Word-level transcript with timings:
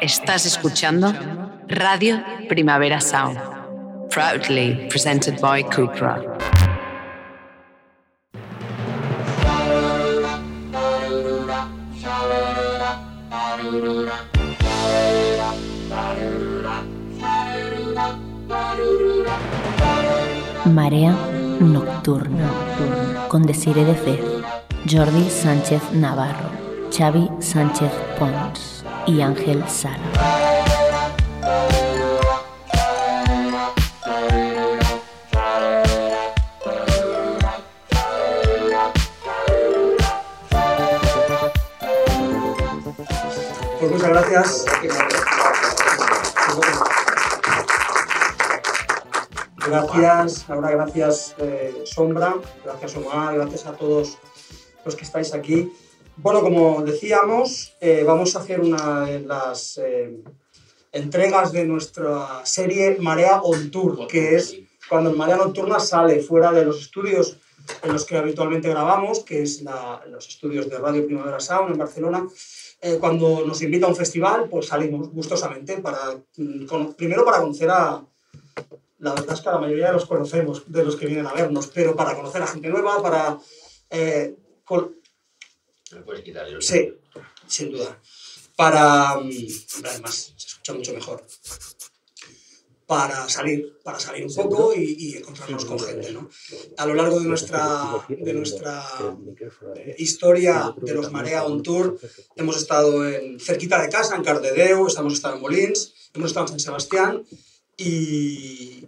Estás 0.00 0.46
escuchando 0.46 1.12
Radio 1.68 2.22
Primavera 2.48 3.02
Sound, 3.02 3.38
proudly 4.08 4.88
presented 4.88 5.38
by 5.42 5.62
Cupra. 5.62 6.22
Marea 20.64 21.14
Nocturna. 21.60 22.50
Con 23.28 23.42
Desire 23.42 23.84
de 23.84 23.94
Fez, 23.94 24.20
Jordi 24.90 25.28
Sánchez 25.28 25.92
Navarro, 25.92 26.48
Xavi 26.90 27.28
Sánchez 27.40 27.92
Pons 28.18 28.69
y 29.06 29.20
Ángel 29.20 29.64
Sala. 29.68 29.98
Pues 43.78 43.92
muchas 43.92 44.08
gracias. 44.10 44.64
Gracias, 49.66 50.48
Laura, 50.48 50.70
gracias 50.70 51.34
eh, 51.38 51.84
Sombra, 51.84 52.34
gracias 52.64 52.96
Omar, 52.96 53.36
gracias 53.36 53.66
a 53.66 53.72
todos 53.72 54.18
los 54.84 54.96
que 54.96 55.04
estáis 55.04 55.32
aquí. 55.32 55.72
Bueno, 56.22 56.42
como 56.42 56.82
decíamos, 56.82 57.74
eh, 57.80 58.04
vamos 58.06 58.36
a 58.36 58.40
hacer 58.40 58.60
una 58.60 59.06
de 59.06 59.20
las 59.20 59.78
eh, 59.78 60.22
entregas 60.92 61.50
de 61.50 61.64
nuestra 61.64 62.44
serie 62.44 62.98
Marea 63.00 63.40
on 63.40 63.70
Tour, 63.70 64.06
que 64.06 64.36
es 64.36 64.54
cuando 64.86 65.14
Marea 65.14 65.38
Nocturna 65.38 65.80
sale 65.80 66.20
fuera 66.20 66.52
de 66.52 66.66
los 66.66 66.82
estudios 66.82 67.38
en 67.82 67.94
los 67.94 68.04
que 68.04 68.18
habitualmente 68.18 68.68
grabamos, 68.68 69.20
que 69.20 69.40
es 69.40 69.64
los 70.10 70.28
estudios 70.28 70.68
de 70.68 70.76
Radio 70.76 71.06
Primavera 71.06 71.40
Sound 71.40 71.72
en 71.72 71.78
Barcelona. 71.78 72.28
Eh, 72.82 72.98
cuando 73.00 73.46
nos 73.46 73.62
invita 73.62 73.86
a 73.86 73.88
un 73.88 73.96
festival, 73.96 74.46
pues 74.50 74.66
salimos 74.66 75.10
gustosamente 75.10 75.78
para, 75.78 76.18
mm, 76.36 76.92
primero 76.98 77.24
para 77.24 77.38
conocer 77.38 77.70
a, 77.70 78.04
la 78.98 79.14
verdad 79.14 79.32
es 79.32 79.40
que 79.40 79.48
a 79.48 79.52
la 79.52 79.58
mayoría 79.58 79.86
de 79.86 79.94
los 79.94 80.04
conocemos, 80.04 80.70
de 80.70 80.84
los 80.84 80.96
que 80.96 81.06
vienen 81.06 81.26
a 81.26 81.32
vernos, 81.32 81.68
pero 81.68 81.96
para 81.96 82.14
conocer 82.14 82.42
a 82.42 82.46
gente 82.46 82.68
nueva, 82.68 83.00
para... 83.00 83.38
¿Me 85.92 86.02
puedes 86.02 86.22
quitar 86.22 86.46
el 86.48 86.62
sí, 86.62 86.92
sin 87.46 87.72
duda. 87.72 88.00
Para... 88.56 89.16
mm, 89.20 89.30
Además, 89.84 90.32
se 90.36 90.46
escucha 90.46 90.72
mucho 90.74 90.92
mejor. 90.94 91.24
Para 92.86 93.28
salir, 93.28 93.78
para 93.84 94.00
salir 94.00 94.26
un 94.26 94.34
poco 94.34 94.74
y, 94.74 94.96
y 94.98 95.16
encontrarnos 95.18 95.64
con 95.64 95.78
gente, 95.78 96.10
¿no? 96.12 96.28
A 96.76 96.86
lo 96.86 96.94
largo 96.94 97.20
de 97.20 97.26
nuestra, 97.26 98.04
de 98.08 98.32
nuestra 98.32 98.84
historia 99.96 100.74
de 100.76 100.94
los 100.94 101.12
Marea 101.12 101.44
on 101.44 101.62
Tour, 101.62 101.96
hemos 102.34 102.56
estado 102.56 103.08
en, 103.08 103.38
cerquita 103.38 103.80
de 103.80 103.88
casa, 103.88 104.16
en 104.16 104.24
Cardedeu, 104.24 104.88
hemos 104.88 105.14
estado 105.14 105.36
en 105.36 105.40
Molins, 105.40 106.10
hemos 106.14 106.30
estado 106.30 106.46
en 106.46 106.50
San 106.50 106.60
Sebastián 106.60 107.24
y, 107.76 108.86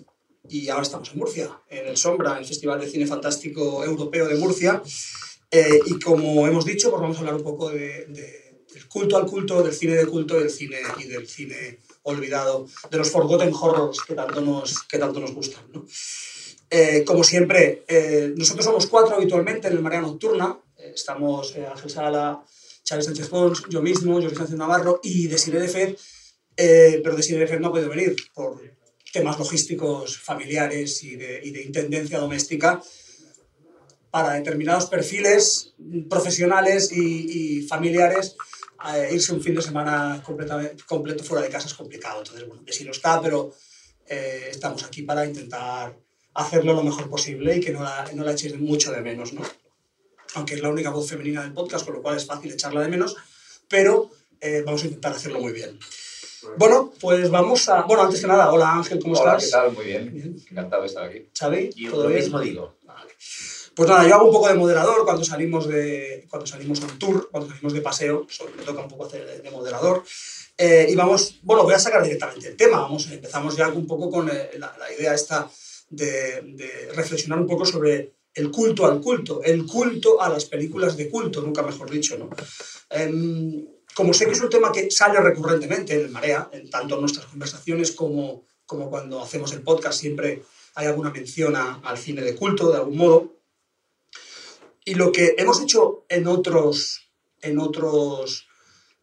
y 0.49 0.69
ahora 0.69 0.83
estamos 0.83 1.13
en 1.13 1.19
Murcia, 1.19 1.61
en 1.69 1.87
el 1.87 1.97
Sombra, 1.97 2.39
el 2.39 2.45
Festival 2.45 2.81
de 2.81 2.91
Cine 2.91 3.07
Fantástico 3.07 3.85
Europeo 3.85 4.27
de 4.27 4.35
Murcia. 4.35 4.83
Eh, 5.55 5.81
y 5.87 5.99
como 6.01 6.47
hemos 6.49 6.65
dicho, 6.65 6.89
pues 6.91 7.01
vamos 7.03 7.17
a 7.19 7.21
hablar 7.21 7.35
un 7.37 7.43
poco 7.45 7.69
de, 7.71 8.07
de- 8.07 8.43
del 8.73 8.89
culto 8.89 9.19
al 9.19 9.27
culto, 9.27 9.63
del 9.63 9.75
cine 9.75 9.95
de 9.97 10.07
culto 10.07 10.39
del 10.41 10.49
cine, 10.49 10.79
y 10.99 11.05
del 11.05 11.29
cine 11.29 11.79
olvidado, 12.05 12.67
de 12.91 12.97
los 12.99 13.11
Forgotten 13.11 13.53
Horrors 13.53 14.01
que 14.07 14.15
tanto 14.15 14.41
nos, 14.41 14.83
que 14.85 14.99
tanto 14.99 15.21
nos 15.21 15.33
gustan. 15.35 15.63
¿no? 15.75 15.85
Eh, 16.71 17.05
como 17.05 17.23
siempre, 17.23 17.85
eh, 17.87 18.33
nosotros 18.35 18.65
somos 18.65 18.87
cuatro 18.87 19.15
habitualmente 19.15 19.69
en 19.69 19.75
el 19.75 19.83
Marea 19.83 20.01
Nocturna. 20.01 20.59
Eh, 20.79 20.93
estamos 20.95 21.55
eh, 21.55 21.67
Ángel 21.71 21.91
Sala, 21.91 22.43
Chávez 22.83 23.05
Sánchez 23.05 23.29
Pons, 23.29 23.63
yo 23.69 23.83
mismo, 23.83 24.15
Jorge 24.23 24.37
Sánchez 24.37 24.57
Navarro 24.57 25.01
y 25.03 25.27
Desiree 25.29 25.61
de 25.61 25.69
Fed. 25.69 25.97
Eh, 26.57 27.01
pero 27.05 27.15
Desiree 27.15 27.41
de 27.41 27.47
Fed 27.47 27.61
no 27.61 27.69
ha 27.69 27.73
podido 27.73 27.91
venir 27.91 28.17
por 28.33 28.59
temas 29.13 29.39
logísticos 29.39 30.17
familiares 30.19 31.03
y 31.05 31.17
de, 31.17 31.41
y 31.45 31.51
de 31.51 31.63
intendencia 31.63 32.19
doméstica 32.19 32.83
para 34.13 34.35
determinados 34.35 34.87
perfiles 34.87 35.73
profesionales 36.09 36.93
y, 36.93 37.61
y 37.61 37.63
familiares 37.67 38.37
eh, 38.95 39.09
irse 39.13 39.33
un 39.33 39.41
fin 39.41 39.55
de 39.55 39.63
semana 39.63 40.23
completamente, 40.25 40.83
completo 40.85 41.25
fuera 41.25 41.43
de 41.43 41.49
casa 41.51 41.67
es 41.67 41.75
complicado. 41.75 42.19
Entonces, 42.21 42.47
bueno, 42.47 42.63
que 42.65 42.73
sí 42.73 42.85
lo 42.85 42.91
está, 42.93 43.21
pero 43.23 43.53
eh, 44.07 44.49
estamos 44.51 44.85
aquí 44.85 45.03
para 45.03 45.25
intentar 45.25 45.97
hacerlo 46.35 46.75
lo 46.75 46.83
mejor 46.83 47.09
posible 47.09 47.57
y 47.57 47.61
que 47.61 47.73
no 47.73 47.83
la, 47.83 48.05
no 48.15 48.25
la 48.25 48.33
echéis 48.33 48.59
mucho 48.59 48.93
de 48.93 49.01
menos, 49.01 49.33
¿no? 49.33 49.43
Aunque 50.35 50.55
es 50.55 50.63
la 50.63 50.69
única 50.69 50.91
voz 50.91 51.09
femenina 51.09 51.43
del 51.43 51.53
podcast, 51.53 51.85
con 51.87 51.95
lo 51.95 52.03
cual 52.03 52.17
es 52.17 52.27
fácil 52.27 52.53
echarla 52.53 52.81
de 52.81 52.89
menos, 52.89 53.17
pero 53.69 54.11
eh, 54.41 54.63
vamos 54.67 54.83
a 54.83 54.87
intentar 54.87 55.13
hacerlo 55.13 55.41
muy 55.41 55.53
bien. 55.53 55.79
Bueno, 56.59 56.93
pues 57.01 57.31
vamos 57.31 57.69
a... 57.69 57.83
Bueno, 57.83 58.03
antes 58.03 58.21
que 58.21 58.27
nada, 58.27 58.51
hola 58.51 58.73
Ángel, 58.73 58.99
¿cómo 59.01 59.15
Hola, 59.15 59.37
estás? 59.37 59.45
¿qué 59.45 59.51
tal? 59.53 59.73
Muy 59.73 59.85
bien. 59.87 60.13
Bien. 60.13 60.37
Encantado 60.51 60.83
de 60.83 60.89
estar 60.89 61.05
aquí. 61.05 61.29
Xavi, 61.39 61.71
Y 61.77 61.89
¿todo 61.89 62.03
lo 62.03 62.09
bien? 62.09 62.21
mismo 62.21 62.41
digo. 62.41 62.77
Vale. 62.83 63.13
Pues 63.75 63.89
nada, 63.89 64.07
yo 64.07 64.15
hago 64.15 64.27
un 64.27 64.33
poco 64.33 64.49
de 64.49 64.55
moderador 64.55 65.05
cuando 65.05 65.25
salimos 65.25 65.67
de 65.67 66.27
cuando 66.29 66.47
salimos 66.47 66.81
un 66.81 66.99
tour, 66.99 67.29
cuando 67.31 67.49
salimos 67.49 67.73
de 67.73 67.81
paseo, 67.81 68.27
solo 68.29 68.51
me 68.57 68.63
toca 68.65 68.83
un 68.83 68.89
poco 68.89 69.07
hacer 69.07 69.27
de, 69.27 69.39
de 69.41 69.51
moderador. 69.51 70.05
Eh, 70.59 70.87
y 70.91 70.95
vamos, 70.95 71.41
bueno, 71.43 71.63
voy 71.65 71.73
a 71.75 71.79
sacar 71.79 72.03
directamente 72.03 72.49
el 72.49 72.57
tema. 72.57 72.81
Vamos, 72.81 73.11
empezamos 73.11 73.57
ya 73.57 73.69
un 73.69 73.87
poco 73.87 74.11
con 74.11 74.29
eh, 74.29 74.51
la, 74.59 74.77
la 74.79 74.93
idea 74.93 75.15
esta 75.15 75.51
de, 75.89 76.43
de 76.43 76.91
reflexionar 76.95 77.39
un 77.39 77.47
poco 77.47 77.65
sobre 77.65 78.13
el 78.35 78.51
culto 78.51 78.85
al 78.87 79.01
culto, 79.01 79.43
el 79.43 79.65
culto 79.67 80.21
a 80.21 80.29
las 80.29 80.45
películas 80.45 80.97
de 80.97 81.09
culto, 81.09 81.41
nunca 81.41 81.63
mejor 81.63 81.91
dicho, 81.91 82.17
¿no? 82.19 82.29
Em, 82.91 83.67
como 83.95 84.15
sé 84.15 84.25
que 84.27 84.33
es 84.33 84.41
un 84.41 84.49
tema 84.51 84.73
que 84.73 84.91
sale 84.91 85.21
recurrentemente 85.21 85.95
en 85.95 86.01
el 86.01 86.11
Marea, 86.11 86.49
en 86.53 86.69
tanto 86.71 86.95
en 86.95 87.01
nuestras 87.03 87.27
conversaciones 87.27 87.93
como, 87.93 88.45
como 88.67 88.89
cuando 88.91 89.21
hacemos 89.23 89.53
el 89.53 89.63
podcast, 89.63 89.99
siempre 90.01 90.43
hay 90.75 90.87
alguna 90.87 91.11
mención 91.11 91.57
a- 91.57 91.81
al 91.85 91.99
cine 91.99 92.23
de 92.23 92.35
culto, 92.35 92.71
de 92.71 92.77
algún 92.79 92.97
modo. 92.97 93.33
Y 94.85 94.95
lo 94.95 95.13
que 95.13 95.35
hemos 95.39 95.61
hecho 95.61 96.05
en 96.09 96.27
otros, 96.27 97.13
en 97.41 97.59
otros, 97.59 98.47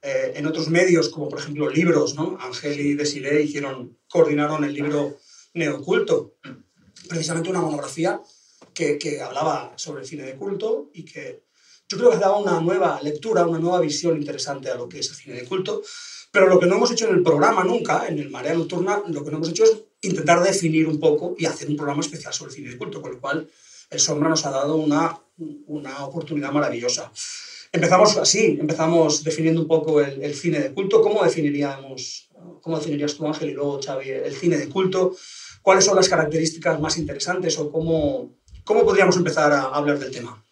eh, 0.01 0.34
en 0.35 0.45
otros 0.45 0.69
medios, 0.69 1.09
como 1.09 1.29
por 1.29 1.40
ejemplo 1.40 1.69
libros, 1.69 2.16
¿no? 2.16 2.38
Ángel 2.41 2.79
y 2.79 2.95
Desiree 2.95 3.44
hicieron, 3.44 3.97
coordinaron 4.07 4.63
el 4.63 4.73
libro 4.73 5.18
Neoculto, 5.53 6.35
precisamente 7.07 7.50
una 7.50 7.62
monografía 7.62 8.22
que, 8.73 8.97
que 8.97 9.22
hablaba 9.22 9.73
sobre 9.78 10.01
el 10.01 10.07
cine 10.07 10.23
de 10.23 10.35
culto 10.35 10.89
y 10.94 11.03
que 11.06 11.44
yo 11.88 11.97
creo 11.97 12.12
que 12.12 12.18
daba 12.18 12.38
una 12.38 12.59
nueva 12.62 13.01
lectura, 13.01 13.47
una 13.47 13.57
nueva 13.57 13.79
visión 13.79 14.16
interesante 14.16 14.69
a 14.69 14.75
lo 14.75 14.88
que 14.88 15.00
es 15.00 15.09
el 15.09 15.16
cine 15.16 15.35
de 15.35 15.45
culto. 15.45 15.81
Pero 16.31 16.47
lo 16.47 16.59
que 16.59 16.68
no 16.68 16.75
hemos 16.75 16.91
hecho 16.91 17.07
en 17.07 17.16
el 17.16 17.23
programa 17.23 17.63
nunca, 17.63 18.06
en 18.07 18.19
el 18.19 18.29
Marea 18.29 18.53
Nocturna, 18.53 19.01
lo 19.07 19.23
que 19.23 19.31
no 19.31 19.38
hemos 19.38 19.50
hecho 19.50 19.63
es 19.63 19.75
intentar 20.01 20.44
definir 20.44 20.88
un 20.88 21.00
poco 21.00 21.35
y 21.38 21.45
hacer 21.45 21.68
un 21.68 21.75
programa 21.75 22.01
especial 22.01 22.31
sobre 22.31 22.51
el 22.51 22.56
cine 22.56 22.69
de 22.69 22.78
culto, 22.78 23.01
con 23.01 23.13
lo 23.13 23.19
cual 23.19 23.50
el 23.89 24.00
Sombra 24.00 24.29
nos 24.29 24.45
ha 24.45 24.51
dado 24.51 24.75
una, 24.75 25.19
una 25.67 26.05
oportunidad 26.05 26.51
maravillosa. 26.51 27.11
Empezamos 27.72 28.17
así, 28.17 28.57
empezamos 28.59 29.23
definiendo 29.23 29.61
un 29.61 29.67
poco 29.67 30.01
el, 30.01 30.23
el 30.23 30.33
cine 30.33 30.59
de 30.59 30.73
culto. 30.73 31.01
¿Cómo 31.01 31.23
definiríamos, 31.23 32.29
cómo 32.61 32.77
definirías 32.77 33.16
tú, 33.16 33.27
Ángel, 33.27 33.51
y 33.51 33.53
luego 33.53 33.79
Xavi, 33.83 34.09
el 34.09 34.33
cine 34.33 34.57
de 34.57 34.69
culto? 34.69 35.16
¿Cuáles 35.61 35.85
son 35.85 35.95
las 35.95 36.09
características 36.09 36.79
más 36.79 36.97
interesantes 36.97 37.59
o 37.59 37.72
cómo, 37.72 38.35
cómo 38.63 38.83
podríamos 38.83 39.17
empezar 39.17 39.51
a 39.51 39.63
hablar 39.66 40.00
del 40.00 40.11
tema? 40.11 40.44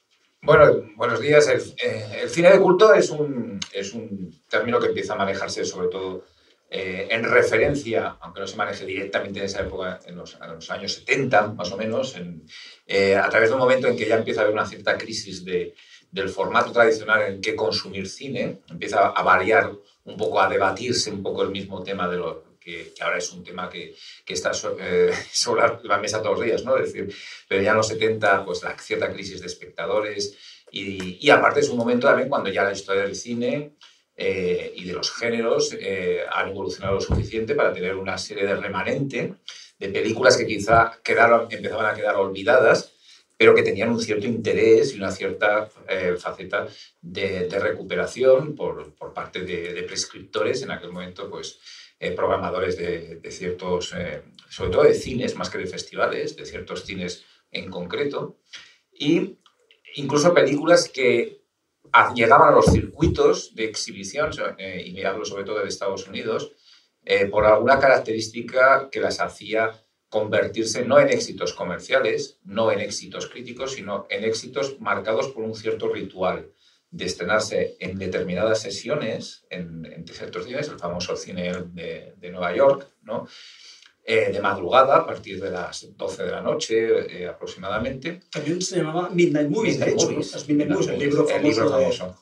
Bueno, 0.44 0.84
buenos 0.96 1.20
días. 1.20 1.48
El, 1.48 1.62
eh, 1.84 2.22
el 2.24 2.30
cine 2.30 2.52
de 2.52 2.60
culto 2.60 2.94
es 2.94 3.10
un, 3.10 3.60
es 3.72 3.94
un 3.94 4.40
término 4.48 4.80
que 4.80 4.88
empieza 4.88 5.14
a 5.14 5.18
manejarse 5.18 5.66
sobre 5.66 5.88
todo 5.88 6.26
eh, 6.70 7.08
en 7.12 7.24
referencia, 7.24 8.18
aunque 8.20 8.42
no 8.42 8.48
se 8.48 8.56
maneje 8.58 8.86
directamente 8.86 9.40
en 9.40 9.46
esa 9.46 9.62
época, 9.62 10.00
en 10.06 10.16
los, 10.18 10.36
en 10.42 10.52
los 10.54 10.70
años 10.70 10.94
70 10.94 11.48
más 11.54 11.72
o 11.72 11.78
menos, 11.78 12.16
en, 12.16 12.44
eh, 12.86 13.16
a 13.16 13.30
través 13.30 13.50
de 13.50 13.56
un 13.56 13.62
momento 13.62 13.88
en 13.88 13.96
que 13.98 14.08
ya 14.08 14.16
empieza 14.18 14.42
a 14.42 14.44
haber 14.44 14.54
una 14.54 14.66
cierta 14.68 14.98
crisis 14.98 15.46
de, 15.46 15.74
del 16.12 16.30
formato 16.30 16.72
tradicional 16.72 17.22
en 17.24 17.42
que 17.42 17.56
consumir 17.56 18.08
cine, 18.10 18.60
empieza 18.70 19.08
a 19.08 19.24
variar 19.24 19.72
un 20.06 20.18
poco, 20.18 20.40
a 20.42 20.50
debatirse 20.50 21.10
un 21.12 21.22
poco 21.24 21.44
el 21.44 21.50
mismo 21.52 21.84
tema 21.84 22.08
de 22.10 22.18
lo 22.18 22.58
que, 22.60 22.92
que 22.94 23.04
ahora 23.04 23.18
es 23.18 23.32
un 23.32 23.44
tema 23.44 23.70
que, 23.70 23.96
que 24.26 24.34
está 24.34 24.54
so- 24.54 24.78
eh, 24.80 25.12
sobre 25.32 25.64
la 25.84 25.98
mesa 26.00 26.22
todos 26.22 26.38
los 26.38 26.46
días, 26.46 26.64
¿no? 26.66 26.78
Es 26.78 26.92
decir, 26.94 27.14
pero 27.48 27.62
ya 27.62 27.72
en 27.72 27.78
los 27.78 27.88
70, 27.88 28.44
pues 28.46 28.62
la 28.64 28.78
cierta 28.78 29.12
crisis 29.14 29.40
de 29.40 29.48
espectadores 29.48 30.36
y, 30.72 31.18
y 31.26 31.30
aparte 31.30 31.62
es 31.62 31.70
un 31.70 31.78
momento 31.78 32.08
también 32.08 32.28
cuando 32.28 32.50
ya 32.50 32.64
la 32.64 32.74
historia 32.74 33.04
del 33.04 33.16
cine 33.16 33.72
eh, 34.18 34.74
y 34.76 34.86
de 34.86 34.94
los 34.94 35.12
géneros 35.12 35.76
eh, 35.80 36.22
han 36.30 36.50
evolucionado 36.50 36.96
lo 36.96 37.02
suficiente 37.02 37.56
para 37.56 37.72
tener 37.72 37.96
una 37.96 38.18
serie 38.18 38.46
de 38.46 38.56
remanente 38.56 39.36
de 39.80 39.90
películas 39.90 40.36
que 40.36 40.48
quizá 40.48 41.00
quedaron, 41.04 41.48
empezaban 41.52 41.86
a 41.86 41.94
quedar 41.94 42.16
olvidadas 42.16 42.98
pero 43.38 43.54
que 43.54 43.62
tenían 43.62 43.90
un 43.90 44.02
cierto 44.02 44.26
interés 44.26 44.94
y 44.94 44.98
una 44.98 45.12
cierta 45.12 45.70
eh, 45.88 46.16
faceta 46.18 46.68
de, 47.02 47.48
recuperación 47.60 48.56
por, 48.56 48.96
por 48.96 49.14
parte 49.14 49.42
de, 49.42 49.84
prescriptores, 49.84 50.64
en 50.64 50.72
aquel 50.72 50.92
momento, 50.92 51.30
pues, 51.30 51.60
eh, 52.00 52.12
programadores 52.12 52.78
de, 52.78 53.22
ciertos, 53.32 53.94
eh, 53.96 54.24
sobre 54.50 54.72
todo 54.72 54.84
de 54.84 54.96
cines, 54.96 55.36
más 55.36 55.52
que 55.52 55.60
de 55.60 55.68
festivales, 55.68 56.36
de 56.36 56.46
ciertos 56.46 56.84
cines 56.84 57.26
en 57.52 57.70
concreto, 57.70 58.38
y 58.92 59.38
incluso 59.96 60.34
películas 60.34 60.90
que 60.90 61.37
llegaban 62.14 62.50
a 62.50 62.56
los 62.56 62.66
circuitos 62.66 63.56
de 63.56 63.66
exhibición, 63.66 64.32
y 64.84 64.92
me 64.94 65.06
hablo 65.06 65.26
sobre 65.26 65.44
todo 65.44 65.60
de 65.60 65.68
Estados 65.68 66.08
Unidos, 66.08 66.54
por 67.32 67.46
alguna 67.46 67.80
característica 67.80 68.90
que 68.92 69.00
las 69.00 69.20
hacía 69.20 69.72
convertirse 70.10 70.86
no 70.86 71.00
en 71.00 71.10
éxitos 71.10 71.54
comerciales, 71.54 72.40
no 72.44 72.72
en 72.72 72.80
éxitos 72.80 73.28
críticos, 73.28 73.74
sino 73.74 74.08
en 74.10 74.24
éxitos 74.24 74.80
marcados 74.80 75.30
por 75.30 75.44
un 75.44 75.56
cierto 75.56 75.90
ritual 75.90 76.52
de 76.90 77.06
estrenarse 77.06 77.76
en 77.80 77.98
determinadas 77.98 78.62
sesiones, 78.62 79.46
en, 79.50 80.06
ciertos 80.08 80.46
días, 80.46 80.70
el 80.70 80.80
famoso 80.80 81.16
cine 81.16 81.52
de, 81.74 82.30
Nueva 82.32 82.56
York, 82.56 82.88
¿no? 83.04 83.28
Eh, 84.10 84.32
de 84.32 84.40
madrugada, 84.40 84.96
a 84.96 85.06
partir 85.06 85.38
de 85.42 85.52
las 85.52 85.86
12 85.98 86.24
de 86.24 86.32
la 86.32 86.40
noche 86.40 87.24
eh, 87.24 87.28
aproximadamente. 87.28 88.22
También 88.32 88.62
se 88.62 88.78
llamaba 88.78 89.10
Midnight 89.10 89.50
Movies, 89.50 89.74
Midnight 89.74 89.98
de 89.98 90.02
hecho, 90.02 90.12
Movies, 90.12 90.48
Midnight 90.48 90.72
Movies, 90.72 90.88
el 90.88 91.00
libro 91.00 91.28
famoso. 91.28 91.36
El 91.36 91.44
libro 91.44 91.70
famoso. 91.70 92.16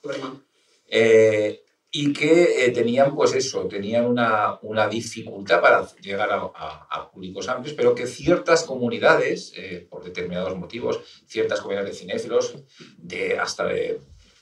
De, 0.89 1.65
y 1.97 2.11
que 2.11 2.65
eh, 2.65 2.71
tenían, 2.71 3.15
pues 3.15 3.33
eso, 3.35 3.67
tenían 3.67 4.05
una, 4.05 4.59
una 4.63 4.89
dificultad 4.89 5.61
para 5.61 5.87
llegar 6.01 6.29
a, 6.31 7.09
públicos 7.09 7.47
amplios, 7.47 7.73
pero 7.73 7.95
que 7.95 8.05
ciertas 8.05 8.63
comunidades, 8.63 9.53
eh, 9.55 9.87
por 9.89 10.03
determinados 10.03 10.57
motivos, 10.57 10.99
ciertas 11.25 11.61
comunidades 11.61 11.91
de 11.91 11.97
cinéfilos, 11.97 12.55
de, 12.97 13.39
hasta 13.39 13.67
de 13.67 14.01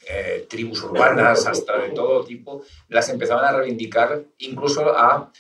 eh, 0.10 0.48
tribus 0.50 0.82
urbanas, 0.82 1.46
hasta 1.46 1.78
de 1.78 1.90
todo 1.90 2.24
tipo, 2.24 2.64
las 2.90 3.08
empezaban 3.10 3.46
a 3.46 3.56
reivindicar, 3.56 4.24
incluso 4.40 4.90
a, 4.98 5.32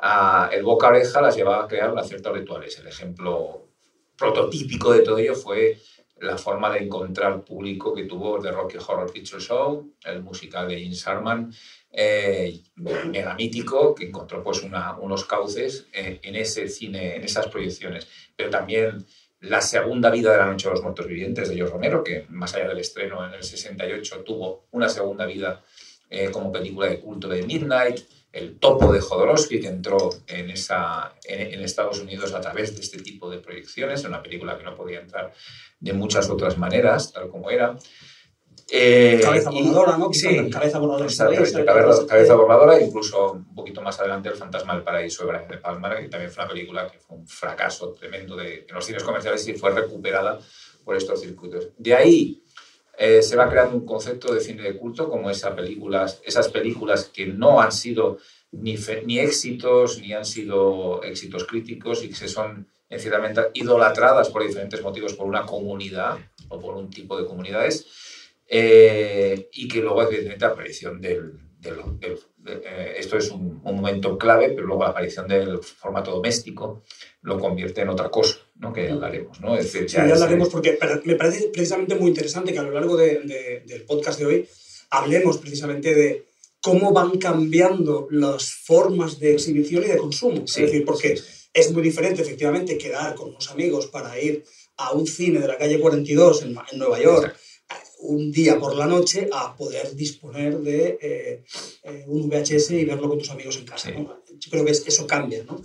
a, 0.00 0.48
el 0.52 0.62
boca 0.62 0.88
oreja 0.88 1.20
las 1.20 1.36
llevaba 1.36 1.64
a 1.64 1.68
crear 1.68 1.90
unas 1.90 2.08
ciertos 2.08 2.32
rituales. 2.32 2.78
El 2.78 2.88
ejemplo 2.88 3.68
prototípico 4.16 4.92
de 4.92 5.00
todo 5.00 5.18
ello 5.18 5.34
fue 5.34 5.78
la 6.20 6.36
forma 6.36 6.70
de 6.70 6.80
encontrar 6.80 7.42
público 7.42 7.94
que 7.94 8.04
tuvo 8.04 8.38
The 8.40 8.50
Rocky 8.50 8.76
Horror 8.76 9.10
Picture 9.12 9.40
Show, 9.40 9.94
el 10.04 10.22
musical 10.22 10.68
de 10.68 10.78
Jim 10.78 10.92
Sharman, 10.92 11.52
eh, 11.92 12.60
mega 12.76 13.34
mítico, 13.34 13.94
que 13.94 14.06
encontró 14.06 14.42
pues 14.42 14.62
una, 14.62 14.98
unos 14.98 15.24
cauces 15.24 15.86
eh, 15.92 16.20
en 16.22 16.36
ese 16.36 16.68
cine, 16.68 17.16
en 17.16 17.24
esas 17.24 17.48
proyecciones. 17.48 18.06
Pero 18.36 18.50
también 18.50 19.06
La 19.42 19.62
segunda 19.62 20.10
vida 20.10 20.32
de 20.32 20.36
la 20.36 20.44
Noche 20.44 20.68
de 20.68 20.74
los 20.74 20.82
Muertos 20.82 21.06
Vivientes 21.06 21.48
de 21.48 21.54
George 21.54 21.72
Romero, 21.72 22.04
que 22.04 22.26
más 22.28 22.54
allá 22.54 22.68
del 22.68 22.78
estreno 22.78 23.26
en 23.26 23.32
el 23.32 23.42
68 23.42 24.22
tuvo 24.22 24.66
una 24.72 24.86
segunda 24.90 25.24
vida 25.24 25.64
eh, 26.10 26.30
como 26.30 26.52
película 26.52 26.88
de 26.88 27.00
culto 27.00 27.26
de 27.26 27.42
Midnight, 27.44 28.00
el 28.32 28.58
topo 28.58 28.92
de 28.92 29.00
Jodorowsky, 29.00 29.60
que 29.60 29.68
entró 29.68 30.10
en, 30.26 30.50
esa, 30.50 31.14
en, 31.24 31.60
Estados 31.62 32.00
Unidos 32.00 32.32
a 32.32 32.40
través 32.40 32.74
de 32.74 32.80
este 32.80 32.98
tipo 33.02 33.28
de 33.28 33.38
proyecciones, 33.38 34.04
una 34.04 34.22
película 34.22 34.56
que 34.56 34.64
no 34.64 34.76
podía 34.76 35.00
entrar 35.00 35.32
de 35.80 35.92
muchas 35.92 36.30
otras 36.30 36.56
maneras, 36.56 37.12
tal 37.12 37.28
como 37.28 37.50
era. 37.50 37.76
Eh, 38.72 39.20
cabeza 39.20 39.50
voladora, 39.50 39.96
¿no? 39.96 40.12
Sí, 40.12 40.48
cabeza 40.48 40.78
voladora. 40.78 41.08
cabeza, 41.16 42.06
cabeza, 42.06 42.34
voladora, 42.36 42.80
incluso 42.80 43.32
un 43.32 43.52
poquito 43.52 43.82
más 43.82 43.98
adelante 43.98 44.28
El 44.28 44.36
fantasma 44.36 44.74
del 44.74 44.84
paraíso 44.84 45.24
de 45.24 45.32
Brian 45.32 45.48
De 45.48 45.58
Palma, 45.58 45.96
que 45.96 46.08
también 46.08 46.30
fue 46.30 46.44
una 46.44 46.52
película 46.52 46.86
que 46.86 47.00
fue 47.00 47.16
un 47.16 47.26
fracaso 47.26 47.92
tremendo 47.92 48.36
de, 48.36 48.66
en 48.68 48.74
los 48.74 48.84
cines 48.84 49.02
comerciales 49.02 49.46
y 49.48 49.54
fue 49.54 49.70
recuperada 49.70 50.38
por 50.84 50.96
estos 50.96 51.20
circuitos. 51.20 51.70
De 51.78 51.94
ahí 51.94 52.44
eh, 53.02 53.22
se 53.22 53.34
va 53.34 53.48
creando 53.48 53.78
un 53.78 53.86
concepto 53.86 54.34
de 54.34 54.42
cine 54.42 54.62
de 54.62 54.76
culto 54.76 55.08
como 55.08 55.30
esas 55.30 55.54
películas, 55.54 56.20
esas 56.22 56.50
películas 56.50 57.06
que 57.06 57.26
no 57.26 57.62
han 57.62 57.72
sido 57.72 58.18
ni, 58.52 58.76
ni 59.06 59.18
éxitos, 59.18 59.98
ni 60.00 60.12
han 60.12 60.26
sido 60.26 61.02
éxitos 61.02 61.44
críticos 61.44 62.04
y 62.04 62.10
que 62.10 62.14
se 62.14 62.28
son 62.28 62.68
ciertamente 62.90 63.40
idolatradas 63.54 64.28
por 64.28 64.46
diferentes 64.46 64.82
motivos 64.82 65.14
por 65.14 65.26
una 65.26 65.46
comunidad 65.46 66.18
o 66.50 66.60
por 66.60 66.76
un 66.76 66.90
tipo 66.90 67.16
de 67.16 67.24
comunidades 67.24 67.86
eh, 68.46 69.48
y 69.50 69.66
que 69.66 69.80
luego 69.80 70.02
evidentemente 70.02 70.44
la 70.44 70.52
aparición 70.52 71.00
del, 71.00 71.40
eh, 72.46 72.94
esto 72.98 73.18
es 73.18 73.30
un, 73.30 73.60
momento 73.62 74.16
clave, 74.18 74.50
pero 74.50 74.66
luego 74.66 74.84
la 74.84 74.90
aparición 74.90 75.28
del 75.28 75.58
formato 75.58 76.10
doméstico 76.10 76.82
lo 77.22 77.38
convierte 77.38 77.82
en 77.82 77.90
otra 77.90 78.10
cosa, 78.10 78.38
¿no? 78.56 78.72
que 78.72 78.88
hablaremos. 78.90 79.40
¿no? 79.40 79.56
Es 79.56 79.64
decir, 79.64 79.86
ya 79.86 80.04
sí, 80.04 80.10
hablaremos 80.10 80.48
porque 80.48 80.78
me 81.04 81.14
parece 81.16 81.48
precisamente 81.52 81.94
muy 81.94 82.08
interesante 82.08 82.52
que 82.52 82.58
a 82.58 82.62
lo 82.62 82.72
largo 82.72 82.96
de, 82.96 83.62
del 83.66 83.84
podcast 83.84 84.18
de 84.18 84.26
hoy 84.26 84.48
hablemos 84.90 85.38
precisamente 85.38 85.94
de 85.94 86.26
cómo 86.62 86.92
van 86.92 87.18
cambiando 87.18 88.08
las 88.10 88.52
formas 88.52 89.18
de 89.18 89.34
exhibición 89.34 89.84
y 89.84 89.88
de 89.88 89.96
consumo. 89.98 90.44
es 90.46 90.54
decir, 90.54 90.84
porque 90.84 91.18
es 91.52 91.72
muy 91.72 91.82
diferente 91.82 92.22
efectivamente 92.22 92.78
quedar 92.78 93.14
con 93.14 93.30
unos 93.30 93.50
amigos 93.50 93.86
para 93.86 94.18
ir 94.20 94.44
a 94.76 94.92
un 94.92 95.06
cine 95.06 95.40
de 95.40 95.48
la 95.48 95.58
calle 95.58 95.78
42 95.78 96.42
en, 96.42 96.56
en 96.72 96.78
Nueva 96.78 97.00
York 97.00 97.36
un 98.02 98.32
día 98.32 98.58
por 98.58 98.74
la 98.74 98.86
noche 98.86 99.28
a 99.32 99.56
poder 99.56 99.94
disponer 99.94 100.58
de 100.58 100.98
eh, 101.00 101.44
eh, 101.84 102.04
un 102.06 102.28
VHS 102.28 102.70
y 102.72 102.84
verlo 102.84 103.08
con 103.08 103.18
tus 103.18 103.30
amigos 103.30 103.56
en 103.56 103.64
casa. 103.64 103.90
Yo 103.90 104.50
creo 104.50 104.64
que 104.64 104.70
eso 104.70 105.06
cambia. 105.06 105.44
¿no? 105.44 105.62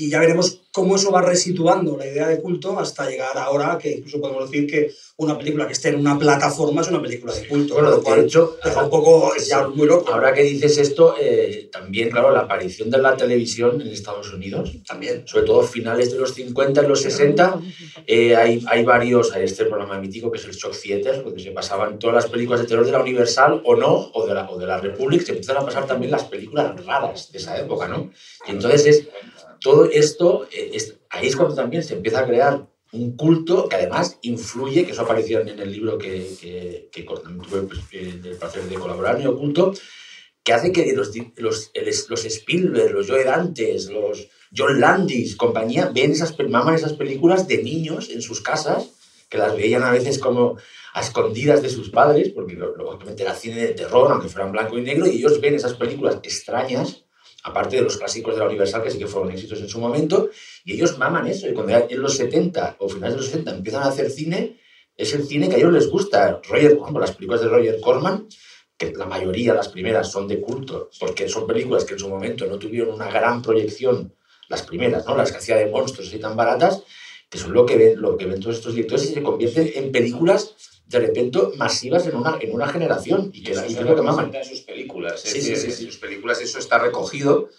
Y 0.00 0.10
ya 0.10 0.20
veremos 0.20 0.60
cómo 0.70 0.94
eso 0.94 1.10
va 1.10 1.22
resituando 1.22 1.96
la 1.96 2.06
idea 2.06 2.28
de 2.28 2.40
culto 2.40 2.78
hasta 2.78 3.10
llegar 3.10 3.36
ahora 3.36 3.76
que 3.78 3.96
incluso 3.96 4.20
podemos 4.20 4.48
decir 4.48 4.70
que 4.70 4.92
una 5.16 5.36
película 5.36 5.66
que 5.66 5.72
esté 5.72 5.88
en 5.88 5.96
una 5.96 6.16
plataforma 6.16 6.82
es 6.82 6.88
una 6.88 7.02
película 7.02 7.34
de 7.34 7.48
culto. 7.48 7.74
Bueno, 7.74 7.90
lo 7.90 8.00
cual 8.00 8.20
hecho, 8.20 8.56
deja 8.64 8.84
un 8.84 8.90
poco 8.90 9.32
ya 9.36 9.66
muy 9.66 9.88
loco. 9.88 10.12
Ahora 10.12 10.32
que 10.32 10.44
dices 10.44 10.78
esto, 10.78 11.16
eh, 11.20 11.68
también, 11.72 12.10
claro, 12.10 12.30
la 12.30 12.42
aparición 12.42 12.90
de 12.90 12.98
la 12.98 13.16
televisión 13.16 13.80
en 13.80 13.88
Estados 13.88 14.32
Unidos, 14.32 14.70
también. 14.86 15.26
sobre 15.26 15.46
todo 15.46 15.64
finales 15.64 16.12
de 16.12 16.18
los 16.18 16.32
50 16.32 16.84
y 16.84 16.86
los 16.86 17.02
60, 17.02 17.60
eh, 18.06 18.36
hay, 18.36 18.64
hay 18.68 18.84
varios, 18.84 19.32
hay 19.32 19.42
este 19.42 19.64
programa 19.64 19.98
mítico 19.98 20.30
que 20.30 20.38
es 20.38 20.44
el 20.44 20.52
Shock 20.52 20.76
Theater, 20.80 21.24
donde 21.24 21.42
se 21.42 21.50
pasaban 21.50 21.98
todas 21.98 22.14
las 22.14 22.26
películas 22.30 22.60
de 22.60 22.68
terror 22.68 22.86
de 22.86 22.92
la 22.92 23.00
Universal 23.00 23.62
o 23.64 23.74
no, 23.74 24.12
o 24.14 24.24
de 24.28 24.34
la, 24.34 24.48
o 24.48 24.56
de 24.56 24.66
la 24.66 24.78
Republic, 24.78 25.22
se 25.22 25.32
empiezan 25.32 25.56
a 25.56 25.64
pasar 25.64 25.88
también 25.88 26.12
las 26.12 26.22
películas 26.22 26.86
raras 26.86 27.32
de 27.32 27.38
esa 27.38 27.58
época, 27.58 27.88
¿no? 27.88 28.12
Y 28.46 28.52
entonces 28.52 28.86
es 28.86 29.08
todo 29.60 29.90
esto, 29.90 30.48
eh, 30.52 30.76
ahí 31.10 31.26
es 31.26 31.36
cuando 31.36 31.54
también 31.54 31.82
se 31.82 31.94
empieza 31.94 32.20
a 32.20 32.26
crear 32.26 32.66
un 32.92 33.16
culto 33.16 33.68
que 33.68 33.76
además 33.76 34.18
influye, 34.22 34.84
que 34.84 34.92
eso 34.92 35.02
apareció 35.02 35.40
en 35.40 35.48
el 35.48 35.70
libro 35.70 35.98
que, 35.98 36.34
que, 36.40 36.88
que 36.90 37.02
tuve 37.02 37.62
pues, 37.62 37.80
el 37.92 38.36
placer 38.38 38.62
de 38.62 38.76
colaborar, 38.76 39.20
en 39.20 39.26
Oculto, 39.26 39.74
que 40.42 40.52
hace 40.54 40.72
que 40.72 40.90
los, 40.94 41.12
los, 41.36 41.70
los 42.08 42.24
Spielberg, 42.24 42.92
los 42.92 43.08
Joe 43.08 43.24
Dantes, 43.24 43.90
los 43.90 44.28
John 44.56 44.80
Landis, 44.80 45.36
compañía, 45.36 45.90
ven 45.94 46.12
esas, 46.12 46.34
maman 46.48 46.74
esas 46.74 46.94
películas 46.94 47.46
de 47.46 47.62
niños 47.62 48.08
en 48.08 48.22
sus 48.22 48.40
casas, 48.40 48.88
que 49.28 49.36
las 49.36 49.54
veían 49.54 49.82
a 49.82 49.90
veces 49.90 50.18
como 50.18 50.56
a 50.94 51.00
escondidas 51.02 51.60
de 51.60 51.68
sus 51.68 51.90
padres, 51.90 52.30
porque 52.30 52.54
lógicamente 52.54 53.22
era 53.22 53.34
cine 53.34 53.60
de 53.60 53.74
terror, 53.74 54.10
aunque 54.10 54.28
fueran 54.28 54.52
blanco 54.52 54.78
y 54.78 54.82
negro, 54.82 55.06
y 55.06 55.18
ellos 55.18 55.38
ven 55.42 55.54
esas 55.54 55.74
películas 55.74 56.18
extrañas 56.22 57.04
aparte 57.44 57.76
de 57.76 57.82
los 57.82 57.96
clásicos 57.96 58.34
de 58.34 58.40
la 58.40 58.46
Universal, 58.46 58.82
que 58.82 58.90
sí 58.90 58.98
que 58.98 59.06
fueron 59.06 59.30
éxitos 59.30 59.60
en 59.60 59.68
su 59.68 59.78
momento, 59.78 60.30
y 60.64 60.74
ellos 60.74 60.98
maman 60.98 61.26
eso. 61.26 61.48
Y 61.48 61.54
cuando 61.54 61.86
en 61.88 62.02
los 62.02 62.16
70 62.16 62.76
o 62.80 62.88
finales 62.88 63.14
de 63.14 63.20
los 63.20 63.26
70 63.26 63.50
empiezan 63.52 63.82
a 63.82 63.86
hacer 63.86 64.10
cine, 64.10 64.58
es 64.96 65.14
el 65.14 65.24
cine 65.24 65.48
que 65.48 65.54
a 65.54 65.58
ellos 65.58 65.72
les 65.72 65.88
gusta. 65.88 66.40
Roger, 66.48 66.78
las 66.98 67.12
películas 67.12 67.40
de 67.40 67.48
Roger 67.48 67.80
Corman, 67.80 68.26
que 68.76 68.92
la 68.92 69.06
mayoría, 69.06 69.54
las 69.54 69.68
primeras, 69.68 70.10
son 70.10 70.28
de 70.28 70.40
culto, 70.40 70.90
porque 70.98 71.28
son 71.28 71.46
películas 71.46 71.84
que 71.84 71.94
en 71.94 72.00
su 72.00 72.08
momento 72.08 72.46
no 72.46 72.58
tuvieron 72.58 72.94
una 72.94 73.10
gran 73.10 73.42
proyección, 73.42 74.14
las 74.48 74.62
primeras, 74.62 75.06
¿no? 75.06 75.16
las 75.16 75.32
que 75.32 75.54
de 75.54 75.66
monstruos 75.66 76.12
y 76.12 76.18
tan 76.18 76.36
baratas, 76.36 76.82
que 77.28 77.38
son 77.38 77.52
lo 77.52 77.66
que 77.66 77.76
ven, 77.76 78.00
lo 78.00 78.16
que 78.16 78.26
ven 78.26 78.40
todos 78.40 78.56
estos 78.56 78.74
directores 78.74 79.10
y 79.10 79.14
se 79.14 79.22
convierten 79.22 79.70
en 79.74 79.92
películas 79.92 80.54
de 80.88 81.00
repente 81.00 81.38
masivas 81.56 82.06
en 82.06 82.16
una, 82.16 82.38
en 82.40 82.52
una 82.52 82.66
generación. 82.68 83.30
Y, 83.32 83.42
que, 83.42 83.52
y 83.52 83.54
es 83.54 83.80
lo 83.80 83.94
que 83.94 84.02
maman. 84.02 84.34
en 84.34 84.44
sus 84.44 84.62
películas. 84.62 85.20
Sí, 85.20 85.40
sí, 85.40 85.54
sí, 85.56 85.72
sus 85.72 85.98
películas 85.98 86.40
eso 86.40 86.58
está 86.58 86.78
recogido. 86.78 87.50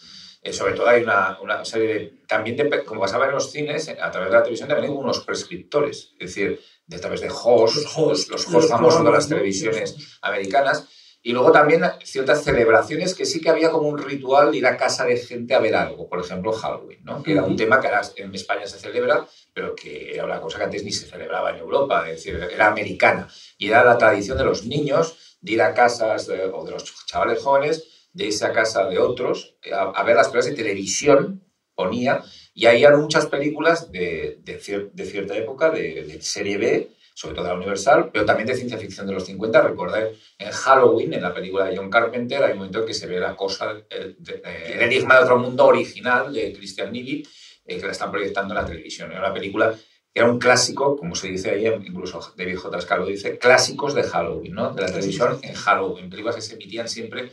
Eh, 0.42 0.54
sobre 0.54 0.74
todo 0.74 0.88
hay 0.88 1.04
una, 1.04 1.38
una 1.42 1.64
serie 1.64 1.88
de... 1.94 2.14
También, 2.28 2.58
como 2.86 3.02
pasaba 3.02 3.26
en 3.26 3.34
los 3.34 3.52
cines, 3.52 3.90
a 3.90 4.10
través 4.10 4.30
de 4.30 4.36
la 4.36 4.44
televisión 4.44 4.70
también 4.70 4.92
hay 4.92 4.98
unos 4.98 5.20
prescriptores. 5.20 6.14
Es 6.20 6.36
decir, 6.36 6.60
de 6.88 6.96
a 6.96 7.00
través 7.00 7.22
de 7.22 7.30
hosts, 7.30 7.76
los 7.76 7.98
hosts, 7.98 8.30
los 8.30 8.48
hosts 8.48 8.72
famosos 8.72 9.04
de 9.04 9.12
las 9.12 9.30
televisiones 9.30 9.96
americanas. 10.22 10.88
Y 11.22 11.34
luego 11.34 11.52
también 11.52 11.84
ciertas 12.04 12.44
celebraciones 12.44 13.14
que 13.14 13.26
sí 13.26 13.42
que 13.42 13.50
había 13.50 13.72
como 13.72 13.90
un 13.90 13.98
ritual 13.98 14.52
de 14.52 14.58
ir 14.58 14.66
a 14.66 14.78
casa 14.78 15.06
de 15.06 15.18
gente 15.18 15.54
a 15.54 15.60
ver 15.60 15.76
algo. 15.76 16.08
Por 16.08 16.20
ejemplo, 16.20 16.54
Halloween, 16.54 17.04
¿no? 17.04 17.22
que 17.22 17.34
era 17.34 17.44
un 17.44 17.58
tema 17.58 17.82
que 17.82 17.88
ahora 17.88 18.02
en 18.16 18.34
España 18.34 18.66
se 18.66 18.80
celebra, 18.80 19.28
pero 19.54 19.76
que 19.76 20.14
era 20.14 20.24
una 20.24 20.40
cosa 20.40 20.60
que 20.60 20.64
antes 20.64 20.84
ni 20.84 20.94
se 20.94 21.08
celebraba 21.08 21.52
en 21.52 21.58
Europa, 21.58 22.10
es 22.10 22.24
decir, 22.24 22.36
era 22.36 22.68
americana. 22.68 23.28
Y 23.58 23.68
era 23.68 23.84
la 23.84 23.98
tradición 23.98 24.38
de 24.38 24.46
los 24.46 24.66
niños 24.66 25.38
de 25.42 25.54
ir 25.54 25.62
a 25.62 25.74
casas 25.74 26.30
o 26.30 26.64
de 26.66 26.72
los 26.72 27.06
chavales 27.06 27.42
jóvenes, 27.42 28.08
de 28.14 28.26
irse 28.26 28.46
a 28.46 28.54
casa 28.54 28.88
de 28.88 28.98
otros 28.98 29.58
a, 29.72 30.04
ver 30.04 30.16
las 30.16 30.28
películas 30.28 30.46
de 30.46 30.56
televisión, 30.56 31.44
ponía, 31.76 32.24
y 32.54 32.66
ahí 32.66 32.84
eran 32.84 33.02
muchas 33.02 33.28
películas 33.28 33.92
de, 33.92 34.40
de, 34.42 34.60
cierta 34.60 35.36
época, 35.38 35.70
de, 35.70 36.20
serie 36.22 36.58
B, 36.58 36.90
sobre 37.20 37.36
todo 37.36 37.44
de 37.44 37.52
la 37.52 37.58
Universal, 37.58 38.12
pero 38.14 38.24
también 38.24 38.48
de 38.48 38.56
ciencia 38.56 38.78
ficción 38.78 39.06
de 39.06 39.12
los 39.12 39.26
50. 39.26 39.62
Recordad, 39.62 40.08
en 40.38 40.52
Halloween, 40.52 41.14
en 41.14 41.22
la 41.22 41.34
película 41.34 41.66
de 41.66 41.76
John 41.76 41.90
Carpenter, 41.90 42.42
hay 42.42 42.54
un 42.54 42.60
momento 42.60 42.80
en 42.80 42.86
que 42.86 42.94
se 42.94 43.08
ve 43.08 43.20
la 43.20 43.36
cosa, 43.36 43.72
el, 43.90 44.16
el 44.46 44.82
enigma 44.82 45.16
de 45.16 45.24
otro 45.24 45.38
mundo 45.38 45.66
original 45.66 46.32
de 46.32 46.54
Christian 46.54 46.94
Neely, 46.94 47.28
eh, 47.66 47.78
que 47.78 47.86
la 47.86 47.92
están 47.92 48.10
proyectando 48.10 48.54
en 48.54 48.62
la 48.62 48.66
televisión. 48.66 49.12
Era 49.12 49.20
una 49.20 49.34
película 49.34 49.76
era 50.14 50.32
un 50.32 50.40
clásico, 50.40 50.96
como 50.96 51.14
se 51.14 51.28
dice 51.28 51.52
ahí, 51.52 51.68
incluso 51.68 52.34
David 52.38 52.56
J. 52.58 52.98
lo 52.98 53.06
dice, 53.06 53.38
clásicos 53.38 53.94
de 53.94 54.04
Halloween, 54.04 54.54
¿no? 54.54 54.74
De 54.74 54.82
la 54.82 54.88
televisión 54.88 55.40
en 55.42 55.54
Halloween, 55.54 56.10
películas 56.10 56.38
que 56.38 56.42
se 56.42 56.54
emitían 56.54 56.88
siempre 56.88 57.32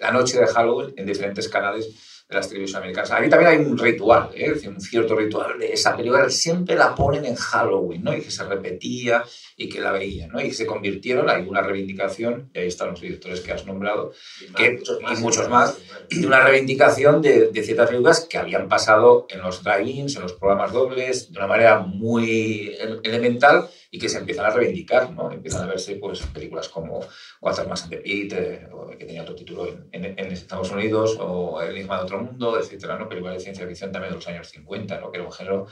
la 0.00 0.10
noche 0.10 0.38
de 0.38 0.46
Halloween 0.46 0.94
en 0.96 1.06
diferentes 1.06 1.48
canales 1.48 1.88
de 2.28 2.36
las 2.36 2.48
televisiones 2.48 2.82
americanas. 2.82 3.10
Aquí 3.12 3.30
también 3.30 3.50
hay 3.50 3.58
un 3.58 3.78
ritual, 3.78 4.30
¿eh? 4.34 4.52
un 4.66 4.80
cierto 4.80 5.16
ritual 5.16 5.58
de 5.58 5.72
esa 5.72 5.96
película, 5.96 6.28
siempre 6.28 6.76
la 6.76 6.94
ponen 6.94 7.24
en 7.24 7.34
Halloween, 7.34 8.04
¿no? 8.04 8.14
Y 8.14 8.20
que 8.20 8.30
se 8.30 8.44
repetía 8.44 9.24
y 9.56 9.68
que 9.68 9.80
la 9.80 9.92
veían, 9.92 10.30
¿no? 10.30 10.40
Y 10.40 10.48
que 10.48 10.54
se 10.54 10.66
convirtieron, 10.66 11.30
hay 11.30 11.46
una 11.48 11.62
reivindicación, 11.62 12.50
y 12.52 12.58
ahí 12.58 12.68
están 12.68 12.90
los 12.90 13.00
directores 13.00 13.40
que 13.40 13.52
has 13.52 13.64
nombrado, 13.64 14.12
y, 14.42 14.52
que, 14.52 14.72
muchos 14.72 15.00
más, 15.00 15.18
y 15.18 15.22
muchos 15.22 15.48
más, 15.48 15.78
de 16.10 16.26
una 16.26 16.40
reivindicación 16.40 17.22
de, 17.22 17.48
de, 17.48 17.62
ciertas 17.62 17.88
películas 17.88 18.26
que 18.28 18.36
habían 18.36 18.68
pasado 18.68 19.26
en 19.30 19.40
los 19.40 19.64
drive-ins, 19.64 20.16
en 20.16 20.22
los 20.22 20.34
programas 20.34 20.72
dobles, 20.72 21.32
de 21.32 21.38
una 21.38 21.46
manera 21.46 21.78
muy 21.78 22.76
elemental 23.04 23.70
y 23.90 23.98
que 23.98 24.08
se 24.08 24.18
empiezan 24.18 24.46
a 24.46 24.50
reivindicar, 24.50 25.10
¿no? 25.12 25.30
Empiezan 25.30 25.62
a 25.62 25.66
verse 25.66 25.96
pues, 25.96 26.20
películas 26.26 26.68
como 26.68 27.00
Más 27.40 27.58
and 27.58 27.90
the 27.90 27.98
Pit, 27.98 28.32
eh, 28.34 28.68
que 28.98 29.04
tenía 29.04 29.22
otro 29.22 29.34
título 29.34 29.66
en, 29.92 30.04
en, 30.04 30.32
Estados 30.32 30.70
Unidos, 30.70 31.16
o 31.18 31.60
El 31.62 31.70
enigma 31.76 31.96
de 31.96 32.02
otro 32.02 32.22
mundo, 32.22 32.58
etcétera, 32.58 32.98
¿no? 32.98 33.08
Películas 33.08 33.36
de 33.36 33.40
ciencia 33.40 33.66
ficción 33.66 33.90
también 33.90 34.12
de 34.12 34.16
los 34.16 34.28
años 34.28 34.48
50, 34.48 35.00
¿no? 35.00 35.10
Que 35.10 35.18
era 35.18 35.26
un 35.26 35.32
género 35.32 35.66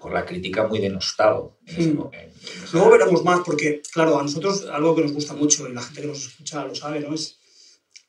por 0.00 0.12
la 0.12 0.24
crítica 0.24 0.66
muy 0.66 0.80
denostado. 0.80 1.58
Hmm. 1.66 2.00
Luego 2.72 2.90
veremos 2.90 3.24
más, 3.24 3.40
porque, 3.44 3.80
claro, 3.92 4.18
a 4.18 4.22
nosotros 4.22 4.66
algo 4.70 4.94
que 4.94 5.02
nos 5.02 5.12
gusta 5.12 5.34
mucho 5.34 5.68
y 5.68 5.72
la 5.72 5.82
gente 5.82 6.02
que 6.02 6.08
nos 6.08 6.26
escucha 6.26 6.64
lo 6.64 6.74
sabe, 6.74 7.00
¿no? 7.00 7.14
Es 7.14 7.38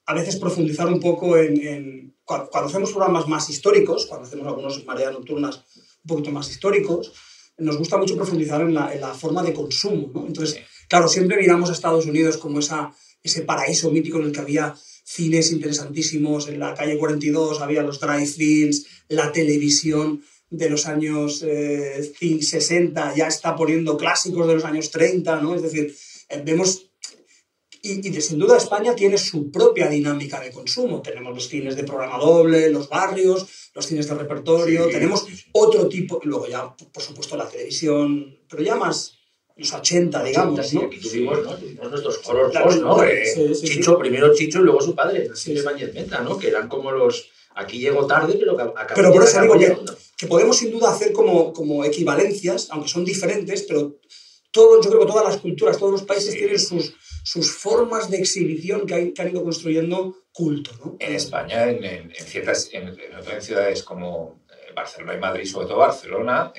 a 0.05 0.13
veces 0.13 0.37
profundizar 0.37 0.87
un 0.87 0.99
poco 0.99 1.37
en, 1.37 1.67
en 1.67 2.17
cuando, 2.23 2.49
hacemos 2.53 2.91
programas 2.91 3.27
más 3.27 3.49
históricos, 3.49 4.05
cuando 4.05 4.27
hacemos 4.27 4.47
algunos 4.47 4.85
mareas 4.85 5.13
nocturnas 5.13 5.63
un 5.75 6.07
poquito 6.07 6.31
más 6.31 6.49
históricos, 6.49 7.13
nos 7.57 7.77
gusta 7.77 7.97
mucho 7.97 8.15
profundizar 8.15 8.61
en 8.61 8.73
la, 8.73 8.93
en 8.93 9.01
la 9.01 9.13
forma 9.13 9.43
de 9.43 9.53
consumo. 9.53 10.11
¿no? 10.13 10.27
Entonces, 10.27 10.59
claro, 10.87 11.07
siempre 11.07 11.37
miramos 11.37 11.69
a 11.69 11.73
Estados 11.73 12.05
Unidos 12.05 12.37
como 12.37 12.59
esa, 12.59 12.93
ese 13.23 13.41
paraíso 13.41 13.91
mítico 13.91 14.19
en 14.19 14.25
el 14.25 14.31
que 14.31 14.41
había 14.41 14.75
cines 15.03 15.51
interesantísimos, 15.51 16.49
en 16.49 16.59
la 16.59 16.73
calle 16.73 16.97
42 16.97 17.61
había 17.61 17.81
los 17.81 17.99
drive-ins, 17.99 18.85
la 19.07 19.31
televisión 19.31 20.21
de 20.49 20.69
los 20.69 20.85
años 20.85 21.39
60 21.39 23.11
eh, 23.11 23.13
ya 23.15 23.27
está 23.27 23.55
poniendo 23.55 23.97
clásicos 23.97 24.47
de 24.47 24.55
los 24.55 24.65
años 24.65 24.91
30, 24.91 25.41
¿no? 25.41 25.55
Es 25.55 25.61
decir, 25.61 25.95
eh, 26.29 26.41
vemos 26.45 26.86
y, 27.87 28.07
y, 28.07 28.21
sin 28.21 28.39
duda 28.39 28.57
España 28.57 28.95
tiene 28.95 29.17
su 29.17 29.51
propia 29.51 29.87
dinámica 29.89 30.39
de 30.39 30.51
consumo. 30.51 31.01
Tenemos 31.01 31.33
los 31.33 31.47
cines 31.47 31.75
de 31.75 31.83
programa 31.83 32.17
doble, 32.17 32.69
los 32.69 32.89
barrios, 32.89 33.45
los 33.73 33.85
cines 33.85 34.07
de 34.07 34.15
repertorio, 34.15 34.87
tenemos 34.87 35.25
otro 35.53 35.87
tipo, 35.87 36.19
luego 36.23 36.47
ya, 36.47 36.75
por 36.75 37.03
supuesto, 37.03 37.37
la 37.37 37.47
televisión, 37.47 38.39
pero 38.49 38.63
ya 38.63 38.75
más 38.75 39.17
los 39.55 39.73
80, 39.73 40.23
digamos, 40.23 40.73
¿no? 40.73 40.81
Aquí 40.81 40.99
tuvimos, 40.99 41.43
¿no? 41.43 41.55
tuvimos 41.55 41.89
nuestros 41.89 42.19
horror 42.25 42.79
¿no? 42.79 43.03
Eh, 43.03 43.53
Chicho, 43.53 43.97
primero 43.97 44.33
Chicho 44.33 44.59
y 44.59 44.63
luego 44.63 44.81
su 44.81 44.95
padre, 44.95 45.29
sí, 45.35 45.55
Meta, 45.93 46.21
¿no? 46.21 46.37
Que 46.37 46.49
eran 46.49 46.67
como 46.67 46.91
los... 46.91 47.29
Aquí 47.55 47.79
llegó 47.79 48.05
tarde, 48.05 48.35
pero 48.37 48.53
acabó 48.53 48.73
Pero 48.95 49.11
por 49.11 49.23
eso 49.23 49.41
digo 49.41 49.57
que, 49.57 49.75
que, 50.15 50.27
podemos 50.27 50.57
sin 50.57 50.69
duda 50.69 50.91
hacer 50.91 51.11
como, 51.11 51.51
como 51.53 51.83
equivalencias, 51.83 52.67
aunque 52.69 52.87
son 52.87 53.03
diferentes, 53.03 53.63
pero 53.63 53.97
todo, 54.51 54.81
yo 54.81 54.89
creo 54.89 55.01
que 55.01 55.11
todas 55.11 55.25
las 55.25 55.37
culturas, 55.37 55.77
todos 55.77 55.91
los 55.91 56.03
países 56.03 56.33
tienen 56.35 56.59
sus, 56.59 56.95
sus 57.23 57.51
formas 57.51 58.09
de 58.09 58.17
exhibición 58.17 58.85
que, 58.85 59.13
han 59.17 59.29
ido 59.29 59.43
construyendo 59.43 60.15
culto. 60.31 60.71
¿no? 60.83 60.97
En 60.99 61.13
España, 61.13 61.69
en, 61.69 61.83
en, 61.83 62.11
ciertas 62.15 62.69
en, 62.71 62.89
otras 63.19 63.45
ciudades 63.45 63.83
como 63.83 64.45
eh, 64.49 64.73
Barcelona 64.73 65.15
y 65.15 65.19
Madrid, 65.19 65.45
sobre 65.45 65.67
todo 65.67 65.77
Barcelona, 65.79 66.53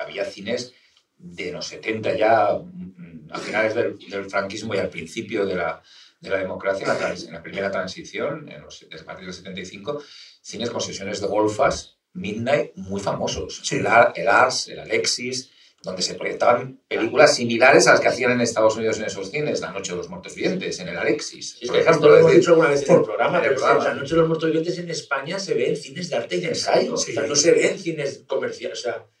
había 0.00 0.24
cines 0.24 0.72
de 1.18 1.52
los 1.52 1.66
70 1.66 2.16
ya, 2.16 2.52
mm, 2.52 3.28
a 3.30 3.38
finales 3.38 3.74
del, 3.74 4.30
franquismo 4.30 4.74
y 4.74 4.78
al 4.78 4.90
principio 4.90 5.46
de 5.46 5.56
la, 5.56 5.82
de 6.20 6.30
la 6.30 6.38
democracia, 6.38 6.86
en 6.86 7.32
la, 7.32 7.42
primera 7.42 7.70
transición, 7.70 8.48
en 8.48 8.62
los, 8.62 8.84
a 8.84 9.04
partir 9.04 9.26
del 9.26 9.34
75, 9.34 10.02
cines 10.42 10.70
con 10.70 10.80
sesiones 10.80 11.20
de 11.20 11.26
golfas, 11.26 11.98
Midnight, 12.12 12.74
muy 12.76 13.00
famosos. 13.00 13.60
El, 13.72 13.86
el 14.14 14.28
Ars, 14.28 14.68
el 14.68 14.78
Alexis, 14.78 15.50
donde 15.82 16.02
se 16.02 16.14
proyectaban 16.14 16.80
películas 16.88 17.36
similares 17.36 17.86
a 17.86 17.92
las 17.92 18.00
que 18.00 18.08
hacían 18.08 18.32
enEstados 18.32 18.76
Unidos 18.76 18.98
en 18.98 19.04
esos 19.04 19.30
cines, 19.30 19.60
La 19.60 19.70
Noche 19.70 19.92
de 19.92 19.98
los 19.98 20.08
Muertos 20.08 20.34
Vivientes, 20.34 20.80
en 20.80 20.88
el 20.88 20.96
Alexis. 20.96 21.58
Por 21.66 21.76
ejemplo, 21.76 22.08
lo 22.08 22.18
hemos 22.18 22.32
dicho 22.32 22.50
alguna 22.50 22.70
vez 22.70 22.88
en 22.88 22.96
el 22.96 23.02
programa, 23.02 23.40
pero 23.40 23.60
La 23.60 23.94
Noche 23.94 24.14
de 24.14 24.20
los 24.20 24.28
Muertos 24.28 24.48
Vivientes 24.48 24.78
en 24.78 24.90
España 24.90 25.38
se 25.38 25.54
ve 25.54 25.68
en 25.70 25.76
cines 25.76 26.10
de 26.10 26.16
arte 26.16 26.36
y 26.36 26.40
de 26.40 26.48
ensayo, 26.48 26.94
o 26.94 26.96
sea, 26.96 27.22
no 27.22 27.36
se 27.36 27.52
ve 27.52 27.70
en 27.70 27.78
cines 27.78 28.24
comerciales. 28.26 28.78
O 28.78 28.82
sea, 28.82 28.94
es 28.96 29.15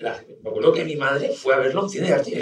la, 0.00 0.24
me 0.42 0.50
acuerdo 0.50 0.72
que 0.72 0.84
mi 0.84 0.96
madre 0.96 1.32
fue 1.32 1.54
a 1.54 1.58
verlo 1.58 1.84
en 1.84 1.90
cine 1.90 2.08
de 2.08 2.14
arte 2.14 2.40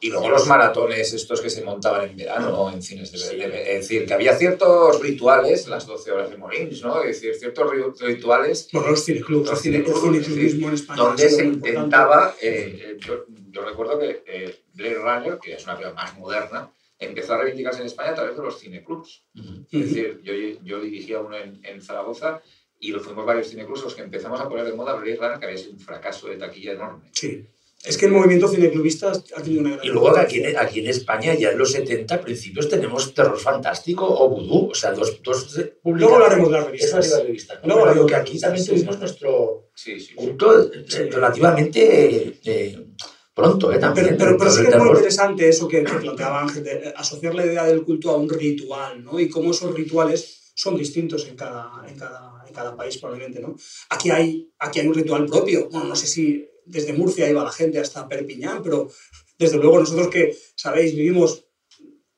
y 0.00 0.10
luego 0.10 0.28
los 0.28 0.46
maratones 0.46 1.12
estos 1.12 1.40
que 1.40 1.50
se 1.50 1.62
montaban 1.62 2.08
en 2.08 2.16
verano 2.16 2.70
en 2.70 2.82
cines 2.82 3.12
de, 3.12 3.18
sí. 3.18 3.36
Es 3.40 3.88
decir, 3.88 4.06
que 4.06 4.14
había 4.14 4.36
ciertos 4.36 5.00
rituales, 5.00 5.68
las 5.68 5.86
12 5.86 6.12
horas 6.12 6.30
de 6.30 6.36
Morins, 6.36 6.82
¿no? 6.82 7.02
Es 7.02 7.20
decir, 7.20 7.34
ciertos 7.34 7.70
rituales... 8.00 8.68
Bueno, 8.72 8.90
los 8.90 9.04
cineclubs, 9.04 9.50
los 9.50 9.60
cineclubs 9.60 10.04
en 10.04 10.74
España. 10.74 11.02
Donde 11.02 11.30
se 11.30 11.44
intentaba... 11.44 12.34
Eh, 12.40 12.96
yo, 12.98 13.24
yo, 13.50 13.62
recuerdo 13.62 13.98
que 13.98 14.22
eh, 14.26 14.58
Blade 14.74 14.94
Runner, 14.94 15.38
que 15.38 15.54
es 15.54 15.64
una 15.64 15.76
película 15.76 16.02
más 16.02 16.18
moderna, 16.18 16.72
empezó 16.98 17.34
a 17.34 17.38
reivindicarse 17.38 17.80
en 17.80 17.86
España 17.86 18.10
a 18.10 18.14
través 18.14 18.36
de 18.36 18.42
los 18.42 18.58
cineclubs. 18.58 19.24
Uh 19.34 19.40
-huh. 19.40 19.66
Es 19.70 19.94
decir, 19.94 20.20
yo, 20.22 20.32
yo 20.62 20.80
dirigía 20.80 21.20
uno 21.20 21.36
en, 21.36 21.60
en 21.64 21.80
Zaragoza 21.80 22.42
y 22.80 22.92
lo 22.92 23.00
fuimos 23.00 23.26
varios 23.26 23.48
cineclubs 23.48 23.82
los 23.82 23.94
que 23.94 24.02
empezamos 24.02 24.40
a 24.40 24.48
poner 24.48 24.64
de 24.64 24.72
moda 24.72 24.94
Blade 24.94 25.16
Runner, 25.16 25.38
que 25.38 25.46
había 25.46 25.58
sido 25.58 25.72
un 25.72 25.80
fracaso 25.80 26.28
de 26.28 26.36
taquilla 26.36 26.72
enorme. 26.72 27.10
Sí. 27.12 27.46
Es 27.84 27.96
que 27.96 28.06
el 28.06 28.12
movimiento 28.12 28.48
cineclubista 28.48 29.12
ha 29.12 29.42
tenido 29.42 29.60
una 29.60 29.70
gran... 29.70 29.84
Y 29.84 29.88
luego 29.88 30.16
aquí, 30.16 30.42
aquí, 30.44 30.80
en 30.80 30.88
España, 30.88 31.34
ya 31.34 31.52
en 31.52 31.58
los 31.58 31.70
70 31.70 32.20
principios, 32.20 32.68
tenemos 32.68 33.14
terror 33.14 33.38
fantástico 33.38 34.04
o 34.04 34.28
vudú. 34.28 34.70
O 34.70 34.74
sea, 34.74 34.90
dos... 34.92 35.22
dos 35.22 35.60
Luego 35.84 36.16
hablaremos 36.16 36.50
de 36.50 36.56
las 36.56 36.66
revistas. 36.66 37.06
Esa 37.06 37.22
revista. 37.22 37.60
¿no? 37.64 37.84
Luego 37.84 38.06
que 38.06 38.16
aquí 38.16 38.38
también 38.40 38.64
sí, 38.64 38.72
tuvimos 38.72 38.98
nuestro 38.98 39.70
sí, 39.74 40.00
sí, 40.00 40.14
culto 40.14 40.70
relativamente... 41.10 42.34
Eh, 42.44 42.86
pronto, 43.32 43.72
¿eh? 43.72 43.78
También, 43.78 44.16
pero, 44.18 44.36
pero, 44.36 44.38
pero 44.38 44.50
sí 44.50 44.62
que 44.62 44.70
es 44.70 44.76
muy 44.76 44.88
interesante 44.88 45.48
eso 45.48 45.68
que, 45.68 45.84
que 45.84 45.92
planteaba 45.92 46.42
Ángel, 46.42 46.64
de 46.64 46.92
asociar 46.96 47.36
la 47.36 47.46
idea 47.46 47.64
del 47.64 47.84
culto 47.84 48.10
a 48.10 48.16
un 48.16 48.28
ritual, 48.28 49.04
¿no? 49.04 49.20
Y 49.20 49.28
cómo 49.28 49.52
esos 49.52 49.72
rituales 49.72 50.52
son 50.56 50.76
distintos 50.76 51.24
en 51.28 51.36
cada, 51.36 51.84
en 51.86 51.96
cada 51.96 52.37
cada 52.52 52.76
país 52.76 52.98
probablemente, 52.98 53.40
¿no? 53.40 53.56
Aquí 53.90 54.10
hay, 54.10 54.50
aquí 54.58 54.80
hay 54.80 54.86
un 54.86 54.94
ritual 54.94 55.26
propio. 55.26 55.68
Bueno, 55.70 55.88
no 55.88 55.96
sé 55.96 56.06
si 56.06 56.48
desde 56.64 56.92
Murcia 56.92 57.28
iba 57.28 57.42
la 57.42 57.52
gente 57.52 57.78
hasta 57.78 58.08
Perpiñán, 58.08 58.62
pero 58.62 58.90
desde 59.38 59.56
luego 59.56 59.80
nosotros 59.80 60.08
que, 60.08 60.36
sabéis, 60.54 60.94
vivimos 60.94 61.44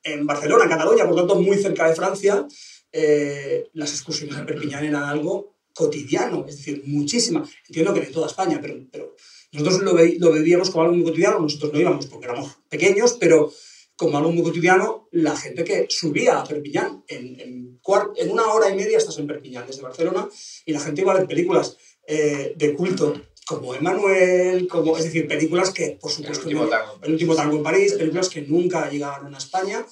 en 0.03 0.27
Barcelona, 0.27 0.65
en 0.65 0.71
Cataluña, 0.71 1.07
por 1.07 1.17
tanto 1.17 1.37
muy 1.37 1.57
cerca 1.59 1.89
de 1.89 1.95
Francia, 1.95 2.47
eh, 2.93 3.69
las 3.75 3.93
excursiones 3.93 4.37
a 4.37 4.47
Perpiñán 4.47 4.85
eran 4.85 5.05
algo 5.05 5.57
cotidiano, 5.75 6.45
es 6.49 6.57
decir, 6.57 6.83
muchísima. 6.87 7.49
Entiendo 7.69 7.95
que 7.95 8.01
de 8.01 8.07
toda 8.07 8.27
España, 8.27 8.59
pero, 8.61 8.75
pero 8.91 9.15
nosotros 9.53 9.83
lo, 9.83 9.93
lo 9.93 10.33
vivíamos 10.33 10.71
como 10.71 10.85
algo 10.85 10.97
muy 10.97 11.05
cotidiano, 11.05 11.39
nosotros 11.39 11.73
no 11.73 11.81
íbamos 11.81 12.07
porque 12.07 12.27
éramos 12.27 12.57
pequeños, 12.69 13.17
pero 13.21 13.53
como 14.01 14.17
algo 14.17 14.33
muy 14.33 14.43
cotidiano, 14.43 15.09
la 15.11 15.37
gente 15.37 15.63
que 15.63 15.85
subía 15.91 16.41
a 16.41 16.45
Perpiñán. 16.45 17.05
En, 17.07 17.39
en, 17.39 17.81
en, 18.17 18.31
una 18.31 18.47
hora 18.47 18.71
y 18.71 18.75
media 18.75 18.97
estás 18.97 19.19
en 19.19 19.27
Perpiñán, 19.27 19.67
desde 19.67 19.83
Barcelona, 19.83 20.27
y 20.65 20.73
la 20.73 20.81
gente 20.81 21.03
iba 21.03 21.13
a 21.13 21.19
ver 21.19 21.27
películas 21.27 21.77
eh, 22.07 22.55
de 22.57 22.75
culto 22.75 23.21
como 23.47 23.75
Emanuel, 23.75 24.67
como, 24.69 24.97
es 24.97 25.05
decir, 25.05 25.29
películas 25.29 25.69
que, 25.69 25.99
por 26.01 26.11
supuesto, 26.11 26.49
el 26.49 26.57
último, 26.57 26.71
tango. 26.71 26.99
el 27.03 27.13
último 27.13 27.35
tango 27.35 27.59
en 27.59 27.63
París, 27.63 27.93
películas 27.93 28.31
que 28.31 28.41
nunca 28.41 28.89
llegaron 28.89 29.35
a 29.35 29.37
España 29.37 29.85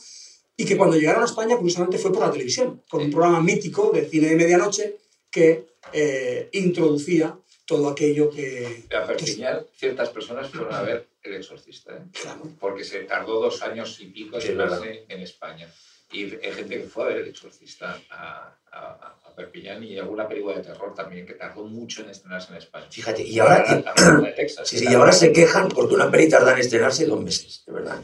y 0.57 0.65
que 0.65 0.79
cuando 0.79 0.97
llegaron 0.97 1.21
a 1.21 1.27
España, 1.27 1.59
curiosamente, 1.59 1.99
fue 1.99 2.11
por 2.11 2.23
la 2.23 2.33
televisión, 2.33 2.83
con 2.89 3.03
un 3.03 3.11
programa 3.11 3.43
mítico 3.43 3.91
de 3.93 4.09
cine 4.09 4.29
de 4.29 4.37
medianoche 4.37 4.97
que 5.31 5.67
eh, 5.93 6.49
introducía 6.53 7.39
todo 7.67 7.91
aquello 7.91 8.31
que... 8.31 8.85
A 8.99 9.07
Perpiñán, 9.07 9.67
ciertas 9.77 10.09
personas 10.09 10.49
fueron 10.49 10.73
a 10.73 10.81
ver 10.81 11.09
El 11.29 11.37
Exorcista, 11.37 11.97
¿eh? 11.97 12.03
claro. 12.21 12.43
porque 12.59 12.85
se 12.85 13.01
tardó 13.05 13.41
dos 13.41 13.63
años 13.63 14.01
y 14.01 14.07
pico 14.07 14.39
en 14.41 14.59
verse 14.59 15.05
en 15.09 15.21
España. 15.21 15.69
Y 16.11 16.25
hay 16.25 16.53
gente 16.53 16.81
que 16.81 16.85
fue 16.85 17.05
a 17.05 17.07
ver 17.09 17.19
El 17.19 17.29
Exorcista 17.29 18.01
a, 18.11 18.57
a, 18.73 19.17
a, 19.25 19.35
Perpiñán 19.37 19.85
y 19.85 19.99
alguna 19.99 20.27
película 20.27 20.57
de 20.57 20.63
terror 20.63 20.95
también 20.95 21.25
que 21.25 21.35
tardó 21.35 21.65
mucho 21.65 22.03
en 22.03 22.11
estrenarse 22.11 22.51
en 22.51 22.59
España. 22.59 22.87
Fíjate, 22.91 23.23
y 23.23 23.39
ahora, 23.39 23.65
y, 23.69 24.35
Texas, 24.35 24.67
sí, 24.67 24.85
y 24.89 24.95
ahora 24.95 25.13
se 25.13 25.33
quejan 25.33 25.69
porque 25.69 25.95
una 25.95 26.11
peli 26.11 26.29
tarda 26.29 26.55
en 26.55 26.59
estrenarse 26.59 27.07
dos 27.07 27.23
meses, 27.23 27.63
de 27.67 27.73
verdad. 27.73 28.01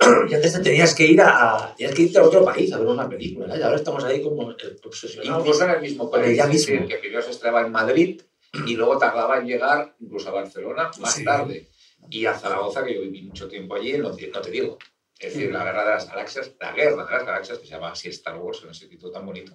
Y 0.30 0.34
antes 0.34 0.52
te 0.52 0.60
tenías 0.60 0.94
que 0.94 1.06
ir 1.06 1.20
a, 1.20 1.74
tenías 1.76 1.94
que 1.94 2.02
irte 2.02 2.18
a 2.18 2.22
otro 2.22 2.44
país 2.44 2.72
a 2.72 2.78
ver 2.78 2.86
una 2.86 3.08
película, 3.08 3.48
¿no? 3.48 3.56
y 3.56 3.62
ahora 3.62 3.76
estamos 3.76 4.02
ahí 4.04 4.22
como 4.22 4.54
obsesionados. 4.84 5.40
Incluso 5.40 5.64
en 5.64 5.70
el 5.70 5.80
mismo 5.80 6.10
país, 6.10 6.36
ya 6.36 6.46
mismo. 6.46 6.88
que 6.88 6.96
primero 6.96 7.22
se 7.22 7.30
estrenaba 7.30 7.66
en 7.66 7.72
Madrid 7.72 8.22
y 8.66 8.74
luego 8.76 8.98
tardaba 8.98 9.38
en 9.38 9.46
llegar 9.46 9.94
incluso 10.00 10.28
a 10.28 10.32
Barcelona 10.32 10.90
más 11.00 11.14
sí. 11.14 11.24
tarde. 11.24 11.68
Y 12.10 12.26
a 12.26 12.34
Zaragoza, 12.38 12.84
que 12.84 12.94
yo 12.94 13.00
viví 13.02 13.22
mucho 13.22 13.48
tiempo 13.48 13.74
allí, 13.74 13.96
no, 13.98 14.10
no 14.10 14.40
te 14.42 14.50
digo. 14.50 14.78
Es 15.18 15.34
decir, 15.34 15.52
la 15.52 15.64
guerra 15.64 15.84
de 15.84 15.90
las 15.90 16.08
galaxias, 16.08 16.52
la 16.58 16.72
guerra 16.72 17.04
de 17.04 17.12
las 17.12 17.26
galaxias, 17.26 17.58
que 17.58 17.66
se 17.66 17.72
llama 17.72 17.90
así 17.92 18.08
Star 18.08 18.36
Wars, 18.38 18.60
con 18.60 18.70
ese 18.70 18.86
título 18.86 19.12
tan 19.12 19.26
bonito, 19.26 19.52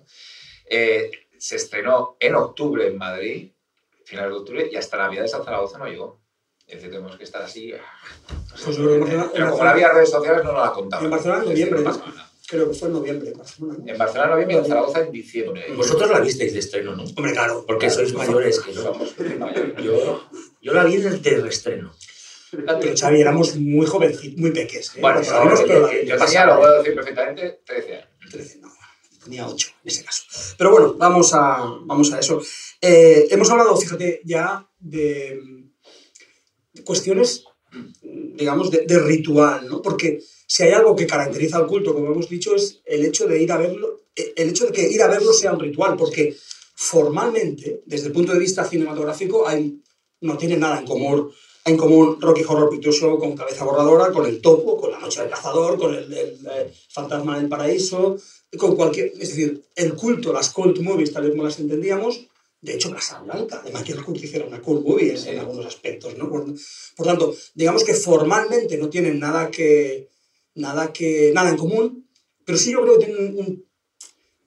eh, 0.70 1.10
se 1.38 1.56
estrenó 1.56 2.18
en 2.20 2.36
octubre 2.36 2.88
en 2.88 2.98
Madrid, 2.98 3.52
final 4.06 4.30
de 4.30 4.36
octubre, 4.38 4.70
y 4.72 4.76
hasta 4.76 4.98
Navidad 4.98 5.24
de 5.24 5.30
Zaragoza 5.30 5.78
no 5.80 5.88
llegó. 5.88 6.22
Es 6.68 6.76
decir, 6.76 6.92
tenemos 6.92 7.16
que 7.18 7.24
estar 7.24 7.42
así. 7.42 7.74
Pues 8.64 8.78
yo 8.78 8.86
creo 8.86 9.06
que 9.06 9.12
en 9.12 9.18
Barcelona- 9.20 9.32
Pero 9.34 9.52
como 9.52 9.64
no 9.64 9.70
había 9.70 9.92
redes 9.92 10.10
sociales, 10.12 10.44
no 10.44 10.52
nos 10.54 10.66
la 10.66 10.72
contaban. 10.72 11.06
En 11.06 11.12
Barcelona 11.12 11.44
en 11.44 11.50
noviembre, 11.50 11.82
no 11.82 11.92
¿no? 11.92 12.04
Creo 12.48 12.70
que 12.70 12.76
fue 12.76 12.88
en 12.88 12.94
noviembre 12.94 13.30
en 13.32 13.38
Barcelona. 13.40 13.78
¿no? 13.80 13.92
En 13.92 13.98
Barcelona 13.98 14.26
en 14.26 14.32
noviembre 14.34 14.56
y 14.56 14.60
en 14.60 14.66
Zaragoza 14.66 15.00
en 15.02 15.12
diciembre. 15.12 15.66
Vosotros 15.76 16.10
la 16.12 16.20
visteis 16.20 16.54
de 16.54 16.60
estreno, 16.60 16.96
¿no? 16.96 17.04
Hombre, 17.04 17.32
claro. 17.34 17.64
Porque 17.68 17.90
sois 17.90 18.14
mayores 18.14 18.60
que 18.60 18.72
yo. 18.74 18.84
Somos 18.84 19.16
mayores. 19.40 19.84
Yo, 19.84 20.24
yo 20.62 20.74
la 20.74 20.84
vi 20.84 20.98
desde 20.98 21.36
el 21.36 21.48
estreno. 21.48 21.92
Pero 22.56 22.96
Xavi, 22.98 23.22
éramos 23.22 23.56
muy 23.58 23.86
jovencitos, 23.86 24.40
muy 24.40 24.52
peques. 24.52 24.92
¿eh? 24.96 25.02
Bueno, 25.02 25.22
yo, 25.22 25.32
pero 25.68 25.92
yo- 25.92 26.04
yo 26.04 26.18
tenía, 26.26 26.46
lo 26.46 26.58
puedo 26.60 26.78
decir 26.80 26.96
perfectamente, 26.96 27.60
13 27.66 27.94
años. 27.96 28.08
13, 28.32 28.60
no, 28.60 28.72
tenía 29.24 29.48
8 29.48 29.70
en 29.84 29.90
ese 29.92 30.04
caso. 30.04 30.24
Pero 30.58 30.72
bueno, 30.72 30.94
vamos 30.98 31.34
a, 31.34 31.58
vamos 31.82 32.12
a 32.14 32.20
eso. 32.20 32.42
Eh, 32.82 33.28
hemos 33.32 33.50
hablado, 33.50 33.76
fíjate, 33.78 34.22
ya 34.24 34.68
de, 34.80 35.40
cuestiones, 36.84 37.44
digamos, 38.04 38.72
de, 38.72 38.86
de 38.86 39.00
ritual, 39.00 39.68
¿no? 39.68 39.82
Porque 39.82 40.20
si 40.48 40.64
hay 40.64 40.72
algo 40.74 40.96
que 40.96 41.08
caracteriza 41.08 41.58
al 41.58 41.68
culto, 41.68 41.94
como 41.94 42.12
hemos 42.12 42.30
dicho, 42.30 42.56
es 42.56 42.82
el 42.86 43.06
hecho 43.06 43.28
de 43.28 43.42
ir 43.42 43.52
a 43.52 43.58
verlo, 43.58 44.02
el 44.16 44.50
hecho 44.50 44.66
de 44.68 44.72
que 44.72 44.88
ir 44.90 45.02
a 45.02 45.08
verlo 45.08 45.34
sea 45.34 45.54
un 45.54 45.60
ritual, 45.60 45.96
porque 45.98 46.36
formalmente, 46.76 47.82
desde 47.86 48.08
el 48.08 48.14
punto 48.14 48.34
de 48.34 48.40
vista 48.40 48.64
cinematográfico, 48.66 49.48
hay, 49.48 49.82
no 50.22 50.38
tiene 50.38 50.58
nada 50.58 50.80
en 50.80 50.86
común 50.86 51.32
en 51.66 51.78
común 51.78 52.22
Rocky 52.22 52.44
Horror 52.48 52.70
Picture 52.70 52.96
Show 52.96 53.18
con 53.18 53.36
Cabeza 53.36 53.66
Borradora, 53.66 54.12
con 54.12 54.26
El 54.26 54.40
Topo, 54.40 54.78
con 54.78 54.92
La 54.92 55.00
Noche 55.00 55.22
del 55.22 55.32
Cazador, 55.32 55.78
con 55.80 55.96
el, 55.96 56.14
el, 56.14 56.40
eh, 56.48 56.72
Fantasma 56.90 57.40
del 57.40 57.50
Paraíso, 57.50 58.18
con 58.56 58.76
cualquier... 58.76 59.08
Es 59.20 59.30
decir, 59.30 59.64
el 59.76 59.96
culto, 59.96 60.32
las 60.32 60.52
cult 60.52 60.80
movies, 60.80 61.12
tal 61.12 61.28
y 61.28 61.32
como 61.32 61.44
las 61.44 61.60
entendíamos, 61.60 62.28
de 62.62 62.76
hecho, 62.76 62.92
Casablanca, 62.92 63.62
de 63.64 63.72
Michael 63.72 64.04
Curtis 64.04 64.34
era 64.34 64.46
una 64.46 64.62
cult 64.62 64.86
movie 64.86 65.12
en, 65.12 65.28
en 65.28 65.40
algunos 65.40 65.66
aspectos, 65.66 66.16
¿no? 66.18 66.30
Por, 66.30 66.46
por 66.96 67.06
tanto, 67.06 67.36
digamos 67.56 67.84
que 67.84 67.94
formalmente 67.96 68.78
no 68.78 68.90
tienen 68.90 69.20
nada 69.20 69.50
que, 69.50 70.10
nada 70.54 70.94
que... 70.94 71.32
nada 71.34 71.50
en 71.50 71.58
común, 71.58 72.08
pero 72.46 72.58
sí 72.60 72.72
yo 72.72 72.82
creo 72.84 73.00
que 73.00 73.06
tienen 73.06 73.38
un, 73.38 73.66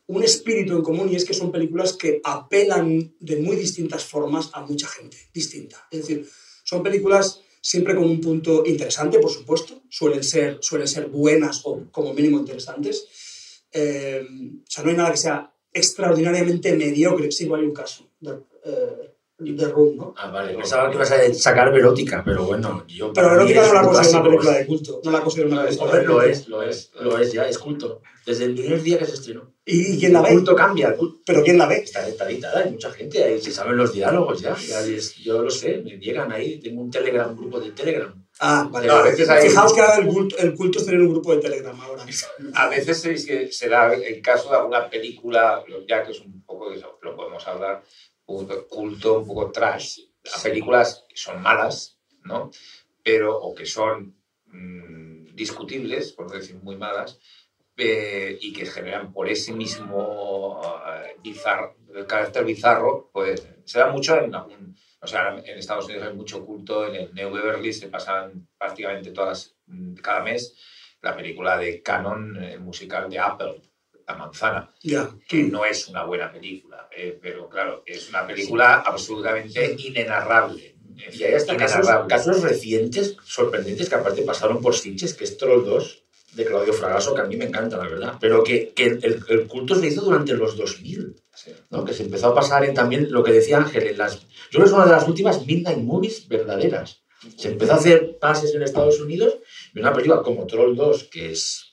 un 0.06 0.22
espíritu 0.22 0.76
en 0.76 0.82
común 0.82 1.08
y 1.10 1.16
es 1.16 1.24
que 1.24 1.34
son 1.34 1.50
películas 1.50 1.92
que 1.94 2.20
apelan 2.22 3.12
de 3.18 3.36
muy 3.36 3.56
distintas 3.56 4.04
formas 4.04 4.50
a 4.52 4.62
mucha 4.62 4.86
gente, 4.86 5.16
distinta. 5.32 5.86
Es 5.90 6.00
decir, 6.00 6.28
son 6.68 6.82
películas 6.82 7.40
siempre 7.62 7.94
con 7.94 8.04
un 8.04 8.20
punto 8.20 8.62
interesante, 8.66 9.18
por 9.18 9.30
supuesto, 9.30 9.80
suelen 9.88 10.22
ser, 10.22 10.58
suelen 10.60 10.86
ser 10.86 11.06
buenas 11.06 11.62
o 11.64 11.84
como 11.90 12.12
mínimo 12.12 12.38
interesantes. 12.38 13.64
Eh, 13.72 14.22
o 14.22 14.70
sea, 14.70 14.84
no 14.84 14.90
hay 14.90 14.96
nada 14.96 15.10
que 15.10 15.16
sea 15.16 15.50
extraordinariamente 15.72 16.76
mediocre, 16.76 17.32
sí, 17.32 17.44
igual 17.44 17.62
hay 17.62 17.66
un 17.68 17.72
caso, 17.72 18.10
eh, 18.20 19.07
de 19.38 19.68
Room, 19.68 19.96
¿no? 19.96 20.14
Ah, 20.16 20.30
vale. 20.30 20.54
Pensaba 20.54 20.88
que 20.90 20.96
ibas 20.96 21.12
a 21.12 21.32
sacar 21.34 21.72
Verótica, 21.72 22.22
pero 22.24 22.44
bueno, 22.44 22.84
yo. 22.88 23.12
Pero 23.12 23.30
Verótica 23.30 23.62
es 23.62 23.68
no 23.68 23.74
la 23.74 23.82
considero 23.82 24.18
una 24.20 24.24
película 24.30 24.52
de 24.58 24.66
culto, 24.66 25.00
no 25.04 25.10
la 25.12 25.20
considero 25.20 25.48
una 25.50 25.64
película 25.64 25.92
de 25.92 26.02
lo 26.04 26.12
culto. 26.14 26.22
es, 26.28 26.48
lo 26.48 26.62
es, 26.62 26.90
lo 27.00 27.18
es, 27.18 27.32
ya, 27.32 27.48
es 27.48 27.58
culto. 27.58 28.02
Desde 28.26 28.44
el 28.44 28.54
primer 28.54 28.82
día 28.82 28.98
que 28.98 29.06
se 29.06 29.14
estrenó. 29.14 29.54
¿Y, 29.64 29.94
y 29.94 29.98
quién 29.98 30.12
la 30.12 30.20
El 30.20 30.24
ve? 30.26 30.32
culto 30.32 30.54
cambia, 30.56 30.88
el 30.88 30.96
culto 30.96 31.20
¿Pero 31.24 31.42
quién 31.44 31.56
la 31.56 31.66
ve? 31.66 31.76
está, 31.76 32.06
está 32.08 32.28
editada, 32.28 32.60
hay 32.60 32.70
mucha 32.72 32.90
gente, 32.90 33.22
ahí 33.22 33.40
se 33.40 33.50
saben 33.52 33.76
los 33.76 33.92
diálogos 33.92 34.40
ya, 34.40 34.56
ya 34.56 34.80
es- 34.80 35.14
yo 35.16 35.42
lo 35.42 35.50
sé, 35.50 35.78
me 35.84 35.98
llegan 35.98 36.32
ahí, 36.32 36.58
tengo 36.58 36.80
un 36.82 36.90
Telegram, 36.90 37.30
un 37.30 37.36
grupo 37.36 37.60
de 37.60 37.70
Telegram. 37.72 38.12
Ah, 38.40 38.68
vale. 38.70 38.86
No, 38.86 38.94
a 38.94 39.02
veces 39.02 39.28
hay- 39.28 39.48
Fijaos 39.48 39.72
que 39.72 39.80
ahora 39.80 39.98
el 39.98 40.06
culto, 40.06 40.36
el 40.38 40.54
culto 40.54 40.78
es 40.78 40.84
tener 40.86 41.00
un 41.00 41.10
grupo 41.10 41.32
de 41.34 41.40
Telegram 41.40 41.78
ahora. 41.80 42.04
A 42.54 42.68
veces 42.68 43.00
se, 43.00 43.16
se- 43.16 43.50
se 43.52 43.68
da 43.68 43.92
el 43.94 44.20
caso 44.22 44.50
de 44.50 44.56
alguna 44.56 44.88
película, 44.90 45.62
ya 45.88 46.02
que 46.02 46.12
es 46.12 46.20
un 46.20 46.42
poco 46.44 46.70
de 46.70 46.76
eso, 46.76 46.98
lo 47.02 47.14
podemos 47.16 47.46
hablar, 47.46 47.82
poco 48.28 48.68
culto, 48.68 49.18
un 49.20 49.26
poco 49.26 49.50
trash, 49.50 50.00
a 50.36 50.42
películas 50.42 51.04
que 51.08 51.16
son 51.16 51.40
malas, 51.42 51.98
¿no? 52.24 52.50
Pero, 53.02 53.28
o 53.46 53.54
que 53.56 53.66
son 53.66 53.94
mm, 54.46 55.34
discutibles, 55.34 56.12
por 56.12 56.26
no 56.28 56.34
decir 56.40 56.56
muy 56.56 56.76
malas, 56.76 57.18
eh, 57.76 58.36
y 58.40 58.52
que 58.52 58.66
generan 58.66 59.12
por 59.12 59.28
ese 59.28 59.52
mismo 59.52 60.60
eh, 60.86 61.16
bizarro, 61.22 61.76
el 61.94 62.06
carácter 62.06 62.44
bizarro, 62.44 63.10
pues 63.12 63.46
se 63.64 63.78
da 63.78 63.88
mucho 63.90 64.18
en 64.20 64.34
algún- 64.34 64.76
o 65.00 65.06
sea, 65.06 65.38
en 65.38 65.58
Estados 65.58 65.86
Unidos 65.86 66.08
hay 66.08 66.14
mucho 66.14 66.44
culto, 66.44 66.86
en 66.88 66.94
el 66.96 67.14
New 67.14 67.30
Beverly 67.30 67.72
se 67.72 67.88
pasan 67.88 68.48
prácticamente 68.58 69.12
todas, 69.12 69.54
cada 70.02 70.22
mes, 70.24 70.56
la 71.02 71.16
película 71.16 71.56
de 71.56 71.80
Canon, 71.82 72.36
el 72.42 72.60
musical 72.60 73.08
de 73.08 73.18
Apple, 73.20 73.62
La 74.08 74.14
Manzana, 74.14 74.74
que 75.28 75.42
no 75.44 75.66
es 75.66 75.86
una 75.88 76.04
buena 76.04 76.32
película, 76.32 76.88
eh, 76.96 77.18
pero 77.20 77.48
claro, 77.48 77.82
es 77.84 78.08
una 78.08 78.26
película 78.26 78.76
absolutamente 78.76 79.76
inenarrable. 79.78 80.76
Y 81.12 81.22
hay 81.22 81.34
hasta 81.34 81.56
casos, 81.56 82.42
recientes, 82.42 83.16
sorprendentes, 83.22 83.88
que 83.88 83.94
aparte 83.94 84.22
pasaron 84.22 84.60
por 84.60 84.74
Sitges, 84.74 85.14
que 85.14 85.24
es 85.24 85.36
Troll 85.36 85.64
2, 85.64 86.04
de 86.32 86.44
Claudio 86.44 86.72
Fragasso, 86.72 87.14
que 87.14 87.20
a 87.20 87.24
mí 87.24 87.36
me 87.36 87.44
encanta, 87.44 87.76
la 87.76 87.86
verdad, 87.86 88.14
pero 88.20 88.42
que, 88.42 88.72
que 88.74 88.86
el, 88.86 89.22
el 89.28 89.46
culto 89.46 89.74
se 89.74 89.86
hizo 89.86 90.00
durante 90.00 90.34
los 90.34 90.56
2000. 90.56 91.14
Sí. 91.34 91.52
¿no? 91.70 91.84
que 91.84 91.94
se 91.94 92.02
empezó 92.02 92.28
a 92.28 92.34
pasar 92.34 92.64
en 92.64 92.74
también 92.74 93.12
lo 93.12 93.22
que 93.22 93.30
decía 93.30 93.58
Ángel, 93.58 93.86
en 93.86 93.98
las, 93.98 94.20
yo 94.50 94.58
creo 94.58 94.62
que 94.64 94.68
es 94.70 94.72
una 94.72 94.86
de 94.86 94.90
las 94.90 95.06
últimas 95.06 95.46
Midnight 95.46 95.78
Movies 95.78 96.26
verdaderas. 96.26 97.02
Se 97.36 97.48
empezó 97.48 97.72
a 97.72 97.76
hacer 97.76 98.18
pases 98.18 98.54
en 98.54 98.62
Estados 98.62 99.00
Unidos 99.00 99.38
y 99.74 99.78
una 99.78 99.92
película 99.92 100.22
como 100.22 100.46
Troll 100.46 100.76
2, 100.76 101.04
que 101.04 101.32
es, 101.32 101.67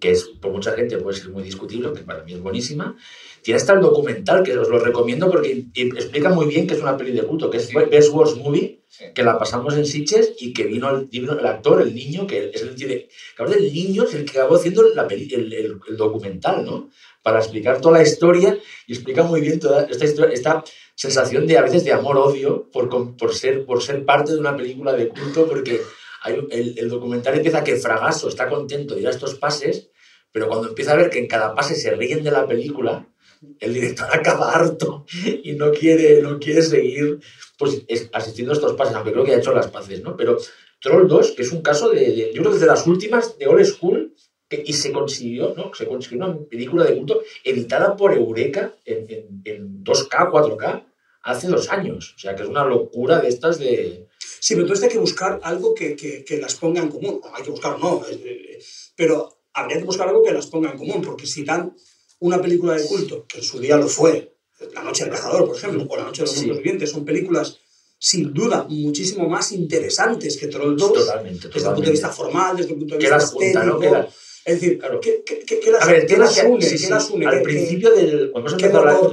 que 0.00 0.10
es 0.12 0.24
por 0.40 0.52
mucha 0.52 0.72
gente 0.72 0.98
puede 0.98 1.16
ser 1.18 1.30
muy 1.30 1.42
discutible, 1.42 1.92
que 1.92 2.02
para 2.02 2.22
mí 2.24 2.32
es 2.34 2.40
buenísima, 2.40 2.96
tiene 3.42 3.56
hasta 3.56 3.74
el 3.74 3.80
documental, 3.80 4.42
que 4.42 4.56
os 4.56 4.68
lo 4.68 4.78
recomiendo 4.78 5.30
porque 5.30 5.66
explica 5.74 6.30
muy 6.30 6.46
bien 6.46 6.66
que 6.66 6.74
es 6.74 6.80
una 6.80 6.96
peli 6.96 7.12
de 7.12 7.22
culto, 7.22 7.50
que 7.50 7.58
es 7.58 7.66
Sí. 7.66 7.76
Best 7.90 8.12
Worst 8.12 8.36
Movie, 8.38 8.80
Sí. 8.88 9.04
que 9.14 9.22
la 9.24 9.38
pasamos 9.38 9.74
en 9.74 9.84
Sitges 9.86 10.34
y 10.38 10.52
que 10.52 10.64
vino 10.64 10.88
el, 10.90 11.06
vino 11.06 11.38
el 11.38 11.44
actor, 11.46 11.82
el 11.82 11.94
niño, 11.94 12.26
que 12.26 12.50
es 12.54 12.62
el, 12.62 12.70
que 12.70 12.74
tiene- 12.76 13.08
el 13.56 13.72
niño 13.74 14.04
es 14.04 14.14
el 14.14 14.24
que 14.24 14.38
acabó 14.38 14.54
haciendo 14.56 14.82
la 14.94 15.06
peli- 15.08 15.32
el, 15.34 15.52
el- 15.52 15.80
el 15.88 15.96
documental, 15.96 16.64
¿no? 16.64 16.90
Para 17.22 17.38
explicar 17.40 17.80
toda 17.80 17.98
la 17.98 18.02
historia 18.04 18.56
y 18.86 18.92
explica 18.92 19.22
muy 19.24 19.40
bien 19.40 19.58
toda 19.58 19.84
esta, 19.86 20.04
historia, 20.04 20.32
esta 20.32 20.62
sensación 20.94 21.46
de 21.46 21.58
a 21.58 21.62
veces 21.62 21.82
de 21.84 21.92
amor-odio 21.92 22.68
por, 22.72 22.88
por, 23.16 23.34
ser, 23.34 23.64
por 23.66 23.82
ser 23.82 24.04
parte 24.04 24.32
de 24.32 24.38
una 24.38 24.56
película 24.56 24.92
de 24.92 25.08
culto, 25.08 25.46
porque 25.48 25.80
hay, 26.24 26.44
el, 26.50 26.78
el 26.78 26.88
documental 26.88 27.34
empieza 27.36 27.62
que 27.62 27.76
Fragasso 27.76 28.28
está 28.28 28.48
contento 28.48 28.94
de 28.94 29.02
ir 29.02 29.06
a 29.06 29.10
estos 29.10 29.36
pases, 29.36 29.90
pero 30.32 30.48
cuando 30.48 30.68
empieza 30.68 30.92
a 30.92 30.96
ver 30.96 31.10
que 31.10 31.18
en 31.20 31.28
cada 31.28 31.54
pase 31.54 31.76
se 31.76 31.92
ríen 31.94 32.24
de 32.24 32.32
la 32.32 32.46
película, 32.46 33.06
el 33.60 33.72
director 33.74 34.08
acaba 34.12 34.52
harto 34.52 35.04
y 35.42 35.52
no 35.52 35.70
quiere, 35.70 36.20
no 36.22 36.38
quiere 36.40 36.62
seguir 36.62 37.20
pues, 37.58 37.82
es- 37.88 38.10
asistiendo 38.12 38.52
a 38.52 38.56
estos 38.56 38.72
pases, 38.74 38.96
aunque 38.96 39.12
creo 39.12 39.24
que 39.24 39.32
ha 39.34 39.38
hecho 39.38 39.52
las 39.54 39.68
paces, 39.68 40.02
¿no? 40.02 40.16
Pero 40.16 40.38
Troll 40.80 41.06
2, 41.08 41.32
que 41.32 41.42
es 41.42 41.52
un 41.52 41.62
caso 41.62 41.90
de, 41.90 42.00
de- 42.00 42.32
yo 42.34 42.40
creo 42.40 42.50
que 42.50 42.56
es 42.56 42.60
de 42.60 42.66
las 42.66 42.86
últimas 42.86 43.38
de 43.38 43.46
Old 43.46 43.64
School, 43.64 44.14
que- 44.48 44.62
y 44.66 44.72
se 44.72 44.92
consiguió, 44.92 45.54
¿no? 45.56 45.72
Se 45.74 45.86
consiguió 45.86 46.24
una 46.26 46.36
película 46.50 46.84
de 46.84 46.96
culto 46.96 47.22
editada 47.44 47.96
por 47.96 48.12
Eureka 48.14 48.72
en, 48.84 49.06
en- 49.08 49.42
en 49.44 49.84
2K, 49.84 50.30
4K, 50.30 50.84
hace 51.22 51.46
dos 51.48 51.70
años. 51.70 52.14
O 52.16 52.18
sea, 52.18 52.34
que 52.34 52.42
es 52.42 52.48
una 52.48 52.64
locura 52.64 53.20
de 53.20 53.28
estas 53.28 53.58
de... 53.58 54.06
Sí, 54.44 54.52
pero 54.54 54.62
entonces 54.66 54.84
hay 54.84 54.90
que 54.90 54.98
buscar 54.98 55.40
algo 55.42 55.72
que, 55.74 55.96
que, 55.96 56.22
que 56.22 56.36
las 56.36 56.54
ponga 56.56 56.82
en 56.82 56.88
común. 56.88 57.18
No, 57.24 57.34
hay 57.34 57.42
que 57.42 57.50
buscar, 57.50 57.78
no. 57.80 58.02
eh, 58.10 58.58
Pero 58.94 59.38
habría 59.54 59.78
que 59.78 59.84
buscar 59.84 60.06
algo 60.08 60.22
que 60.22 60.32
las 60.32 60.48
ponga 60.48 60.70
en 60.70 60.76
común, 60.76 61.00
porque 61.00 61.26
si 61.26 61.44
dan 61.44 61.74
una 62.18 62.42
película 62.42 62.74
de 62.74 62.84
culto, 62.86 63.24
que 63.26 63.38
en 63.38 63.44
su 63.44 63.58
día 63.58 63.78
lo 63.78 63.88
fue, 63.88 64.36
La 64.74 64.82
Noche 64.82 65.04
del 65.04 65.14
Cazador, 65.14 65.46
por 65.46 65.56
ejemplo, 65.56 65.86
o 65.88 65.96
La 65.96 66.04
Noche 66.04 66.22
de 66.24 66.26
los 66.28 66.36
Sí. 66.36 66.50
Vivientes, 66.50 66.90
son 66.90 67.06
películas 67.06 67.58
sin 67.98 68.34
duda 68.34 68.66
muchísimo 68.68 69.26
más 69.30 69.50
interesantes 69.52 70.36
que 70.36 70.48
Troll 70.48 70.76
2, 70.76 70.92
Totalmente, 70.92 71.48
desde 71.48 71.60
el 71.68 71.74
punto 71.74 71.86
de 71.86 71.90
vista 71.92 72.10
totalmente. 72.10 72.16
formal, 72.34 72.56
desde 72.58 72.72
el 72.72 72.78
punto 72.78 72.94
de 72.96 72.98
vista 72.98 73.16
¿no? 73.16 73.22
estético. 73.24 73.94
Las- 73.94 74.14
Es 74.44 74.60
decir, 74.60 74.78
Claro. 74.78 75.00
¿qué, 75.00 75.22
qué, 75.24 75.38
qué- 75.58 75.70
las, 75.70 75.82
A 75.82 75.86
ver, 75.86 76.06
qué 76.06 76.18
las 76.18 76.38
que- 76.38 76.46
une? 76.46 76.62
sí, 76.62 76.72
¿Qué 76.72 76.78
sí, 76.78 76.90
las 76.90 77.08
une? 77.08 77.24
al 77.26 77.32
¿Qué- 77.32 77.38
qué- 77.38 77.44
principio 77.44 77.90
del 77.92 78.30
cuando 78.30 78.50
hemos 78.50 78.60
la- 78.60 78.68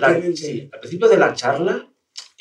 la- 0.10 0.36
sí, 0.36 0.70
al 0.74 0.80
principio 0.82 1.08
de 1.08 1.18
la 1.18 1.34
charla 1.34 1.90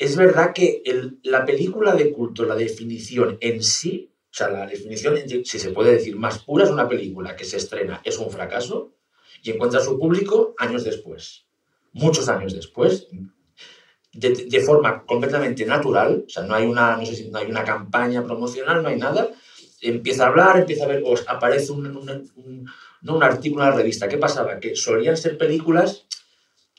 es 0.05 0.15
verdad 0.15 0.53
que 0.53 0.81
la 1.23 1.45
película 1.45 1.93
de 1.95 2.11
culto, 2.11 2.45
la 2.45 2.55
definición 2.55 3.37
en 3.39 3.63
sí, 3.63 4.11
o 4.31 4.33
sea, 4.33 4.49
la 4.49 4.65
definición, 4.65 5.17
si 5.45 5.59
se 5.59 5.71
puede 5.71 5.93
decir 5.93 6.15
más 6.15 6.39
pura, 6.39 6.63
es 6.65 6.71
una 6.71 6.87
película 6.87 7.35
que 7.35 7.45
se 7.45 7.57
estrena, 7.57 8.01
es 8.03 8.17
un 8.17 8.29
fracaso 8.31 8.93
y 9.43 9.51
encuentra 9.51 9.79
su 9.79 9.97
público 9.99 10.55
años 10.57 10.83
después, 10.83 11.45
muchos 11.93 12.29
años 12.29 12.53
después, 12.53 13.07
de, 14.13 14.59
forma 14.61 15.05
completamente 15.05 15.65
natural, 15.65 16.25
o 16.27 16.29
sea, 16.29 16.43
no 16.43 16.53
hay 16.55 16.65
una, 16.65 16.97
no 16.97 17.05
sé 17.05 17.15
si 17.15 17.29
no 17.29 17.37
hay 17.39 17.49
una 17.49 17.63
campaña 17.63 18.23
promocional, 18.23 18.83
no 18.83 18.89
hay 18.89 18.97
nada, 18.97 19.29
empieza 19.81 20.25
a 20.25 20.27
hablar, 20.27 20.57
empieza 20.59 20.83
a 20.85 20.87
ver, 20.87 21.01
os 21.05 21.23
aparece 21.27 21.71
un, 21.71 21.85
un- 21.87 22.31
un- 22.35 22.65
no 23.01 23.15
un 23.15 23.23
artículo 23.23 23.63
en 23.63 23.69
la 23.71 23.75
revista. 23.75 24.07
¿Qué 24.07 24.17
pasaba? 24.17 24.59
Que 24.59 24.75
solían 24.75 25.17
ser 25.17 25.37
películas 25.37 26.05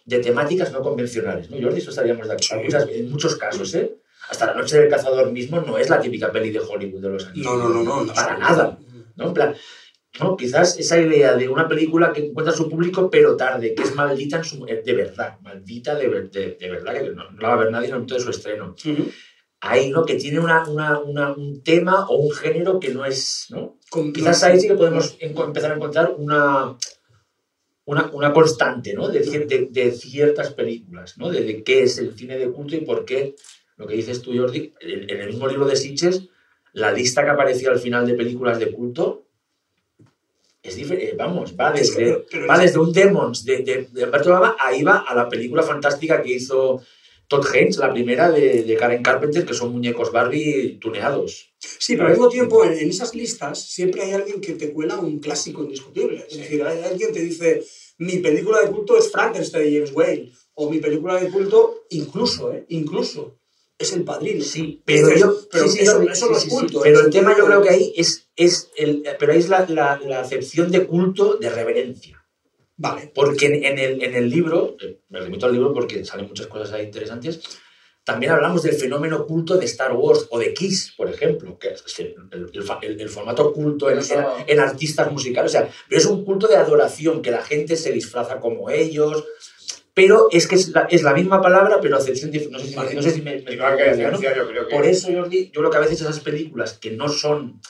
de 0.04 0.18
temáticas 0.18 0.72
no 0.72 0.80
convencionales, 0.80 1.50
¿no? 1.50 1.60
Jordi, 1.60 1.78
eso 1.78 1.90
estaríamos 1.90 2.26
de 2.28 2.34
acuerdo. 2.34 2.86
Sí. 2.86 2.92
En 2.98 3.10
muchos 3.10 3.36
casos, 3.36 3.74
¿eh? 3.74 3.94
hasta 4.30 4.46
La 4.46 4.54
Noche 4.54 4.78
del 4.78 4.88
Cazador 4.88 5.30
mismo 5.30 5.60
no 5.60 5.76
es 5.78 5.90
la 5.90 6.00
típica 6.00 6.30
peli 6.32 6.50
de 6.50 6.60
Hollywood 6.60 7.00
de 7.02 7.08
los 7.10 7.26
años. 7.26 7.44
No, 7.44 7.56
no, 7.56 7.68
no, 7.68 7.82
no. 7.82 8.04
no 8.04 8.14
Para 8.14 8.38
nada. 8.38 8.78
¿no? 9.16 9.26
En 9.28 9.34
plan, 9.34 9.54
¿no? 10.20 10.36
Quizás 10.36 10.78
esa 10.78 10.98
idea 10.98 11.34
de 11.36 11.48
una 11.48 11.68
película 11.68 12.12
que 12.12 12.24
encuentra 12.26 12.54
su 12.54 12.68
público 12.68 13.10
pero 13.10 13.36
tarde, 13.36 13.74
que 13.74 13.82
es 13.82 13.94
maldita 13.94 14.38
en 14.38 14.44
su, 14.44 14.64
de 14.64 14.92
verdad, 14.94 15.38
maldita 15.42 15.94
de, 15.96 16.08
de, 16.08 16.56
de 16.58 16.70
verdad, 16.70 16.94
que 16.94 17.10
no, 17.10 17.30
no, 17.30 17.40
la 17.40 17.48
va 17.48 17.54
a 17.54 17.56
ver 17.58 17.70
nadie 17.70 17.86
en 17.88 17.92
el 17.92 17.96
momento 17.98 18.14
de 18.14 18.20
su 18.20 18.30
estreno. 18.30 18.74
Ujú. 18.84 19.10
Ahí, 19.60 19.90
¿no? 19.90 20.04
Que 20.04 20.14
tiene 20.16 20.40
una, 20.40 20.68
una, 20.68 20.98
una- 20.98 21.32
un 21.34 21.62
tema 21.62 22.06
o 22.08 22.16
un 22.16 22.32
género 22.32 22.80
que 22.80 22.88
no 22.92 23.04
es, 23.04 23.46
¿no? 23.50 23.78
Con- 23.90 24.12
Quizás 24.12 24.42
ahí 24.44 24.58
sí 24.58 24.66
que 24.66 24.74
podemos 24.74 25.16
empezar 25.20 25.72
a 25.72 25.76
encontrar 25.76 26.14
una, 26.16 26.76
una, 27.84 28.10
una 28.12 28.32
constante, 28.32 28.94
¿no? 28.94 29.08
De, 29.08 29.24
cier- 29.24 29.46
de, 29.46 29.68
de 29.70 29.92
ciertas 29.92 30.52
películas, 30.52 31.18
¿no? 31.18 31.30
De, 31.30 31.42
de 31.42 31.62
qué 31.64 31.82
es 31.82 31.98
el 31.98 32.16
cine 32.16 32.38
de 32.38 32.48
culto 32.50 32.76
y 32.76 32.80
por 32.82 33.04
qué, 33.04 33.34
lo 33.76 33.86
que 33.86 33.94
dices 33.96 34.22
tú, 34.22 34.36
Jordi, 34.36 34.72
en, 34.80 35.10
en 35.10 35.20
el 35.20 35.26
mismo 35.28 35.48
libro 35.48 35.66
de 35.66 35.76
Sitges, 35.76 36.28
la 36.72 36.92
lista 36.92 37.24
que 37.24 37.30
aparecía 37.30 37.70
al 37.70 37.78
final 37.80 38.06
de 38.06 38.14
películas 38.14 38.58
de 38.58 38.70
culto 38.70 39.26
es 40.62 40.76
diferente, 40.76 41.14
vamos, 41.16 41.54
va 41.58 41.72
desde, 41.72 42.24
pero 42.30 42.46
va 42.46 42.54
es- 42.54 42.60
desde 42.62 42.78
un 42.78 42.92
Demons 42.92 43.44
de, 43.44 43.58
de, 43.64 43.88
de 43.90 44.06
Baba, 44.06 44.56
ahí 44.60 44.82
va 44.84 44.98
a 44.98 45.14
la 45.14 45.28
película 45.28 45.62
fantástica 45.64 46.22
que 46.22 46.34
hizo 46.34 46.80
Todd 47.32 47.46
Haynes, 47.54 47.78
la 47.78 47.90
primera 47.90 48.30
de, 48.30 48.62
de 48.62 48.76
Karen 48.76 49.02
Carpenter, 49.02 49.46
que 49.46 49.54
son 49.54 49.72
muñecos 49.72 50.12
Barbie 50.12 50.78
tuneados. 50.78 51.54
Sí, 51.58 51.96
pero 51.96 52.08
al 52.08 52.12
mismo 52.12 52.28
tiempo 52.28 52.62
en, 52.62 52.74
en 52.74 52.90
esas 52.90 53.14
listas 53.14 53.58
siempre 53.58 54.02
hay 54.02 54.12
alguien 54.12 54.38
que 54.42 54.52
te 54.52 54.70
cuela 54.70 54.98
un 54.98 55.18
clásico 55.18 55.62
indiscutible. 55.62 56.26
Es 56.28 56.36
decir, 56.36 56.62
hay 56.62 56.82
alguien 56.82 57.08
que 57.08 57.14
te 57.14 57.24
dice, 57.24 57.64
mi 57.96 58.18
película 58.18 58.60
de 58.60 58.70
culto 58.70 58.98
es 58.98 59.10
Frankenstein 59.10 59.64
de 59.64 59.72
James 59.72 59.92
Whale, 59.94 60.30
o 60.52 60.70
mi 60.70 60.78
película 60.78 61.18
de 61.18 61.30
culto, 61.30 61.86
incluso, 61.88 62.52
¿eh? 62.52 62.66
Incluso, 62.68 63.38
es 63.78 63.94
El 63.94 64.04
Padrino. 64.04 64.44
Sí, 64.44 64.82
pero 64.84 65.16
yo. 65.16 65.34
pero 65.50 65.68
sí, 65.68 65.78
sí, 65.78 65.84
eso, 65.84 66.00
sí, 66.00 66.06
eso 66.12 66.26
sí, 66.26 66.32
no 66.32 66.38
sí, 66.38 66.46
es 66.46 66.52
sí. 66.52 66.58
culto. 66.58 66.80
Pero 66.82 67.00
el 67.00 67.10
tema 67.10 67.34
yo 67.36 67.46
creo 67.46 67.62
que 67.62 67.70
ahí 67.70 67.94
es, 67.96 68.28
es 68.36 68.70
el. 68.76 69.04
Pero 69.18 69.32
ahí 69.32 69.38
es 69.38 69.48
la, 69.48 69.66
la, 69.68 69.98
la 70.04 70.20
acepción 70.20 70.70
de 70.70 70.86
culto 70.86 71.38
de 71.38 71.48
reverencia. 71.48 72.21
Vale. 72.82 73.12
Porque 73.14 73.46
en, 73.46 73.64
en 73.64 73.78
el, 73.78 74.02
en 74.02 74.14
el 74.14 74.28
libro, 74.28 74.76
me 75.08 75.20
remito 75.20 75.46
al 75.46 75.52
libro 75.52 75.72
porque 75.72 76.04
salen 76.04 76.26
muchas 76.26 76.48
cosas 76.48 76.72
ahí 76.72 76.84
interesantes, 76.84 77.40
también 78.04 78.32
hablamos 78.32 78.64
del 78.64 78.74
fenómeno 78.74 79.24
culto 79.26 79.56
de 79.56 79.64
Star 79.66 79.92
Wars 79.92 80.26
o 80.30 80.38
de 80.40 80.52
Kiss, 80.52 80.92
por 80.96 81.08
ejemplo, 81.08 81.56
que 81.58 81.68
es 81.68 81.98
el, 82.00 82.16
el- 82.32 82.50
el- 82.82 83.00
el 83.00 83.08
formato 83.08 83.52
culto 83.52 83.88
en, 83.90 83.98
en- 83.98 84.24
en 84.48 84.58
artistas 84.60 85.12
musicales. 85.12 85.50
O 85.50 85.52
sea, 85.52 85.70
pero 85.88 86.00
es 86.00 86.06
un 86.06 86.24
culto 86.24 86.48
de 86.48 86.56
adoración, 86.56 87.22
que 87.22 87.30
la 87.30 87.42
gente 87.44 87.76
se 87.76 87.92
disfraza 87.92 88.40
como 88.40 88.68
ellos. 88.70 89.24
Pero 89.94 90.28
es 90.32 90.48
que 90.48 90.54
es 90.56 90.70
la, 90.70 90.82
es 90.90 91.02
la 91.02 91.12
misma 91.12 91.40
palabra, 91.42 91.78
pero 91.80 91.96
acepción 91.98 92.30
diferente. 92.30 92.58
No 92.58 92.64
sé 92.64 92.68
si, 92.70 92.74
Vale. 92.74 92.94
no 92.94 93.02
sé 93.02 93.10
si 93.10 93.20
me, 93.22 93.36
me- 93.36 93.44
que 93.44 93.56
¿no? 93.56 94.20
yo 94.20 94.48
creo 94.48 94.66
que. 94.68 94.74
Por 94.74 94.86
eso, 94.86 95.08
Jordi, 95.12 95.50
yo 95.52 95.60
creo 95.60 95.70
que 95.70 95.76
a 95.76 95.80
veces 95.80 96.00
esas 96.00 96.18
películas 96.20 96.72
que 96.80 96.90
no 96.92 97.08
son, 97.10 97.60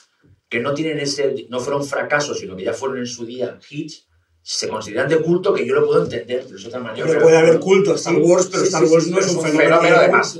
que 0.49 0.59
no 0.61 0.73
tienen 0.73 0.99
ese, 0.99 1.45
no 1.49 1.59
fueron 1.59 1.85
fracasos, 1.85 2.39
sino 2.39 2.55
que 2.55 2.63
ya 2.63 2.73
fueron 2.73 2.97
en 2.99 3.07
su 3.07 3.25
día 3.25 3.59
hits, 3.69 4.07
se 4.45 4.67
consideran 4.67 5.07
de 5.07 5.21
culto, 5.21 5.53
que 5.53 5.65
yo 5.65 5.73
lo 5.73 5.85
puedo 5.85 6.03
entender, 6.03 6.43
pero 6.45 6.57
es 6.57 6.65
otra 6.65 6.79
manera. 6.79 7.05
Porque 7.05 7.21
puede 7.21 7.37
haber 7.37 7.59
culto 7.59 7.93
a 7.93 7.95
Star 7.95 8.13
Sí, 8.13 8.21
Wars, 8.21 8.47
pero 8.51 8.59
sí, 8.59 8.67
Star 8.67 8.85
sí, 8.85 8.93
Wars 8.93 9.03
sí, 9.05 9.09
no 9.11 9.15
pero 9.17 9.27
es 9.27 9.33
un 9.33 9.41
fenómeno, 9.43 9.95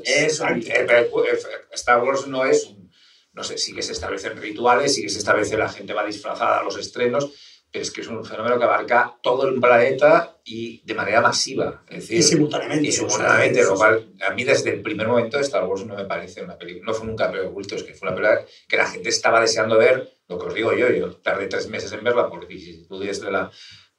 Eh, 0.05 0.85
pero, 0.85 1.25
eh, 1.25 1.39
Star 1.71 2.03
Wars 2.03 2.27
no 2.27 2.45
es 2.45 2.65
un. 2.65 2.91
No 3.31 3.43
sé, 3.43 3.57
sí 3.57 3.73
que 3.73 3.81
se 3.81 3.93
establecen 3.93 4.37
rituales, 4.37 4.93
sí 4.93 5.01
que 5.01 5.09
se 5.09 5.17
establece 5.19 5.57
la 5.57 5.69
gente 5.69 5.93
va 5.93 6.05
disfrazada 6.05 6.59
a 6.59 6.63
los 6.63 6.77
estrenos, 6.77 7.31
pero 7.71 7.81
es 7.81 7.89
que 7.89 8.01
es 8.01 8.07
un 8.07 8.23
fenómeno 8.23 8.59
que 8.59 8.65
abarca 8.65 9.17
todo 9.23 9.47
el 9.47 9.59
planeta 9.59 10.37
y 10.43 10.83
de 10.85 10.93
manera 10.93 11.19
masiva. 11.21 11.83
Es 11.89 12.01
decir, 12.01 12.19
Y 12.19 12.23
simultáneamente. 12.23 12.89
y 12.89 12.91
simultáneamente, 12.91 13.63
lo 13.63 13.73
cual 13.75 14.13
a 14.27 14.33
mí 14.35 14.43
desde 14.43 14.69
el 14.71 14.81
primer 14.83 15.07
momento 15.07 15.39
Star 15.39 15.63
Wars 15.63 15.83
no 15.85 15.95
me 15.95 16.05
parece 16.05 16.43
una 16.43 16.57
película, 16.57 16.85
no 16.91 16.93
fue 16.93 17.07
nunca 17.07 17.31
de 17.31 17.49
culto, 17.49 17.75
es 17.75 17.83
que 17.83 17.93
fue 17.95 18.09
una 18.09 18.15
película 18.17 18.45
que 18.67 18.77
la 18.77 18.85
gente 18.85 19.09
estaba 19.09 19.41
deseando 19.41 19.79
ver, 19.79 20.19
lo 20.27 20.37
que 20.37 20.45
os 20.45 20.53
digo 20.53 20.73
yo, 20.73 20.89
yo 20.91 21.15
tardé 21.15 21.47
tres 21.47 21.67
meses 21.69 21.91
en 21.93 22.03
verla 22.03 22.29
por 22.29 22.45
vicisitudes 22.47 23.19
de 23.21 23.31
la, 23.31 23.49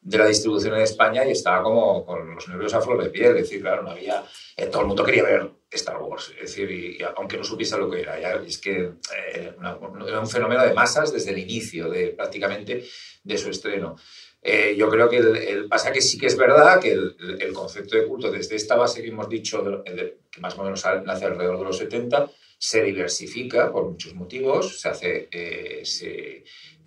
de 0.04 0.18
la 0.18 0.26
distribución 0.26 0.74
en 0.74 0.82
España 0.82 1.24
y 1.26 1.30
estaba 1.32 1.62
como 1.62 2.04
con 2.04 2.34
los 2.34 2.46
nervios 2.48 2.74
a 2.74 2.80
flor 2.80 3.02
de 3.02 3.10
piel, 3.10 3.36
es 3.36 3.44
decir, 3.44 3.62
claro, 3.62 3.82
no 3.82 3.90
había, 3.90 4.22
eh, 4.56 4.66
todo 4.66 4.82
el 4.82 4.88
mundo 4.88 5.02
quería 5.04 5.24
ver 5.24 5.50
Star 5.70 5.96
Wars, 6.00 6.30
es 6.36 6.42
decir, 6.50 6.70
y, 6.70 6.98
y 7.00 7.02
aunque 7.16 7.38
no 7.38 7.42
supiese 7.44 7.78
lo 7.78 7.90
que 7.90 8.02
era, 8.02 8.20
ya, 8.20 8.34
es 8.46 8.58
que 8.58 8.90
eh, 9.16 9.52
una- 9.58 9.78
era 10.06 10.20
un 10.20 10.28
fenómeno 10.28 10.62
de 10.62 10.74
masas 10.74 11.12
desde 11.12 11.30
el 11.30 11.38
inicio, 11.38 11.88
de 11.88 12.08
prácticamente 12.08 12.84
de 13.24 13.38
su 13.38 13.48
estreno. 13.50 13.96
Eh, 14.42 14.74
yo 14.76 14.90
creo 14.90 15.08
que 15.08 15.16
el, 15.16 15.36
el- 15.36 15.68
pasa 15.68 15.90
que 15.90 16.02
sí 16.02 16.18
que 16.18 16.26
es 16.26 16.36
verdad 16.36 16.78
que 16.80 16.92
el, 16.92 17.16
el- 17.40 17.52
concepto 17.54 17.96
de 17.96 18.06
culto, 18.06 18.30
desde 18.30 18.56
esta 18.56 18.76
base 18.76 19.00
que 19.02 19.08
hemos 19.08 19.28
dicho, 19.28 19.82
que 20.30 20.40
más 20.40 20.56
o 20.58 20.62
menos 20.64 20.84
nace 21.06 21.24
alrededor 21.24 21.58
de 21.58 21.64
los 21.64 21.78
70, 21.78 22.30
se 22.58 22.82
diversifica 22.82 23.72
por 23.72 23.84
muchos 23.90 24.14
motivos. 24.14 24.80
Se 24.80 24.88
hace, 24.88 25.28
eh, 25.32 25.80
se- 25.84 26.44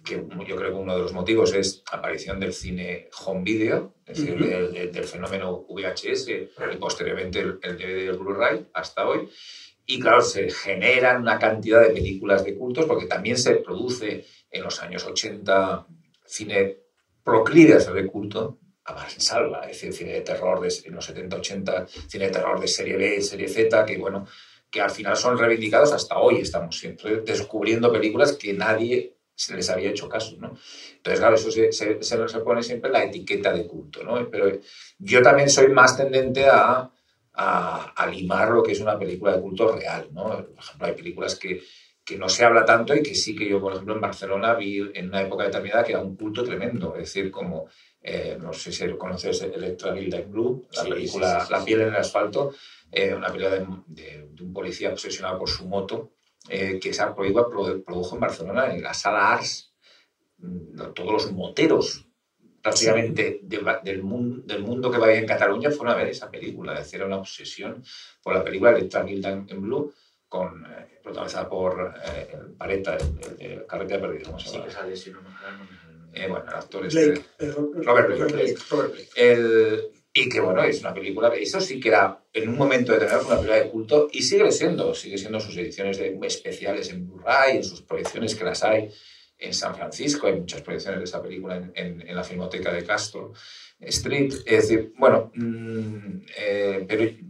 que 0.08 0.15
yo 0.48 0.56
creo 0.56 0.70
que 0.72 0.78
uno 0.78 0.96
de 0.96 1.02
los 1.02 1.13
motivos 1.13 1.54
es 1.54 1.84
la 1.91 2.00
aparición 2.00 2.39
del 2.39 2.54
cine 2.54 3.10
home 3.26 3.43
video, 3.43 3.96
es 4.06 4.17
decir, 4.17 4.36
Ujú. 4.36 4.46
del, 4.50 4.74
del- 4.74 4.91
del 4.91 5.04
fenómeno 5.04 5.65
VHS 5.70 6.30
y 6.30 6.78
posteriormente 6.78 7.39
el, 7.39 7.60
el 7.62 7.78
DVD 7.78 8.04
y 8.06 8.08
el 8.08 8.17
Blu-ray 8.17 8.67
hasta 8.74 9.08
hoy. 9.08 9.30
Y 9.86 10.00
claro, 10.00 10.22
se 10.22 10.50
generan 10.50 11.22
una 11.22 11.39
cantidad 11.39 11.82
de 11.82 11.91
películas 11.91 12.43
de 12.43 12.56
cultos 12.56 12.86
porque 12.86 13.06
también 13.06 13.38
se 13.38 13.56
produce 13.56 14.26
en 14.52 14.63
los 14.63 14.82
años 14.82 15.06
80 15.06 15.88
cine 16.26 16.78
proclive 17.24 17.74
a 17.76 17.80
ser 17.80 17.93
de 17.93 18.06
culto, 18.08 18.60
a 18.86 19.10
salva, 19.10 19.62
es 19.62 19.67
decir, 19.82 19.93
cine 19.93 20.13
de 20.13 20.22
terror 20.22 20.60
de, 20.62 20.74
en 20.86 20.96
los 20.96 21.10
70-80, 21.13 21.88
cine 22.08 22.26
de 22.28 22.32
terror 22.32 22.60
de 22.60 22.67
serie 22.67 22.96
B, 22.98 23.22
serie 23.22 23.48
Z, 23.50 23.86
que 23.86 23.98
bueno, 23.98 24.26
que 24.70 24.80
al 24.82 24.89
final 24.91 25.15
son 25.17 25.38
reivindicados 25.38 25.91
hasta 25.93 26.17
hoy. 26.20 26.39
Estamos 26.39 26.78
siempre 26.78 27.17
descubriendo 27.22 27.91
películas 27.91 28.34
que 28.34 28.54
nadie 28.54 29.16
se 29.38 29.56
les 29.56 29.69
había 29.69 29.91
hecho 29.91 30.10
caso, 30.10 30.36
¿no? 30.39 30.58
Entonces, 30.97 31.19
claro, 31.19 31.36
eso 31.36 31.52
se, 31.52 31.71
se, 31.71 32.02
se, 32.04 32.28
se 32.28 32.39
pone 32.39 32.63
siempre 32.63 32.91
la 32.91 33.04
etiqueta 33.04 33.54
de 33.54 33.67
culto, 33.67 34.04
¿no? 34.04 34.30
Pero 34.30 34.52
yo 35.00 35.21
también 35.21 35.50
soy 35.50 35.69
más 35.69 35.95
tendente 35.97 36.47
a, 36.47 36.91
a, 37.34 37.93
a 37.95 38.08
limar 38.08 38.50
lo 38.52 38.63
que 38.63 38.71
es 38.73 38.80
una 38.80 38.97
película 38.97 39.36
de 39.36 39.41
culto 39.41 39.71
real, 39.76 40.08
¿no? 40.12 40.23
Por 40.23 40.56
ejemplo, 40.60 40.88
hay 40.88 40.93
películas 40.93 41.36
que, 41.38 41.62
que 42.04 42.17
no 42.17 42.30
se 42.30 42.45
habla 42.45 42.65
tanto 42.65 42.95
y 42.95 43.04
que 43.04 43.13
sí 43.15 43.36
que 43.36 43.47
yo, 43.50 43.60
por 43.62 43.73
ejemplo, 43.73 43.93
en 43.95 44.02
Barcelona 44.02 44.54
vi 44.56 44.80
en 44.93 45.10
una 45.10 45.21
época 45.21 45.43
determinada 45.43 45.84
que 45.84 45.91
era 45.91 46.02
un 46.02 46.15
culto 46.15 46.43
tremendo, 46.43 46.95
es 46.95 47.02
decir, 47.04 47.30
como, 47.32 47.67
eh, 48.02 48.38
no 48.39 48.54
sé 48.54 48.71
si 48.71 48.88
conoces 48.97 49.41
Electra 49.41 49.93
Light 49.93 50.28
Blue, 50.30 50.67
la 50.73 50.84
Sí, 50.84 50.89
película 50.89 51.39
sí, 51.41 51.45
sí. 51.47 51.54
La 51.54 51.65
piel 51.65 51.82
en 51.82 51.88
el 51.89 51.95
asfalto, 51.95 52.54
eh, 52.91 53.13
una 53.13 53.28
película 53.28 53.56
de, 53.56 53.65
de- 53.88 54.28
de 54.32 54.43
un 54.43 54.54
policía 54.54 54.91
obsesionado 54.91 55.38
por 55.39 55.50
su 55.50 55.67
moto, 55.67 56.12
eh, 56.49 56.79
que 56.79 56.89
esa 56.89 57.13
película 57.15 57.45
produ- 57.45 57.83
produjo 57.83 58.15
en 58.15 58.21
Barcelona, 58.21 58.73
en 58.73 58.81
la 58.81 58.93
sala 58.93 59.33
Ars, 59.33 59.73
mm, 60.38 60.93
todos 60.93 61.12
los 61.12 61.31
moteros 61.31 62.05
prácticamente 62.62 63.39
de 63.43 63.57
va- 63.60 63.79
del, 63.83 64.01
mun- 64.03 64.45
del 64.45 64.62
mundo 64.63 64.91
que 64.91 64.97
vaya 64.97 65.17
en 65.19 65.25
Cataluña 65.27 65.71
fueron 65.71 65.93
a 65.95 65.97
ver 65.97 66.10
esa 66.10 66.29
película, 66.29 66.73
es 66.73 66.79
decir, 66.79 66.95
era 66.97 67.05
una 67.07 67.17
obsesión 67.17 67.83
por 68.21 68.33
la 68.33 68.43
película 68.43 68.71
Electra 68.71 69.05
Gildan 69.05 69.45
en 69.49 69.62
Blue, 69.62 69.93
con, 70.27 70.65
eh, 70.65 70.99
protagonizada 71.01 71.47
por 71.47 71.93
eh, 72.03 72.27
el 72.33 72.53
Paleta, 72.55 72.97
el, 72.97 73.03
el 73.29 73.38
de 73.60 73.65
Carretera 73.65 74.01
Perdida, 74.01 74.23
¿cómo 74.25 74.39
se 74.39 74.49
Sí, 74.49 74.53
llama? 74.55 74.65
que 74.65 74.71
sale, 74.73 74.97
si 74.97 75.12
no 75.12 75.21
me 75.21 75.29
acuerdo, 75.29 75.63
Eh, 76.13 76.27
bueno, 76.27 76.45
el 76.49 76.55
actor 76.55 76.86
este- 76.86 77.05
Blake, 77.12 77.25
eh, 77.39 77.51
Robert 77.51 78.07
Blake. 78.07 78.55
Robert 78.69 78.91
Blake. 78.93 79.10
el- 79.15 79.91
y 80.19 80.30
que 80.30 80.39
bueno, 80.39 80.63
es 80.63 80.80
una 80.82 80.93
película 80.93 81.32
eso 81.36 81.62
sí 81.62 81.80
que 81.80 81.89
era 81.89 82.23
en 82.34 82.49
un 82.49 82.58
momento 82.58 82.91
determinado 82.91 83.27
una 83.27 83.36
película 83.36 83.58
de 83.58 83.69
culto 83.69 84.08
y 84.12 84.23
sigue 84.23 84.51
siendo, 84.51 84.95
sigue 84.95 85.17
siendo 85.17 85.39
sus 85.39 85.56
ediciones 85.58 85.99
especiales 85.99 86.89
en 86.89 87.08
Blu-ray, 87.08 87.58
en 87.58 87.63
sus 87.63 87.84
proyecciones 87.84 88.34
que 88.34 88.43
las 88.43 88.63
hay 88.63 88.89
en 89.38 89.53
San 89.53 89.75
Francisco, 89.75 90.25
hay 90.25 90.39
muchas 90.39 90.63
proyecciones 90.63 90.99
de 91.01 91.03
esa 91.03 91.21
película 91.21 91.71
en, 91.75 92.15
la 92.15 92.23
Filmoteca 92.23 92.73
de 92.73 92.84
Castro 92.84 93.34
Street. 93.80 94.34
Es 94.47 94.67
decir, 94.67 94.93
bueno, 94.97 95.32
mm, 95.36 96.21
eh, 96.36 96.88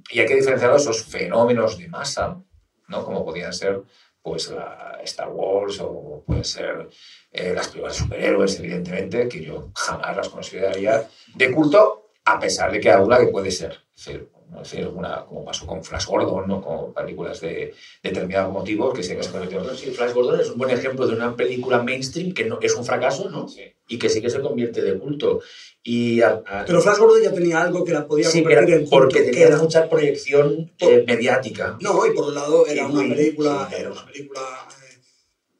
y 0.09 0.19
hay 0.19 0.25
que 0.25 0.35
diferenciar 0.35 0.73
esos 0.73 1.03
fenómenos 1.03 1.77
de 1.77 1.89
masa, 1.89 2.41
¿no? 2.87 3.03
Como 3.03 3.25
podían 3.25 3.51
ser 3.51 3.81
pues 4.21 4.49
la 4.49 4.99
Star 5.03 5.29
Wars 5.29 5.79
o 5.81 6.23
pueden 6.25 6.45
ser 6.45 6.89
eh, 7.31 7.53
las 7.53 7.67
películas 7.67 7.97
de 7.97 8.03
superhéroes, 8.03 8.59
evidentemente, 8.59 9.27
que 9.27 9.43
yo 9.43 9.71
jamás 9.75 10.15
las 10.15 10.29
consideraría 10.29 11.07
de 11.35 11.51
culto, 11.51 12.06
a 12.27 12.39
pesar 12.39 12.71
de 12.71 12.79
que 12.79 12.89
alguna 12.89 13.17
que 13.19 13.27
puede 13.27 13.51
ser. 13.51 13.71
Es 13.95 14.05
decir, 14.05 14.29
¿no? 14.49 14.61
Es 14.61 14.71
decir, 14.71 14.87
una, 14.87 15.25
como 15.25 15.43
pasó 15.43 15.65
con 15.67 15.83
Flash 15.83 16.05
Gordon, 16.05 16.47
¿no? 16.47 16.61
con 16.61 16.93
películas 16.93 17.41
de 17.41 17.73
determinados 18.01 18.53
motivos 18.53 18.93
que 18.93 19.03
sí 19.03 19.15
que 19.15 19.23
se 19.23 19.31
convirtieron 19.31 19.75
Sí, 19.75 19.91
Flash 19.91 20.13
Gordon 20.13 20.39
es 20.39 20.49
un 20.49 20.57
buen 20.57 20.69
ejemplo 20.71 21.05
de 21.07 21.15
una 21.15 21.35
película 21.35 21.83
mainstream 21.83 22.33
que 22.33 22.45
no, 22.45 22.59
es 22.61 22.73
un 22.75 22.85
fracaso, 22.85 23.29
¿no? 23.29 23.47
Sí. 23.47 23.61
Y 23.89 23.97
que 23.99 24.07
sí 24.09 24.21
que 24.21 24.29
se 24.29 24.39
convierte 24.41 24.81
de 24.81 24.97
culto. 24.97 25.41
Y 25.83 26.21
a- 26.21 26.41
a- 26.45 26.63
Pero 26.65 26.81
Flash 26.81 26.97
Gordon 26.97 27.23
ya 27.23 27.33
tenía 27.33 27.61
algo 27.61 27.83
que 27.83 27.91
la 27.93 28.07
podía 28.07 28.29
sí, 28.29 28.39
que 28.39 28.43
convertir 28.43 28.73
era 28.73 28.83
en 28.83 28.89
culto, 28.89 28.97
porque 29.05 29.23
que 29.23 29.31
tenía 29.31 29.47
era- 29.47 29.57
mucha 29.57 29.89
proyección 29.89 30.71
eh, 30.79 31.03
mediática. 31.07 31.77
No, 31.81 32.05
y 32.05 32.11
por 32.11 32.25
un 32.27 32.35
lado 32.35 32.65
era 32.67 32.83
Y 32.83 32.85
una 32.85 33.01
muy- 33.01 33.09
película, 33.15 33.67
sí. 33.69 33.75
era 33.79 33.91
una 33.91 34.05
película 34.05 34.41
eh, 34.41 34.99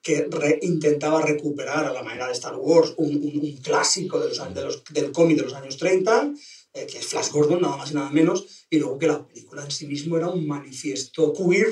que 0.02 0.28
re- 0.32 0.60
intentaba 0.62 1.22
recuperar 1.22 1.86
a 1.86 1.92
la 1.94 2.04
manera 2.04 2.28
de 2.28 2.34
Star 2.34 2.56
Wars 2.56 2.94
un, 2.98 3.10
un- 3.10 3.40
un 3.44 3.58
clásico 3.58 4.20
de 4.20 4.30
los, 4.30 4.54
de 4.54 4.62
los- 4.64 4.84
del 4.92 5.12
cómic 5.12 5.38
de 5.38 5.44
los 5.44 5.54
años 5.54 5.76
30, 5.78 6.32
eh, 6.78 6.88
que 6.88 7.00
es 7.00 7.08
Flash 7.08 7.32
Gordon, 7.32 7.62
nada 7.62 7.78
más 7.78 7.92
y 7.92 7.96
nada 7.96 8.10
menos, 8.12 8.46
y 8.70 8.80
luego 8.80 8.98
que 9.00 9.08
la 9.08 9.26
película 9.28 9.64
en 9.64 9.72
sí 9.72 9.88
mismo 9.88 10.18
era 10.18 10.30
un 10.30 10.46
manifiesto 10.48 11.34
queer 11.34 11.70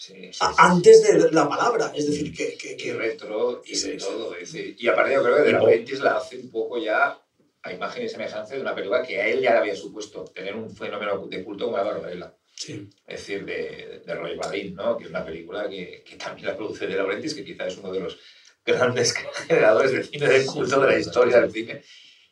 Sí, 0.00 0.14
sí, 0.32 0.38
a- 0.40 0.50
sí. 0.50 0.54
antes 0.58 1.02
de 1.02 1.30
la 1.32 1.48
palabra. 1.48 1.92
Es 1.94 2.06
decir, 2.06 2.32
que, 2.32 2.56
que, 2.56 2.76
y 2.86 2.92
retro 2.92 3.62
y 3.66 3.74
Sí, 3.74 3.90
de 3.90 4.00
sí. 4.00 4.06
todo. 4.06 4.34
es 4.36 4.52
decir, 4.52 4.76
y 4.78 4.86
aparte 4.86 5.14
yo 5.14 5.22
creo 5.24 5.36
que 5.36 5.42
de 5.42 5.52
la 5.52 5.58
Y 5.58 5.60
po- 5.60 5.66
Apprentice 5.66 6.02
la 6.04 6.16
hace 6.18 6.38
un 6.38 6.50
poco 6.50 6.78
ya 6.78 7.20
a 7.62 7.72
imagen 7.72 8.04
y 8.04 8.08
semejanza 8.08 8.54
de 8.54 8.60
una 8.60 8.74
película 8.76 9.02
que 9.02 9.20
a 9.20 9.26
él 9.26 9.40
ya 9.40 9.52
le 9.54 9.58
había 9.58 9.74
supuesto 9.74 10.24
tener 10.32 10.54
un 10.54 10.70
fenómeno 10.70 11.26
de 11.26 11.42
culto 11.42 11.64
como 11.64 11.76
la 11.78 11.82
Barbarella. 11.82 12.32
sí. 12.54 12.88
Es 13.08 13.18
decir, 13.20 13.44
de, 13.44 14.02
de 14.06 14.14
Roy 14.14 14.36
Badin, 14.36 14.74
¿no? 14.76 14.96
que 14.96 15.04
es 15.04 15.10
una 15.10 15.24
película 15.24 15.68
que, 15.68 16.04
que 16.08 16.14
también 16.16 16.46
la 16.46 16.56
produce 16.56 16.86
De 16.86 16.94
Laurentiis, 16.94 17.34
que 17.34 17.44
quizá 17.44 17.66
es 17.66 17.76
uno 17.78 17.90
de 17.92 17.98
los 18.00 18.16
grandes 18.64 19.12
generadores 19.48 19.90
de 19.92 20.04
cine 20.04 20.28
de 20.28 20.46
culto 20.46 20.80
de 20.80 20.86
la 20.86 20.98
historia 20.98 21.40
del 21.40 21.50
cine. 21.50 21.82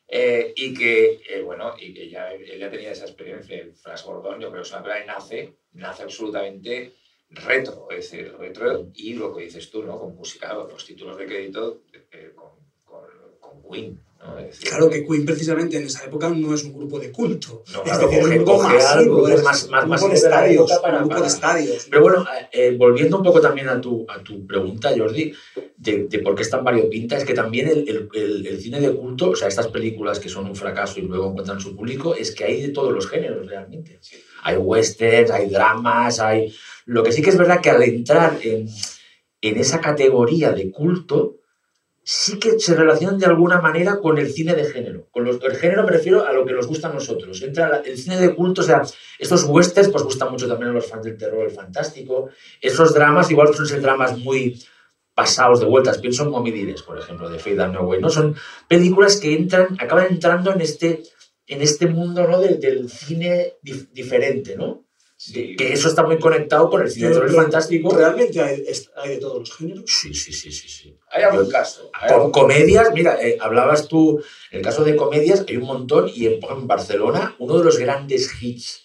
Eh, 0.08 0.52
y 0.54 0.72
que, 0.72 1.20
eh, 1.28 1.40
bueno, 1.42 1.74
y 1.78 1.92
que 1.92 2.08
ya, 2.08 2.30
él 2.32 2.58
ya 2.60 2.70
tenía 2.70 2.92
esa 2.92 3.04
experiencia. 3.04 3.58
El 3.58 3.74
Flash 3.74 4.04
Gordon, 4.04 4.40
yo 4.40 4.50
creo 4.50 4.62
que 4.62 4.66
es 4.68 4.72
una 4.72 4.82
película 4.84 5.00
que 5.00 5.06
nace, 5.20 5.52
nace 5.72 6.02
absolutamente 6.04 6.92
retro, 7.30 7.88
es 7.90 8.08
decir, 8.10 8.32
retro 8.38 8.86
y 8.94 9.14
lo 9.14 9.34
que 9.34 9.44
dices 9.44 9.68
tú, 9.68 9.82
¿no? 9.82 9.98
Con 9.98 10.14
música, 10.14 10.52
los 10.54 10.84
títulos 10.84 11.18
de 11.18 11.26
crédito 11.26 11.82
eh, 12.12 12.30
con, 12.36 12.50
con, 12.84 13.02
con 13.40 13.62
Queen, 13.72 13.98
¿no? 14.20 14.38
Es 14.38 14.46
decir, 14.46 14.68
Claro 14.68 14.88
que 14.88 15.04
Queen 15.04 15.26
precisamente 15.26 15.76
en 15.76 15.86
esa 15.86 16.04
época 16.04 16.28
no 16.28 16.54
es 16.54 16.62
un 16.62 16.74
grupo 16.74 17.00
de 17.00 17.10
culto. 17.10 17.64
No, 17.72 17.78
es 17.78 17.82
claro, 17.82 18.08
decir, 18.08 18.22
un 18.24 18.30
grupo 18.36 18.62
masivo, 18.62 19.28
es 19.28 19.42
más- 19.42 19.68
más 19.68 19.82
un 19.84 19.90
grupo 19.90 20.08
de 20.08 20.14
estadios. 20.14 20.78
para- 20.80 20.98
un 21.02 21.08
grupo 21.08 21.22
de 21.22 21.28
estadios. 21.28 21.86
Pero 21.90 22.02
bueno, 22.02 22.24
volviendo 22.78 23.16
un 23.16 23.22
poco 23.24 23.40
también 23.40 23.68
a 23.68 23.80
tu, 23.80 24.06
a 24.08 24.22
tu 24.22 24.46
pregunta, 24.46 24.92
Jordi, 24.96 25.32
de, 25.86 26.06
de 26.08 26.18
por 26.18 26.34
qué 26.34 26.42
es 26.42 26.50
tan 26.50 26.62
variopinta, 26.62 27.16
es 27.16 27.24
que 27.24 27.32
también 27.32 27.68
el, 27.68 27.88
el- 27.88 28.08
el- 28.14 28.46
el 28.46 28.60
cine 28.60 28.80
de 28.80 28.92
culto, 28.94 29.30
o 29.30 29.36
sea, 29.36 29.48
estas 29.48 29.68
películas 29.68 30.18
que 30.20 30.28
son 30.28 30.46
un 30.46 30.54
fracaso 30.54 31.00
y 31.00 31.02
luego 31.04 31.30
encuentran 31.30 31.60
su 31.60 31.74
público, 31.74 32.14
es 32.14 32.34
que 32.34 32.44
hay 32.44 32.60
de 32.60 32.68
todos 32.68 32.92
los 32.92 33.08
géneros 33.08 33.46
realmente. 33.46 33.98
Sí. 34.00 34.16
Hay 34.42 34.56
westerns, 34.56 35.30
hay 35.30 35.48
dramas, 35.48 36.20
hay... 36.20 36.52
Lo 36.84 37.02
que 37.02 37.12
sí 37.12 37.22
que 37.22 37.30
es 37.30 37.38
verdad 37.38 37.60
que 37.62 37.70
al 37.70 37.82
entrar 37.82 38.38
en, 38.42 38.68
en 39.40 39.56
esa 39.56 39.80
categoría 39.80 40.52
de 40.52 40.70
culto, 40.70 41.36
sí 42.08 42.38
que 42.38 42.60
se 42.60 42.76
relacionan 42.76 43.18
de 43.18 43.26
alguna 43.26 43.60
manera 43.60 43.98
con 43.98 44.18
el 44.18 44.30
cine 44.30 44.54
de 44.54 44.64
género. 44.66 45.08
Con 45.10 45.24
los, 45.24 45.42
el 45.42 45.56
género 45.56 45.82
me 45.82 45.90
refiero 45.90 46.24
a 46.24 46.32
lo 46.32 46.46
que 46.46 46.52
nos 46.52 46.68
gusta 46.68 46.88
a 46.88 46.92
nosotros. 46.92 47.42
Entra 47.42 47.68
la- 47.68 47.78
el 47.78 47.98
cine 47.98 48.16
de 48.20 48.32
culto, 48.36 48.60
o 48.60 48.64
sea, 48.64 48.82
estos 49.18 49.42
westerns 49.44 49.88
pues 49.90 50.04
gustan 50.04 50.30
mucho 50.30 50.46
también 50.46 50.70
a 50.70 50.74
los 50.74 50.86
fans 50.86 51.02
del 51.04 51.16
terror, 51.18 51.44
el 51.44 51.50
fantástico. 51.50 52.28
Esos 52.60 52.94
dramas, 52.94 53.28
igual 53.32 53.52
son 53.52 53.66
ser 53.66 53.80
dramas 53.80 54.16
muy 54.18 54.56
pasados 55.16 55.58
de 55.60 55.66
vueltas. 55.66 55.98
Pienso 55.98 56.22
en 56.22 56.30
Momidires, 56.30 56.82
por 56.82 56.98
ejemplo, 56.98 57.28
de 57.28 57.38
Faye 57.40 57.56
No 57.56 57.80
Way. 57.82 58.00
¿no? 58.00 58.10
Son 58.10 58.36
películas 58.68 59.16
que 59.16 59.34
entran, 59.34 59.76
acaban 59.80 60.06
entrando 60.10 60.52
en 60.52 60.60
este, 60.60 61.02
en 61.48 61.62
este 61.62 61.86
mundo 61.88 62.28
¿no? 62.28 62.38
del, 62.38 62.60
del 62.60 62.88
cine 62.90 63.54
dif- 63.64 63.88
diferente, 63.92 64.54
¿no? 64.56 64.84
sí, 65.16 65.56
Que 65.56 65.72
eso 65.72 65.88
está 65.88 66.02
muy 66.04 66.18
conectado 66.18 66.68
con 66.68 66.82
el 66.82 66.90
cine 66.90 67.08
de 67.08 67.14
terror 67.14 67.28
Pero 67.30 67.42
fantástico. 67.42 67.96
Realmente 67.96 68.40
hay, 68.42 68.62
hay 69.02 69.08
de 69.10 69.16
todos 69.16 69.38
los 69.38 69.56
géneros. 69.56 69.84
Sí, 69.86 70.12
sí, 70.12 70.32
sí, 70.34 70.52
sí, 70.52 70.68
sí. 70.68 70.98
hay 71.10 71.22
algún 71.22 71.48
caso. 71.50 71.90
hay 71.94 72.08
Con 72.08 72.16
algún- 72.16 72.32
comedias, 72.32 72.88
mira, 72.92 73.18
eh, 73.22 73.38
hablabas 73.40 73.88
tú, 73.88 74.20
en 74.50 74.58
el 74.58 74.62
caso 74.62 74.84
de 74.84 74.94
comedias 74.96 75.44
hay 75.48 75.56
un 75.56 75.64
montón 75.64 76.10
y 76.14 76.26
en, 76.26 76.34
en 76.44 76.66
Barcelona 76.66 77.34
uno 77.38 77.56
de 77.58 77.64
los 77.64 77.78
grandes 77.78 78.30
hits 78.42 78.82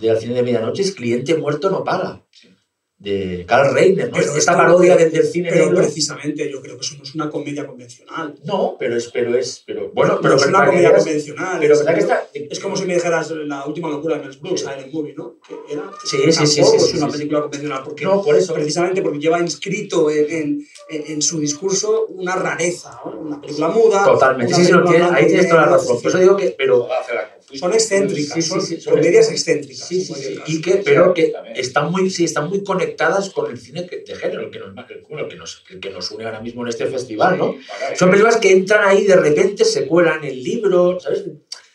del 0.00 0.18
cine 0.18 0.34
de 0.34 0.42
medianoche 0.42 0.82
es 0.82 0.92
Cliente 0.92 1.36
muerto 1.36 1.70
no 1.70 1.84
paga, 1.84 2.24
Sí. 2.32 2.48
De 3.00 3.44
Carl 3.46 3.72
Reiner, 3.72 4.10
¿no? 4.10 4.18
Esta 4.18 4.56
parodia 4.56 4.96
del, 4.96 5.12
del 5.12 5.24
cine 5.24 5.50
Pero 5.52 5.66
negro. 5.66 5.82
precisamente 5.82 6.50
yo 6.50 6.60
creo 6.60 6.76
que 6.76 6.84
eso 6.84 6.96
no 6.96 7.04
es 7.04 7.14
una 7.14 7.30
comedia 7.30 7.64
convencional. 7.64 8.34
No, 8.44 8.74
pero 8.76 8.96
es, 8.96 9.08
pero 9.12 9.36
es, 9.38 9.62
pero 9.64 9.92
bueno, 9.94 10.14
No 10.16 10.20
pero 10.20 10.34
es 10.34 10.46
una 10.46 10.66
comedia 10.66 10.92
convencional. 10.92 11.58
pero 11.60 11.74
es, 11.74 11.82
que 11.82 11.92
está, 12.00 12.26
es 12.34 12.58
como 12.58 12.76
si 12.76 12.86
me 12.86 12.94
dijeras 12.94 13.30
la 13.30 13.64
última 13.66 13.88
locura 13.88 14.16
de 14.18 14.24
Mel 14.26 14.36
Brooks, 14.40 14.62
Silent 14.62 14.92
Movie, 14.92 15.14
¿no? 15.16 15.36
Que 15.46 15.74
era, 15.74 15.88
Sí, 16.04 16.16
sí, 16.32 16.32
sí, 16.32 16.46
sí, 16.46 16.60
es 16.60 16.86
sí, 16.90 16.96
una 16.96 17.06
sí, 17.06 17.12
película 17.18 17.42
convencional, 17.42 17.82
porque 17.84 18.04
no, 18.04 18.20
por 18.20 18.34
eso, 18.34 18.52
precisamente 18.52 19.00
porque 19.00 19.20
lleva 19.20 19.38
inscrito 19.40 20.10
en, 20.10 20.66
en- 20.90 21.22
su 21.22 21.38
discurso 21.38 22.06
una 22.08 22.34
rareza, 22.34 22.98
¿no? 23.04 23.12
una 23.20 23.40
película 23.40 23.68
muda. 23.68 24.04
totalmente, 24.04 24.52
una 24.54 24.56
sí, 24.56 24.64
sí, 24.66 24.72
película 24.72 24.90
tienes- 24.98 25.12
ahí 25.12 25.26
tienes 25.28 25.48
toda 25.48 25.60
la 25.66 25.68
razón. 25.68 26.02
Por 26.02 26.10
eso 26.10 26.18
digo 26.18 26.36
que, 26.36 26.54
pero 26.58 26.92
hace 26.92 27.14
la. 27.14 27.37
Son 27.54 27.72
excéntricas, 27.72 28.34
Sí, 28.34 28.42
son 28.42 28.60
sí, 28.60 28.80
son 28.80 28.94
comedias 28.94 29.30
excéntricas. 29.30 29.90
Y 30.46 30.60
que, 30.60 30.82
pero 30.84 31.14
que 31.14 31.32
están 31.54 31.90
muy, 31.90 32.10
sí, 32.10 32.24
están 32.24 32.48
muy 32.48 32.62
conectadas 32.62 33.30
con 33.30 33.50
el 33.50 33.58
cine 33.58 33.82
de 33.82 34.14
género, 34.14 34.42
el 34.42 34.50
que 34.50 34.58
nos, 34.58 34.68
el, 34.70 35.28
que 35.28 35.36
nos, 35.36 35.64
el 35.70 35.80
que 35.80 35.90
nos 35.90 36.10
une 36.10 36.24
ahora 36.24 36.40
mismo 36.40 36.62
en 36.62 36.68
este 36.68 36.86
festival, 36.86 37.38
¿no? 37.38 37.56
Son 37.94 38.10
películas 38.10 38.36
que 38.36 38.52
entran 38.52 38.86
ahí 38.86 39.04
de 39.04 39.16
repente, 39.16 39.64
se 39.64 39.86
cuelan 39.86 40.24
el 40.24 40.42
libro, 40.42 40.98
¿sabes? 41.00 41.24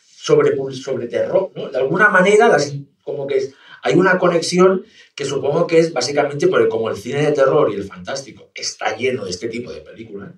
Sobre, 0.07 0.55
sobre 0.73 1.07
terror, 1.07 1.51
¿no? 1.55 1.69
De 1.69 1.77
alguna 1.77 2.09
manera, 2.09 2.47
las, 2.47 2.73
como 3.03 3.27
que 3.27 3.51
hay 3.81 3.95
una 3.95 4.17
conexión 4.17 4.85
que 5.15 5.25
supongo 5.25 5.67
que 5.67 5.79
es 5.79 5.91
básicamente 5.91 6.47
porque 6.47 6.69
como 6.69 6.89
el 6.89 6.97
cine 6.97 7.21
de 7.25 7.31
terror 7.33 7.71
y 7.71 7.75
el 7.75 7.83
fantástico 7.83 8.51
está 8.55 8.95
lleno 8.95 9.25
de 9.25 9.31
este 9.31 9.49
tipo 9.49 9.71
de 9.71 9.81
películas, 9.81 10.31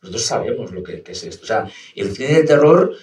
nosotros 0.00 0.22
sabemos 0.22 0.70
lo 0.72 0.82
que, 0.82 1.02
que 1.02 1.12
es 1.12 1.24
esto. 1.24 1.42
O 1.42 1.46
sea, 1.46 1.68
el 1.96 2.14
cine 2.14 2.34
de 2.34 2.44
terror, 2.44 2.94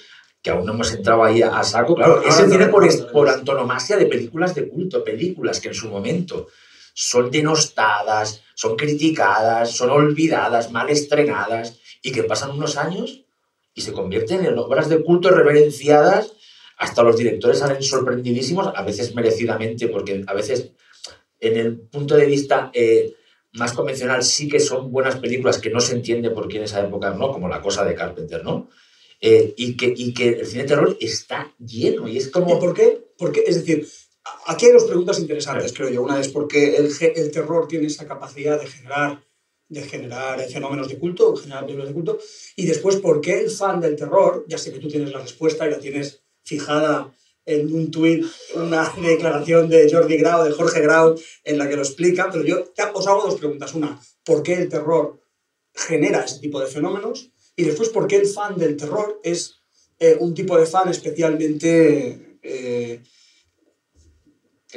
que 0.45 0.51
aún 0.51 0.63
no 0.63 0.73
hemos 0.73 0.93
entrado 0.93 1.23
ahí 1.23 1.41
a, 1.41 1.58
a 1.58 1.63
saco, 1.63 1.95
claro, 1.95 2.17
Ahora 2.17 2.29
es 2.29 2.39
el 2.39 2.51
cine 2.51 2.65
entraremos, 2.65 2.97
por, 2.97 3.12
por 3.12 3.29
antonomasia 3.29 3.97
de 3.97 4.05
películas 4.05 4.53
de 4.53 4.69
culto, 4.69 5.03
películas 5.03 5.60
que 5.60 5.69
en 5.69 5.73
su 5.73 5.89
momento 5.89 6.49
son 6.93 7.31
denostadas, 7.31 8.43
son 8.53 8.75
criticadas, 8.75 9.71
son 9.71 9.89
olvidadas, 9.89 10.71
mal 10.71 10.91
estrenadas, 10.91 11.79
y 12.03 12.12
que 12.12 12.21
pasan 12.21 12.51
unos 12.51 12.77
años 12.77 13.23
y 13.73 13.81
se 13.81 13.91
convierten 13.91 14.45
en 14.45 14.55
obras 14.60 14.88
de 14.88 15.01
culto 15.01 15.31
reverenciadas. 15.31 16.34
Hasta 16.77 17.01
los 17.01 17.17
directores 17.17 17.58
salen 17.58 17.81
sorprendidísimos, 17.81 18.67
a 18.75 18.84
veces 18.84 19.15
merecidamente, 19.15 19.88
porque 19.88 20.23
a 20.27 20.34
veces 20.36 20.73
en 21.39 21.58
el 21.58 21.75
punto 21.75 22.15
de 22.15 22.27
vista 22.27 22.69
eh, 22.71 23.15
más 23.53 23.73
convencional 23.73 24.21
sí 24.21 24.47
que 24.47 24.60
son 24.60 24.91
buenas 24.91 25.15
películas 25.15 25.58
que 25.58 25.71
no 25.71 25.79
se 25.79 25.95
entiende 25.95 26.29
por 26.29 26.47
qué 26.47 26.58
en 26.58 26.65
esa 26.65 26.81
época, 26.81 27.10
¿no? 27.15 27.31
Como 27.31 27.49
la 27.49 27.63
cosa 27.63 27.84
de 27.84 27.95
Carpenter, 27.95 28.43
¿no? 28.43 28.69
Eh, 29.27 29.53
y, 29.57 29.75
que, 29.75 29.93
y 29.95 30.13
que 30.13 30.29
el 30.41 30.45
cine 30.45 30.63
de 30.63 30.69
terror 30.69 30.97
está 30.99 31.51
lleno 31.57 32.07
y 32.07 32.17
es 32.17 32.27
¿Y 32.27 32.31
como... 32.31 32.59
por 32.59 32.73
qué? 32.73 32.88
Porque, 33.17 33.43
es 33.47 33.55
decir, 33.55 33.88
aquí 34.45 34.67
hay 34.67 34.73
dos 34.73 34.83
preguntas 34.85 35.17
interesantes, 35.19 35.73
creo 35.73 35.89
yo. 35.89 36.03
Una 36.03 36.19
es 36.19 36.27
porque 36.29 36.75
el, 36.75 36.93
ge- 36.93 37.13
el 37.15 37.31
terror 37.31 37.67
tiene 37.67 37.88
esa 37.88 38.05
capacidad 38.05 38.59
de 38.59 38.67
generar, 38.67 39.23
de 39.67 39.81
generar 39.83 40.39
fenómenos 40.47 40.88
de 40.89 40.99
culto, 40.99 41.35
generar 41.35 41.63
películas 41.63 41.88
de 41.89 41.93
culto. 41.95 42.19
Y 42.55 42.65
después, 42.67 42.97
¿por 42.97 43.19
qué 43.21 43.39
el 43.39 43.49
fan 43.49 43.79
del 43.81 43.95
terror? 43.95 44.45
Ya 44.47 44.57
sé 44.59 44.71
que 44.71 44.79
tú 44.79 44.88
tienes 44.89 45.11
la 45.11 45.19
respuesta 45.19 45.65
y 45.67 45.71
la 45.71 45.79
tienes 45.79 46.21
fijada 46.43 47.11
en 47.47 47.73
un 47.73 47.89
tuit, 47.91 48.25
una 48.55 48.91
declaración 49.01 49.69
de 49.69 49.89
Jordi 49.91 50.17
Grau, 50.17 50.43
de 50.43 50.51
Jorge 50.51 50.81
Grau, 50.81 51.15
en 51.43 51.57
la 51.57 51.67
que 51.69 51.75
lo 51.75 51.81
explica, 51.83 52.29
pero 52.31 52.43
yo 52.43 52.63
os 52.93 53.07
hago 53.07 53.23
dos 53.25 53.39
preguntas. 53.39 53.73
Una, 53.73 53.99
¿por 54.23 54.43
qué 54.43 54.53
el 54.53 54.69
terror 54.69 55.19
genera 55.73 56.21
ese 56.25 56.39
tipo 56.39 56.59
de 56.59 56.67
fenómenos? 56.67 57.31
Y 57.55 57.63
después, 57.63 57.89
¿por 57.89 58.07
qué 58.07 58.17
el 58.17 58.27
fan 58.27 58.57
del 58.57 58.75
terror 58.75 59.19
es 59.23 59.61
eh, 59.99 60.17
un 60.19 60.33
tipo 60.33 60.57
de 60.57 60.65
fan 60.65 60.89
especialmente... 60.89 62.37
eh, 62.43 63.01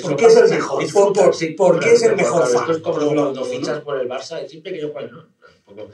¿Por 0.00 0.14
qué 0.16 0.26
es 0.26 0.36
el 0.36 0.48
mejor? 0.48 0.82
Disfruta, 0.82 1.12
¿Por- 1.12 1.24
por- 1.30 1.34
sí, 1.34 1.46
por 1.48 1.80
qué 1.80 1.92
es 1.94 2.02
el 2.04 2.14
mejor 2.14 2.46
fan? 2.46 2.60
Esto 2.60 2.72
es 2.72 2.78
como 2.78 3.00
¿no? 3.32 3.44
fichas 3.44 3.80
por 3.80 3.98
el 4.00 4.08
Barça, 4.08 4.40
es 4.42 4.50
siempre 4.50 4.72
que 4.72 4.80
yo 4.80 4.90
juego, 4.92 5.10
¿no? 5.12 5.28
Poco- 5.64 5.90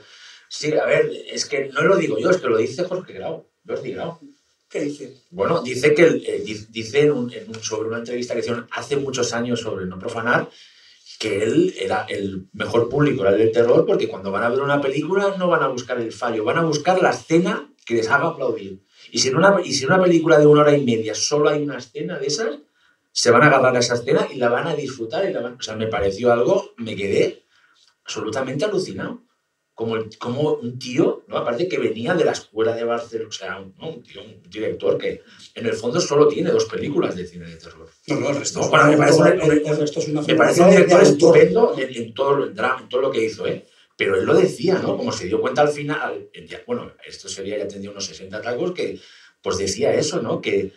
Sí, 0.47 0.71
a 0.73 0.85
ver, 0.85 1.11
es 1.31 1.45
que 1.47 1.69
no 1.69 1.81
lo 1.81 1.97
digo 1.97 2.19
yo, 2.19 2.29
es 2.29 2.37
que 2.37 2.47
lo 2.47 2.57
dice 2.57 2.83
Jorge 2.83 3.13
Grau, 3.13 3.47
Jordi 3.67 3.93
Grau. 3.93 4.19
¿Qué 4.69 4.81
dice? 4.81 5.11
Bueno, 5.31 5.61
dice 5.63 5.93
que 5.95 6.03
eh, 6.05 6.41
di- 6.45 6.67
dice 6.69 7.01
en 7.01 7.11
un- 7.13 7.33
en 7.33 7.49
un- 7.49 7.63
sobre 7.63 7.87
una 7.89 7.97
entrevista 7.97 8.35
que 8.35 8.41
hicieron 8.41 8.67
hace 8.71 8.95
muchos 8.97 9.33
años 9.33 9.59
sobre 9.59 9.85
no 9.87 9.97
profanar 9.97 10.49
que 11.17 11.43
él 11.43 11.73
era 11.79 12.05
el 12.09 12.47
mejor 12.53 12.89
público, 12.89 13.21
era 13.23 13.31
el 13.31 13.37
del 13.37 13.51
terror, 13.51 13.85
porque 13.85 14.07
cuando 14.07 14.31
van 14.31 14.43
a 14.43 14.49
ver 14.49 14.61
una 14.61 14.81
película 14.81 15.35
no 15.37 15.47
van 15.47 15.63
a 15.63 15.67
buscar 15.67 15.97
el 15.99 16.11
fallo, 16.11 16.43
van 16.43 16.57
a 16.57 16.63
buscar 16.63 17.01
la 17.01 17.11
escena 17.11 17.71
que 17.85 17.95
les 17.95 18.09
haga 18.09 18.27
aplaudir. 18.27 18.81
Y 19.11 19.19
si 19.19 19.29
en 19.29 19.35
una, 19.37 19.61
y 19.63 19.73
si 19.73 19.83
en 19.85 19.91
una 19.93 20.03
película 20.03 20.39
de 20.39 20.47
una 20.47 20.61
hora 20.61 20.75
y 20.75 20.83
media 20.83 21.13
solo 21.15 21.49
hay 21.49 21.61
una 21.63 21.77
escena 21.77 22.17
de 22.17 22.27
esas, 22.27 22.57
se 23.11 23.31
van 23.31 23.43
a 23.43 23.47
agarrar 23.47 23.75
esa 23.77 23.93
escena 23.95 24.27
y 24.33 24.35
la 24.37 24.49
van 24.49 24.67
a 24.67 24.75
disfrutar. 24.75 25.29
Y 25.29 25.33
la 25.33 25.41
van- 25.41 25.55
o 25.57 25.61
sea, 25.61 25.75
me 25.75 25.87
pareció 25.87 26.33
algo, 26.33 26.73
me 26.77 26.95
quedé 26.95 27.43
absolutamente 28.03 28.65
alucinado. 28.65 29.21
Como, 29.75 29.97
como 30.19 30.53
un 30.53 30.79
tío, 30.79 31.23
¿no? 31.27 31.37
aparte 31.37 31.67
que 31.67 31.77
venía 31.77 32.13
de 32.13 32.23
la 32.23 32.31
escuela 32.31 32.73
de 32.73 32.85
Barcelona, 32.85 33.27
o 33.27 33.31
sea, 33.33 33.59
un, 33.59 33.73
¿no? 33.77 33.89
un 33.89 34.03
tío, 34.03 34.23
un 34.23 34.41
director 34.49 34.97
que 34.97 35.21
en 35.53 35.65
el 35.65 35.73
fondo 35.73 35.99
solo 35.99 36.29
tiene 36.29 36.49
dos 36.49 36.63
películas 36.65 37.13
de 37.13 37.27
cine 37.27 37.45
de 37.45 37.57
terror. 37.57 37.89
No, 38.07 38.19
no, 38.21 38.29
el 38.29 38.37
resto, 38.37 38.61
No, 38.61 38.67
me 38.87 38.95
parece 38.97 39.19
un- 39.19 39.27
el- 39.27 39.67
el 39.67 39.77
resto 39.77 39.99
es 39.99 40.07
una 40.07 40.21
Me 40.21 40.35
parece 40.35 40.61
un 40.61 40.69
director 40.69 41.03
estupendo 41.03 41.75
en, 41.77 41.93
en 42.03 42.13
todo, 42.13 42.35
lo- 42.37 42.45
en 42.47 42.55
drama, 42.55 42.81
en 42.83 42.87
todo 42.89 43.01
lo 43.01 43.11
que 43.11 43.25
hizo, 43.25 43.45
¿eh? 43.47 43.65
Pero 43.97 44.17
él 44.17 44.25
lo 44.25 44.33
decía, 44.33 44.75
¿no? 44.79 44.95
Como 44.95 45.11
se 45.11 45.25
dio 45.25 45.41
cuenta 45.41 45.61
al 45.63 45.69
final, 45.69 46.29
ya- 46.47 46.61
bueno, 46.65 46.93
esto 47.05 47.27
sería, 47.27 47.57
ya 47.57 47.67
tendría 47.67 47.91
unos 47.91 48.05
60 48.05 48.41
tacos, 48.41 48.71
que 48.71 48.97
pues 49.41 49.57
decía 49.57 49.93
eso, 49.93 50.21
¿no? 50.21 50.39
Que 50.39 50.71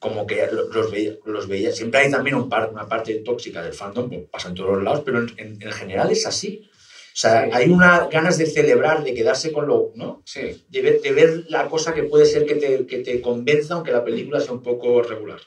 como 0.00 0.26
que 0.26 0.46
lo- 0.52 0.68
los 0.70 0.90
veía, 0.90 1.14
los 1.24 1.46
veía. 1.46 1.70
Siempre 1.72 2.00
hay 2.00 2.10
también 2.10 2.34
un 2.36 2.48
par- 2.48 2.70
una 2.72 2.86
parte 2.88 3.14
tóxica 3.20 3.62
del 3.62 3.72
fandom, 3.74 4.08
pues 4.08 4.22
pasa 4.30 4.48
en 4.48 4.54
todos 4.56 4.74
los 4.74 4.82
lados, 4.82 5.02
pero 5.04 5.20
en- 5.20 5.56
en 5.60 5.72
general 5.72 6.10
es 6.10 6.26
así. 6.26 6.68
O 7.14 7.16
sea, 7.16 7.48
hay 7.52 7.70
una 7.70 8.08
ganas 8.08 8.38
de 8.38 8.46
celebrar, 8.46 9.04
de 9.04 9.14
quedarse 9.14 9.52
con 9.52 9.68
lo, 9.68 9.92
¿no? 9.94 10.22
Sí, 10.26 10.64
De 10.68 10.82
ver, 10.82 11.00
de 11.00 11.12
ver 11.12 11.44
la 11.48 11.68
cosa 11.68 11.94
que 11.94 12.02
puede 12.04 12.26
ser 12.26 12.44
que 12.44 12.56
te, 12.56 12.86
que 12.86 12.98
te 12.98 13.20
convenza, 13.20 13.74
aunque 13.74 13.92
la 13.92 14.04
película 14.04 14.40
sea 14.40 14.52
un 14.52 14.62
poco 14.62 15.00
regular. 15.02 15.38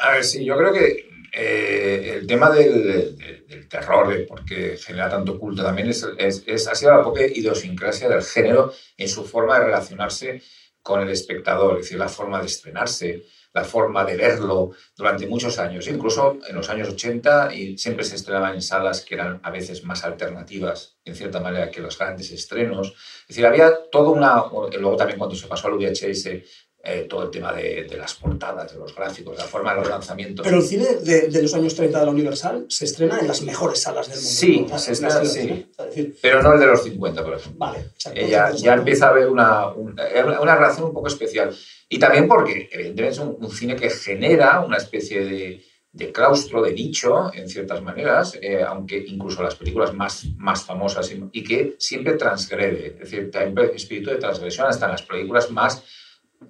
A 0.00 0.12
ver, 0.14 0.24
sí, 0.24 0.44
yo 0.44 0.56
creo 0.56 0.72
que 0.72 1.06
eh, 1.32 2.14
el 2.18 2.26
tema 2.26 2.50
del, 2.50 2.82
del- 2.86 3.46
del 3.46 3.68
terror, 3.68 4.08
de 4.08 4.24
porque 4.24 4.76
genera 4.76 5.08
tanto 5.08 5.38
culto 5.38 5.62
también, 5.62 5.88
es, 5.90 6.04
es, 6.18 6.42
es- 6.46 6.66
ha 6.68 6.74
sido 6.74 6.90
la 6.92 7.02
propia 7.02 7.26
idiosincrasia 7.26 8.08
del 8.08 8.22
género 8.22 8.72
en 8.96 9.08
su 9.08 9.24
forma 9.24 9.58
de 9.58 9.66
relacionarse 9.66 10.42
con 10.82 11.00
el 11.02 11.10
espectador, 11.10 11.76
es 11.78 11.84
decir, 11.84 11.98
la 11.98 12.08
forma 12.08 12.40
de 12.40 12.46
estrenarse, 12.46 13.22
la 13.52 13.64
forma 13.64 14.04
de 14.04 14.16
verlo 14.16 14.70
durante 14.96 15.26
muchos 15.26 15.58
años, 15.58 15.86
incluso 15.88 16.38
en 16.48 16.56
los 16.56 16.68
años 16.70 16.88
80, 16.88 17.54
y 17.54 17.76
siempre 17.76 18.04
se 18.04 18.16
estrenaba 18.16 18.54
en 18.54 18.62
salas 18.62 19.02
que 19.02 19.14
eran 19.14 19.40
a 19.42 19.50
veces 19.50 19.84
más 19.84 20.04
alternativas, 20.04 20.96
en 21.04 21.14
cierta 21.14 21.40
manera, 21.40 21.70
que 21.70 21.80
los 21.80 21.98
grandes 21.98 22.30
estrenos. 22.30 22.94
Es 23.22 23.28
decir, 23.28 23.46
había 23.46 23.72
toda 23.90 24.10
una... 24.10 24.44
Luego 24.78 24.96
también 24.96 25.18
cuando 25.18 25.36
se 25.36 25.48
pasó 25.48 25.68
al 25.68 25.74
VHS, 25.74 26.28
eh, 26.84 27.06
todo 27.08 27.24
el 27.24 27.30
tema 27.30 27.52
de, 27.52 27.84
de 27.84 27.96
las 27.96 28.14
portadas, 28.14 28.72
de 28.72 28.78
los 28.78 28.94
gráficos, 28.94 29.36
la 29.38 29.44
forma 29.44 29.72
de 29.74 29.80
los 29.80 29.88
lanzamientos. 29.88 30.44
Pero 30.44 30.56
el 30.58 30.64
cine 30.64 30.86
de, 31.02 31.28
de 31.28 31.42
los 31.42 31.54
años 31.54 31.74
30 31.74 32.00
de 32.00 32.04
la 32.06 32.10
Universal 32.10 32.66
se 32.68 32.84
estrena 32.86 33.18
en 33.20 33.28
las 33.28 33.42
mejores 33.42 33.80
salas 33.80 34.08
del 34.08 34.16
mundo. 34.16 34.30
Sí, 34.30 34.66
se 34.78 34.92
estrena, 34.92 35.20
Pero 36.20 36.42
no 36.42 36.54
el 36.54 36.60
de 36.60 36.66
los 36.66 36.82
50, 36.82 37.24
por 37.24 37.34
ejemplo. 37.34 37.58
vale. 37.58 37.78
exacto, 37.94 38.20
Eh, 38.20 38.28
ya, 38.28 38.50
ya 38.52 38.74
empieza 38.74 39.06
a 39.06 39.10
haber 39.10 39.28
una, 39.28 39.68
un- 39.68 39.96
eh, 39.98 40.22
una 40.40 40.56
relación 40.56 40.86
un 40.86 40.92
poco 40.92 41.08
especial. 41.08 41.54
Y 41.88 41.98
también 41.98 42.26
porque, 42.26 42.68
evidentemente, 42.72 43.12
es 43.14 43.18
un, 43.18 43.36
un 43.38 43.50
cine 43.50 43.76
que 43.76 43.90
genera 43.90 44.60
una 44.60 44.78
especie 44.78 45.24
de, 45.24 45.62
de 45.92 46.10
claustro, 46.10 46.62
de 46.62 46.72
nicho, 46.72 47.30
en 47.34 47.48
ciertas 47.48 47.82
maneras, 47.82 48.36
eh, 48.40 48.62
aunque 48.66 48.96
incluso 49.06 49.42
las 49.42 49.54
películas 49.56 49.92
más, 49.94 50.24
más 50.36 50.64
famosas 50.64 51.10
y, 51.12 51.22
y 51.32 51.44
que 51.44 51.76
siempre 51.78 52.14
transgrede. 52.14 52.86
Es 53.00 53.10
decir, 53.10 53.30
hay 53.34 53.52
espíritu 53.76 54.10
de 54.10 54.16
transgresión 54.16 54.66
hasta 54.66 54.86
en 54.86 54.92
las 54.92 55.02
películas 55.02 55.50
más 55.50 55.82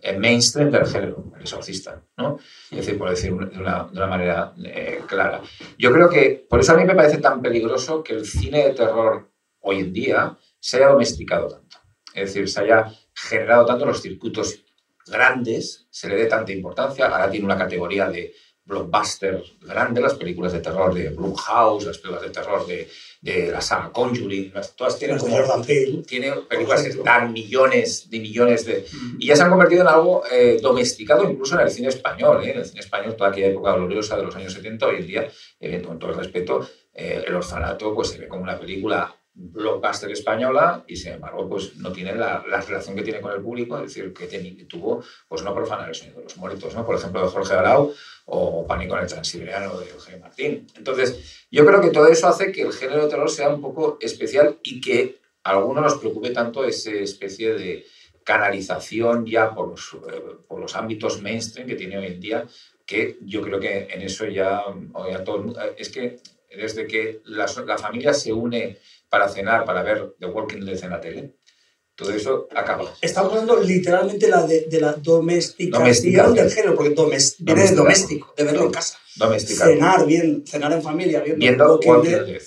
eh, 0.00 0.16
mainstream 0.16 0.70
del 0.70 0.87
género, 0.87 1.33
el 1.37 1.42
exorcista, 1.42 2.02
¿no? 2.16 2.38
Es 2.70 2.78
decir, 2.78 2.98
por 2.98 3.11
decir 3.11 3.33
de 3.33 3.59
una, 3.59 4.07
manera 4.07 4.55
eh, 4.64 5.00
clara. 5.07 5.42
Yo 5.78 5.92
creo 5.92 6.09
que, 6.09 6.46
por 6.48 6.61
eso 6.61 6.72
a 6.72 6.76
mí 6.76 6.85
me 6.85 6.94
parece 6.94 7.18
tan 7.18 7.42
peligroso 7.42 8.02
que 8.02 8.14
el 8.14 8.26
cine 8.26 8.68
de 8.68 8.74
terror 8.74 9.31
hoy 9.61 9.81
en 9.81 9.92
día 9.92 10.38
se 10.59 10.78
haya 10.78 10.88
domesticado 10.88 11.48
tanto. 11.48 11.78
Es 12.14 12.33
decir, 12.35 12.48
se 12.48 12.61
haya 12.61 12.92
generado 13.14 13.66
tanto 13.66 13.87
los 13.87 14.00
circuitos 14.00 14.64
grandes, 15.07 15.87
se 15.90 16.09
le 16.09 16.16
dé 16.16 16.26
tanta 16.26 16.52
importancia. 16.52 17.07
Ahora 17.07 17.31
tiene 17.31 17.46
una 17.46 17.59
categoría 17.59 18.09
de 18.09 18.35
blockbuster 18.64 19.42
grande, 19.61 20.00
las 20.00 20.14
películas 20.14 20.52
de 20.52 20.61
terror 20.61 20.94
de 20.94 21.11
Blumhouse, 21.11 21.87
las 21.87 21.98
películas 21.98 22.22
de 22.22 22.31
terror 22.31 22.66
de, 22.66 22.88
de 23.22 23.52
la 23.52 23.61
saga 23.61 23.90
Conjuring, 23.92 24.52
las- 24.52 24.74
todas 24.76 24.98
tienen 24.98 25.16
como 25.16 25.35
Jordan 25.37 25.64
Peele. 25.64 26.02
tiene 26.02 26.32
películas 26.48 26.82
que 26.82 26.92
dan 27.04 27.32
millones 27.32 28.11
de 28.11 28.18
millones 28.20 28.64
de... 28.66 28.85
Y 29.18 29.28
ya 29.28 29.37
se 29.37 29.42
han 29.42 29.48
convertido 29.50 29.82
en 29.82 29.88
algo 29.88 30.24
eh, 30.30 30.58
domesticado 30.61 31.30
incluso 31.30 31.54
en 31.54 31.61
el 31.61 31.70
cine 31.70 31.88
español. 31.88 32.42
¿eh? 32.44 32.50
En 32.50 32.58
el 32.58 32.64
cine 32.66 32.80
español, 32.80 33.14
toda 33.16 33.30
aquella 33.30 33.46
época 33.46 33.72
gloriosa 33.74 34.16
de 34.16 34.24
los 34.24 34.35
años 34.37 34.52
70, 34.52 34.87
hoy 34.87 34.96
en 34.96 35.06
día, 35.06 35.28
eh, 35.61 35.80
con 35.80 35.98
todo 36.00 36.11
el 36.11 36.16
respeto, 36.18 36.68
eh, 36.94 37.22
El 37.26 37.37
Orfanato 37.37 37.94
pues, 37.94 38.08
se 38.08 38.18
ve 38.18 38.26
como 38.28 38.42
una 38.42 38.58
película 38.58 39.14
blockbuster 39.35 40.11
española 40.11 40.85
y 40.87 40.94
sin 40.96 41.12
embargo 41.14 41.48
pues 41.48 41.76
no 41.76 41.90
tiene 41.90 42.14
la, 42.14 42.44
la 42.46 42.61
relación 42.61 42.94
que 42.94 43.02
tiene 43.02 43.22
con 43.22 43.32
el 43.32 43.40
público, 43.40 43.76
es 43.78 43.85
decir, 43.85 44.12
que, 44.12 44.28
teni- 44.28 44.56
que 44.58 44.64
tuvo 44.66 45.02
pues 45.26 45.42
no 45.42 45.54
profanar 45.54 45.88
el 45.88 45.94
sonido 45.94 46.18
de 46.18 46.24
los 46.24 46.37
muertos, 46.37 46.74
¿no? 46.74 46.85
por 46.85 46.96
ejemplo 46.96 47.22
de 47.22 47.28
Jorge 47.28 47.54
Arau 47.54 47.94
o 48.34 48.66
Pánico 48.66 48.96
en 48.96 49.02
el 49.02 49.08
Transiberiano 49.08 49.78
de 49.78 49.90
Eugenio 49.90 50.20
Martín. 50.20 50.66
Entonces, 50.74 51.46
yo 51.50 51.66
creo 51.66 51.82
que 51.82 51.90
todo 51.90 52.08
eso 52.08 52.28
hace 52.28 52.50
que 52.50 52.62
el 52.62 52.72
género 52.72 53.04
de 53.04 53.10
terror 53.10 53.30
sea 53.30 53.50
un 53.50 53.60
poco 53.60 53.98
especial 54.00 54.58
y 54.62 54.80
que 54.80 55.18
a 55.44 55.50
algunos 55.50 55.82
nos 55.82 55.98
preocupe 55.98 56.30
tanto 56.30 56.64
esa 56.64 56.92
especie 56.92 57.52
de 57.52 57.84
canalización 58.24 59.26
ya 59.26 59.54
por 59.54 59.68
los, 59.68 59.92
eh, 60.08 60.22
por 60.48 60.60
los 60.60 60.74
ámbitos 60.74 61.20
mainstream 61.20 61.68
que 61.68 61.74
tiene 61.74 61.98
hoy 61.98 62.06
en 62.06 62.20
día, 62.20 62.46
que 62.86 63.18
yo 63.20 63.42
creo 63.42 63.60
que 63.60 63.88
en 63.90 64.00
eso 64.00 64.26
ya, 64.26 64.64
ya 65.10 65.24
todo 65.24 65.36
el 65.36 65.42
mundo, 65.42 65.60
es 65.76 65.90
que 65.90 66.20
desde 66.56 66.86
que 66.86 67.20
la, 67.26 67.44
la 67.66 67.76
familia 67.76 68.14
se 68.14 68.32
une 68.32 68.78
para 69.10 69.28
cenar, 69.28 69.66
para 69.66 69.82
ver 69.82 70.14
The 70.18 70.26
Walking 70.26 70.64
Dead 70.64 70.82
en 70.82 70.90
la 70.90 71.00
tele, 71.02 71.34
todo 71.94 72.11
eso 72.12 72.48
acaba. 72.55 72.92
Estamos 73.00 73.33
hablando 73.33 73.61
literalmente 73.61 74.28
la 74.28 74.46
de, 74.46 74.62
de 74.62 74.81
la 74.81 74.92
domesticación, 74.94 76.35
del 76.35 76.50
género, 76.50 76.74
porque 76.74 76.94
domes- 76.94 77.37
viene 77.38 77.62
de 77.68 77.74
doméstico, 77.74 78.35
de 78.37 78.44
verlo 78.44 78.64
en 78.64 78.70
casa. 78.70 78.98
Domesticado. 79.16 79.72
Cenar 79.72 80.07
bien, 80.07 80.44
cenar 80.46 80.72
en 80.72 80.83
familia, 80.83 81.20
viendo, 81.20 81.38
Viendo 81.40 81.78
Walking 81.85 82.11
Dead, 82.11 82.42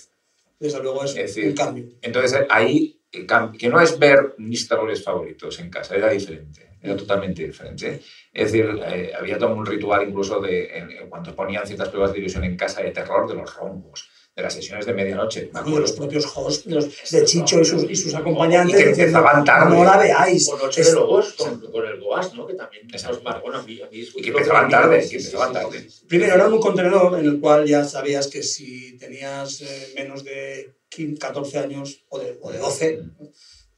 desde 0.59 0.81
luego 0.81 1.03
es, 1.03 1.11
Es 1.11 1.15
decir, 1.35 1.45
un 1.47 1.53
cambio. 1.53 1.85
Entonces 2.01 2.39
ahí, 2.49 2.99
cam- 3.27 3.55
que 3.57 3.69
no 3.69 3.79
es 3.79 3.99
ver 3.99 4.33
mis 4.37 4.67
terrores 4.67 5.03
favoritos 5.03 5.59
en 5.59 5.69
casa, 5.69 5.95
era 5.95 6.09
diferente, 6.09 6.77
era 6.81 6.95
totalmente 6.97 7.45
diferente. 7.45 8.01
Es 8.33 8.51
decir, 8.51 8.67
eh, 8.87 9.11
había 9.17 9.37
todo 9.37 9.53
un 9.53 9.65
ritual 9.65 10.07
incluso 10.07 10.39
de 10.39 10.75
en- 10.77 10.91
en 10.91 11.09
cuando 11.09 11.35
ponían 11.35 11.65
ciertas 11.67 11.89
pruebas 11.89 12.13
de 12.13 12.19
ilusión 12.19 12.43
en 12.45 12.57
casa 12.57 12.81
de 12.81 12.91
terror, 12.91 13.27
de 13.29 13.35
los 13.35 13.55
rombos, 13.55 14.09
de 14.35 14.43
las 14.43 14.53
sesiones 14.53 14.85
de 14.85 14.93
medianoche. 14.93 15.49
Me 15.53 15.59
acuerdo. 15.61 15.79
los 15.79 15.93
propios 15.93 16.25
hosts, 16.35 16.65
de, 16.65 16.75
los- 16.75 17.09
de 17.11 17.23
Chicho 17.23 17.61
y 17.61 17.65
sus, 17.65 17.89
y 17.89 17.95
sus 17.95 18.13
acompañantes, 18.13 18.75
Y 18.77 18.83
que 18.83 18.89
diciendo, 18.89 19.19
empezaban 19.19 19.45
tarde. 19.45 19.75
no 19.77 19.83
la 19.85 19.97
veáis. 19.97 20.49
O 20.49 20.57
Noche 20.57 20.81
Es- 20.81 20.87
de 20.89 20.93
Lobos 20.93 21.33
con, 21.37 21.61
con 21.71 21.87
el 21.87 22.01
Goas, 22.01 22.33
¿no? 22.33 22.45
Que 22.45 22.53
también 22.55 22.85
nos 22.91 23.23
marcó. 23.23 23.51
A 23.53 23.61
mí, 23.63 23.79
a 23.81 23.85
mí 23.89 24.05
Y 24.15 24.21
que 24.21 24.29
empezaban 24.29 24.69
tarde, 24.69 24.99
que 25.09 25.15
empezaban 25.15 25.53
tarde. 25.53 25.87
Primero, 26.09 26.35
era 26.35 26.49
un 26.49 26.59
contenedor 26.59 27.17
en 27.17 27.25
el 27.25 27.39
cual 27.39 27.65
ya 27.65 27.85
sabías 27.85 28.27
que 28.27 28.43
si 28.43 28.97
tenías 28.97 29.61
eh, 29.61 29.93
menos 29.95 30.25
de 30.25 30.75
15, 30.89 31.17
14 31.17 31.59
años 31.59 32.03
o 32.09 32.19
de, 32.19 32.37
o 32.41 32.51
de 32.51 32.57
12, 32.57 32.99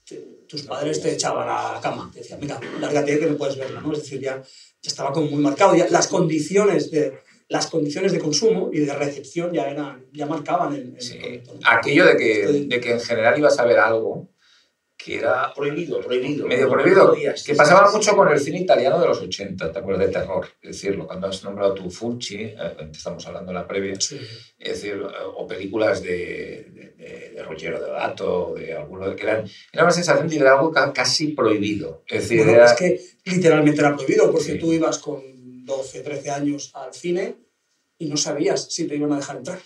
te- 0.08 0.28
tus 0.48 0.64
padres 0.64 1.00
te 1.02 1.12
echaban 1.14 1.48
a 1.48 1.74
la 1.74 1.82
cama. 1.82 2.10
Te 2.12 2.20
decían, 2.22 2.40
venga, 2.40 2.60
lárgate 2.82 3.20
que 3.20 3.28
no 3.28 3.38
puedes 3.38 3.58
verla. 3.58 3.80
¿no? 3.82 3.94
Es 3.94 4.00
decir, 4.02 4.22
ya, 4.22 4.42
ya 4.82 4.90
estaba 4.90 5.12
como 5.12 5.28
muy 5.28 5.40
marcado. 5.44 5.76
Ya, 5.76 5.88
las, 5.92 6.08
condiciones 6.08 6.90
de, 6.90 7.20
las 7.50 7.68
condiciones 7.68 8.12
de 8.12 8.20
consumo 8.20 8.70
y 8.74 8.80
de 8.80 8.94
recepción 8.94 9.54
ya, 9.54 9.70
eran, 9.70 10.06
ya 10.12 10.26
marcaban 10.26 10.74
el, 10.76 10.96
el 10.96 11.02
Sí. 11.02 11.18
producto. 11.18 11.54
¿no? 11.54 11.60
Aquello 11.70 12.06
de 12.06 12.18
que, 12.18 12.48
de 12.68 12.80
que 12.80 12.92
en 12.92 13.00
general 13.00 13.38
ibas 13.40 13.58
a 13.60 13.66
ver 13.66 13.80
algo 13.80 14.30
que 14.98 15.20
era 15.20 15.54
Prohibido, 15.54 16.02
prohibido. 16.02 16.48
medio 16.48 16.68
prohibido, 16.70 17.12
podías, 17.12 17.44
que 17.44 17.52
sí, 17.54 17.58
pasaba 17.58 17.86
sí, 17.86 17.92
sí. 17.92 17.98
mucho 17.98 18.16
con 18.18 18.30
el 18.30 18.40
cine 18.40 18.60
italiano 18.62 19.00
de 19.00 19.06
los 19.08 19.22
80, 19.22 19.72
¿te 19.72 19.80
acuerdas? 19.80 20.08
De 20.08 20.12
terror, 20.12 20.48
es 20.60 20.72
decirlo, 20.72 21.06
cuando 21.06 21.28
has 21.28 21.44
nombrado 21.44 21.76
tu 21.76 21.90
Fulci, 21.92 22.36
eh, 22.42 22.58
estamos 22.92 23.26
hablando 23.28 23.52
en 23.52 23.56
la 23.58 23.68
previa, 23.68 23.94
Sí. 24.02 24.20
es 24.58 24.70
decir, 24.82 24.94
eh, 24.96 25.24
o 25.36 25.46
películas 25.48 26.02
de, 26.02 26.10
de, 26.74 26.94
de, 26.98 27.32
de 27.36 27.44
Ruggero 27.44 27.80
Deodato, 27.80 28.56
de 28.58 28.74
alguno 28.74 29.16
que 29.16 29.22
eran, 29.24 29.46
era 29.72 29.84
una 29.84 29.92
sensación 29.94 30.28
de 30.28 30.40
ver 30.40 30.48
algo 30.48 30.72
ca- 30.72 30.92
casi 30.92 31.28
prohibido, 31.28 32.04
es 32.08 32.24
decir, 32.24 32.40
Bueno, 32.40 32.54
era- 32.54 32.66
es 32.66 32.74
que 32.74 33.00
literalmente 33.26 33.80
era 33.80 33.96
prohibido, 33.96 34.32
porque 34.32 34.54
Sí. 34.54 34.58
tú 34.58 34.74
ibas 34.74 34.98
con 34.98 35.22
12, 35.68 36.00
13 36.02 36.32
años 36.32 36.72
al 36.74 36.94
cine 36.94 37.36
y 38.00 38.06
no 38.08 38.18
sabías 38.18 38.68
si 38.74 38.88
te 38.88 38.96
iban 38.96 39.12
a 39.14 39.18
dejar 39.18 39.38
entrar. 39.38 39.60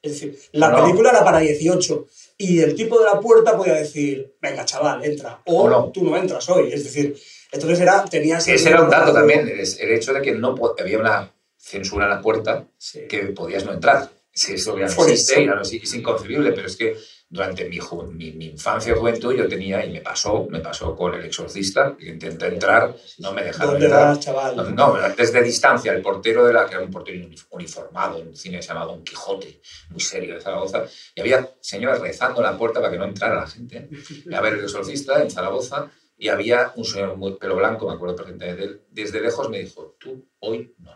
Es 0.00 0.12
decir, 0.12 0.38
la 0.52 0.70
No. 0.70 0.84
película 0.84 1.10
era 1.10 1.24
para 1.24 1.40
18 1.40 2.06
y 2.38 2.60
el 2.60 2.74
tipo 2.76 2.98
de 3.00 3.06
la 3.06 3.18
puerta 3.18 3.56
podía 3.56 3.74
decir, 3.74 4.36
venga 4.40 4.64
chaval, 4.64 5.04
entra, 5.04 5.42
o, 5.46 5.64
O 5.64 5.68
no. 5.68 5.90
tú 5.92 6.04
no 6.04 6.16
entras 6.16 6.48
hoy. 6.48 6.72
Es 6.72 6.84
decir, 6.84 7.18
entonces 7.50 7.80
era, 7.80 8.04
tenías... 8.04 8.46
ese 8.46 8.68
era 8.68 8.82
un 8.82 8.90
dato 8.90 9.12
también, 9.12 9.48
el, 9.48 9.58
el 9.58 9.92
hecho 9.92 10.12
de 10.12 10.22
que 10.22 10.32
no 10.32 10.54
había 10.78 10.98
una 10.98 11.34
censura 11.56 12.04
en 12.04 12.10
la 12.10 12.20
puerta 12.22 12.68
Sí. 12.78 13.00
que 13.08 13.18
podías 13.38 13.64
no 13.64 13.72
entrar. 13.72 14.08
Si 14.32 14.52
eso 14.54 14.78
ya 14.78 14.86
no 14.86 14.94
Por 14.94 15.10
existe, 15.10 15.32
eso. 15.32 15.42
ya 15.42 15.54
no 15.56 15.62
es, 15.62 15.72
es 15.72 15.94
inconcebible, 15.94 16.52
pero 16.52 16.68
es 16.68 16.76
que 16.76 16.96
durante 17.30 17.68
mi, 17.68 17.78
ju- 17.78 18.10
mi, 18.10 18.32
mi 18.32 18.46
infancia 18.46 18.92
y 18.92 18.96
juventud 18.98 19.34
yo 19.34 19.46
tenía, 19.48 19.84
y 19.84 19.92
me 19.92 20.00
pasó, 20.00 20.46
me 20.50 20.60
pasó 20.60 20.96
con 20.96 21.14
el 21.14 21.24
exorcista, 21.26 21.94
que 21.96 22.08
intenté 22.08 22.46
entrar, 22.46 22.96
no 23.18 23.32
me 23.32 23.44
dejaron 23.44 23.72
¿Dónde 23.72 23.86
entrar. 23.86 24.06
vas, 24.08 24.20
chaval? 24.20 24.74
No, 24.74 24.96
desde 25.16 25.42
distancia, 25.42 25.92
el 25.92 26.00
portero 26.00 26.46
de 26.46 26.52
la 26.54 26.66
que 26.66 26.74
era 26.74 26.82
un 26.82 26.90
portero 26.90 27.18
uni- 27.26 27.36
uniformado 27.50 28.18
en 28.18 28.28
un 28.28 28.36
cine 28.36 28.56
que 28.56 28.62
se 28.62 28.68
llama 28.68 28.86
Don 28.86 29.04
Quijote, 29.04 29.60
muy 29.90 30.00
serio 30.00 30.34
de 30.36 30.40
Zaragoza, 30.40 30.84
y 31.14 31.20
había 31.20 31.50
señores 31.60 32.00
rezando 32.00 32.40
la 32.40 32.56
puerta 32.56 32.80
para 32.80 32.90
que 32.92 32.98
no 32.98 33.04
entrara 33.04 33.34
la 33.40 33.46
gente. 33.46 33.88
Y 34.24 34.34
a 34.34 34.40
ver 34.40 34.54
el 34.54 34.60
exorcista 34.64 35.22
en 35.22 35.30
Zaragoza, 35.30 35.90
y 36.16 36.28
había 36.28 36.72
un 36.76 36.84
señor 36.84 37.16
muy 37.16 37.34
pelo 37.34 37.56
blanco, 37.56 37.86
me 37.88 37.94
acuerdo 37.94 38.16
perfectamente 38.16 38.56
de 38.60 38.64
él, 38.72 38.80
desde 38.90 39.20
lejos 39.20 39.48
me 39.50 39.58
dijo, 39.60 39.96
tú 40.00 40.26
hoy 40.40 40.74
no. 40.78 40.92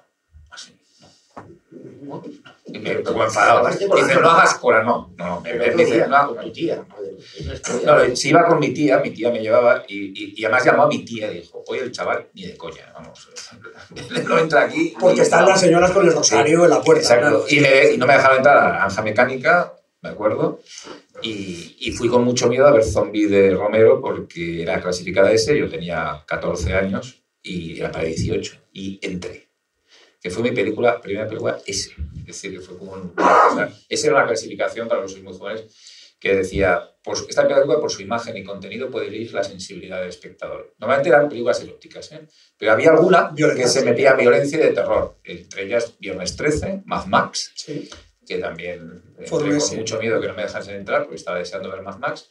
Así, 0.51 0.77
no. 1.01 1.09
Hoy 1.37 1.61
no. 1.71 1.92
Y 2.67 2.79
me 2.79 3.03
como 3.03 3.25
enfadado. 3.25 3.69
Dice, 3.69 4.21
no 4.21 4.31
hagas 4.31 4.55
cola, 4.55 4.83
no. 4.83 5.13
No, 5.17 5.41
me, 5.41 5.55
me 5.55 5.71
dice, 5.75 6.07
no, 6.09 6.29
con 6.29 6.45
tu 6.45 6.53
tía. 6.53 6.85
no, 7.85 8.17
si 8.17 8.31
iba 8.31 8.47
con 8.47 8.59
mi 8.59 8.71
tía, 8.71 8.99
mi 8.99 9.11
tía 9.11 9.31
me 9.31 9.41
llevaba 9.41 9.85
y, 9.87 10.07
y, 10.15 10.35
y 10.37 10.45
además 10.45 10.65
llamó 10.65 10.83
a 10.85 10.89
mi 10.89 11.05
tía 11.05 11.31
y 11.31 11.41
dijo, 11.41 11.63
oye, 11.67 11.83
el 11.83 11.93
chaval, 11.93 12.29
ni 12.35 12.47
de 12.47 12.57
coña, 12.57 12.93
vamos, 12.95 13.29
no 14.29 14.39
entra 14.39 14.63
aquí. 14.63 14.95
Porque 14.99 15.23
están 15.23 15.47
las 15.47 15.61
señoras 15.61 15.91
con 15.93 16.07
el 16.07 16.13
rosario 16.13 16.65
en 16.65 16.71
la 16.71 16.83
puerta. 16.83 17.03
Exacto. 17.03 17.45
claro. 17.47 17.93
Y, 17.95 17.97
no 17.99 18.07
me 18.07 18.15
dejaron 18.15 18.39
entrar 18.39 18.57
a 18.57 18.89
la 18.89 19.03
mecánica, 19.03 19.75
me 20.01 20.11
acuerdo, 20.11 20.61
y, 21.23 21.77
y 21.79 21.93
fui 21.93 22.09
con 22.09 22.25
mucho 22.25 22.49
miedo 22.49 22.67
a 22.67 22.73
ver 22.73 22.85
Zombie 22.85 23.27
de 23.27 23.55
Romero 23.55 24.01
porque 24.01 24.63
era 24.63 24.81
clasificada 24.81 25.31
S, 25.31 25.57
yo 25.57 25.69
tenía 25.69 26.25
14 26.27 26.75
años 26.75 27.23
y 27.43 27.79
era 27.79 27.91
para 27.91 28.05
18, 28.05 28.57
y 28.73 28.99
entré. 29.03 29.42
Que 30.23 30.31
fue 30.31 30.43
mi 30.43 30.53
película, 30.53 31.01
primera 31.01 31.27
película 31.27 31.59
S. 31.67 31.91
Es 32.21 32.27
decir, 32.27 32.53
que 32.53 32.61
fue 32.61 32.79
como 32.79 32.93
un-. 32.93 33.13
Esa 33.89 34.07
era 34.07 34.17
una 34.17 34.27
clasificación 34.27 34.89
para 34.89 35.01
los 35.03 35.15
que 35.15 35.23
muy 35.23 35.37
jóvenes 35.37 35.65
que 36.21 36.37
decía, 36.37 36.81
pues 37.03 37.25
esta 37.29 37.49
película 37.49 37.81
por 37.81 37.91
su 37.91 38.01
imagen 38.01 38.37
y 38.37 38.45
contenido 38.45 38.89
puede 38.93 39.09
herir 39.09 39.35
la 39.35 39.43
sensibilidad 39.43 39.99
del 39.99 40.09
espectador. 40.11 40.73
Normalmente 40.79 41.09
eran 41.09 41.29
películas 41.29 41.61
eróticas, 41.61 42.13
¿eh? 42.13 42.21
pero 42.57 42.71
había 42.71 42.91
alguna 42.91 43.31
que 43.31 43.43
Violentas. 43.43 43.73
se 43.73 43.85
metía 43.85 44.15
violencia 44.15 44.57
y 44.59 44.63
de 44.63 44.71
terror, 44.73 45.19
entre 45.25 45.65
ellas 45.65 45.95
Viernes 45.99 46.37
13, 46.37 46.83
Mad 46.85 47.07
Max, 47.07 47.51
Sí. 47.57 47.91
que 48.25 48.39
también 48.39 49.03
entré 49.19 49.29
con 49.29 49.77
mucho 49.79 49.99
miedo 49.99 50.21
que 50.21 50.29
no 50.29 50.35
me 50.35 50.43
dejasen 50.43 50.77
entrar, 50.77 51.03
porque 51.03 51.17
estaba 51.17 51.39
deseando 51.39 51.73
ver 51.73 51.83
Mad 51.83 51.99
Max. 51.99 52.29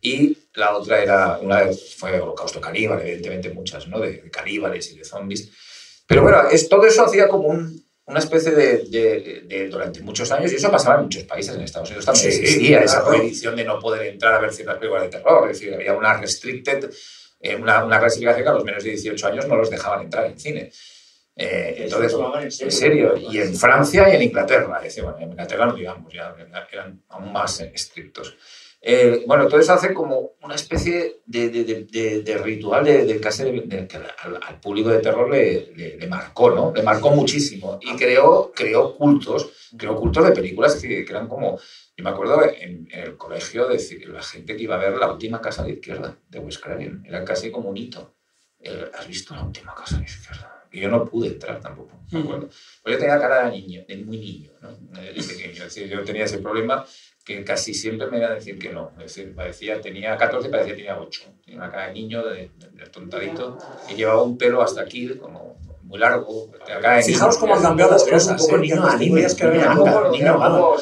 Y 0.00 0.38
la 0.54 0.74
otra 0.74 1.02
era, 1.02 1.38
una 1.38 1.64
vez 1.64 1.96
fue 1.96 2.18
Holocausto 2.18 2.62
Caníbal, 2.62 3.02
evidentemente 3.02 3.50
muchas, 3.50 3.86
¿no? 3.88 4.00
De, 4.00 4.22
de 4.22 4.30
caníbales 4.30 4.90
y 4.90 4.96
de 4.96 5.04
zombies. 5.04 5.50
Pero 6.06 6.22
bueno, 6.22 6.48
es, 6.50 6.68
todo 6.68 6.84
eso 6.86 7.04
hacía 7.04 7.28
como 7.28 7.48
un- 7.48 7.82
una 8.06 8.18
especie 8.18 8.50
de, 8.52 8.78
de- 8.90 9.42
de- 9.46 9.68
durante 9.68 10.00
muchos 10.02 10.30
años, 10.30 10.52
y 10.52 10.56
eso 10.56 10.70
pasaba 10.70 10.96
en 10.96 11.04
muchos 11.04 11.22
países, 11.24 11.54
en 11.54 11.62
Estados 11.62 11.88
Unidos 11.88 12.04
también 12.04 12.30
Sí, 12.32 12.40
existía 12.40 12.80
esa 12.80 13.04
prohibición 13.04 13.56
de 13.56 13.64
no 13.64 13.78
poder 13.78 14.06
entrar 14.08 14.34
a 14.34 14.40
ver 14.40 14.52
ciertas 14.52 14.76
películas 14.76 15.04
de 15.04 15.08
terror, 15.08 15.50
es 15.50 15.58
decir, 15.58 15.74
había 15.74 15.94
una 15.94 16.12
restricted, 16.20 16.90
eh, 17.40 17.56
una, 17.56 17.82
una 17.84 17.98
clasificación 17.98 18.42
que 18.44 18.50
a 18.50 18.52
los 18.54 18.64
menos 18.64 18.84
de 18.84 18.90
18 18.90 19.26
años 19.26 19.46
no 19.48 19.56
los 19.56 19.70
dejaban 19.70 20.02
entrar 20.02 20.26
en 20.26 20.38
cine. 20.38 20.70
Eh, 21.36 21.74
entonces, 21.78 22.12
en 22.60 22.70
serio, 22.70 23.14
y 23.16 23.38
en 23.38 23.54
Francia 23.56 24.08
y 24.12 24.16
en 24.16 24.22
Inglaterra, 24.22 24.76
es 24.78 24.84
decir, 24.84 25.02
bueno, 25.02 25.18
en 25.20 25.30
Inglaterra 25.30 25.66
no 25.66 25.74
digamos, 25.74 26.12
ya 26.12 26.34
eran 26.70 27.02
aún 27.08 27.32
más 27.32 27.60
estrictos. 27.60 28.36
Eh, 28.86 29.24
bueno, 29.26 29.48
eso 29.48 29.72
hace 29.72 29.94
como 29.94 30.32
una 30.42 30.56
especie 30.56 31.22
de, 31.24 31.48
de- 31.48 31.64
de- 31.64 32.20
de- 32.22 32.38
ritual 32.38 32.84
de, 32.84 33.06
de 33.06 33.18
casi 33.18 33.42
de- 33.44 33.62
de- 33.62 33.88
que 33.88 33.96
al, 33.96 34.38
al 34.46 34.60
público 34.60 34.90
de 34.90 34.98
terror 34.98 35.30
le, 35.30 35.72
le- 35.74 35.96
le 35.96 36.06
marcó, 36.06 36.50
¿no? 36.50 36.70
Le 36.74 36.82
marcó 36.82 37.10
muchísimo 37.10 37.78
y 37.80 37.96
creó, 37.96 38.52
creó 38.54 38.94
cultos, 38.94 39.70
creó 39.78 39.96
cultos 39.96 40.26
de 40.26 40.32
películas 40.32 40.74
que, 40.76 41.02
que 41.04 41.10
eran 41.12 41.28
como... 41.28 41.58
Yo 41.96 42.04
me 42.04 42.10
acuerdo 42.10 42.44
en, 42.44 42.86
en 42.92 43.00
el 43.00 43.16
colegio 43.16 43.66
de 43.68 43.74
decir, 43.74 44.06
la 44.10 44.22
gente 44.22 44.54
que 44.56 44.64
iba 44.64 44.74
a 44.74 44.78
ver 44.78 44.98
La 44.98 45.10
última 45.10 45.40
casa 45.40 45.62
de 45.64 45.72
izquierda 45.72 46.18
de 46.28 46.38
Wes 46.40 46.58
Craven, 46.58 47.04
era 47.06 47.24
casi 47.24 47.50
como 47.50 47.70
un 47.70 47.76
hito. 47.78 48.14
El, 48.58 48.90
¿Has 48.92 49.08
visto 49.08 49.34
La 49.34 49.44
última 49.44 49.74
casa 49.74 49.96
de 49.96 50.04
izquierda? 50.04 50.50
Y 50.72 50.80
yo 50.80 50.88
no 50.90 51.04
pude 51.06 51.28
entrar 51.28 51.60
tampoco, 51.60 51.92
me 52.10 52.18
acuerdo. 52.20 52.48
Pues 52.82 52.94
yo 52.94 52.98
tenía 52.98 53.18
cara 53.20 53.48
de 53.48 53.52
niño, 53.60 53.84
de 53.88 53.96
muy 53.98 54.18
niño, 54.18 54.50
¿no? 54.60 54.72
De 55.00 55.06
pequeño. 55.12 55.52
Es 55.52 55.74
decir, 55.74 55.88
yo 55.88 56.02
tenía 56.04 56.24
ese 56.24 56.38
problema 56.38 56.84
que 57.24 57.42
casi 57.42 57.72
siempre 57.72 58.06
me 58.08 58.18
iban 58.18 58.32
a 58.32 58.34
decir 58.34 58.58
que 58.58 58.70
no. 58.70 58.90
Es 58.98 59.14
decir, 59.14 59.34
parecía, 59.34 59.80
tenía 59.80 60.16
14, 60.16 60.48
parecía 60.50 60.72
que 60.74 60.82
tenía 60.82 61.00
8. 61.00 61.22
Tenía 61.44 61.60
una 61.60 61.70
cara 61.70 61.86
de 61.88 61.94
niño, 61.94 62.24
de, 62.24 62.50
de- 62.58 62.86
tontadito, 62.92 63.58
y 63.90 63.94
llevaba 63.94 64.22
un 64.22 64.36
pelo 64.36 64.60
hasta 64.60 64.82
aquí, 64.82 65.08
como 65.16 65.56
muy 65.84 65.98
largo. 65.98 66.50
Fijaos 67.04 67.38
cómo 67.38 67.54
han 67.54 67.62
cambiado 67.62 67.92
las 67.92 68.04
cosas. 68.04 68.30
un 68.30 68.36
poco 68.36 68.56
¿eh? 68.56 68.60
niño 68.60 68.82
Que 68.82 68.88
anime, 68.90 69.26
creer 69.36 69.68
niño 70.12 70.38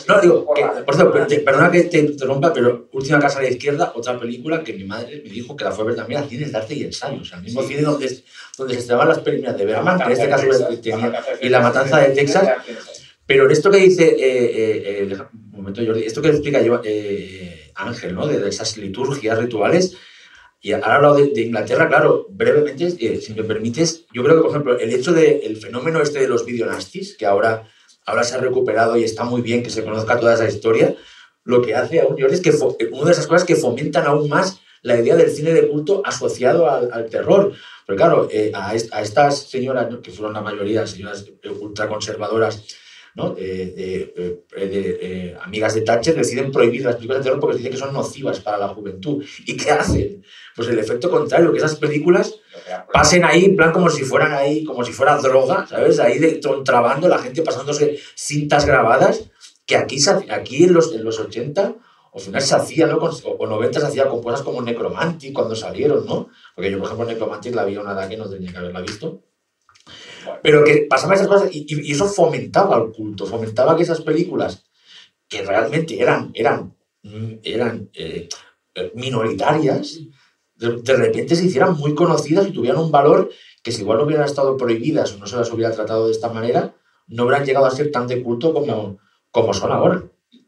No, 0.08 0.20
digo, 0.20 0.44
por 0.46 0.56
que, 0.56 0.62
cierto, 0.94 1.44
perdona 1.44 1.70
que 1.70 1.82
te 1.82 1.98
interrumpa, 1.98 2.52
pero 2.52 2.88
Última 2.92 3.20
Casa 3.20 3.38
a 3.38 3.42
la 3.42 3.48
Izquierda, 3.48 3.92
otra 3.94 4.18
película 4.18 4.62
que 4.64 4.72
mi 4.72 4.84
madre 4.84 5.22
me 5.24 5.30
dijo 5.30 5.56
que 5.56 5.64
la 5.64 5.70
fue 5.70 5.84
a 5.84 5.86
ver 5.88 5.96
también 5.96 6.22
a 6.22 6.28
cines 6.28 6.50
de 6.52 6.58
arte 6.58 6.74
y 6.74 6.84
ensayo. 6.84 7.20
O 7.20 7.24
sea, 7.24 7.38
el 7.38 7.44
mismo 7.44 7.62
cine 7.62 7.82
donde, 7.82 8.24
donde 8.58 8.74
se 8.74 8.80
estrenaban 8.80 9.08
las 9.08 9.20
películas 9.20 9.56
de 9.56 9.64
La 9.64 9.72
Bergman, 9.72 9.98
que 9.98 10.04
en 10.04 10.12
este 10.12 10.28
caso 10.28 10.46
tenía, 10.82 11.22
y 11.40 11.48
la 11.48 11.60
matanza 11.60 11.98
de 11.98 12.08
Texas. 12.10 12.48
Texas. 12.66 13.02
Pero 13.26 13.46
en 13.46 13.50
esto 13.52 13.70
que 13.70 13.78
dice, 13.78 14.04
eh, 14.04 15.02
eh, 15.02 15.18
eh, 15.68 15.86
Jordi, 15.86 16.02
esto 16.04 16.22
que 16.22 16.28
explica 16.28 16.60
yo, 16.62 16.80
eh, 16.84 17.70
Ángel, 17.74 18.14
¿no? 18.14 18.26
De, 18.26 18.38
de 18.38 18.48
esas 18.48 18.76
liturgias, 18.76 19.38
rituales, 19.38 19.96
y 20.60 20.72
ahora 20.72 20.94
hablado 20.96 21.16
de, 21.16 21.28
de 21.28 21.40
Inglaterra, 21.42 21.88
claro, 21.88 22.26
brevemente, 22.30 22.94
eh, 23.00 23.20
si 23.20 23.34
me 23.34 23.42
permites, 23.44 24.04
yo 24.12 24.22
creo 24.22 24.36
que, 24.36 24.42
por 24.42 24.50
ejemplo, 24.50 24.78
el 24.78 24.92
hecho 24.92 25.12
del 25.12 25.56
fenómeno 25.56 26.00
este 26.00 26.20
de 26.20 26.28
los 26.28 26.44
videonastis, 26.44 27.16
que 27.16 27.26
ahora, 27.26 27.68
ahora 28.06 28.22
se 28.24 28.34
ha 28.36 28.38
recuperado 28.38 28.96
y 28.96 29.04
está 29.04 29.24
muy 29.24 29.42
bien 29.42 29.62
que 29.62 29.70
se 29.70 29.82
conozca 29.84 30.18
toda 30.20 30.34
esa 30.34 30.46
historia, 30.48 30.94
lo 31.44 31.62
que 31.62 31.74
hace 31.74 32.00
aún, 32.00 32.16
Jordi, 32.20 32.34
es 32.34 32.40
que 32.40 32.52
fo- 32.52 32.76
una 32.92 33.06
de 33.06 33.12
esas 33.12 33.26
cosas 33.26 33.44
que 33.44 33.56
fomentan 33.56 34.06
aún 34.06 34.28
más 34.28 34.60
la 34.82 34.96
idea 35.00 35.16
del 35.16 35.30
cine 35.30 35.52
de 35.52 35.66
culto 35.68 36.02
asociado 36.04 36.70
al, 36.70 36.92
al 36.92 37.06
terror. 37.10 37.52
Pero 37.86 37.96
claro, 37.96 38.28
eh, 38.30 38.52
a, 38.54 38.74
est- 38.76 38.92
a 38.94 39.02
estas 39.02 39.48
señoras, 39.48 39.88
que 40.02 40.12
fueron 40.12 40.34
la 40.34 40.40
mayoría 40.40 40.86
señoras 40.86 41.24
eh, 41.42 41.48
ultraconservadoras, 41.50 42.62
¿no? 43.14 43.34
eh, 43.36 44.12
de, 44.56 44.98
eh, 45.00 45.36
amigas 45.42 45.74
de 45.74 45.82
Thatcher, 45.82 46.14
deciden 46.14 46.50
prohibir 46.50 46.84
las 46.84 46.96
películas 46.96 47.20
de 47.20 47.24
terror 47.24 47.40
porque 47.40 47.56
dicen 47.56 47.72
que 47.72 47.78
son 47.78 47.92
nocivas 47.92 48.40
para 48.40 48.58
la 48.58 48.68
juventud. 48.68 49.24
¿Y 49.46 49.56
qué 49.56 49.70
hacen? 49.70 50.24
Pues 50.56 50.68
el 50.68 50.78
efecto 50.78 51.10
contrario, 51.10 51.52
que 51.52 51.58
esas 51.58 51.76
películas 51.76 52.34
pasen 52.92 53.24
ahí 53.24 53.44
en 53.44 53.56
plan 53.56 53.72
como 53.72 53.90
si 53.90 54.04
fueran 54.04 54.32
ahí, 54.32 54.64
como 54.64 54.84
si 54.84 54.92
fuera 54.92 55.18
droga, 55.18 55.66
¿sabes? 55.66 55.98
Ahí 55.98 56.18
de 56.18 56.40
contrabando, 56.40 57.08
la 57.08 57.18
gente 57.18 57.42
pasándose 57.42 57.98
cintas 58.14 58.66
grabadas, 58.66 59.30
que 59.66 59.76
aquí, 59.76 59.98
aquí 60.30 60.64
en, 60.64 60.72
los, 60.72 60.92
en 60.94 61.04
los 61.04 61.18
80 61.18 61.76
o 62.14 62.18
final 62.18 62.42
se 62.42 62.54
hacía, 62.54 62.86
¿no? 62.86 62.98
O 62.98 63.46
90 63.46 63.80
se 63.80 63.86
hacía 63.86 64.06
con 64.06 64.22
cosas 64.22 64.42
como 64.42 64.60
Necromantic 64.60 65.32
cuando 65.32 65.56
salieron, 65.56 66.04
¿no? 66.04 66.28
Porque 66.54 66.70
yo, 66.70 66.78
por 66.78 66.86
ejemplo, 66.86 67.06
Necromantic 67.06 67.54
la 67.54 67.64
vi 67.64 67.76
a 67.76 67.80
una 67.80 67.92
edad 67.92 68.08
que 68.08 68.18
no 68.18 68.28
tenía 68.28 68.52
que 68.52 68.58
haberla 68.58 68.82
visto. 68.82 69.22
Pero 70.42 70.64
que 70.64 70.86
pasaban 70.88 71.16
esas 71.16 71.28
cosas 71.28 71.48
y, 71.52 71.66
y- 71.68 71.92
eso 71.92 72.06
fomentaba 72.06 72.76
el 72.76 72.90
culto, 72.92 73.26
fomentaba 73.26 73.76
que 73.76 73.82
esas 73.82 74.00
películas 74.02 74.64
que 75.28 75.42
realmente 75.42 76.00
eran, 76.00 76.30
eran, 76.34 76.74
mm, 77.02 77.34
eran 77.42 77.90
eh, 77.94 78.28
eh, 78.74 78.92
minoritarias, 78.94 80.00
de, 80.56 80.76
de 80.82 80.94
repente 80.96 81.34
se 81.36 81.46
hicieran 81.46 81.76
muy 81.76 81.94
conocidas 81.94 82.46
y 82.46 82.52
tuvieran 82.52 82.80
un 82.80 82.90
valor 82.90 83.30
que 83.62 83.72
si 83.72 83.82
igual 83.82 83.98
no 83.98 84.04
hubieran 84.04 84.26
estado 84.26 84.56
prohibidas 84.56 85.12
o 85.14 85.18
no 85.18 85.26
se 85.26 85.36
las 85.36 85.50
hubiera 85.52 85.72
tratado 85.72 86.06
de 86.06 86.12
esta 86.12 86.28
manera, 86.28 86.74
no 87.06 87.24
hubieran 87.24 87.44
llegado 87.44 87.66
a 87.66 87.70
ser 87.70 87.90
tan 87.90 88.06
de 88.06 88.22
culto 88.22 88.52
como, 88.52 88.98
como 89.30 89.54
son 89.54 89.72
ahora. 89.72 90.02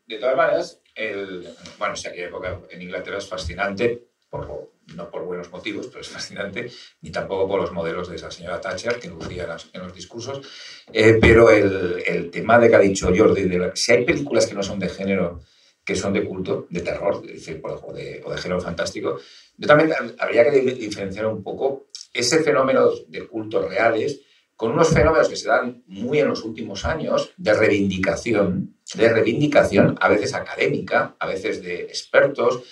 De 0.06 0.18
todas 0.18 0.36
maneras, 0.36 0.80
el, 0.94 1.48
bueno, 1.78 1.96
si 1.96 2.08
aquella 2.08 2.26
época 2.28 2.60
en 2.70 2.82
Inglaterra 2.82 3.18
es 3.18 3.26
fascinante, 3.28 4.06
por, 4.28 4.70
no 4.94 5.10
por 5.10 5.24
buenos 5.24 5.50
motivos, 5.50 5.86
pero 5.88 6.00
es 6.00 6.08
fascinante, 6.08 6.70
ni 7.00 7.10
tampoco 7.10 7.48
por 7.48 7.60
los 7.60 7.72
modelos 7.72 8.08
de 8.08 8.16
esa 8.16 8.30
señora 8.30 8.60
Thatcher 8.60 8.98
que 8.98 9.08
lucía 9.08 9.44
en 9.72 9.80
los, 9.82 9.94
discursos. 9.94 10.46
Eh, 10.92 11.18
pero 11.20 11.50
el, 11.50 12.02
el 12.06 12.30
tema 12.30 12.58
de 12.58 12.68
que 12.68 12.76
ha 12.76 12.80
dicho 12.80 13.10
Jordi, 13.16 13.42
de 13.44 13.58
la- 13.58 13.76
si 13.76 13.92
hay 13.92 14.04
películas 14.04 14.46
que 14.46 14.54
no 14.54 14.62
son 14.62 14.78
de 14.78 14.88
género, 14.88 15.40
que 15.84 15.96
son 15.96 16.12
de 16.12 16.24
culto, 16.24 16.66
de 16.70 16.80
terror, 16.80 17.20
decir, 17.26 17.60
por- 17.60 17.80
o, 17.82 17.92
de, 17.92 18.22
o 18.24 18.30
de 18.32 18.38
género 18.38 18.60
fantástico, 18.60 19.18
yo 19.56 19.66
también 19.66 19.90
hab- 19.90 20.14
habría 20.18 20.44
que 20.44 20.60
di- 20.60 20.72
diferenciar 20.74 21.26
un 21.26 21.42
poco 21.42 21.86
ese 22.12 22.42
fenómeno 22.42 22.90
de 23.08 23.26
cultos 23.26 23.68
reales 23.68 24.20
con 24.56 24.70
unos 24.70 24.88
fenómenos 24.90 25.28
que 25.28 25.34
se 25.36 25.48
dan 25.48 25.82
muy 25.88 26.20
en 26.20 26.28
los 26.28 26.44
últimos 26.44 26.84
años 26.84 27.32
de 27.36 27.54
reivindicación, 27.54 28.76
de 28.94 29.08
reivindicación 29.08 29.96
a 30.00 30.08
veces 30.08 30.32
académica, 30.34 31.16
a 31.18 31.26
veces 31.26 31.62
de 31.62 31.82
expertos 31.82 32.62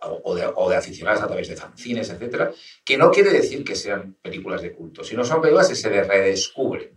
o 0.00 0.34
de, 0.34 0.48
o 0.54 0.70
de 0.70 0.76
aficionados 0.76 1.22
a 1.22 1.26
través 1.26 1.48
de 1.48 1.56
fanzines, 1.56 2.10
etcétera, 2.10 2.52
que 2.84 2.96
no 2.96 3.10
quiere 3.10 3.30
decir 3.30 3.64
que 3.64 3.74
sean 3.74 4.16
películas 4.22 4.62
de 4.62 4.72
culto, 4.72 5.04
sino 5.04 5.24
son 5.24 5.40
películas 5.40 5.68
que 5.68 5.74
se 5.74 5.88
redescubren, 5.88 6.90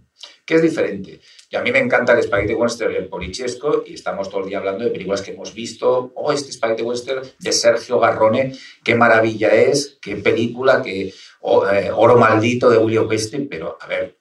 que 0.45 0.55
es 0.55 0.61
diferente. 0.61 1.19
Y 1.49 1.55
a 1.55 1.61
mí 1.61 1.71
me 1.71 1.79
encanta 1.79 2.13
el 2.13 2.23
Spaghetti 2.23 2.53
Western 2.53 2.93
y 2.93 2.97
el 2.97 3.07
Polichesco, 3.07 3.83
y 3.85 3.95
estamos 3.95 4.29
todo 4.29 4.41
el 4.43 4.49
día 4.49 4.59
hablando 4.59 4.83
de 4.83 4.91
películas 4.91 5.21
que 5.21 5.31
hemos 5.31 5.53
visto. 5.53 6.11
Oh, 6.15 6.31
este 6.31 6.51
Spaghetti 6.51 6.83
Western 6.83 7.27
de 7.39 7.51
Sergio 7.51 7.99
Garrone, 7.99 8.53
qué 8.83 8.95
maravilla 8.95 9.49
es, 9.49 9.97
qué 10.01 10.17
película, 10.17 10.81
qué 10.81 11.13
oh, 11.41 11.67
eh, 11.67 11.91
Oro 11.93 12.17
Maldito 12.17 12.69
de 12.69 12.77
William 12.77 13.07
Weston, 13.07 13.47
pero 13.49 13.77
a 13.79 13.87
ver, 13.87 14.17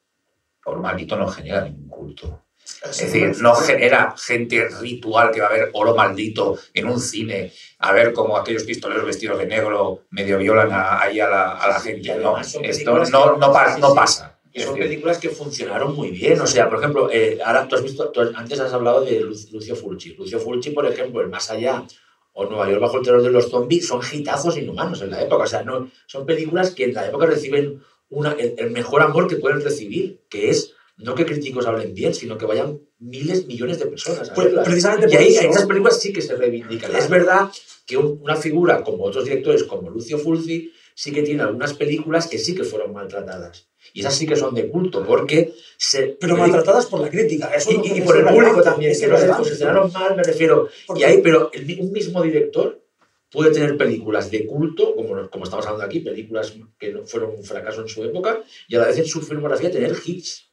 Oro 0.64 0.80
Maldito 0.80 1.16
no 1.16 1.28
genera 1.28 1.62
ningún 1.62 1.88
culto. 1.88 2.44
Es 2.84 2.98
decir, 2.98 3.32
no 3.40 3.54
genera 3.54 4.14
gente 4.18 4.68
ritual 4.80 5.30
que 5.30 5.40
va 5.40 5.48
a 5.48 5.52
ver 5.52 5.70
oro 5.74 5.94
maldito 5.94 6.58
en 6.74 6.88
un 6.88 7.00
cine, 7.00 7.52
a 7.78 7.92
ver 7.92 8.12
cómo 8.12 8.36
aquellos 8.36 8.64
pistoleros 8.64 9.04
vestidos 9.04 9.38
de 9.38 9.46
negro 9.46 10.04
medio 10.10 10.38
violan 10.38 10.72
a- 10.72 11.00
ahí 11.02 11.20
a 11.20 11.28
la, 11.28 11.52
a 11.56 11.68
la 11.68 11.80
gente. 11.80 12.14
No, 12.16 12.38
esto 12.40 12.98
no, 13.10 13.36
no, 13.36 13.52
pa- 13.52 13.76
no 13.78 13.94
pasa. 13.94 14.38
Y 14.52 14.62
son 14.62 14.74
películas 14.76 15.18
que 15.18 15.28
funcionaron 15.28 15.94
muy 15.94 16.10
bien. 16.10 16.40
O 16.40 16.46
sea, 16.46 16.68
por 16.68 16.78
ejemplo, 16.80 17.08
eh, 17.12 17.38
ahora 17.44 17.68
tú 17.68 17.76
has 17.76 17.82
visto, 17.82 18.08
tú 18.10 18.20
antes 18.34 18.58
has 18.58 18.72
hablado 18.72 19.02
de 19.04 19.20
Lu- 19.20 19.36
Lucio 19.52 19.76
Fulci. 19.76 20.14
Lucio 20.14 20.40
Fulci, 20.40 20.70
por 20.70 20.86
ejemplo, 20.86 21.20
el 21.20 21.28
Más 21.28 21.50
Allá 21.50 21.84
o 22.32 22.46
Nueva 22.46 22.68
York 22.68 22.80
bajo 22.80 22.98
el 22.98 23.04
terror 23.04 23.22
de 23.22 23.30
los 23.30 23.48
zombies 23.50 23.86
son 23.86 24.00
hitazos 24.12 24.56
inhumanos 24.56 25.02
en 25.02 25.10
la 25.10 25.22
época. 25.22 25.44
O 25.44 25.46
sea, 25.46 25.62
no, 25.62 25.88
son 26.06 26.26
películas 26.26 26.70
que 26.70 26.84
en 26.84 26.94
la 26.94 27.06
época 27.06 27.26
reciben 27.26 27.80
una, 28.08 28.32
el, 28.32 28.54
el 28.58 28.70
mejor 28.72 29.02
amor 29.02 29.28
que 29.28 29.36
pueden 29.36 29.60
recibir, 29.62 30.20
que 30.28 30.50
es 30.50 30.74
no 31.02 31.14
que 31.14 31.24
críticos 31.26 31.66
hablen 31.66 31.94
bien, 31.94 32.14
sino 32.14 32.36
que 32.38 32.46
vayan 32.46 32.78
miles, 32.98 33.46
millones 33.46 33.78
de 33.78 33.86
personas 33.86 34.30
a 34.30 34.34
Pues, 34.34 34.48
precisamente 34.64 35.06
Y 35.06 35.10
por 35.10 35.20
ahí 35.20 35.34
eso- 35.36 35.48
esas 35.50 35.66
películas 35.66 36.00
sí 36.00 36.12
que 36.12 36.22
se 36.22 36.34
reivindican. 36.36 36.90
Claro. 36.90 37.04
Es 37.04 37.10
verdad 37.10 37.50
que 37.86 37.96
un- 37.96 38.20
una 38.22 38.36
figura 38.36 38.82
como 38.84 39.04
otros 39.04 39.24
directores, 39.24 39.64
como 39.64 39.90
Lucio 39.90 40.18
Fulci, 40.18 40.72
sí 40.94 41.12
que 41.12 41.22
tiene 41.22 41.42
algunas 41.42 41.72
películas 41.74 42.26
que 42.26 42.38
sí 42.38 42.54
que 42.54 42.64
fueron 42.64 42.92
maltratadas. 42.92 43.68
Y 43.94 44.00
esas 44.00 44.14
sí 44.14 44.26
que 44.26 44.36
son 44.36 44.54
de 44.54 44.68
culto, 44.68 45.02
porque 45.06 45.54
se... 45.78 46.16
Pero 46.20 46.36
maltratadas 46.36 46.86
por 46.86 47.00
la 47.00 47.08
crítica. 47.08 47.50
Eso 47.54 47.72
y, 47.72 47.78
no- 47.78 47.96
y 47.96 48.00
por 48.02 48.16
el 48.18 48.26
público 48.26 48.62
también, 48.62 48.92
es 48.92 49.00
que 49.00 49.06
relevante. 49.06 49.38
posicionaron 49.48 49.90
mal, 49.92 50.14
me 50.16 50.22
refiero. 50.22 50.68
Y 50.94 51.02
ahí, 51.02 51.20
pero 51.22 51.50
el 51.54 51.80
un 51.80 51.90
mismo 51.90 52.22
director 52.22 52.84
puede 53.32 53.52
tener 53.52 53.76
películas 53.78 54.30
de 54.30 54.44
culto, 54.44 54.94
como, 54.94 55.30
como 55.30 55.44
estamos 55.44 55.64
hablando 55.64 55.86
aquí, 55.86 56.00
películas 56.00 56.54
que 56.78 56.92
no 56.92 57.04
fueron 57.06 57.30
un 57.36 57.44
fracaso 57.44 57.80
en 57.80 57.88
su 57.88 58.04
época, 58.04 58.42
y 58.68 58.74
a 58.76 58.80
la 58.80 58.86
vez 58.88 58.98
en 58.98 59.06
su 59.06 59.22
filmografía 59.22 59.70
tener 59.70 59.94
hits, 60.04 60.49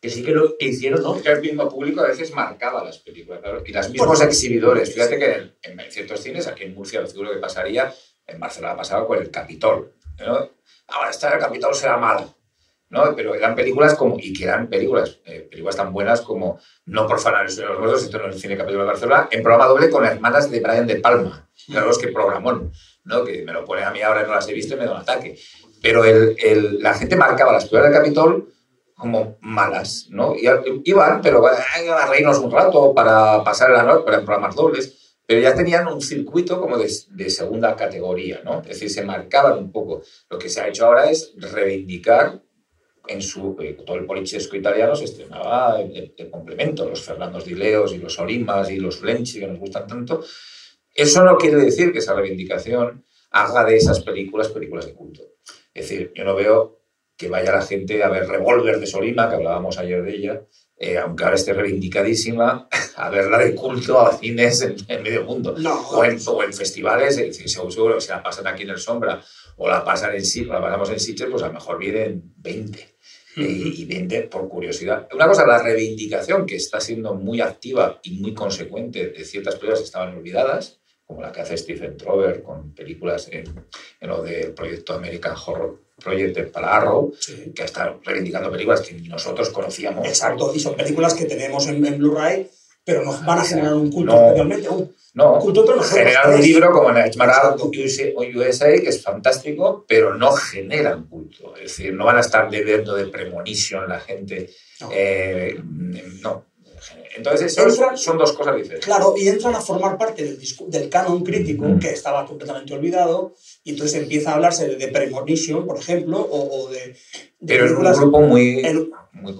que 0.00 0.08
sí 0.08 0.24
que 0.24 0.32
lo 0.32 0.56
que 0.56 0.66
hicieron, 0.66 1.02
¿no? 1.02 1.20
Que 1.20 1.30
el 1.30 1.40
mismo 1.40 1.68
público 1.68 2.00
a 2.00 2.08
veces 2.08 2.32
marcaba 2.32 2.82
las 2.82 2.98
películas, 2.98 3.40
claro, 3.40 3.62
y 3.64 3.72
los 3.72 3.90
mismos 3.90 4.22
exhibidores. 4.22 4.94
Fíjate 4.94 5.18
que 5.18 5.32
en, 5.62 5.80
en 5.80 5.92
ciertos 5.92 6.20
cines, 6.20 6.46
aquí 6.46 6.64
en 6.64 6.74
Murcia, 6.74 7.06
seguro 7.06 7.32
que 7.32 7.38
pasaría, 7.38 7.92
en 8.26 8.40
Barcelona 8.40 8.76
pasaba 8.76 9.06
con 9.06 9.18
el 9.18 9.30
Capitol. 9.30 9.92
¿no? 10.26 10.50
Ahora, 10.88 11.10
esta 11.10 11.30
del 11.30 11.38
Capitol 11.38 11.74
será 11.74 11.98
mala. 11.98 12.26
¿no? 12.90 13.14
Pero 13.14 13.34
eran 13.34 13.54
películas 13.54 13.94
como, 13.94 14.16
y 14.18 14.32
que 14.32 14.44
eran 14.44 14.68
películas, 14.68 15.20
eh, 15.24 15.46
películas 15.48 15.76
tan 15.76 15.92
buenas 15.92 16.20
como 16.22 16.58
No 16.86 17.06
por 17.06 17.20
fanar 17.20 17.48
de 17.48 17.64
los 17.64 17.78
muertos, 17.78 18.02
esto 18.02 18.18
en 18.18 18.32
el 18.32 18.38
cine 18.38 18.56
capítulo 18.56 18.82
de 18.82 18.88
Barcelona, 18.88 19.28
en 19.30 19.42
programa 19.42 19.68
doble 19.68 19.90
con 19.90 20.04
hermanas 20.04 20.50
de 20.50 20.60
Brian 20.60 20.86
De 20.86 20.96
Palma, 20.96 21.48
claro, 21.66 21.86
los 21.86 21.98
que 21.98 22.08
programón, 22.08 22.72
¿no? 23.04 23.24
Que 23.24 23.44
me 23.44 23.52
lo 23.52 23.64
pone 23.64 23.84
a 23.84 23.90
mí 23.90 24.02
ahora 24.02 24.24
no 24.24 24.34
las 24.34 24.48
he 24.48 24.52
visto 24.52 24.74
y 24.74 24.78
me 24.78 24.86
da 24.86 24.92
un 24.92 25.00
ataque. 25.00 25.38
Pero 25.80 26.04
el, 26.04 26.36
el, 26.38 26.82
la 26.82 26.94
gente 26.94 27.16
marcaba 27.16 27.52
las 27.52 27.64
películas 27.64 27.92
del 27.92 28.02
Capitol 28.02 28.52
como 29.00 29.38
malas, 29.40 30.08
¿no? 30.10 30.34
Y, 30.36 30.46
iban, 30.84 31.20
pero 31.22 31.44
a 31.46 32.06
reírnos 32.06 32.38
un 32.38 32.50
rato 32.50 32.94
para 32.94 33.42
pasar 33.42 33.70
la 33.70 33.82
noche, 33.82 34.04
en 34.06 34.24
programas 34.24 34.54
dobles 34.54 34.96
pero 35.30 35.42
ya 35.42 35.54
tenían 35.54 35.86
un 35.86 36.00
circuito 36.00 36.60
como 36.60 36.76
de, 36.76 36.92
de, 37.10 37.30
segunda 37.30 37.76
categoría, 37.76 38.40
¿no? 38.44 38.62
Es 38.62 38.70
decir, 38.70 38.90
se 38.90 39.04
marcaban 39.04 39.58
un 39.58 39.70
poco. 39.70 40.02
Lo 40.28 40.36
que 40.40 40.48
se 40.48 40.60
ha 40.60 40.66
hecho 40.66 40.86
ahora 40.86 41.08
es 41.08 41.32
reivindicar 41.36 42.42
en 43.06 43.22
su, 43.22 43.56
eh, 43.60 43.76
todo 43.86 43.96
el 43.96 44.06
polichesco 44.06 44.56
italiano 44.56 44.94
se 44.94 45.04
estrenaba 45.04 45.78
de, 45.78 46.30
complemento, 46.30 46.88
los 46.88 47.02
Fernandos 47.02 47.44
Dileos 47.44 47.92
y 47.92 47.98
los 47.98 48.18
Olimas 48.18 48.70
y 48.70 48.78
los 48.78 48.98
Flenchi 48.98 49.40
que 49.40 49.46
nos 49.46 49.58
gustan 49.58 49.86
tanto. 49.86 50.20
Eso 50.94 51.24
no 51.24 51.36
quiere 51.36 51.56
decir 51.56 51.92
que 51.92 51.98
esa 51.98 52.14
reivindicación 52.14 53.04
haga 53.30 53.64
de 53.64 53.76
esas 53.76 54.00
películas 54.00 54.48
películas 54.48 54.86
de 54.86 54.94
culto. 54.94 55.22
Es 55.72 55.88
decir, 55.88 56.12
yo 56.14 56.24
no 56.24 56.34
veo 56.34 56.79
que 57.20 57.28
vaya 57.28 57.52
la 57.52 57.60
gente 57.60 58.02
a 58.02 58.08
ver 58.08 58.26
Revolver 58.26 58.80
de 58.80 58.86
Solima, 58.86 59.28
que 59.28 59.34
hablábamos 59.34 59.76
ayer 59.76 60.02
de 60.02 60.16
ella, 60.16 60.42
eh, 60.78 60.96
aunque 60.96 61.24
ahora 61.24 61.36
esté 61.36 61.52
reivindicadísima, 61.52 62.66
a 62.96 63.10
verla 63.10 63.36
de 63.40 63.54
culto 63.54 64.00
a 64.00 64.16
cines 64.16 64.62
en, 64.62 65.02
medio 65.02 65.24
mundo. 65.24 65.54
o, 65.54 66.02
en, 66.02 66.52
festivales, 66.54 67.16
seguro 67.44 67.96
que 67.96 68.00
si 68.00 68.08
la 68.08 68.22
pasan 68.22 68.46
aquí 68.46 68.62
en 68.62 68.70
el 68.70 68.78
Sombra 68.78 69.22
o 69.58 69.68
la 69.68 69.84
pasan 69.84 70.14
en 70.14 70.24
sí, 70.24 70.46
la 70.46 70.62
pasamos 70.62 70.88
en 70.88 70.98
Sitges, 70.98 71.28
pues 71.30 71.42
a 71.42 71.48
lo 71.48 71.52
mejor 71.52 71.78
vienen 71.78 72.22
20. 72.38 72.88
y 73.36 73.84
20 73.84 74.22
por 74.22 74.48
curiosidad. 74.48 75.06
Una 75.12 75.28
cosa, 75.28 75.46
la 75.46 75.62
reivindicación 75.62 76.46
que 76.46 76.56
está 76.56 76.80
siendo 76.80 77.14
muy 77.14 77.42
activa 77.42 78.00
y 78.02 78.12
muy 78.12 78.32
consecuente 78.32 79.08
de 79.08 79.24
ciertas 79.26 79.56
películas 79.56 79.80
que 79.80 79.84
estaban 79.84 80.16
olvidadas, 80.16 80.79
como 81.10 81.22
la 81.22 81.32
que 81.32 81.40
hace 81.40 81.56
Stephen 81.56 81.96
Trover 81.96 82.40
con 82.40 82.72
películas 82.72 83.26
en, 83.32 83.42
en 84.00 84.08
lo 84.08 84.22
del 84.22 84.52
proyecto 84.52 84.92
American 84.92 85.34
Horror 85.44 85.76
Project 86.00 86.52
para 86.52 86.76
Arrow, 86.76 87.12
que 87.52 87.64
está 87.64 87.96
reivindicando 88.04 88.48
películas 88.48 88.80
que 88.82 88.94
nosotros 88.94 89.50
conocíamos. 89.50 90.06
Exacto, 90.06 90.52
y 90.54 90.60
son 90.60 90.76
películas 90.76 91.14
que 91.14 91.24
tenemos 91.24 91.66
en, 91.66 91.80
Blu-ray, 91.98 92.48
pero 92.84 93.04
nos 93.04 93.24
van 93.24 93.40
a 93.40 93.44
generar 93.44 93.74
un 93.74 93.90
culto 93.90 94.14
no, 94.14 94.34
realmente. 94.34 94.68
Un, 94.68 94.94
no, 95.14 95.40
culto 95.40 95.66
generan 95.82 96.32
un 96.32 96.40
libro 96.40 96.70
como 96.70 96.92
Nightmare 96.92 97.32
USA, 98.36 98.70
que 98.80 98.88
es 98.88 99.02
fantástico, 99.02 99.84
pero 99.88 100.14
no 100.14 100.30
generan 100.30 101.08
culto. 101.08 101.56
Es 101.56 101.76
decir, 101.76 101.92
no 101.92 102.04
van 102.04 102.18
a 102.18 102.20
estar 102.20 102.48
debiendo 102.48 102.94
de 102.94 103.06
premonition 103.06 103.88
la 103.88 103.98
gente. 103.98 104.48
no. 104.80 104.88
Eh, 104.92 105.58
entonces, 107.16 107.56
eso 107.58 107.96
son 107.96 108.18
dos 108.18 108.32
cosas 108.32 108.56
diferentes. 108.56 108.84
Claro, 108.84 109.14
y 109.16 109.28
entran 109.28 109.54
a 109.54 109.60
formar 109.60 109.98
parte 109.98 110.24
del, 110.24 110.38
del 110.68 110.88
canon 110.88 111.22
crítico, 111.22 111.66
que 111.80 111.90
estaba 111.90 112.24
completamente 112.26 112.74
olvidado, 112.74 113.34
y 113.64 113.70
entonces 113.70 114.00
empieza 114.00 114.30
a 114.30 114.34
hablarse 114.34 114.68
de, 114.68 114.88
Premonition, 114.88 115.66
por 115.66 115.78
ejemplo, 115.78 116.18
o, 116.18 116.68
de, 116.70 116.96
Pero 117.44 117.66
en 117.66 117.76
un 117.76 117.92
grupo 117.92 118.20
muy, 118.20 118.62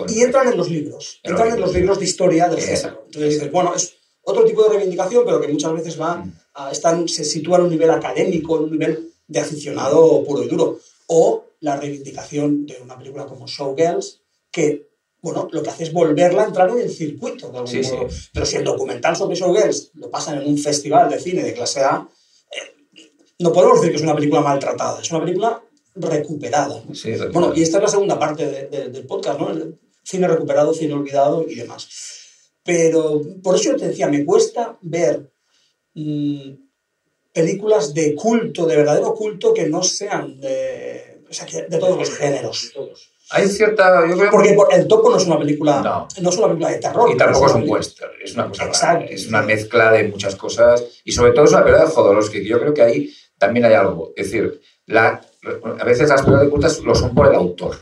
Y 0.08 0.20
entran 0.20 0.48
en 0.48 0.56
los 0.56 0.70
libros, 0.70 1.20
entran 1.22 1.54
en 1.54 1.60
los 1.60 1.72
libros 1.72 1.98
de 1.98 2.04
historia 2.04 2.48
del 2.48 2.60
género. 2.60 3.02
Entonces 3.06 3.34
dices, 3.34 3.50
bueno, 3.50 3.74
es 3.74 3.94
otro 4.22 4.44
tipo 4.44 4.62
de 4.64 4.70
reivindicación, 4.70 5.24
pero 5.24 5.40
que 5.40 5.48
muchas 5.48 5.72
veces 5.72 6.00
va 6.00 6.24
a, 6.54 6.70
están, 6.70 7.08
se 7.08 7.24
sitúa 7.24 7.58
en 7.58 7.64
un 7.64 7.70
nivel 7.70 7.90
académico, 7.90 8.58
en 8.58 8.64
un 8.64 8.72
nivel 8.72 9.12
de 9.26 9.40
aficionado 9.40 10.24
puro 10.24 10.42
y 10.42 10.48
duro. 10.48 10.78
O 11.06 11.44
la 11.60 11.76
reivindicación 11.76 12.66
de 12.66 12.78
una 12.82 12.98
película 12.98 13.26
como 13.26 13.46
Showgirls, 13.46 14.20
que 14.50 14.89
bueno, 15.22 15.48
lo 15.50 15.62
que 15.62 15.70
hace 15.70 15.84
es 15.84 15.92
volverla 15.92 16.42
a 16.42 16.46
entrar 16.46 16.70
en 16.70 16.80
el 16.80 16.90
circuito. 16.90 17.52
Pero 18.32 18.46
si 18.46 18.56
el 18.56 18.64
documental 18.64 19.16
sobre 19.16 19.36
Showgirls 19.36 19.92
lo 19.94 20.10
pasan 20.10 20.40
en 20.40 20.48
un 20.48 20.58
festival 20.58 21.10
de 21.10 21.20
cine 21.20 21.42
de 21.42 21.54
clase 21.54 21.80
A, 21.80 22.08
eh, 22.50 23.06
no 23.38 23.52
podemos 23.52 23.80
decir 23.80 23.90
que 23.90 23.96
es 23.96 24.02
una 24.02 24.14
película 24.14 24.40
maltratada, 24.40 25.00
es 25.00 25.10
una 25.10 25.20
película 25.20 25.62
recuperada. 25.94 26.82
bueno, 27.32 27.52
y 27.54 27.62
esta 27.62 27.78
es 27.78 27.82
la 27.82 27.88
segunda 27.88 28.18
parte 28.18 28.68
del 28.68 29.06
podcast, 29.06 29.40
¿no? 29.40 29.48
cine 30.02 30.26
recuperado, 30.26 30.74
cine 30.74 30.94
olvidado 30.94 31.46
y 31.48 31.54
demás. 31.54 31.88
Pero 32.64 33.22
por 33.42 33.56
eso 33.56 33.72
yo 33.72 33.76
te 33.76 33.88
decía, 33.88 34.08
me 34.08 34.24
cuesta 34.24 34.78
ver 34.82 35.30
mm, 35.94 36.52
películas 37.32 37.94
de 37.94 38.14
culto, 38.14 38.66
de 38.66 38.76
verdadero 38.76 39.14
culto, 39.14 39.54
que 39.54 39.68
no 39.68 39.82
sean 39.82 40.40
de, 40.40 41.22
o 41.28 41.32
sea, 41.32 41.46
de 41.46 41.78
todos 41.78 41.98
los 41.98 42.10
géneros. 42.10 42.70
Todos. 42.74 43.09
Hay 43.30 43.48
cierta. 43.48 44.06
Yo 44.08 44.16
creo 44.16 44.30
Porque 44.30 44.56
el 44.72 44.88
topo 44.88 45.10
no 45.10 45.16
es 45.16 45.26
una 45.26 45.38
película. 45.38 45.80
No. 45.82 46.08
no 46.20 46.30
es 46.30 46.36
una 46.36 46.46
película 46.48 46.70
de 46.70 46.78
terror. 46.78 47.10
Y 47.10 47.16
tampoco 47.16 47.46
es 47.46 47.54
un 47.54 47.68
western. 47.68 48.12
Es 48.22 48.34
una 48.34 48.48
cosa 48.48 48.64
Exacto. 48.66 49.06
Es 49.08 49.28
una 49.28 49.42
mezcla 49.42 49.92
de 49.92 50.08
muchas 50.08 50.34
cosas. 50.34 50.84
Y 51.04 51.12
sobre 51.12 51.32
todo 51.32 51.44
es 51.44 51.52
una 51.52 51.62
película 51.62 51.86
de 51.86 51.92
Jodorowsky. 51.92 52.44
Yo 52.44 52.58
creo 52.60 52.74
que 52.74 52.82
ahí 52.82 53.14
también 53.38 53.66
hay 53.66 53.74
algo. 53.74 54.12
Es 54.16 54.30
decir, 54.30 54.60
la, 54.86 55.20
a 55.78 55.84
veces 55.84 56.08
las 56.08 56.22
películas 56.22 56.42
de 56.42 56.50
cultas 56.50 56.80
lo 56.80 56.94
son 56.94 57.14
por 57.14 57.28
el 57.28 57.34
autor, 57.34 57.76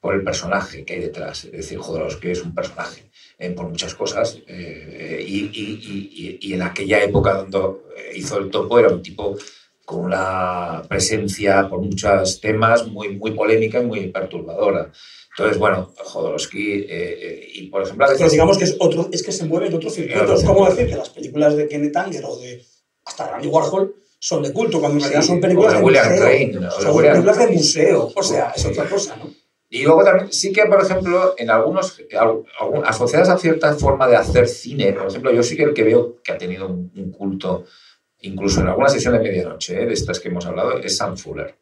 por 0.00 0.14
el 0.14 0.22
personaje 0.22 0.84
que 0.84 0.94
hay 0.94 1.00
detrás. 1.00 1.44
Es 1.46 1.52
decir, 1.52 1.78
Jodorowsky 1.78 2.30
es 2.30 2.42
un 2.42 2.54
personaje 2.54 3.10
eh, 3.38 3.50
por 3.50 3.68
muchas 3.68 3.94
cosas. 3.94 4.38
Eh, 4.46 5.24
y, 5.26 5.46
y, 5.46 5.80
y, 5.82 6.38
y, 6.40 6.54
en 6.54 6.62
aquella 6.62 7.02
época 7.02 7.34
donde 7.34 7.80
hizo 8.14 8.38
el 8.38 8.50
topo 8.50 8.78
era 8.78 8.88
un 8.88 9.02
tipo 9.02 9.36
con 9.90 10.04
una 10.04 10.84
presencia 10.88 11.68
por 11.68 11.80
muchos 11.80 12.40
temas 12.40 12.86
muy, 12.86 13.16
muy 13.16 13.32
polémica 13.32 13.80
y 13.80 13.86
muy 13.86 14.06
perturbadora. 14.06 14.92
Entonces, 15.30 15.58
bueno, 15.58 15.92
Jodorowsky, 15.96 16.72
eh, 16.74 16.86
eh, 16.88 17.48
y 17.54 17.66
por 17.66 17.82
ejemplo... 17.82 18.06
Pero 18.16 18.30
digamos 18.30 18.56
que 18.56 18.64
es, 18.64 18.76
otro, 18.78 19.08
es 19.10 19.20
que 19.24 19.32
se 19.32 19.46
mueve 19.46 19.66
en 19.66 19.74
otro 19.74 19.90
circuito. 19.90 20.34
Es 20.34 20.44
como 20.44 20.70
decir 20.70 20.88
que 20.88 20.94
las 20.94 21.08
películas 21.08 21.56
de 21.56 21.66
Kenneth 21.66 21.96
Anger 21.96 22.24
o 22.24 22.36
de 22.36 22.64
hasta 23.04 23.34
Andy 23.34 23.48
Warhol 23.48 23.96
son 24.20 24.44
de 24.44 24.52
culto, 24.52 24.78
cuando 24.78 24.98
en 24.98 25.02
realidad 25.02 25.22
son 25.22 25.40
películas 25.40 25.72
de, 25.72 25.82
William 25.82 26.08
museo. 26.08 26.24
Crane, 26.24 26.70
son 26.70 27.02
películas 27.02 27.38
de 27.38 27.46
museo. 27.48 28.12
O 28.14 28.22
sea, 28.22 28.52
es 28.54 28.64
otra 28.66 28.88
cosa, 28.88 29.16
¿no? 29.16 29.28
Y 29.70 29.82
luego 29.82 30.04
también, 30.04 30.32
sí 30.32 30.52
que, 30.52 30.66
por 30.66 30.80
ejemplo, 30.80 31.34
en 31.36 31.50
algunos, 31.50 32.00
asociadas 32.84 33.28
a 33.28 33.38
cierta 33.38 33.74
forma 33.74 34.06
de 34.06 34.16
hacer 34.16 34.46
cine, 34.46 34.92
por 34.92 35.08
ejemplo, 35.08 35.32
yo 35.32 35.42
sí 35.42 35.56
que 35.56 35.64
el 35.64 35.74
que 35.74 35.82
veo 35.82 36.22
que 36.22 36.30
ha 36.30 36.38
tenido 36.38 36.68
un 36.68 37.12
culto 37.16 37.64
incluso 38.22 38.60
en 38.60 38.68
alguna 38.68 38.88
sesión 38.88 39.14
de 39.14 39.20
medianoche, 39.20 39.82
¿eh? 39.82 39.86
de 39.86 39.94
estas 39.94 40.20
que 40.20 40.28
hemos 40.28 40.46
hablado, 40.46 40.78
es 40.78 40.96
Sam 40.96 41.16
Fuller. 41.16 41.54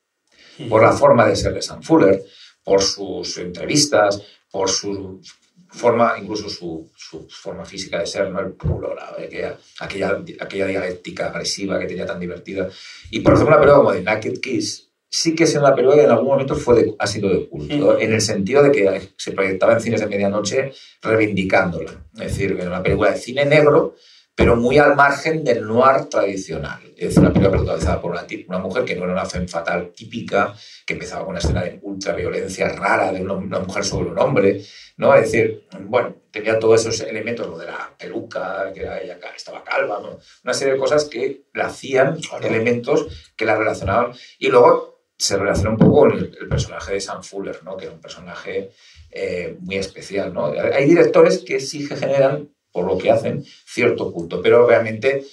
Por 0.68 0.82
la 0.82 0.92
forma 0.92 1.26
de 1.26 1.36
ser 1.36 1.54
de 1.54 1.62
Sam 1.62 1.82
Fuller, 1.82 2.24
por 2.64 2.82
sus 2.82 3.38
entrevistas, 3.38 4.20
por 4.50 4.68
su 4.68 5.20
forma, 5.68 6.16
incluso 6.20 6.48
su, 6.48 6.90
su 6.96 7.28
forma 7.28 7.64
física 7.64 8.00
de 8.00 8.06
ser, 8.06 8.30
¿no? 8.30 8.40
el 8.40 8.52
puro, 8.52 8.96
aquella, 9.16 9.58
aquella, 9.80 10.22
aquella, 10.40 10.66
dialéctica 10.66 11.28
agresiva 11.28 11.78
que 11.78 11.86
tenía 11.86 12.06
tan 12.06 12.18
divertida. 12.18 12.68
Y 13.10 13.20
por 13.20 13.34
ejemplo, 13.34 13.54
una 13.54 13.60
película 13.60 13.78
como 13.78 13.92
The 13.92 14.02
Naked 14.02 14.40
Kiss, 14.40 14.88
sí 15.10 15.34
que 15.34 15.44
es 15.44 15.54
una 15.54 15.74
película 15.74 15.96
que 15.96 16.04
en 16.04 16.10
algún 16.10 16.28
momento 16.28 16.54
fue 16.54 16.94
ha 16.98 17.06
sido 17.06 17.28
de 17.28 17.48
culto, 17.48 17.98
en 17.98 18.12
el 18.12 18.20
sentido 18.20 18.62
de 18.62 18.72
que 18.72 19.08
se 19.16 19.32
proyectaba 19.32 19.74
en 19.74 19.80
cines 19.80 20.00
de 20.00 20.06
medianoche 20.06 20.72
reivindicándola. 21.02 22.06
Es 22.14 22.32
decir, 22.32 22.54
que 22.54 22.62
era 22.62 22.70
una 22.70 22.82
película 22.82 23.12
de 23.12 23.18
cine 23.18 23.44
negro 23.44 23.94
pero 24.38 24.54
muy 24.54 24.78
al 24.78 24.94
margen 24.94 25.42
del 25.42 25.66
noir 25.66 26.04
tradicional. 26.04 26.78
Es 26.96 27.16
una 27.16 27.32
película 27.32 27.56
protagonizada 27.56 28.00
por 28.00 28.12
una, 28.12 28.24
una, 28.46 28.58
mujer 28.58 28.84
que 28.84 28.94
no 28.94 29.02
era 29.02 29.12
una 29.12 29.24
femme 29.24 29.48
fatal 29.48 29.90
típica, 29.92 30.54
que 30.86 30.92
empezaba 30.92 31.22
con 31.22 31.30
una 31.30 31.40
escena 31.40 31.64
de 31.64 31.80
ultraviolencia 31.82 32.68
rara 32.68 33.10
de 33.10 33.20
una, 33.20 33.34
mujer 33.58 33.84
sobre 33.84 34.10
un 34.10 34.18
hombre, 34.20 34.62
¿no? 34.96 35.12
Es 35.16 35.32
decir, 35.32 35.66
bueno, 35.80 36.14
tenía 36.30 36.56
todos 36.60 36.82
esos 36.82 37.00
elementos, 37.00 37.48
lo 37.48 37.58
de 37.58 37.66
la 37.66 37.92
peluca, 37.98 38.72
que 38.72 38.82
era, 38.82 39.00
ella 39.00 39.18
estaba 39.36 39.64
calva, 39.64 39.98
una 40.44 40.54
serie 40.54 40.74
de 40.74 40.78
cosas 40.78 41.06
que 41.06 41.48
la 41.52 41.66
hacían, 41.66 42.20
elementos 42.40 43.32
que 43.34 43.44
la 43.44 43.56
relacionaban. 43.56 44.12
Y 44.38 44.50
luego 44.50 45.00
se 45.16 45.36
relaciona 45.36 45.70
un 45.70 45.78
poco 45.78 45.98
con 46.02 46.12
el, 46.12 46.48
personaje 46.48 46.92
de 46.92 47.00
Sam 47.00 47.24
Fuller, 47.24 47.64
¿no? 47.64 47.76
que 47.76 47.86
era 47.86 47.94
un 47.94 48.00
personaje 48.00 48.70
eh, 49.10 49.56
muy 49.58 49.78
especial. 49.78 50.32
¿no? 50.32 50.52
Hay 50.52 50.84
directores 50.84 51.38
que 51.38 51.58
sí 51.58 51.88
que 51.88 51.96
generan 51.96 52.50
por 52.78 52.86
lo 52.86 52.96
que 52.96 53.10
hacen, 53.10 53.44
cierto 53.44 54.12
culto. 54.12 54.40
Pero 54.40 54.64
realmente, 54.64 55.24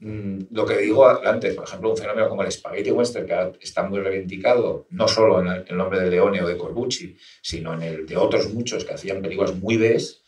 mm, 0.00 0.46
lo 0.50 0.66
que 0.66 0.78
digo 0.78 1.06
antes, 1.06 1.54
por 1.54 1.64
ejemplo, 1.64 1.90
un 1.90 1.96
fenómeno 1.96 2.28
como 2.28 2.42
el 2.42 2.50
Spaghetti 2.50 2.90
Western, 2.90 3.24
que 3.24 3.64
está 3.64 3.84
muy 3.84 4.00
reivindicado, 4.00 4.88
no 4.90 5.06
solo 5.06 5.40
en 5.40 5.64
el 5.68 5.76
nombre 5.76 6.00
de 6.00 6.10
Leone 6.10 6.42
o 6.42 6.48
de 6.48 6.58
Corbucci, 6.58 7.16
sino 7.40 7.72
en 7.74 7.82
el 7.82 8.06
de 8.06 8.16
otros 8.16 8.52
muchos 8.52 8.84
que 8.84 8.94
hacían 8.94 9.22
películas 9.22 9.54
muy 9.54 9.76
bes, 9.76 10.22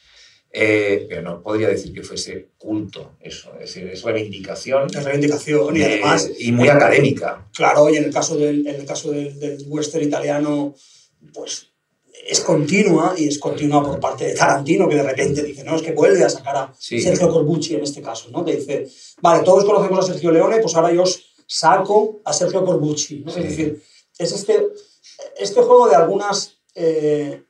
eh, 0.53 1.07
pero 1.09 1.23
no 1.23 1.43
podría 1.43 1.69
decir 1.69 1.93
que 1.93 2.05
fuese 2.05 2.51
culto 2.57 3.17
eso, 3.21 3.53
es 3.55 3.75
decir, 3.75 3.89
es 3.89 4.05
reivindicación. 4.05 4.87
Es 4.95 5.05
reivindicación 5.05 5.77
y 5.77 5.83
además... 5.83 6.31
Y 6.39 6.53
muy 6.53 6.69
académica. 6.69 7.49
Claro, 7.53 7.91
y 7.91 7.97
en 7.97 8.05
el 8.05 8.13
caso 8.13 8.37
del, 8.37 8.65
en 8.65 8.77
el 8.77 8.87
caso 8.87 9.11
del, 9.11 9.41
del 9.41 9.65
western 9.67 10.05
italiano, 10.05 10.75
pues 11.35 11.70
es 12.27 12.41
continua 12.41 13.15
y 13.17 13.29
es 13.29 13.39
continua 13.39 13.83
por 13.83 13.99
parte 13.99 14.27
de 14.27 14.35
Tarantino, 14.35 14.89
que 14.89 14.97
de 14.97 15.03
repente 15.03 15.43
dice, 15.43 15.65
no, 15.65 15.77
es 15.77 15.83
que 15.83 15.93
vuelve 15.93 16.25
a 16.25 16.31
sacar 16.31 16.57
a 16.57 16.75
Sergio 16.79 17.29
Corbucci 17.29 17.75
en 17.75 17.83
este 17.83 18.03
caso, 18.03 18.31
¿no? 18.31 18.45
Que 18.45 18.57
dice, 18.57 18.87
vale, 19.21 19.45
todos 19.45 19.65
conocemos 19.65 19.99
a 20.01 20.13
Sergio 20.13 20.31
Leone, 20.31 20.59
pues 20.59 20.75
ahora 20.75 20.93
yo 20.93 21.05
saco 21.47 22.21
a 22.25 22.33
Sergio 22.33 22.65
Corbucci, 22.65 23.21
¿no? 23.21 23.31
Es 23.31 23.43
decir, 23.43 23.83
es 24.19 24.33
este, 24.33 24.69
este 25.39 25.63
juego 25.63 25.89
de 25.89 25.97
algunas 25.97 26.59
eh, 26.75 27.43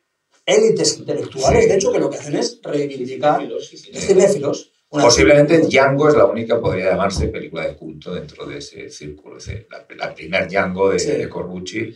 élites 0.46 0.98
intelectuales, 0.98 1.68
de 1.68 1.74
hecho, 1.74 1.92
que 1.92 1.98
lo 1.98 2.10
que 2.10 2.18
hacen 2.18 2.36
es 2.36 2.60
reivindicar 2.62 3.46
cinéfilos. 3.94 4.72
Posiblemente 4.88 5.58
Django 5.58 6.08
es 6.08 6.16
la 6.16 6.24
única, 6.24 6.60
podría 6.60 6.90
llamarse, 6.90 7.28
película 7.28 7.64
de 7.64 7.76
culto 7.76 8.12
dentro 8.12 8.44
de 8.44 8.58
ese 8.58 8.90
círculo. 8.90 9.36
La, 9.70 9.86
la 9.96 10.14
primer 10.14 10.48
Django 10.48 10.90
de, 10.90 10.98
de 10.98 11.28
Corbucci, 11.28 11.94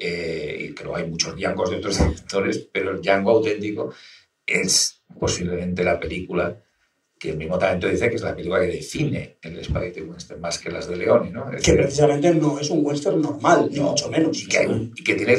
eh, 0.00 0.56
y 0.58 0.74
creo 0.74 0.96
hay 0.96 1.06
muchos 1.06 1.36
Djangos 1.36 1.70
de 1.70 1.76
otros 1.76 1.98
directores, 2.04 2.68
pero 2.72 2.92
el 2.92 3.02
Django 3.02 3.32
auténtico 3.32 3.92
es 4.46 5.02
posiblemente 5.18 5.84
la 5.84 6.00
película 6.00 6.58
que 7.20 7.30
el 7.32 7.36
mismo 7.36 7.58
talento 7.58 7.86
dice 7.86 8.08
que 8.08 8.16
es 8.16 8.22
la 8.22 8.34
película 8.34 8.60
que 8.60 8.68
define 8.68 9.36
el 9.42 9.62
Spaghetti 9.62 10.00
Western 10.00 10.40
más 10.40 10.58
que 10.58 10.70
las 10.70 10.88
de 10.88 10.96
Leone, 10.96 11.30
¿no? 11.30 11.50
que 11.62 11.74
precisamente 11.74 12.34
no 12.34 12.58
es 12.58 12.70
un 12.70 12.80
western 12.82 13.20
normal, 13.20 13.68
ni 13.70 13.78
mucho 13.78 14.08
menos. 14.08 14.42
Y 14.42 14.48
que, 14.48 15.14
tiene 15.14 15.34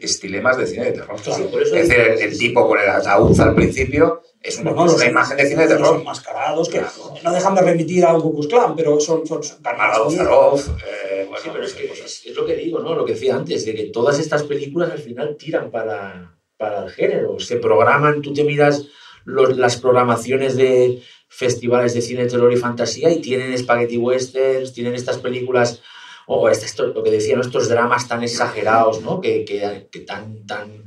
estilemas 0.00 0.56
de 0.56 0.66
cine 0.68 0.84
de 0.84 0.92
terror. 0.92 1.16
es 1.18 1.72
decir, 1.72 1.96
el, 2.20 2.38
tipo 2.38 2.68
con 2.68 2.78
el 2.78 2.88
ataúd 2.88 3.38
al 3.40 3.56
principio 3.56 4.22
es 4.40 4.60
una, 4.60 4.70
imagen 4.70 5.36
de 5.36 5.46
cine 5.48 5.62
de 5.62 5.68
terror. 5.74 5.96
Son 5.96 6.04
mascarados 6.04 6.68
que 6.68 6.80
no 7.24 7.32
dejan 7.32 7.56
de 7.56 7.62
remitir 7.62 8.04
a 8.04 8.14
un 8.14 8.46
Clan, 8.46 8.76
pero 8.76 9.00
son... 9.00 9.26
son, 9.26 9.42
son 9.42 9.58
eh, 9.58 11.26
bueno, 11.28 11.42
sí, 11.42 11.50
pero 11.52 11.64
es, 11.64 11.74
que, 11.74 11.86
es, 11.86 12.36
lo 12.36 12.46
que 12.46 12.54
digo, 12.54 12.78
¿no? 12.78 12.94
Lo 12.94 13.04
que 13.04 13.14
decía 13.14 13.34
antes, 13.34 13.66
de 13.66 13.74
que 13.74 13.86
todas 13.86 14.20
estas 14.20 14.44
películas 14.44 14.92
al 14.92 15.00
final 15.00 15.36
tiran 15.36 15.72
para, 15.72 16.38
para 16.56 16.84
el 16.84 16.90
género. 16.90 17.40
Se 17.40 17.56
programan, 17.56 18.22
tú 18.22 18.32
te 18.32 18.44
miras 18.44 18.86
las 19.26 19.76
programaciones 19.76 20.56
de 20.56 21.02
festivales 21.28 21.94
de 21.94 22.02
cine, 22.02 22.26
terror 22.26 22.52
y 22.52 22.56
fantasía 22.56 23.10
y 23.10 23.20
tienen 23.20 23.56
spaghetti 23.58 23.98
westerns, 23.98 24.72
tienen 24.72 24.94
estas 24.94 25.18
películas, 25.18 25.82
o 26.26 26.48
esto, 26.48 26.86
lo 26.86 27.02
que 27.02 27.10
decían, 27.10 27.40
estos 27.40 27.68
dramas 27.68 28.08
tan 28.08 28.22
exagerados, 28.22 29.02
¿no? 29.02 29.20
que, 29.20 29.44
que, 29.44 29.88
que 29.90 30.00
tan, 30.00 30.46
tan, 30.46 30.84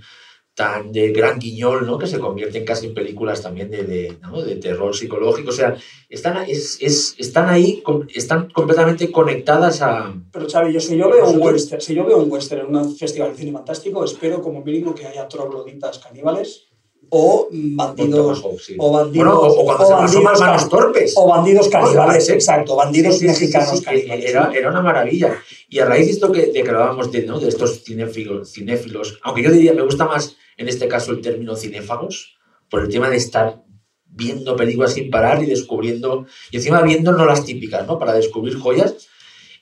tan 0.54 0.92
de 0.92 1.12
gran 1.12 1.40
guiñol, 1.40 1.86
¿no? 1.86 1.98
que 1.98 2.08
se 2.08 2.20
convierten 2.20 2.66
casi 2.66 2.88
en 2.88 2.94
películas 2.94 3.42
también 3.42 3.70
de, 3.70 3.84
de, 3.84 4.18
de 4.46 4.56
terror 4.56 4.96
psicológico. 4.96 5.50
O 5.50 5.54
sea, 5.54 5.78
están, 6.10 6.44
es, 6.48 6.78
es, 6.82 7.16
están 7.18 7.48
ahí, 7.48 7.84
están 8.14 8.50
completamente 8.50 9.12
conectadas 9.12 9.82
a... 9.82 10.14
Pero 10.32 10.50
Xavi, 10.50 10.74
yo, 10.74 10.80
si, 10.80 10.98
yo 10.98 11.10
veo 11.10 11.30
un 11.30 11.42
western, 11.42 11.82
si 11.82 11.94
yo 11.94 12.06
veo 12.06 12.18
un 12.18 12.32
western 12.32 12.68
en 12.68 12.76
un 12.76 12.98
festival 12.98 13.32
de 13.32 13.38
cine 13.38 13.52
fantástico, 13.52 14.04
espero 14.04 14.42
como 14.42 14.64
mínimo 14.64 14.96
que 14.96 15.06
haya 15.06 15.28
trogloditas 15.28 16.00
caníbales 16.00 16.69
o 17.10 17.49
bandidos 17.51 18.43
o 18.78 18.91
bandidos 18.91 19.53
o, 19.57 19.66
cuando 19.66 19.84
o 19.84 19.88
se 19.88 19.93
bandidos, 19.93 20.39
manos 20.39 20.70
torpes. 20.70 21.14
o 21.16 21.28
bandidos 21.28 21.68
caníbales 21.70 22.30
exacto 22.30 22.76
bandidos 22.76 23.22
mexicanos 23.22 23.82
caníbales 23.82 24.30
era, 24.30 24.51
era, 24.53 24.70
una 24.70 24.82
maravilla. 24.82 25.41
Y 25.70 25.80
a 25.80 25.86
raíz 25.86 26.05
de 26.05 26.12
esto 26.14 26.32
que, 26.32 26.47
de 26.47 26.64
que 26.64 26.70
hablábamos 26.70 27.12
de, 27.12 27.24
¿no? 27.24 27.39
de 27.39 27.49
estos 27.49 27.84
cinéfilos, 27.84 28.51
cinéfilos 28.51 29.20
aunque 29.24 29.43
yo 29.43 29.51
diría 29.51 29.74
me 29.74 29.82
gusta 29.82 30.05
más 30.05 30.36
en 30.57 30.68
este 30.68 30.88
caso 30.88 31.12
el 31.12 31.22
término 31.22 31.55
cinéfagos 31.55 32.38
por 32.70 32.84
el 32.84 32.89
tema 32.89 33.10
de 33.10 33.18
estar 33.18 33.64
viendo 34.05 34.55
películas 34.55 34.93
sin 34.93 35.10
parar 35.10 35.41
y 35.41 35.45
descubriendo 35.45 36.26
y 36.51 36.57
encima 36.57 36.82
viendo 36.82 37.12
no 37.12 37.26
las 37.26 37.45
típicas 37.45 37.88
no 37.88 37.97
para 37.99 38.14
descubrir 38.14 38.57
joyas 38.57 39.07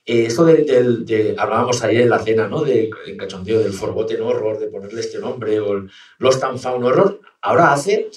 eh, 0.07 0.25
esto 0.25 0.45
de, 0.45 1.35
hablábamos 1.37 1.83
ayer 1.83 2.03
en 2.03 2.09
la 2.09 2.19
cena, 2.19 2.47
¿no? 2.47 2.63
De 2.63 2.89
cachondeo 3.17 3.59
del 3.59 3.73
Forgotten 3.73 4.21
Horror, 4.21 4.57
de 4.57 4.67
ponerle 4.67 5.01
este 5.01 5.19
nombre, 5.19 5.59
o 5.59 5.73
el 5.73 5.91
Lost 6.17 6.41
and 6.45 6.59
Found 6.59 6.85
Horror, 6.85 7.19
ahora 7.41 7.73
hace 7.73 8.09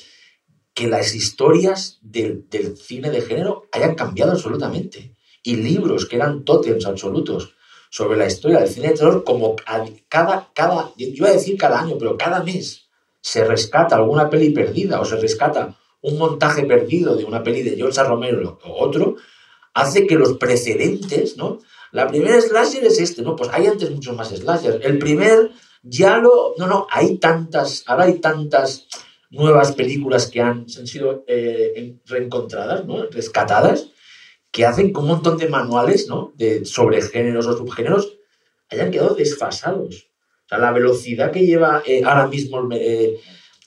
que 0.73 0.87
las 0.87 1.17
historias 1.17 1.99
del, 2.01 2.49
del, 2.49 2.77
cine 2.77 3.11
de 3.11 3.21
género 3.23 3.67
hayan 3.73 3.97
cambiado 3.97 4.31
absolutamente. 4.31 5.17
Y 5.43 5.57
libros 5.57 6.07
que 6.07 6.15
eran 6.15 6.45
tótems 6.45 6.87
absolutos 6.87 7.57
sobre 7.91 8.17
la 8.17 8.27
historia 8.27 8.61
del 8.61 8.69
cine 8.69 8.91
de 8.91 8.95
terror, 8.95 9.25
como 9.25 9.57
cada, 10.09 10.49
cada, 10.55 10.93
yo 10.97 11.07
iba 11.09 11.29
a 11.29 11.33
decir 11.33 11.59
cada 11.59 11.81
año, 11.81 11.97
pero 11.99 12.17
cada 12.17 12.45
mes 12.45 12.89
se 13.21 13.45
rescata 13.45 13.97
alguna 13.97 14.31
peli 14.31 14.51
perdida 14.51 15.01
o 15.01 15.05
se 15.05 15.17
rescata 15.17 15.77
un 16.03 16.19
montaje 16.19 16.63
perdido 16.65 17.17
de 17.17 17.25
una 17.25 17.43
peli 17.43 17.63
de 17.63 17.75
George 17.75 18.03
Romero 18.05 18.61
o 18.65 18.85
otro, 18.85 19.17
hace 19.75 20.07
que 20.07 20.15
los 20.15 20.35
precedentes, 20.35 21.37
¿no? 21.37 21.59
La 21.93 22.07
primera 22.07 22.41
slasher 22.41 22.85
es 22.85 23.01
este, 23.01 23.23
¿no? 23.23 23.37
Pues 23.37 23.51
hay 23.53 23.67
antes 23.67 23.91
muchos 23.91 24.17
más 24.17 24.29
slasher. 24.29 24.81
El 24.83 24.99
primer 24.99 25.51
ya 25.83 26.19
lo... 26.19 26.55
No, 26.59 26.67
no, 26.67 26.87
hay 26.91 27.19
tantas, 27.19 27.85
ahora 27.87 28.05
hay 28.05 28.21
tantas 28.21 28.87
nuevas 29.31 29.73
películas 29.73 30.27
que 30.27 30.41
han, 30.41 30.67
han 30.79 30.87
sido 30.87 31.25
eh, 31.27 31.97
reencontradas, 32.07 32.85
¿no? 32.85 33.07
rescatadas, 33.07 33.91
que 34.51 34.67
hacen 34.67 34.97
un 34.97 35.07
montón 35.07 35.39
de 35.39 35.49
manuales 35.49 36.09
¿no? 36.09 36.33
de, 36.37 36.65
sobre 36.65 37.01
géneros 37.03 37.47
o 37.47 37.57
subgéneros 37.57 38.19
hayan 38.71 38.91
quedado 38.91 39.15
desfasados. 39.15 40.09
O 40.45 40.49
sea, 40.49 40.59
la 40.59 40.73
velocidad 40.73 41.31
que 41.31 41.47
lleva 41.47 41.83
eh, 41.87 42.03
ahora 42.05 42.27
mismo 42.27 42.69
eh, 42.73 43.21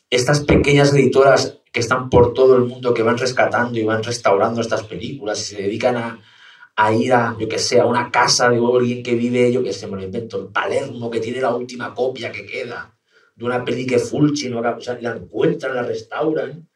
estas 0.09 0.41
pequeñas 0.41 0.93
editoras 0.93 1.59
que 1.71 1.79
están 1.79 2.09
por 2.09 2.33
todo 2.33 2.55
el 2.55 2.63
mundo, 2.63 2.93
que 2.93 3.03
van 3.03 3.17
rescatando 3.17 3.79
y 3.79 3.83
van 3.83 4.03
restaurando 4.03 4.61
estas 4.61 4.83
películas 4.83 5.41
y 5.41 5.55
se 5.55 5.61
dedican 5.63 5.97
a, 5.97 6.19
a 6.75 6.93
ir 6.93 7.13
a, 7.13 7.35
yo 7.39 7.47
que 7.47 7.59
sé, 7.59 7.79
a 7.79 7.85
una 7.85 8.11
casa 8.11 8.49
de 8.49 8.57
alguien 8.57 9.03
que 9.03 9.15
vive, 9.15 9.51
yo 9.51 9.63
que 9.63 9.73
sé, 9.73 9.87
me 9.87 9.97
lo 9.97 10.03
invento, 10.03 10.39
en 10.39 10.51
Palermo, 10.51 11.11
que 11.11 11.19
tiene 11.19 11.41
la 11.41 11.55
última 11.55 11.93
copia 11.93 12.31
que 12.31 12.45
queda 12.45 12.97
de 13.35 13.45
una 13.45 13.63
peli 13.63 13.85
que 13.85 13.99
Fulci 13.99 14.49
no 14.49 14.59
o 14.59 14.81
sea, 14.81 14.97
la 15.01 15.15
encuentran, 15.15 15.75
la 15.75 15.83
restauran 15.83 16.67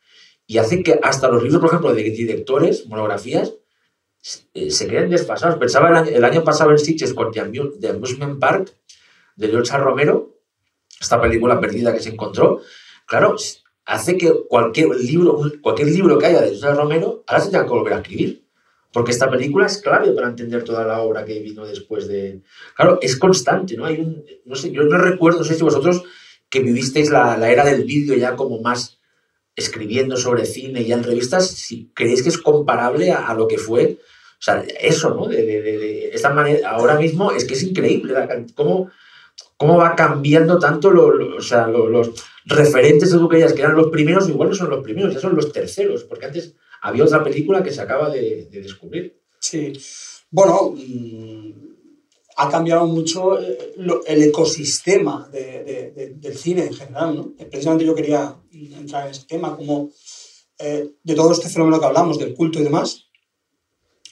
y 0.46 0.58
hace 0.58 0.82
que 0.82 1.00
hasta 1.04 1.28
los 1.28 1.44
libros, 1.44 1.60
por 1.60 1.70
ejemplo, 1.70 1.94
de 1.94 2.04
directores, 2.04 2.88
monografías, 2.88 3.54
eh, 4.54 4.72
se 4.72 4.88
queden 4.88 5.10
desfasados. 5.10 5.58
Pensaba 5.60 5.90
el 5.90 5.96
año, 5.96 6.10
el 6.10 6.24
año 6.24 6.44
pasado 6.44 6.72
en 6.72 6.80
Sitges 6.80 7.14
con 7.14 7.32
The 7.32 7.90
Amusement 7.90 8.40
Park 8.40 8.74
de 9.36 9.50
George 9.50 9.78
Romero, 9.78 10.40
esta 11.00 11.22
película 11.22 11.60
perdida 11.60 11.94
que 11.94 12.00
se 12.00 12.10
encontró, 12.10 12.62
claro, 13.06 13.36
hace 13.86 14.18
que 14.18 14.34
cualquier 14.48 14.90
libro, 14.96 15.40
cualquier 15.62 15.90
libro 15.90 16.18
que 16.18 16.28
haya 16.28 16.42
de 16.42 16.56
George 16.56 16.76
Romero, 16.76 17.24
ahora 17.28 17.44
se 17.44 17.52
tenga 17.52 17.66
que 17.66 17.70
volver 17.70 17.94
a 17.94 17.98
escribir. 17.98 18.47
Porque 18.92 19.12
esta 19.12 19.30
película 19.30 19.66
es 19.66 19.80
clave 19.80 20.12
para 20.12 20.30
entender 20.30 20.64
toda 20.64 20.86
la 20.86 21.02
obra 21.02 21.26
que 21.26 21.40
vino 21.40 21.66
después 21.66 22.08
de... 22.08 22.42
Claro, 22.76 23.00
es 23.02 23.18
constante, 23.18 23.76
¿no? 23.76 23.86
Hay 23.86 24.00
un... 24.00 24.24
No 24.46 24.56
sé, 24.56 24.72
yo 24.72 24.84
no 24.84 24.98
recuerdo, 24.98 25.40
no 25.40 25.46
sé 25.46 25.56
si 25.56 25.64
vosotros 25.64 26.04
que 26.50 26.62
vivisteis 26.62 27.10
la, 27.10 27.38
la 27.38 27.52
era 27.52 27.66
del 27.66 27.84
vídeo 27.84 28.16
ya 28.16 28.36
como 28.36 28.62
más 28.62 28.98
escribiendo 29.58 30.16
sobre 30.18 30.46
cine 30.46 30.86
ya 30.86 30.96
en 30.96 31.04
revistas, 31.04 31.50
si 31.50 31.90
creéis 31.94 32.22
que 32.22 32.30
es 32.30 32.38
comparable 32.38 33.12
a, 33.12 33.34
lo 33.34 33.48
que 33.48 33.58
fue, 33.58 33.98
o 34.00 34.42
sea, 34.42 34.64
eso, 34.80 35.16
¿no? 35.16 35.28
De, 35.28 35.44
de, 35.44 35.62
de, 35.62 36.10
esta 36.14 36.30
manera, 36.30 36.70
ahora 36.70 36.96
mismo 36.96 37.32
es 37.32 37.44
que 37.44 37.56
es 37.56 37.64
increíble 37.64 38.14
cómo, 38.56 38.92
cómo 39.58 39.78
va 39.78 39.96
cambiando 39.96 40.60
tanto 40.60 40.90
o 40.90 41.42
sea, 41.42 41.68
los 41.68 42.12
referentes 42.46 43.12
de 43.12 43.28
que 43.28 43.62
eran 43.62 43.76
los 43.76 43.88
primeros, 43.88 44.30
igual 44.30 44.50
no 44.50 44.56
son 44.56 44.70
los 44.70 44.84
primeros, 44.84 45.14
ya 45.14 45.20
son 45.20 45.36
los 45.36 45.52
terceros, 45.52 46.04
porque 46.04 46.28
antes 46.28 46.54
había 46.82 47.04
otra 47.04 47.24
película 47.24 47.64
que 47.64 47.72
se 47.72 47.82
acaba 47.82 48.10
de, 48.10 48.48
descubrir. 48.52 49.22
Sí, 49.40 49.74
bueno, 50.30 50.74
mm, 50.76 51.68
ha 52.38 52.50
cambiado 52.50 52.86
mucho 52.86 53.40
eh, 53.40 53.76
el 54.08 54.24
ecosistema 54.24 55.30
del 55.30 56.38
cine 56.38 56.66
en 56.68 56.74
general. 56.74 57.16
¿no? 57.16 57.34
Precisamente 57.50 57.86
yo 57.86 57.96
quería 57.96 58.36
entrar 58.52 59.06
en 59.06 59.12
ese 59.12 59.26
tema, 59.26 59.56
como 59.56 59.90
eh, 60.60 60.90
de 61.04 61.16
todo 61.16 61.32
este 61.32 61.50
fenómeno 61.50 61.80
que 61.80 61.86
hablamos, 61.86 62.20
del 62.20 62.34
culto 62.34 62.60
y 62.60 62.64
demás, 62.64 63.06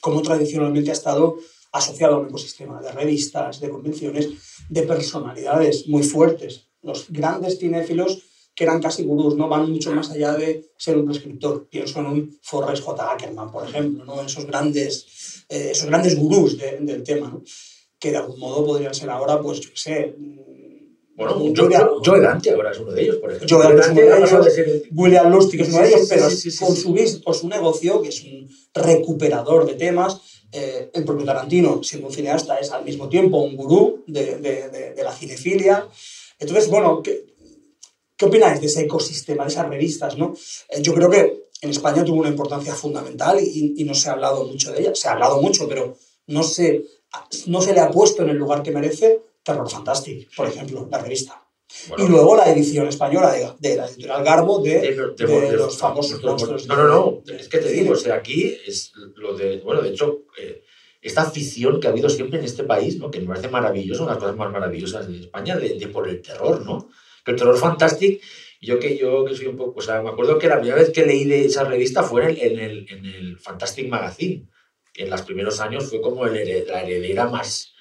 cómo 0.00 0.22
tradicionalmente 0.22 0.90
ha 0.90 0.94
estado 0.94 1.36
asociado 1.72 2.16
a 2.16 2.18
un 2.18 2.28
ecosistema 2.28 2.80
de 2.80 2.92
revistas, 2.92 3.60
de 3.60 3.68
convenciones, 3.68 4.28
de 4.68 4.82
personalidades 4.82 5.86
muy 5.88 6.02
fuertes. 6.02 6.68
Los 6.82 7.10
grandes 7.10 7.58
cinéfilos 7.58 8.22
que 8.56 8.64
eran 8.64 8.80
casi 8.80 9.04
gurús, 9.04 9.36
¿no? 9.36 9.48
van 9.48 9.70
mucho 9.70 9.92
más 9.92 10.10
allá 10.10 10.32
de 10.34 10.70
ser 10.76 10.96
un 10.96 11.04
prescriptor. 11.04 11.68
Pienso 11.68 12.00
en 12.00 12.06
un 12.06 12.38
Forrest 12.42 12.82
J. 12.82 13.12
Ackerman, 13.12 13.52
por 13.52 13.68
ejemplo, 13.68 14.04
¿no? 14.04 14.22
esos, 14.22 14.46
grandes, 14.46 15.44
eh, 15.48 15.68
esos 15.70 15.86
grandes 15.86 16.16
gurús 16.16 16.56
del 16.58 17.02
tema. 17.04 17.28
¿no? 17.28 17.42
que 17.98 18.10
de 18.10 18.16
algún 18.18 18.38
modo 18.38 18.64
podrían 18.64 18.94
ser 18.94 19.10
ahora, 19.10 19.40
pues 19.40 19.60
yo 19.60 19.70
qué 19.70 19.76
sé. 19.76 20.14
Bueno, 21.16 21.40
Joe, 21.56 22.20
Dante 22.20 22.50
ahora 22.50 22.72
es 22.72 22.78
uno 22.78 22.92
de 22.92 23.02
ellos, 23.02 23.16
por 23.16 23.32
ejemplo. 23.32 23.58
Joe 23.58 23.74
Dante 23.74 24.06
es 24.06 24.32
uno 24.32 24.44
de 24.44 24.52
ellos, 24.52 24.82
William 24.94 25.30
Lustig 25.30 25.62
es 25.62 25.68
uno 25.70 25.78
de 25.80 25.88
ellos, 25.88 26.06
pero 26.10 26.24
con 26.24 26.76
su, 26.76 27.22
por 27.24 27.34
su 27.34 27.48
negocio, 27.48 28.02
que 28.02 28.10
es 28.10 28.22
un 28.22 28.48
recuperador 28.74 29.64
de 29.64 29.74
temas, 29.74 30.20
eh, 30.52 30.90
el 30.92 31.04
propio 31.04 31.24
Tarantino, 31.24 31.82
siendo 31.82 32.08
un 32.08 32.12
cineasta, 32.12 32.58
es 32.58 32.70
al 32.70 32.84
mismo 32.84 33.08
tiempo 33.08 33.38
un 33.38 33.56
gurú 33.56 34.04
de, 34.06 34.36
de, 34.36 34.92
de, 34.94 35.02
la 35.02 35.12
cinefilia. 35.12 35.88
Entonces, 36.38 36.68
bueno, 36.68 37.02
¿qué, 37.02 37.24
¿qué, 38.16 38.24
opináis 38.24 38.60
de 38.60 38.66
ese 38.66 38.82
ecosistema, 38.82 39.44
de 39.44 39.50
esas 39.50 39.68
revistas? 39.68 40.16
¿no? 40.16 40.34
Eh, 40.68 40.82
yo 40.82 40.94
creo 40.94 41.10
que 41.10 41.46
en 41.60 41.70
España 41.70 42.04
tuvo 42.04 42.20
una 42.20 42.28
importancia 42.28 42.74
fundamental 42.74 43.38
y, 43.40 43.74
y, 43.76 43.84
no 43.84 43.94
se 43.94 44.08
ha 44.08 44.12
hablado 44.12 44.44
mucho 44.44 44.72
de 44.72 44.80
ella. 44.80 44.94
Se 44.94 45.08
ha 45.08 45.12
hablado 45.12 45.40
mucho, 45.40 45.66
pero 45.66 45.96
no 46.26 46.42
se 46.42 46.84
no 47.46 47.60
se 47.60 47.72
le 47.72 47.80
ha 47.80 47.90
puesto 47.90 48.22
en 48.22 48.30
el 48.30 48.36
lugar 48.36 48.62
que 48.62 48.70
merece 48.70 49.20
Terror 49.42 49.68
Fantastic, 49.70 50.34
por 50.34 50.48
ejemplo, 50.48 50.88
la 50.90 50.98
revista. 50.98 51.42
y 51.98 52.08
luego 52.08 52.36
la 52.36 52.50
edición 52.50 52.86
española 52.88 53.32
de, 53.58 53.76
la 53.76 53.86
editorial 53.86 54.24
Garbo 54.24 54.60
de, 54.60 54.96
los 55.52 55.78
famosos 55.78 56.22
monstruos. 56.22 56.66
No, 56.66 56.76
no, 56.76 56.88
no, 56.88 57.22
es 57.32 57.48
que 57.48 57.58
te 57.58 57.70
digo, 57.70 57.92
o 57.92 57.96
sea, 57.96 58.16
aquí 58.16 58.56
es 58.66 58.92
lo 59.16 59.36
de, 59.36 59.60
bueno, 59.60 59.82
de 59.82 59.90
hecho, 59.90 60.24
eh, 60.38 60.62
esta 61.00 61.22
afición 61.22 61.80
que 61.80 61.86
ha 61.86 61.90
habido 61.90 62.08
siempre 62.08 62.38
en 62.38 62.44
este 62.44 62.64
país, 62.64 62.98
¿no? 62.98 63.10
que 63.10 63.20
me 63.20 63.26
parece 63.26 63.48
maravilloso, 63.48 64.02
una 64.02 64.12
de 64.12 64.16
las 64.16 64.24
cosas 64.24 64.36
más 64.36 64.52
maravillosas 64.52 65.08
de 65.08 65.20
España, 65.20 65.56
de, 65.56 65.88
por 65.88 66.08
el 66.08 66.22
terror, 66.22 66.64
¿no? 66.64 66.88
El 67.26 67.36
terror 67.36 67.58
fantástico, 67.58 68.22
yo 68.60 68.78
que 68.78 68.96
yo 68.96 69.24
que 69.24 69.34
soy 69.34 69.46
un 69.46 69.56
poco, 69.56 69.78
o 69.78 69.82
sea, 69.82 70.02
me 70.02 70.10
acuerdo 70.10 70.38
que 70.38 70.48
la 70.48 70.58
primera 70.58 70.80
vez 70.80 70.90
que 70.90 71.06
leí 71.06 71.24
de 71.24 71.44
esa 71.44 71.64
revista 71.64 72.02
fue 72.02 72.24
en 72.46 72.58
el, 72.58 72.86
en 72.90 73.06
el, 73.06 73.38
Fantastic 73.38 73.88
Magazine. 73.88 74.48
En 74.94 75.10
los 75.10 75.22
primeros 75.22 75.60
años 75.60 75.90
fue 75.90 76.00
como 76.00 76.26
el 76.26 76.66
la 76.66 76.82
heredera 76.82 77.26
más, 77.26 77.74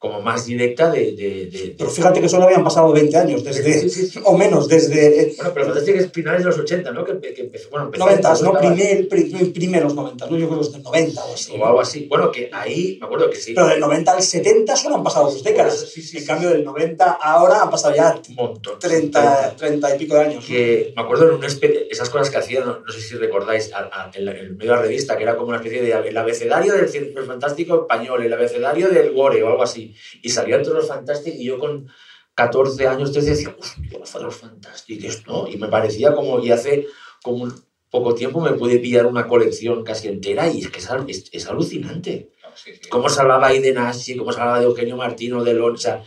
como 0.00 0.22
más 0.22 0.46
directa 0.46 0.90
de... 0.90 1.12
de, 1.12 1.46
de- 1.52 1.74
Pero 1.76 1.90
fíjate 1.90 2.22
que 2.22 2.28
solo 2.30 2.44
habían 2.44 2.64
pasado 2.64 2.90
20 2.90 3.16
años, 3.18 3.44
desde, 3.44 3.80
Sí, 3.82 3.90
sí, 3.90 4.06
sí. 4.06 4.20
o 4.24 4.34
menos, 4.34 4.66
desde 4.66 5.34
Bueno, 5.36 5.50
pero 5.52 5.66
Fantastic 5.66 5.96
es 5.96 6.10
finales 6.10 6.40
de 6.42 6.48
los 6.48 6.58
80, 6.58 6.90
¿no? 6.92 7.04
Que, 7.04 7.18
que 7.34 7.42
empezó, 7.42 7.68
bueno, 7.68 7.84
empezó 7.86 8.06
90, 8.06 8.34
¿no? 8.42 8.58
Primer, 8.58 9.08
pri- 9.08 9.50
primeros 9.52 9.94
90, 9.94 10.24
¿no? 10.26 10.38
Yo 10.38 10.48
creo 10.48 10.58
que 10.60 10.64
desde 10.64 10.78
el 10.78 10.82
90 10.84 11.22
o 11.22 11.34
así. 11.34 11.52
o 11.54 11.66
algo 11.66 11.80
así. 11.82 12.06
Bueno, 12.08 12.32
que 12.32 12.48
ahí, 12.50 12.96
me 12.98 13.04
acuerdo 13.06 13.28
que 13.28 13.36
sí. 13.36 13.52
Pero 13.54 13.68
del 13.68 13.78
90 13.78 14.10
al 14.12 14.22
70 14.22 14.74
solo 14.74 14.96
han 14.96 15.04
pasado 15.04 15.26
dos 15.30 15.44
décadas. 15.44 15.78
Sí, 15.92 16.00
sí, 16.00 16.16
en 16.16 16.24
cambio, 16.26 16.48
del 16.48 16.64
90 16.64 17.04
a 17.04 17.32
ahora 17.34 17.60
han 17.60 17.70
pasado 17.70 17.94
ya 17.94 18.18
un 18.26 18.34
montón. 18.34 18.78
30, 18.78 19.54
30 19.56 19.94
y 19.94 19.98
pico 19.98 20.14
de 20.14 20.20
años. 20.22 20.44
que 20.46 20.94
me 20.96 21.02
acuerdo 21.02 21.28
en 21.28 21.34
una 21.34 21.46
especie, 21.46 21.86
esas 21.90 22.08
cosas 22.08 22.30
que 22.30 22.38
hacían, 22.38 22.64
no, 22.64 22.80
no 22.80 22.90
sé 22.90 23.02
si 23.02 23.16
recordáis, 23.16 23.70
a- 23.74 23.80
a- 23.92 24.10
en, 24.14 24.24
la- 24.24 24.32
en 24.32 24.56
medio 24.56 24.70
de 24.70 24.76
la 24.76 24.82
revista, 24.82 25.18
que 25.18 25.24
era 25.24 25.36
como 25.36 25.48
una 25.48 25.58
especie 25.58 25.82
de 25.82 25.90
el 25.90 26.16
abecedario 26.16 26.72
del 26.72 26.88
fantástico 27.26 27.82
español, 27.82 28.24
el 28.24 28.32
abecedario 28.32 28.88
del 28.88 29.12
gore 29.12 29.42
o 29.42 29.48
algo 29.48 29.62
así, 29.62 29.89
y 30.22 30.28
salían 30.30 30.62
todos 30.62 30.76
los 30.76 30.88
fantásticos 30.88 31.38
y 31.40 31.44
yo 31.44 31.58
con 31.58 31.88
14 32.34 32.86
años, 32.86 33.12
13 33.12 33.30
decía, 33.30 33.56
hostia, 33.58 34.20
los 34.20 34.34
fantásticos, 34.36 35.26
¿no? 35.26 35.46
Y 35.48 35.56
me 35.56 35.68
parecía 35.68 36.14
como, 36.14 36.40
y 36.40 36.50
hace 36.50 36.86
como 37.22 37.44
un 37.44 37.54
poco 37.90 38.14
tiempo 38.14 38.40
me 38.40 38.52
pude 38.52 38.78
pillar 38.78 39.06
una 39.06 39.26
colección 39.26 39.82
casi 39.84 40.08
entera 40.08 40.48
y 40.50 40.60
es 40.60 40.70
que 40.70 40.78
es, 40.78 40.90
al- 40.90 41.08
es- 41.10 41.28
es 41.32 41.46
alucinante 41.48 42.30
No, 42.42 42.50
sí, 42.56 42.72
sí. 42.80 42.88
cómo 42.88 43.08
se 43.08 43.20
hablaba 43.20 43.48
ahí 43.48 43.58
de 43.58 43.72
Nashi, 43.72 44.16
cómo 44.16 44.32
se 44.32 44.40
hablaba 44.40 44.60
de 44.60 44.66
Eugenio 44.66 44.96
Martino, 44.96 45.42
de 45.44 45.54
Lon, 45.54 45.74
o 45.74 45.76
sea, 45.76 46.02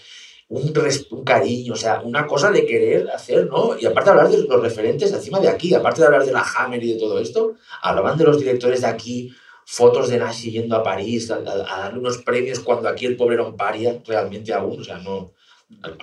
un, 0.49 0.73
un 1.11 1.23
cariño, 1.23 1.73
o 1.73 1.75
sea, 1.75 2.01
una 2.01 2.25
cosa 2.27 2.51
de 2.51 2.65
querer 2.65 3.09
hacer, 3.09 3.47
¿no? 3.47 3.77
Y 3.79 3.86
aparte 3.86 4.09
de 4.11 4.17
hablar 4.17 4.29
de 4.31 4.43
los 4.43 4.61
referentes 4.61 5.11
encima 5.11 5.39
de 5.39 5.49
aquí, 5.49 5.73
aparte 5.73 6.01
de 6.01 6.05
hablar 6.07 6.25
de 6.25 6.31
la 6.31 6.41
Hammer 6.57 6.84
y 6.84 6.93
de 6.93 6.99
todo 6.99 7.19
esto, 7.19 7.55
hablaban 7.81 8.17
de 8.17 8.23
los 8.23 8.38
directores 8.39 8.81
de 8.81 8.88
aquí, 8.88 9.34
fotos 9.66 10.09
de 10.09 10.18
Nashi 10.18 10.51
yendo 10.51 10.76
a 10.76 10.84
París, 10.84 11.32
a, 11.32 11.36
a- 11.36 11.76
a 11.76 11.80
darle 11.84 11.99
unos 11.99 12.18
premios 12.20 12.59
cuando 12.59 12.89
aquí 12.89 13.05
el 13.05 13.16
pobre 13.16 13.36
era 13.36 13.43
un 13.45 13.55
paria, 13.57 14.01
realmente 14.05 14.53
aún, 14.53 14.80
o 14.82 14.84
sea, 14.84 14.97
no... 14.99 15.32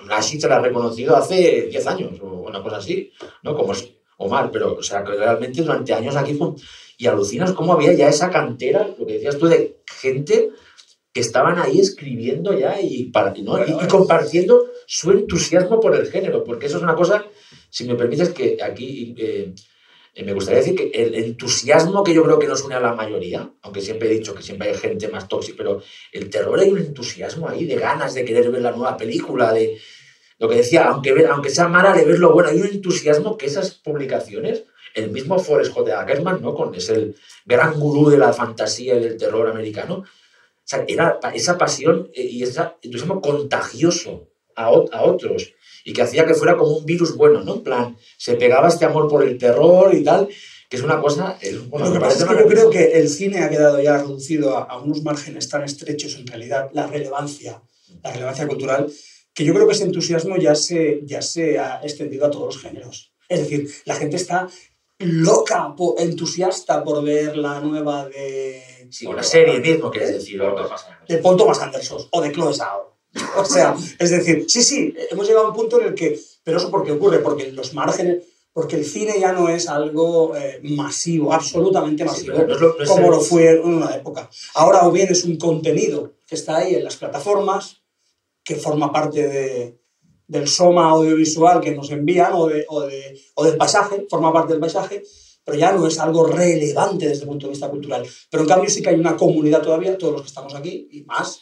Nashi 0.07 0.39
se 0.39 0.47
la 0.49 0.57
ha 0.57 0.61
reconocido 0.61 1.15
hace 1.15 1.67
10 1.69 1.87
años 1.87 2.19
o 2.21 2.27
una 2.49 2.61
cosa 2.61 2.77
así, 2.77 3.11
¿no? 3.43 3.55
Como 3.55 3.73
si- 3.73 3.95
o 4.17 4.27
mal, 4.29 4.51
pero, 4.51 4.75
o 4.75 4.83
sea, 4.83 5.03
que 5.03 5.13
realmente 5.13 5.61
durante 5.61 5.93
años 5.93 6.15
aquí 6.15 6.33
fue... 6.33 6.49
Y 6.97 7.07
alucinas 7.07 7.53
cómo 7.53 7.73
había 7.73 7.93
ya 7.93 8.07
esa 8.09 8.29
cantera, 8.29 8.87
lo 8.99 9.05
que 9.07 9.13
decías 9.13 9.37
tú, 9.39 9.47
de 9.47 9.77
gente 10.01 10.49
que 11.13 11.19
estaban 11.21 11.57
ahí 11.59 11.79
escribiendo 11.79 12.57
ya 12.57 12.79
y, 12.79 13.05
para, 13.05 13.33
¿no? 13.41 13.51
Bueno, 13.57 13.65
y, 13.81 13.83
y 13.83 13.87
compartiendo 13.87 14.65
su 14.85 15.11
entusiasmo 15.11 15.79
por 15.79 15.95
el 15.95 16.05
género, 16.11 16.43
porque 16.43 16.67
eso 16.67 16.77
es 16.77 16.83
una 16.83 16.95
cosa, 16.95 17.25
si 17.69 17.85
me 17.85 17.95
permites, 17.95 18.29
que 18.29 18.57
aquí 18.61 19.15
eh, 19.17 19.53
me 20.25 20.33
gustaría 20.33 20.59
decir 20.59 20.75
que 20.75 20.91
el 20.93 21.15
entusiasmo 21.15 22.03
que 22.03 22.13
yo 22.13 22.23
creo 22.23 22.37
que 22.37 22.47
nos 22.47 22.63
une 22.63 22.75
a 22.75 22.79
la 22.81 22.93
mayoría, 22.93 23.49
aunque 23.61 23.81
siempre 23.81 24.09
he 24.09 24.13
dicho 24.13 24.35
que 24.35 24.43
siempre 24.43 24.69
hay 24.69 24.75
gente 24.75 25.07
más 25.07 25.27
tóxica, 25.27 25.55
pero 25.57 25.81
el 26.11 26.29
terror 26.29 26.59
hay 26.59 26.69
un 26.69 26.79
entusiasmo 26.79 27.47
ahí 27.47 27.65
de 27.65 27.75
ganas 27.75 28.13
de 28.13 28.25
querer 28.25 28.51
ver 28.51 28.61
la 28.61 28.71
nueva 28.71 28.97
película, 28.97 29.53
de 29.53 29.79
lo 30.37 30.49
que 30.49 30.55
decía, 30.55 30.85
aunque, 30.85 31.13
ver- 31.13 31.27
aunque 31.27 31.49
sea 31.49 31.67
mala, 31.67 31.93
de 31.93 32.03
ver 32.03 32.19
lo 32.19 32.33
bueno, 32.33 32.49
hay 32.49 32.59
un 32.59 32.67
entusiasmo 32.67 33.37
que 33.37 33.45
esas 33.45 33.71
publicaciones, 33.75 34.65
el 34.95 35.11
mismo 35.11 35.39
Forrest 35.39 35.71
J. 35.71 35.99
Ackerman, 36.01 36.41
¿no? 36.41 36.53
Con, 36.55 36.75
es 36.75 36.89
el 36.89 37.15
gran 37.45 37.79
gurú 37.79 38.09
de 38.09 38.17
la 38.17 38.33
fantasía 38.33 38.95
y 38.95 38.99
del 38.99 39.17
terror 39.17 39.47
americano, 39.47 40.03
era 40.87 41.19
esa 41.33 41.57
pasión 41.57 42.09
eh, 42.13 42.23
y 42.23 42.43
ese 42.43 42.61
entusiasmo 42.81 43.21
contagioso 43.21 44.29
a, 44.55 44.65
a 44.65 45.03
otros 45.03 45.53
y 45.85 45.93
que 45.93 46.01
hacía 46.01 46.25
que 46.25 46.33
fuera 46.33 46.57
como 46.57 46.71
un 46.77 46.85
virus 46.85 47.15
bueno, 47.15 47.43
¿no? 47.43 47.55
En 47.55 47.63
plan, 47.63 47.97
se 48.17 48.35
pegaba 48.35 48.67
este 48.67 48.85
amor 48.85 49.07
por 49.09 49.23
el 49.23 49.37
terror 49.37 49.93
y 49.93 50.03
tal, 50.03 50.27
que 50.69 50.77
es 50.77 50.83
una 50.83 51.01
cosa... 51.01 51.37
eh, 51.41 51.59
bueno, 51.67 51.87
Lo 51.87 51.93
que 51.93 51.99
pasa 51.99 52.23
es 52.23 52.29
que 52.29 52.35
yo 52.43 52.47
creo 52.47 52.69
que 52.69 52.91
el 52.99 53.09
cine 53.09 53.39
ha 53.43 53.49
quedado 53.49 53.81
ya 53.81 53.97
reducido 53.97 54.57
a, 54.57 54.63
a 54.63 54.77
unos 54.79 55.01
márgenes 55.03 55.49
tan 55.49 55.63
estrechos 55.63 56.15
en 56.15 56.27
realidad, 56.27 56.69
la 56.73 56.87
relevancia, 56.87 57.61
la 58.03 58.11
relevancia 58.13 58.47
cultural, 58.47 58.91
que 59.33 59.43
yo 59.45 59.53
creo 59.53 59.67
que 59.67 59.73
ese 59.73 59.83
entusiasmo 59.85 60.37
ya 60.37 60.55
se, 60.55 61.01
ya 61.03 61.21
se 61.21 61.57
ha 61.59 61.81
extendido 61.83 62.25
a 62.25 62.31
todos 62.31 62.55
los 62.55 62.61
géneros. 62.63 63.13
Es 63.27 63.39
decir, 63.39 63.69
la 63.85 63.95
gente 63.95 64.15
está 64.17 64.47
loca, 64.99 65.73
po- 65.75 65.95
entusiasta 65.97 66.83
por 66.83 67.03
ver 67.03 67.35
la 67.37 67.59
nueva 67.59 68.07
de, 68.07 68.61
Sí, 68.91 69.05
o 69.07 69.13
la 69.13 69.23
serie 69.23 69.59
mismo, 69.59 69.89
quieres 69.89 70.11
decir. 70.13 70.39
de 71.07 71.17
Paul 71.17 71.37
Thomas 71.37 71.59
Anderson 71.61 72.07
o 72.11 72.21
de 72.21 72.31
Chloe 72.31 72.53
Zhao. 72.53 72.90
O 73.37 73.45
sea, 73.45 73.75
es 73.99 74.09
decir, 74.09 74.45
sí, 74.47 74.63
sí, 74.63 74.93
hemos 75.09 75.27
llegado 75.27 75.47
a 75.47 75.49
un 75.49 75.55
punto 75.55 75.79
en 75.81 75.87
el 75.87 75.93
que, 75.95 76.19
pero 76.43 76.57
eso 76.57 76.71
porque 76.71 76.91
ocurre, 76.93 77.19
porque 77.19 77.51
los 77.51 77.73
márgenes, 77.73 78.23
porque 78.53 78.75
el 78.77 78.85
cine 78.85 79.15
ya 79.19 79.31
no 79.33 79.49
es 79.49 79.67
algo 79.67 80.35
eh, 80.35 80.59
masivo, 80.63 81.33
absolutamente 81.33 82.03
Sí, 82.03 82.09
masivo, 82.09 82.35
pero 82.37 82.47
no 82.47 82.59
lo- 82.59 82.75
no 82.79 82.85
como 82.85 83.05
el- 83.07 83.11
lo 83.11 83.19
fue 83.21 83.49
en 83.51 83.59
una 83.65 83.95
época. 83.95 84.29
Ahora 84.55 84.87
o 84.87 84.91
bien 84.91 85.07
es 85.09 85.23
un 85.23 85.37
contenido 85.37 86.13
que 86.27 86.35
está 86.35 86.57
ahí 86.57 86.75
en 86.75 86.83
las 86.83 86.95
plataformas, 86.97 87.77
que 88.43 88.55
forma 88.55 88.91
parte 88.91 89.27
de, 89.27 89.77
del 90.27 90.47
soma 90.47 90.89
audiovisual 90.89 91.59
que 91.61 91.71
nos 91.75 91.89
envían 91.91 92.31
o, 92.33 92.47
de, 92.47 92.65
o, 92.69 92.81
de- 92.81 93.19
o 93.35 93.43
del 93.45 93.57
paisaje, 93.57 94.07
forma 94.09 94.31
parte 94.33 94.53
del 94.53 94.61
paisaje, 94.61 95.03
pero 95.43 95.57
ya 95.57 95.71
no 95.73 95.85
es 95.87 95.99
algo 95.99 96.25
relevante 96.27 97.07
desde 97.09 97.23
el 97.23 97.27
punto 97.29 97.47
de 97.47 97.51
vista 97.51 97.69
cultural. 97.69 98.05
Pero 98.29 98.43
en 98.43 98.49
cambio 98.49 98.69
sí 98.69 98.81
que 98.81 98.89
hay 98.89 98.95
una 98.99 99.17
comunidad 99.17 99.61
todavía, 99.61 99.97
todos 99.97 100.13
los 100.13 100.21
que 100.21 100.27
estamos 100.29 100.55
aquí 100.55 100.87
y 100.91 101.03
más, 101.03 101.41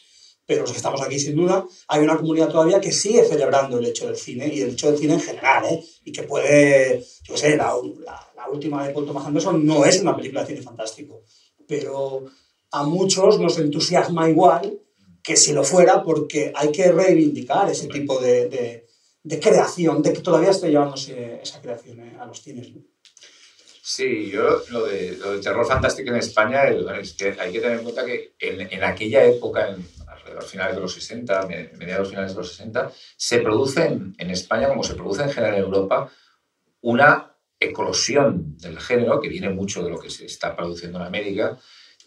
pero 0.50 0.62
los 0.64 0.72
que 0.72 0.78
estamos 0.78 1.00
aquí 1.04 1.20
sin 1.20 1.36
duda, 1.36 1.64
hay 1.88 2.02
una 2.02 2.18
comunidad 2.18 2.50
todavía 2.50 2.82
que 2.82 2.92
sigue 2.92 3.24
celebrando 3.24 3.78
el 3.78 3.86
hecho 3.86 4.08
del 4.08 4.18
cine 4.18 4.48
y 4.52 4.62
el 4.62 4.72
hecho 4.72 4.90
del 4.90 4.98
cine 5.00 5.14
en 5.14 5.20
general, 5.22 5.64
¿eh? 5.66 5.84
y 6.06 6.12
que 6.12 6.24
puede, 6.24 7.06
yo 7.24 7.38
sé, 7.38 7.56
la, 7.56 7.72
la- 8.04 8.26
la 8.36 8.50
última 8.50 8.86
de 8.88 8.92
Paul 8.94 9.06
Thomas 9.06 9.28
Anderson 9.28 9.64
no 9.64 9.86
es 9.86 10.02
una 10.02 10.16
película 10.16 10.42
de 10.42 10.48
cine 10.48 10.62
fantástico, 10.64 11.22
pero 11.68 12.26
a 12.72 12.84
muchos 12.84 13.40
nos 13.40 13.60
entusiasma 13.60 14.28
igual 14.28 14.80
que 15.22 15.38
si 15.38 15.54
lo 15.54 15.64
fuera 15.64 16.02
porque 16.04 16.52
hay 16.56 16.72
que 16.72 16.92
reivindicar 16.92 17.70
ese 17.70 17.88
tipo 17.88 18.18
de, 18.20 18.50
de- 18.50 18.88
de 19.22 19.40
creación, 19.40 20.02
de 20.02 20.14
que 20.14 20.22
todavía 20.22 20.50
esté 20.50 20.70
llevándose 20.70 21.40
esa 21.44 21.62
creación 21.62 22.00
eh, 22.00 22.18
a 22.20 22.26
los 22.26 22.42
cines. 22.42 22.74
¿no? 22.74 22.82
Sí, 23.84 24.30
yo 24.32 24.62
lo 24.70 24.86
de, 24.86 25.18
lo 25.18 25.34
de 25.34 25.40
terror 25.42 25.66
fantástico 25.68 26.10
en 26.10 26.18
España 26.18 26.64
es 27.02 27.14
que 27.14 27.36
hay 27.40 27.52
que 27.52 27.60
tener 27.60 27.78
en 27.80 27.84
cuenta 27.84 28.06
que 28.06 28.34
en, 28.40 28.62
en 28.62 28.84
aquella 28.84 29.26
época, 29.26 29.70
en, 29.70 29.86
alrededor 30.30 30.50
finales 30.50 30.76
de 30.76 30.82
los 30.82 30.94
60, 30.94 31.48
me- 31.48 31.70
mediados 31.78 32.10
finales 32.10 32.32
de 32.34 32.38
los 32.38 32.50
60, 32.50 32.92
se 33.18 33.40
produce 33.40 33.86
en, 33.86 34.16
en 34.18 34.30
España, 34.32 34.68
como 34.68 34.84
se 34.84 34.96
produce 34.96 35.24
en 35.24 35.32
general 35.32 35.56
en 35.56 35.64
Europa, 35.64 36.12
una 36.82 37.36
eclosión 37.60 38.58
del 38.58 38.80
género 38.80 39.20
que 39.20 39.28
viene 39.30 39.50
mucho 39.50 39.84
de 39.84 39.90
lo 39.90 40.00
que 40.00 40.10
se 40.10 40.26
está 40.26 40.56
produciendo 40.56 41.00
en 41.00 41.06
América, 41.06 41.58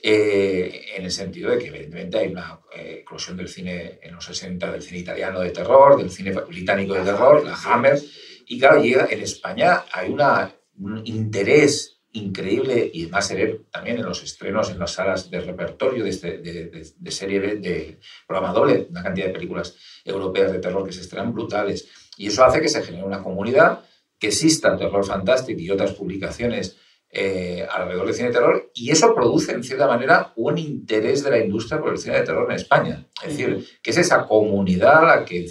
eh, 0.03 0.87
en 0.97 1.05
el 1.05 1.11
sentido 1.13 1.51
de 1.51 1.59
que 1.59 1.67
evidentemente 1.69 2.19
hay 2.19 2.29
una 2.29 2.61
eh, 2.75 2.99
eclosión 3.03 3.37
del 3.37 3.49
cine 3.49 4.01
en 4.03 4.15
los 4.15 4.25
60, 4.25 4.73
del 4.73 4.83
cine 4.83 4.99
italiano 5.01 5.41
de 5.41 5.51
terror, 5.51 5.97
del 5.97 6.11
cine 6.11 6.33
británico 6.33 6.95
de 6.95 7.05
terror, 7.05 7.45
la 7.45 7.55
Hammer, 7.55 8.01
y 8.47 8.59
claro, 8.59 8.83
llega, 8.83 9.07
en 9.11 9.21
España 9.21 9.85
hay 9.93 10.11
una, 10.11 10.53
un 10.79 11.03
interés 11.07 12.02
increíble 12.13 12.91
y 12.93 13.03
además 13.05 13.27
se 13.27 13.35
ve 13.37 13.61
también 13.71 13.99
en 13.99 14.05
los 14.05 14.23
estrenos 14.23 14.71
en 14.71 14.79
las 14.79 14.93
salas 14.93 15.31
de 15.31 15.41
repertorio 15.41 16.05
de, 16.05 16.11
este- 16.11 16.39
de, 16.39 16.67
de- 16.67 16.87
de 16.97 17.11
serie 17.11 17.41
B, 17.41 17.57
de 17.57 17.99
programa 18.27 18.53
doble, 18.53 18.87
una 18.91 19.03
cantidad 19.03 19.27
de 19.27 19.33
películas 19.33 19.77
europeas 20.05 20.53
de 20.53 20.59
terror 20.59 20.85
que 20.87 20.93
se 20.93 21.01
estrenan 21.01 21.33
brutales. 21.33 21.89
Y 22.17 22.27
eso 22.27 22.45
hace 22.45 22.61
que 22.61 22.69
se 22.69 22.83
genere 22.83 23.05
una 23.05 23.23
comunidad, 23.23 23.81
que 24.19 24.29
exista 24.29 24.77
Terror 24.77 25.05
Fantastic 25.05 25.59
y 25.59 25.71
otras 25.71 25.93
publicaciones 25.93 26.77
eh, 27.15 27.67
alrededor 27.71 28.07
del 28.07 28.15
cine 28.15 28.29
de 28.29 28.35
terror, 28.35 28.71
y 28.75 28.91
eso 28.91 29.15
produce, 29.15 29.53
en 29.53 29.63
cierta 29.63 29.87
manera, 29.87 30.33
un 30.37 30.57
interés 30.57 31.23
de 31.25 31.31
la 31.31 31.39
industria 31.39 31.79
por 31.81 31.93
el 31.93 31.99
cine 31.99 32.17
de 32.19 32.23
terror 32.25 32.49
en 32.51 32.57
España. 32.57 33.07
Es 33.23 33.37
decir, 33.37 33.67
que 33.83 33.91
es 33.91 33.99
esa 33.99 34.27
comunidad, 34.27 35.03
la, 35.03 35.25
que, 35.25 35.47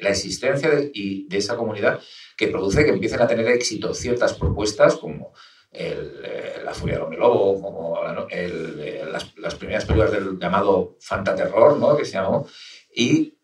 la 0.00 0.10
existencia 0.10 0.70
de, 0.70 0.90
y 0.94 1.26
de 1.28 1.38
esa 1.38 1.56
comunidad 1.56 2.00
que 2.36 2.48
produce 2.48 2.84
que 2.84 2.90
empiecen 2.90 3.20
a 3.20 3.26
tener 3.26 3.48
éxito 3.48 3.94
ciertas 3.94 4.34
propuestas 4.34 4.94
como 4.96 5.32
el, 5.70 6.20
eh, 6.24 6.60
La 6.64 6.72
Furia 6.74 6.94
del 6.94 7.04
Hombre 7.04 7.18
Lobo, 7.18 7.60
como 7.60 7.98
el, 8.30 8.80
eh, 8.80 9.04
las, 9.10 9.36
las 9.36 9.54
primeras 9.54 9.84
películas 9.84 10.12
del 10.12 10.38
llamado 10.38 10.96
Fantaterror, 11.00 11.78
¿no? 11.78 11.96
que 11.96 12.04
se 12.04 12.12
llamó, 12.12 12.46
y 12.94 13.36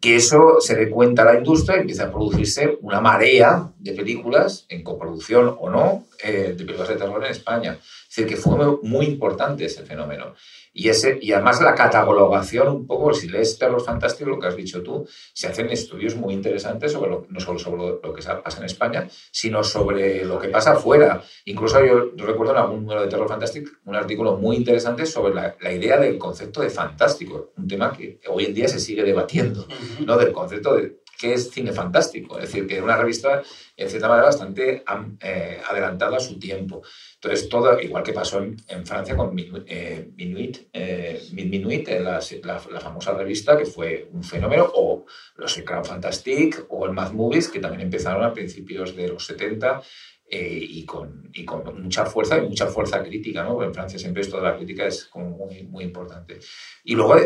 que 0.00 0.16
eso 0.16 0.60
se 0.60 0.76
dé 0.76 0.90
cuenta 0.90 1.22
a 1.22 1.24
la 1.32 1.38
industria 1.38 1.76
y 1.76 1.80
empieza 1.80 2.04
a 2.04 2.12
producirse 2.12 2.78
una 2.82 3.00
marea 3.00 3.72
de 3.78 3.92
películas, 3.92 4.64
en 4.68 4.84
coproducción 4.84 5.56
o 5.58 5.70
no, 5.70 6.06
eh, 6.22 6.54
de 6.56 6.64
películas 6.64 6.88
de 6.88 6.96
terror 6.96 7.24
en 7.24 7.30
España. 7.30 7.78
Es 7.80 8.16
decir, 8.16 8.26
que 8.26 8.36
fue 8.36 8.78
muy 8.82 9.06
importante 9.06 9.64
ese 9.64 9.84
fenómeno. 9.84 10.34
Y, 10.80 10.88
ese, 10.90 11.18
y 11.20 11.32
además 11.32 11.60
la 11.60 11.74
catalogación 11.74 12.68
un 12.68 12.86
poco, 12.86 13.12
si 13.12 13.28
lees 13.28 13.58
Terror 13.58 13.82
Fantástico, 13.82 14.30
lo 14.30 14.38
que 14.38 14.46
has 14.46 14.54
dicho 14.56 14.80
tú, 14.82 15.06
se 15.34 15.48
hacen 15.48 15.70
estudios 15.70 16.14
muy 16.14 16.34
interesantes 16.34 16.92
sobre 16.92 17.10
lo- 17.10 17.26
no 17.28 17.40
solo 17.40 17.58
sobre 17.58 17.78
lo, 18.00 18.12
que 18.14 18.22
pasa 18.22 18.58
en 18.58 18.64
España, 18.64 19.08
sino 19.32 19.64
sobre 19.64 20.24
lo 20.24 20.38
que 20.38 20.48
pasa 20.48 20.72
afuera. 20.74 21.20
Incluso 21.46 21.84
yo 21.84 22.12
recuerdo 22.24 22.52
en 22.52 22.58
algún 22.58 22.82
número 22.82 23.02
de 23.02 23.08
Terror 23.08 23.28
Fantástico 23.28 23.72
un 23.86 23.96
artículo 23.96 24.36
muy 24.36 24.54
interesante 24.54 25.04
sobre 25.04 25.34
la, 25.34 25.56
la 25.60 25.72
idea 25.72 25.98
del 25.98 26.16
concepto 26.16 26.60
de 26.60 26.70
fantástico, 26.70 27.52
un 27.56 27.66
tema 27.66 27.92
que 27.92 28.20
hoy 28.28 28.44
en 28.44 28.54
día 28.54 28.68
se 28.68 28.78
sigue 28.78 29.02
debatiendo, 29.02 29.66
¿no? 30.06 30.16
del 30.16 30.30
concepto 30.32 30.76
de 30.76 31.00
qué 31.18 31.32
es 31.34 31.50
cine 31.50 31.72
fantástico. 31.72 32.38
Es 32.38 32.44
decir, 32.44 32.68
que 32.68 32.76
era 32.76 32.84
una 32.84 32.96
revista, 32.96 33.42
en 33.76 33.88
cierta 33.90 34.06
manera, 34.08 34.26
bastante 34.26 34.84
eh, 35.20 35.60
adelantada 35.68 36.16
a 36.18 36.20
su 36.20 36.38
tiempo. 36.38 36.82
Entonces, 37.20 37.48
todo, 37.48 37.80
igual 37.80 38.04
que 38.04 38.12
pasó 38.12 38.40
en, 38.40 38.86
Francia 38.86 39.16
con 39.16 39.36
eh, 39.66 40.08
Minuit, 40.16 40.68
eh, 40.72 41.20
Minuit 41.32 41.88
la, 41.88 42.20
la, 42.44 42.80
famosa 42.80 43.12
revista, 43.12 43.58
que 43.58 43.66
fue 43.66 44.08
un 44.12 44.22
fenómeno, 44.22 44.70
o 44.72 45.04
los 45.34 45.58
Ecran 45.58 45.84
Fantastique, 45.84 46.58
o 46.68 46.86
el 46.86 46.92
Mad 46.92 47.12
Movies, 47.12 47.48
que 47.48 47.58
también 47.58 47.80
empezaron 47.80 48.22
a 48.22 48.32
principios 48.32 48.94
de 48.94 49.08
los 49.08 49.26
70 49.26 49.82
eh, 50.30 50.58
y, 50.60 50.84
con, 50.84 51.28
y, 51.32 51.44
con, 51.44 51.82
mucha 51.82 52.06
fuerza 52.06 52.38
y 52.38 52.42
mucha 52.42 52.68
fuerza 52.68 53.02
crítica, 53.02 53.42
¿no? 53.42 53.64
en 53.64 53.74
Francia 53.74 53.98
siempre 53.98 54.22
esto 54.22 54.36
de 54.36 54.44
la 54.44 54.56
crítica 54.56 54.86
es 54.86 55.06
como 55.06 55.30
muy, 55.30 55.64
muy 55.64 55.82
importante. 55.82 56.38
Y 56.84 56.94
luego 56.94 57.16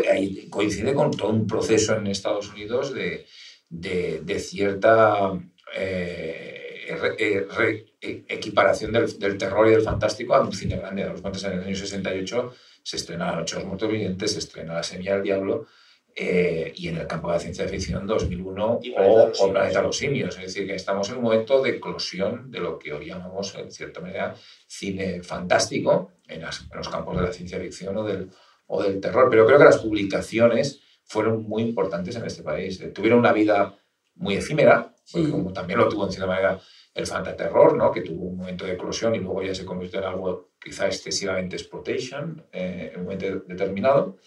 coincide 0.49 0.95
con 0.95 1.11
todo 1.11 1.29
un 1.29 1.45
proceso 1.45 1.95
en 1.95 2.07
Estados 2.07 2.51
Unidos 2.51 2.95
de, 2.95 3.27
de, 3.69 4.21
de 4.21 4.39
cierta 4.39 5.33
eh, 5.75 6.87
eh, 7.19 7.85
equiparación 8.03 8.91
del, 8.91 9.17
del, 9.17 9.37
terror 9.37 9.67
y 9.67 9.71
del 9.71 9.81
fantástico 9.81 10.35
a 10.35 10.41
un 10.41 10.51
cine 10.51 10.77
grande. 10.77 11.03
A 11.03 11.09
los 11.09 11.21
cuantos 11.21 11.43
en 11.45 11.53
el 11.53 11.63
año 11.63 11.75
68 11.75 12.53
se 12.83 12.97
estrena 12.97 13.39
Ocho 13.39 13.57
los 13.57 13.65
muertos 13.65 13.89
vivientes, 13.89 14.33
se 14.33 14.39
estrena 14.39 14.73
La 14.73 14.83
semilla 14.83 15.13
del 15.13 15.23
diablo, 15.23 15.67
eh, 16.15 16.71
y 16.75 16.89
en 16.89 16.97
el 16.97 17.07
campo 17.07 17.27
de 17.27 17.33
la 17.33 17.39
ciencia 17.39 17.67
ficción 17.67 18.05
2001 18.05 18.79
o, 18.97 19.31
o 19.39 19.51
Planeta 19.51 19.79
de 19.79 19.87
los 19.87 19.97
Simios. 19.97 20.35
Es 20.37 20.43
decir, 20.43 20.67
que 20.67 20.75
estamos 20.75 21.09
en 21.09 21.17
un 21.17 21.23
momento 21.23 21.61
de 21.61 21.71
eclosión 21.71 22.51
de 22.51 22.59
lo 22.59 22.77
que 22.77 22.93
hoy 22.93 23.07
llamamos, 23.07 23.55
en 23.55 23.71
cierta 23.71 23.99
manera, 23.99 24.35
cine 24.67 25.23
fantástico 25.23 26.11
en, 26.27 26.41
los 26.41 26.89
campos 26.89 27.17
de 27.17 27.23
la 27.23 27.33
ciencia 27.33 27.59
ficción 27.59 27.97
o 27.97 28.03
del, 28.03 28.29
o 28.67 28.83
del 28.83 28.99
terror. 28.99 29.27
Pero 29.29 29.47
creo 29.47 29.57
que 29.57 29.63
las 29.63 29.77
publicaciones 29.77 30.81
fueron 31.03 31.43
muy 31.43 31.63
importantes 31.63 32.15
en 32.15 32.25
este 32.25 32.43
país. 32.43 32.79
Eh, 32.81 32.89
tuvieron 32.89 33.17
una 33.17 33.33
vida 33.33 33.75
muy 34.15 34.35
efímera, 34.35 34.93
como 35.11 35.51
también 35.51 35.79
lo 35.79 35.89
tuvo 35.89 36.05
en 36.05 36.11
cierta 36.11 36.27
manera 36.27 36.61
el 36.93 37.07
fantaterror, 37.07 37.75
¿no? 37.75 37.91
que 37.91 38.01
tuvo 38.01 38.25
un 38.25 38.37
momento 38.37 38.65
de 38.65 38.73
eclosión 38.73 39.15
y 39.15 39.19
luego 39.19 39.41
ya 39.41 39.55
se 39.55 39.65
convirtió 39.65 39.99
en 39.99 40.05
algo 40.05 40.51
quizá 40.59 40.87
excesivamente 40.87 41.55
exploitation 41.55 42.45
eh, 42.51 42.91
en 42.93 42.99
un 42.99 43.05
momento 43.05 43.43
determinado 43.47 44.17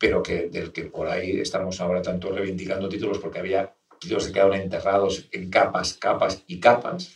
pero 0.00 0.22
que, 0.22 0.48
del 0.48 0.72
que 0.72 0.84
por 0.86 1.06
ahí 1.06 1.40
estamos 1.40 1.78
ahora 1.78 2.00
tanto 2.00 2.32
reivindicando 2.32 2.88
títulos 2.88 3.18
porque 3.18 3.38
había 3.38 3.76
títulos 4.00 4.26
que 4.26 4.32
quedaron 4.32 4.54
enterrados 4.54 5.28
en 5.30 5.50
capas, 5.50 5.92
capas 5.92 6.42
y 6.46 6.58
capas. 6.58 7.14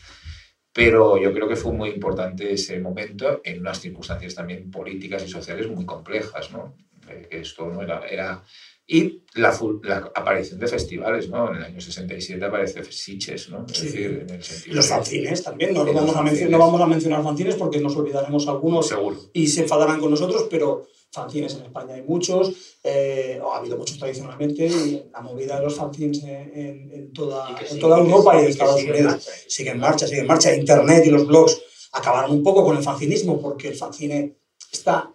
Pero 0.71 1.17
yo 1.17 1.33
creo 1.33 1.49
que 1.49 1.57
fue 1.57 1.73
muy 1.73 1.89
importante 1.89 2.53
ese 2.53 2.79
momento 2.81 3.41
en 3.43 3.61
unas 3.61 3.81
circunstancias 3.81 4.35
también 4.35 4.71
políticas 4.71 5.25
y 5.25 5.31
sociales 5.31 5.67
muy 5.67 5.87
complejas, 5.87 6.53
¿no? 6.53 6.77
Eh, 7.09 7.27
que 7.31 7.41
esto 7.41 7.67
no 7.67 7.81
era, 7.81 8.07
era 8.07 8.45
y 8.87 9.22
la, 9.35 9.59
la, 9.82 10.12
aparición 10.14 10.61
de 10.61 10.66
festivales, 10.66 11.28
¿no? 11.30 11.51
En 11.51 11.57
el 11.57 11.64
año 11.64 11.80
67 11.80 12.45
aparece 12.45 12.85
Siches, 12.85 13.49
¿no? 13.49 13.64
Es 13.66 13.82
decir, 13.82 14.26
en 14.28 14.35
el 14.35 14.43
sentido 14.43 14.76
los 14.76 14.87
fanzines 14.87 15.43
también, 15.43 15.72
no, 15.72 15.85
vamos 15.85 16.14
a 16.14 16.22
no 16.22 16.59
vamos 16.59 16.80
a 16.80 16.87
mencionar 16.87 17.22
fanzines 17.22 17.55
porque 17.55 17.80
nos 17.80 17.97
olvidaremos 17.97 18.47
algunos 18.47 18.87
Seguro. 18.87 19.16
y 19.32 19.47
se 19.47 19.62
enfadarán 19.62 20.01
con 20.01 20.11
nosotros, 20.11 20.47
pero 20.51 20.87
fanzines 21.11 21.55
en 21.55 21.62
España 21.62 21.95
hay 21.95 22.03
muchos, 22.03 22.53
eh, 22.82 23.41
ha 23.43 23.57
habido 23.57 23.78
muchos 23.78 23.99
tradicionalmente, 23.99 24.66
y 24.66 25.03
la 25.12 25.20
movida 25.20 25.59
de 25.59 25.64
los 25.64 25.74
fanzines 25.76 26.22
en, 26.24 26.91
en 26.93 27.12
toda, 27.12 27.57
en 27.70 27.78
toda 27.78 27.99
Europa 27.99 28.37
y 28.37 28.45
en 28.45 28.51
Estados 28.51 28.82
Unidos 28.82 29.28
sigue 29.49 29.70
en 29.70 29.78
marcha, 29.78 30.07
sigue 30.07 30.20
en 30.20 30.26
marcha. 30.26 30.55
Internet 30.55 31.07
y 31.07 31.11
los 31.11 31.26
blogs 31.26 31.59
acabaron 31.93 32.32
un 32.32 32.43
poco 32.43 32.64
con 32.64 32.76
el 32.76 32.82
fanzinismo 32.82 33.41
porque 33.41 33.68
el 33.68 33.76
fanzine 33.76 34.37
está, 34.70 35.14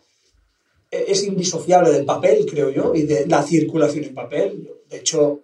es 0.91 1.23
indisociable 1.23 1.91
del 1.91 2.05
papel, 2.05 2.45
creo 2.45 2.69
yo, 2.69 2.95
y 2.95 3.03
de 3.03 3.27
la 3.27 3.43
circulación 3.43 4.05
en 4.05 4.13
papel. 4.13 4.69
De 4.89 4.97
hecho, 4.97 5.41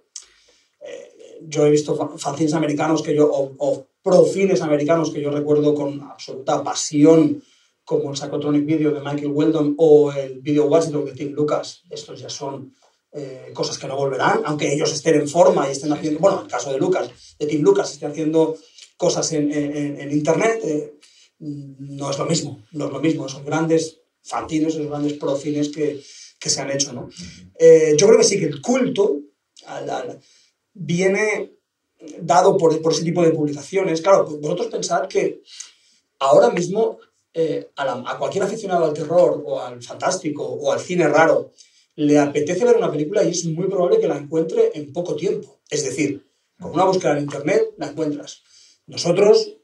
eh, 0.82 1.40
yo 1.48 1.66
he 1.66 1.72
visto 1.72 1.96
fanzines 2.18 2.54
americanos 2.54 3.02
que 3.02 3.16
yo, 3.16 3.32
o, 3.32 3.54
o 3.58 3.88
profines 4.02 4.62
americanos 4.62 5.12
que 5.12 5.22
yo 5.22 5.32
recuerdo 5.32 5.74
con 5.74 6.02
absoluta 6.02 6.64
pasión 6.64 7.44
como 7.84 8.10
el 8.10 8.18
Psychotronic 8.18 8.66
Video 8.66 8.92
de 8.92 9.00
Michael 9.00 9.32
Weldon 9.32 9.76
o 9.78 10.12
el 10.12 10.42
Video 10.42 10.66
Watchdog 10.66 11.06
de 11.06 11.12
Tim 11.14 11.34
Lucas, 11.34 11.84
estos 11.90 12.20
ya 12.20 12.30
son 12.30 12.74
eh, 13.12 13.52
cosas 13.54 13.78
que 13.78 13.88
no 13.88 13.96
volverán, 13.96 14.42
aunque 14.46 14.74
ellos 14.74 14.92
estén 14.92 15.16
en 15.16 15.30
forma 15.30 15.68
y 15.68 15.72
estén 15.72 15.94
haciendo, 15.94 16.20
bueno, 16.20 16.40
en 16.40 16.46
el 16.46 16.52
caso 16.52 16.72
de 16.72 16.80
Lucas, 16.80 17.10
de 17.38 17.46
Tim 17.46 17.62
Lucas, 17.62 17.94
estén 17.94 18.12
haciendo 18.12 18.58
cosas 18.98 19.32
en, 19.34 19.52
en, 19.52 20.02
en 20.02 20.12
Internet, 20.12 20.60
eh, 20.64 20.94
no 21.40 22.10
es 22.10 22.18
lo 22.18 22.26
mismo, 22.26 22.64
no 22.72 22.88
es 22.88 22.92
lo 22.92 23.00
mismo, 23.00 23.30
son 23.30 23.46
grandes 23.46 24.02
fantines, 24.26 24.74
son 24.74 24.90
grandes 24.90 25.14
profines 25.14 25.70
que, 25.70 26.02
que 26.40 26.50
se 26.50 26.62
han 26.62 26.72
hecho, 26.72 26.94
¿no? 26.94 27.10
Eh, 27.58 27.96
yo 27.98 28.08
creo 28.08 28.20
que 28.20 28.26
sí 28.26 28.40
que 28.40 28.46
el 28.46 28.62
culto 28.62 29.22
al, 29.66 29.90
al, 29.90 30.20
viene 30.74 31.56
dado 32.22 32.58
por, 32.58 32.82
por 32.82 32.92
ese 32.92 33.04
tipo 33.04 33.24
de 33.24 33.32
publicaciones. 33.32 34.02
Claro, 34.02 34.26
vosotros 34.26 34.68
pensad 34.68 35.08
que 35.08 35.42
ahora 36.20 36.50
mismo 36.50 37.00
eh, 37.34 37.70
a, 37.76 38.18
cualquier 38.18 38.44
aficionado 38.44 38.86
al 38.86 38.94
terror 38.94 39.44
o 39.46 39.60
al 39.60 39.82
fantástico 39.82 40.46
o 40.46 40.72
al 40.72 40.80
cine 40.80 41.08
raro 41.08 41.52
le 41.96 42.18
apetece 42.18 42.66
ver 42.66 42.78
una 42.78 42.92
película 42.92 43.24
y 43.24 43.32
es 43.32 43.46
muy 43.46 43.68
probable 43.68 44.00
que 44.00 44.08
la 44.08 44.18
encuentre 44.18 44.72
en 44.74 44.92
poco 44.92 45.16
tiempo. 45.16 45.60
Es 45.70 45.84
decir, 45.84 46.26
con 46.60 46.72
una 46.72 46.86
búsqueda 46.86 47.18
en 47.18 47.24
internet 47.24 47.74
la 47.78 47.88
encuentras. 47.88 48.42
Nosotros, 48.88 49.58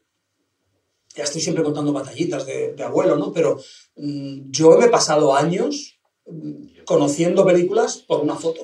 ya 1.16 1.24
estoy 1.24 1.41
siempre 1.41 1.64
contando 1.64 1.93
batallitas 1.93 2.45
de, 2.45 2.76
abuelo, 2.84 3.18
¿no? 3.18 3.32
Pero 3.34 3.59
mm, 3.95 4.49
yo 4.49 4.78
me 4.78 4.86
he 4.86 4.89
pasado 4.89 5.36
años 5.36 5.99
mm, 6.26 6.84
conociendo 6.86 7.45
películas 7.45 7.97
por 7.97 8.22
una 8.22 8.36
foto, 8.36 8.62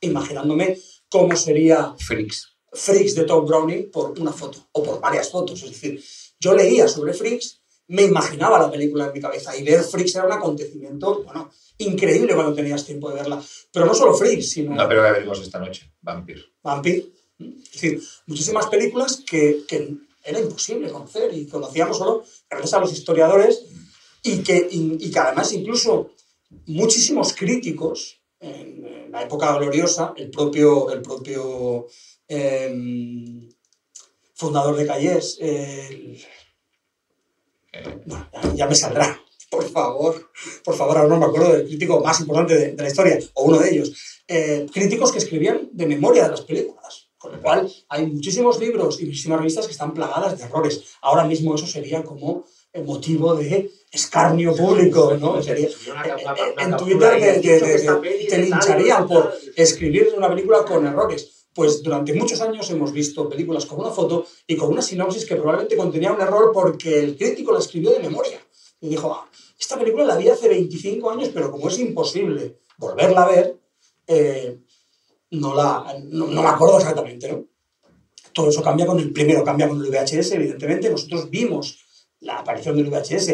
imaginándome 0.00 0.78
cómo 1.08 1.36
sería 1.36 1.94
Freaks. 1.98 2.56
Freaks 2.72 3.14
de 3.14 3.24
Tom 3.24 3.46
Browning 3.46 3.90
por 3.90 4.18
una 4.18 4.32
foto 4.32 4.66
o 4.72 4.82
por 4.82 5.00
varias 5.00 5.30
fotos. 5.30 5.62
Es 5.62 5.70
decir, 5.70 6.02
yo 6.38 6.54
leía 6.54 6.88
sobre 6.88 7.14
Freaks 7.14 7.60
me 7.88 8.02
imaginaba 8.02 8.58
la 8.58 8.70
película 8.70 9.06
en 9.06 9.12
mi 9.12 9.20
cabeza 9.20 9.56
y 9.56 9.62
ver 9.62 9.82
Freaks 9.82 10.16
era 10.16 10.26
un 10.26 10.32
acontecimiento, 10.32 11.22
bueno, 11.22 11.50
increíble 11.78 12.34
cuando 12.34 12.54
tenías 12.54 12.84
tiempo 12.84 13.10
de 13.10 13.16
verla. 13.16 13.42
Pero 13.72 13.86
no 13.86 13.94
solo 13.94 14.14
Freaks, 14.14 14.50
sino... 14.50 14.74
No, 14.74 14.88
pero 14.88 15.02
que 15.02 15.12
veremos 15.12 15.40
esta 15.40 15.58
noche, 15.58 15.92
Vampir. 16.00 16.44
Vampir. 16.62 17.12
Es 17.38 17.72
decir, 17.72 18.02
muchísimas 18.26 18.66
películas 18.66 19.22
que, 19.28 19.64
que 19.68 19.94
era 20.26 20.40
imposible 20.40 20.90
conocer 20.90 21.32
y 21.32 21.46
conocíamos 21.46 21.98
solo 21.98 22.24
gracias 22.50 22.74
a 22.74 22.80
los 22.80 22.92
historiadores 22.92 23.64
y 24.22 24.42
que, 24.42 24.68
y, 24.70 25.10
que 25.10 25.18
además 25.18 25.52
incluso 25.52 26.10
muchísimos 26.66 27.32
críticos 27.32 28.20
en, 28.40 29.10
la 29.10 29.22
época 29.22 29.56
gloriosa, 29.56 30.12
el 30.16 30.30
propio, 30.30 30.90
el 30.90 31.00
propio 31.00 31.86
eh, 32.28 33.48
fundador 34.34 34.76
de 34.76 34.86
Calles, 34.86 35.38
el, 35.40 36.18
ya, 38.54 38.66
me 38.66 38.74
saldrá. 38.74 39.20
Por 39.50 39.68
favor, 39.70 40.30
por 40.64 40.74
favor, 40.74 40.98
ahora 40.98 41.08
no 41.08 41.18
me 41.18 41.26
acuerdo 41.26 41.52
del 41.52 41.66
crítico 41.66 42.00
más 42.00 42.20
importante 42.20 42.72
de, 42.72 42.82
la 42.82 42.88
historia, 42.88 43.18
o 43.34 43.44
uno 43.44 43.58
de 43.58 43.70
ellos. 43.70 44.22
Eh, 44.26 44.66
críticos 44.72 45.12
que 45.12 45.18
escribían 45.18 45.70
de 45.72 45.86
memoria 45.86 46.24
de 46.24 46.30
las 46.30 46.40
películas, 46.40 47.05
con 47.18 47.32
lo 47.32 47.40
cual 47.40 47.72
hay 47.88 48.06
muchísimos 48.06 48.58
libros 48.58 49.00
y 49.00 49.06
muchísimas 49.06 49.38
revistas 49.38 49.66
que 49.66 49.72
están 49.72 49.94
plagadas 49.94 50.38
de 50.38 50.44
errores. 50.44 50.96
Ahora 51.00 51.24
mismo 51.24 51.54
eso 51.54 51.66
sería 51.66 52.02
como 52.02 52.44
motivo 52.84 53.34
de 53.34 53.70
escarnio 53.90 54.54
público, 54.54 55.16
¿no? 55.18 55.42
Sería, 55.42 55.68
en 56.58 56.76
Twitter 56.76 57.40
te, 57.40 57.60
te 58.28 58.38
lincharían 58.38 59.08
por 59.08 59.32
escribir 59.56 60.12
una 60.16 60.28
película 60.28 60.64
con 60.64 60.86
errores 60.86 61.36
pues 61.56 61.82
durante 61.82 62.12
muchos 62.12 62.42
años 62.42 62.70
hemos 62.70 62.92
visto 62.92 63.30
películas 63.30 63.64
con 63.64 63.80
una 63.80 63.90
foto 63.90 64.26
y 64.46 64.56
con 64.56 64.68
una 64.68 64.82
sinopsis 64.82 65.24
que 65.24 65.36
probablemente 65.36 65.74
contenía 65.74 66.12
un 66.12 66.20
error 66.20 66.50
porque 66.52 66.98
el 66.98 67.16
crítico 67.16 67.50
la 67.50 67.60
escribió 67.60 67.92
de 67.92 68.00
memoria. 68.00 68.38
Y 68.78 68.90
dijo, 68.90 69.10
ah, 69.10 69.26
esta 69.58 69.78
película 69.78 70.04
la 70.04 70.18
vi 70.18 70.28
hace 70.28 70.48
25 70.50 71.10
años, 71.10 71.30
pero 71.32 71.50
como 71.50 71.68
es 71.68 71.78
imposible 71.78 72.58
volverla 72.76 73.22
a 73.22 73.28
ver, 73.30 73.58
eh, 74.06 74.58
no, 75.30 75.54
la, 75.54 75.96
no, 76.10 76.26
me 76.26 76.48
acuerdo 76.48 76.78
exactamente, 76.78 77.30
¿no? 77.30 77.46
Todo 78.32 78.50
eso 78.50 78.62
cambia 78.62 78.86
con 78.86 78.98
el 78.98 79.12
primero, 79.12 79.42
cambia 79.42 79.68
con 79.68 79.82
el 79.82 79.90
VHS, 79.90 80.32
evidentemente. 80.32 80.90
Nosotros 80.90 81.30
vimos 81.30 81.78
la 82.20 82.38
aparición 82.38 82.76
del 82.76 82.90
VHS 82.90 83.32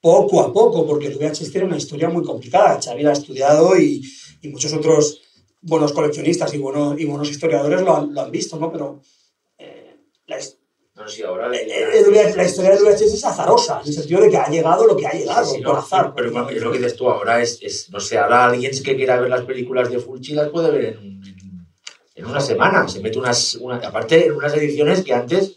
poco 0.00 0.40
a 0.40 0.52
poco, 0.52 0.86
porque 0.86 1.06
el 1.06 1.18
VHS 1.18 1.52
tiene 1.52 1.66
una 1.66 1.76
historia 1.76 2.08
muy 2.08 2.24
complicada. 2.24 2.80
Xavi 2.82 3.02
la 3.02 3.10
ha 3.10 3.12
estudiado 3.12 3.78
y, 3.78 4.02
y 4.42 4.48
muchos 4.48 4.72
otros 4.72 5.20
buenos 5.62 5.92
coleccionistas 5.92 6.52
y, 6.54 6.58
buenos, 6.58 6.98
y 6.98 7.04
buenos 7.04 7.30
historiadores 7.30 7.82
lo 7.82 7.96
han, 7.96 8.30
visto, 8.30 8.58
¿no? 8.58 8.72
Pero 8.72 9.00
eh, 9.58 9.96
no, 11.10 11.16
sí, 11.16 11.22
ahora 11.22 11.50
eh, 11.56 11.66
eh, 11.68 12.32
la 12.36 12.44
historia 12.44 12.70
del 12.70 12.84
VHS 12.84 13.14
es 13.14 13.24
azarosa, 13.24 13.80
en 13.80 13.88
el 13.88 13.94
sentido 13.94 14.20
de 14.20 14.30
que 14.30 14.36
ha 14.36 14.48
llegado 14.48 14.86
lo 14.86 14.96
que 14.96 15.06
ha 15.06 15.12
llegado, 15.12 15.44
sí, 15.44 15.56
sí, 15.56 15.62
por 15.62 15.76
azar. 15.76 16.12
Pero, 16.14 16.48
es 16.48 16.62
lo 16.62 16.70
que 16.70 16.78
dices 16.78 16.96
tú, 16.96 17.08
ahora 17.08 17.42
es, 17.42 17.58
es, 17.62 17.90
no 17.90 18.00
sé, 18.00 18.18
ahora 18.18 18.46
alguien 18.46 18.70
que 18.82 18.96
quiera 18.96 19.20
ver 19.20 19.28
las 19.28 19.42
películas 19.42 19.90
de 19.90 19.98
Fulci 19.98 20.34
las 20.34 20.48
puede 20.48 20.70
ver 20.70 20.84
en, 21.00 21.20
en, 22.14 22.26
una 22.26 22.40
semana, 22.40 22.88
se 22.88 23.00
mete 23.00 23.18
unas, 23.18 23.56
una, 23.56 23.76
aparte 23.76 24.26
en 24.26 24.32
unas 24.32 24.54
ediciones 24.54 25.02
que 25.02 25.12
antes 25.12 25.56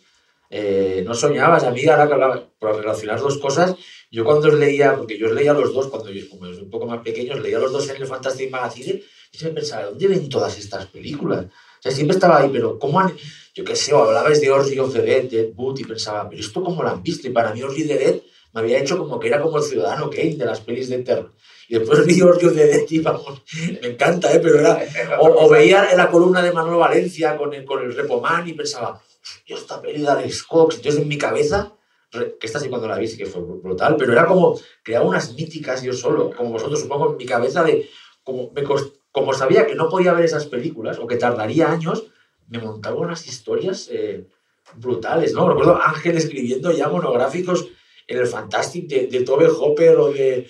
eh, 0.50 1.04
no 1.06 1.14
soñabas, 1.14 1.64
a 1.64 1.72
mí 1.72 1.86
ahora 1.86 2.08
que 2.08 2.14
hablaba, 2.14 2.50
por 2.60 2.76
relacionar 2.76 3.20
dos 3.20 3.38
cosas, 3.38 3.76
yo 4.10 4.24
cuando 4.24 4.48
os 4.48 4.56
leía, 4.56 4.96
porque 4.96 5.18
yo 5.18 5.28
os 5.28 5.34
leía 5.34 5.54
los 5.54 5.74
dos, 5.74 5.88
cuando 5.88 6.10
yo, 6.12 6.28
como 6.30 6.50
un 6.50 6.70
poco 6.70 6.86
más 6.86 7.02
pequeños, 7.02 7.40
leía 7.42 7.60
los 7.60 7.72
dos 7.72 7.90
en 7.90 7.98
el 7.98 8.08
Fantastic 8.08 8.50
Magazine, 8.50 9.04
y 9.32 9.38
yo 9.38 9.48
me 9.48 9.54
pensaba, 9.54 9.86
¿dónde 9.86 10.08
ven 10.08 10.30
todas 10.30 10.58
estas 10.58 10.86
películas? 10.88 11.46
sea, 11.84 11.92
siempre 11.92 12.16
estaba 12.16 12.40
ahí, 12.40 12.50
pero 12.52 12.80
¿cómo 12.80 13.00
han...? 13.00 13.14
Yo 13.54 13.64
qué 13.64 13.76
sé, 13.76 13.94
hablabas 13.94 14.42
de 14.42 14.50
Orgy 14.52 14.80
of 14.80 14.94
the 14.94 15.02
Dead, 15.02 15.24
Dead 15.26 15.48
Boot, 15.54 15.80
y 15.80 15.84
pensaba, 15.84 16.28
pero 16.30 16.42
¿esto 16.42 16.64
cómo 16.64 16.82
lo 16.84 16.90
han 16.90 17.04
visto? 17.04 17.28
Y 17.28 17.32
para 17.32 17.54
mí 17.54 17.62
Orgy 17.62 17.84
of 17.84 17.88
the 17.88 17.98
Dead 17.98 18.16
me 18.54 18.62
había 18.62 18.80
hecho 18.80 18.98
como 18.98 19.20
que 19.20 19.28
era 19.28 19.42
como 19.42 19.58
el 19.58 19.64
ciudadano 19.64 20.10
Kane 20.10 20.36
de 20.36 20.46
las 20.46 20.60
pelis 20.62 20.90
de 20.90 21.00
terror. 21.00 21.34
Y 21.70 21.78
después 21.78 22.06
vi 22.06 22.22
Orgy 22.22 22.46
of 22.48 22.56
the 22.56 22.66
Dead 22.66 22.86
y 22.90 23.00
vamos, 23.00 23.42
me 23.82 23.88
encanta, 23.90 24.34
¿eh? 24.34 24.40
Pero 24.42 24.60
era... 24.60 24.80
O, 25.20 25.46
o 25.46 25.50
veía 25.50 25.96
la 25.96 26.10
columna 26.10 26.42
de 26.42 26.52
Manuel 26.52 26.78
Valencia 26.80 27.38
con 27.38 27.54
el, 27.54 27.64
con 27.66 27.82
el 27.84 27.96
Repoman 27.96 28.48
y 28.48 28.54
pensaba, 28.54 29.02
yo 29.46 29.56
esta 29.58 29.82
peli 29.82 30.02
de 30.02 30.08
Alex 30.10 30.44
Cox, 30.44 30.76
entonces 30.78 31.02
en 31.02 31.08
mi 31.08 31.18
cabeza 31.18 31.74
que 32.12 32.46
esta 32.46 32.60
sí 32.60 32.70
cuando 32.70 32.88
la 32.88 32.96
vi 32.98 33.08
sí 33.08 33.18
que 33.18 33.26
fue 33.26 33.42
brutal, 33.42 33.96
pero 33.98 34.12
era 34.14 34.28
como 34.28 34.60
crear 34.84 35.02
unas 35.04 35.34
míticas 35.34 35.82
yo 35.82 35.94
solo, 35.94 36.30
como 36.38 36.52
vosotros 36.52 36.80
supongo 36.82 37.10
en 37.12 37.18
mi 37.18 37.26
cabeza 37.26 37.64
de, 37.64 37.90
como, 38.24 38.52
me 38.54 38.64
cos- 38.64 38.94
como 39.12 39.34
sabía 39.34 39.66
que 39.66 39.74
no 39.74 39.90
podía 39.90 40.14
ver 40.14 40.26
esas 40.26 40.46
películas 40.46 41.00
o 41.00 41.08
que 41.08 41.16
tardaría 41.16 41.72
años, 41.72 42.04
me 42.50 42.60
montaba 42.60 42.96
unas 42.98 43.26
historias 43.28 43.90
eh, 43.92 44.28
brutales, 44.76 45.34
¿no? 45.34 45.48
Recuerdo 45.50 45.80
Ángel 45.82 46.18
escribiendo 46.18 46.72
ya 46.72 46.88
monográficos 46.90 47.68
en 48.08 48.18
el 48.18 48.28
Fantastic 48.28 48.88
de, 48.88 49.08
de 49.08 49.22
Tobe 49.22 49.48
Hopper 49.48 49.96
o 49.98 50.12
de... 50.12 50.48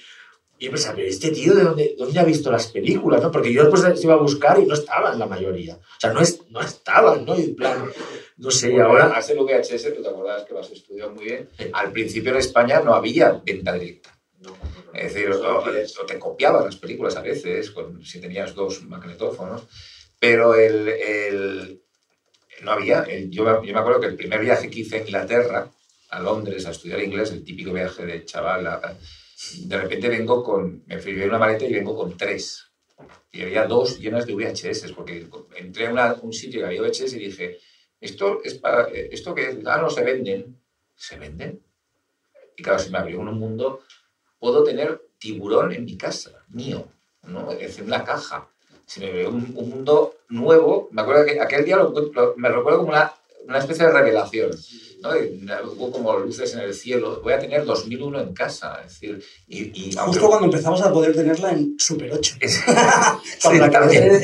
Y 0.60 0.70
pensaba, 0.70 0.96
pero 0.96 1.08
este 1.08 1.32
tío, 1.32 1.54
¿de 1.56 1.64
dónde, 1.64 1.96
dónde 1.98 2.20
ha 2.20 2.24
visto 2.24 2.50
las 2.50 2.68
películas? 2.68 3.22
¿no? 3.22 3.32
Porque 3.32 3.52
yo 3.52 3.64
después 3.66 4.00
se 4.00 4.06
iba 4.06 4.14
a 4.14 4.18
buscar 4.18 4.60
y 4.60 4.66
no 4.66 4.76
estaban 4.76 5.20
la 5.20 5.26
mayoría. 5.26 5.76
O 5.76 6.00
sea, 6.00 6.14
no, 6.14 6.22
es, 6.22 6.40
no 6.52 6.62
estaban, 6.62 7.26
¿no? 7.26 7.38
Y 7.38 7.44
en 7.44 7.56
plan, 7.56 7.84
no 8.38 8.50
sé, 8.50 8.72
y 8.72 8.80
ahora... 8.80 9.06
Además 9.06 9.30
el 9.30 9.40
VHS, 9.40 9.94
tú 9.96 10.02
te 10.02 10.08
acordabas 10.10 10.44
que 10.44 10.54
lo 10.54 10.60
has 10.62 10.72
estudiado 10.72 11.12
muy 11.12 11.26
bien, 11.26 11.50
al 11.74 11.92
principio 11.92 12.32
en 12.32 12.38
España 12.38 12.80
no 12.82 12.94
había 12.94 13.42
venta 13.46 13.74
directa. 13.74 14.18
Es 14.94 15.14
decir, 15.14 15.32
o, 15.32 15.58
o 15.60 16.06
te 16.06 16.20
copiaban 16.20 16.64
las 16.64 16.76
películas 16.78 17.16
a 17.18 17.22
veces, 17.22 17.72
con- 17.72 18.04
si 18.06 18.22
tenías 18.22 18.54
dos 18.56 18.84
magnetófonos, 18.84 19.64
pero 20.20 20.56
el, 20.56 20.88
el- 20.88 21.83
no 22.62 22.72
había. 22.72 23.06
Yo, 23.30 23.64
yo 23.64 23.74
me 23.74 23.80
acuerdo 23.80 24.00
que 24.00 24.08
el 24.08 24.16
primer 24.16 24.42
viaje 24.42 24.70
que 24.70 24.80
hice 24.80 24.98
a 24.98 25.02
Inglaterra, 25.02 25.72
a 26.10 26.20
Londres, 26.20 26.66
a 26.66 26.72
estudiar 26.72 27.02
inglés, 27.02 27.32
el 27.32 27.44
típico 27.44 27.74
viaje 27.74 28.06
de 28.06 28.26
chaval, 28.26 28.98
de 29.66 29.78
repente 29.78 30.10
vengo 30.10 30.44
con, 30.44 30.84
me 30.86 31.00
fui 31.00 31.14
una 31.22 31.38
maleta 31.38 31.66
y 31.66 31.74
vengo 31.74 31.96
con 31.96 32.16
tres. 32.18 32.70
Y 33.32 33.42
había 33.42 33.66
dos 33.66 34.00
llenas 34.00 34.26
de 34.26 34.36
VHS, 34.36 34.92
porque 34.94 35.28
entré 35.56 35.88
a 35.88 36.14
un 36.22 36.32
sitio 36.32 36.62
que 36.62 36.68
había 36.68 36.82
VHS 36.82 37.14
y 37.14 37.20
dije, 37.20 37.58
esto 38.00 38.42
es 38.44 38.56
para, 38.56 38.90
esto 38.90 39.34
que 39.34 39.62
ah, 39.66 39.80
no 39.82 39.90
se 39.90 40.04
venden, 40.04 40.62
¿se 40.96 41.18
venden? 41.18 41.64
Y 42.56 42.62
claro, 42.62 42.80
se 42.80 42.92
me 42.92 43.00
abrió 43.00 43.20
un 43.20 43.38
mundo, 43.40 43.82
puedo 44.40 44.64
tener 44.64 45.02
tiburón 45.18 45.72
en 45.72 45.86
mi 45.86 45.98
casa, 45.98 46.46
mío, 46.50 46.88
¿no? 47.24 47.52
Es 47.52 47.80
una 47.80 48.04
caja. 48.04 48.50
Se 48.86 49.00
me 49.00 49.08
abrió 49.08 49.30
un, 49.30 49.54
un 49.56 49.70
mundo 49.70 50.16
nuevo, 50.30 50.90
me 50.92 51.02
acuerdo 51.02 51.26
que 51.26 51.40
aquel 51.40 51.66
día 51.66 51.78
lo, 51.78 51.90
lo- 51.92 52.34
me 52.38 52.50
recuerdo 52.50 52.80
como 52.80 52.90
una, 52.92 53.14
una 53.48 53.58
especie 53.60 53.86
de 53.86 53.92
revelación, 53.92 54.52
¿no? 55.02 55.10
Hubo 55.76 55.92
como 55.92 56.18
luces 56.18 56.54
en 56.54 56.62
el 56.62 56.74
cielo, 56.74 57.22
voy 57.24 57.34
a 57.34 57.40
tener 57.40 57.66
2001 57.66 58.22
en 58.22 58.34
casa, 58.34 58.82
es 58.86 58.94
decir, 59.00 59.24
y... 59.48 59.92
Justo 59.96 60.28
cuando 60.28 60.46
empezamos 60.46 60.82
a 60.82 60.92
poder 60.92 61.14
tenerla 61.16 61.52
en 61.52 61.76
Super 61.80 62.12
8. 62.14 62.36
Es- 62.40 62.62
Cuando 63.42 63.66
la 63.66 63.72
también. 63.72 64.04
en, 64.04 64.24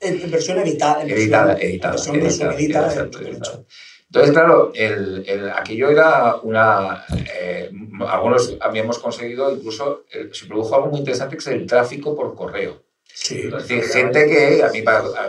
en- 0.00 0.20
en 0.22 0.30
versión 0.30 0.58
editada. 0.58 1.02
En 1.02 1.10
editada, 1.10 1.54
versión- 1.56 1.70
editada, 1.70 1.94
En 2.14 2.20
versión 2.22 2.50
editada, 2.52 2.52
resumidita 2.52 2.78
en 2.78 2.90
exacto, 2.90 3.18
Super 3.18 3.32
editada. 3.32 3.56
8. 3.58 3.66
Entonces, 4.06 4.32
claro, 4.32 4.72
el, 4.74 5.24
el- 5.26 5.50
aquello 5.50 5.90
era 5.90 6.36
una... 6.42 7.04
eh, 7.40 7.70
algunos 8.06 8.56
habíamos 8.60 8.98
conseguido, 8.98 9.50
incluso 9.54 10.04
eh, 10.12 10.28
se 10.32 10.46
produjo 10.46 10.74
algo 10.74 10.88
muy 10.88 10.98
interesante 10.98 11.36
que 11.36 11.40
es 11.40 11.46
el 11.46 11.66
tráfico 11.66 12.14
por 12.14 12.34
correo. 12.34 12.82
Sí. 13.14 13.42
Es 13.46 13.68
decir, 13.68 13.84
gente 13.84 14.26
que, 14.26 14.62
a 14.62 14.68
mí, 14.68 14.82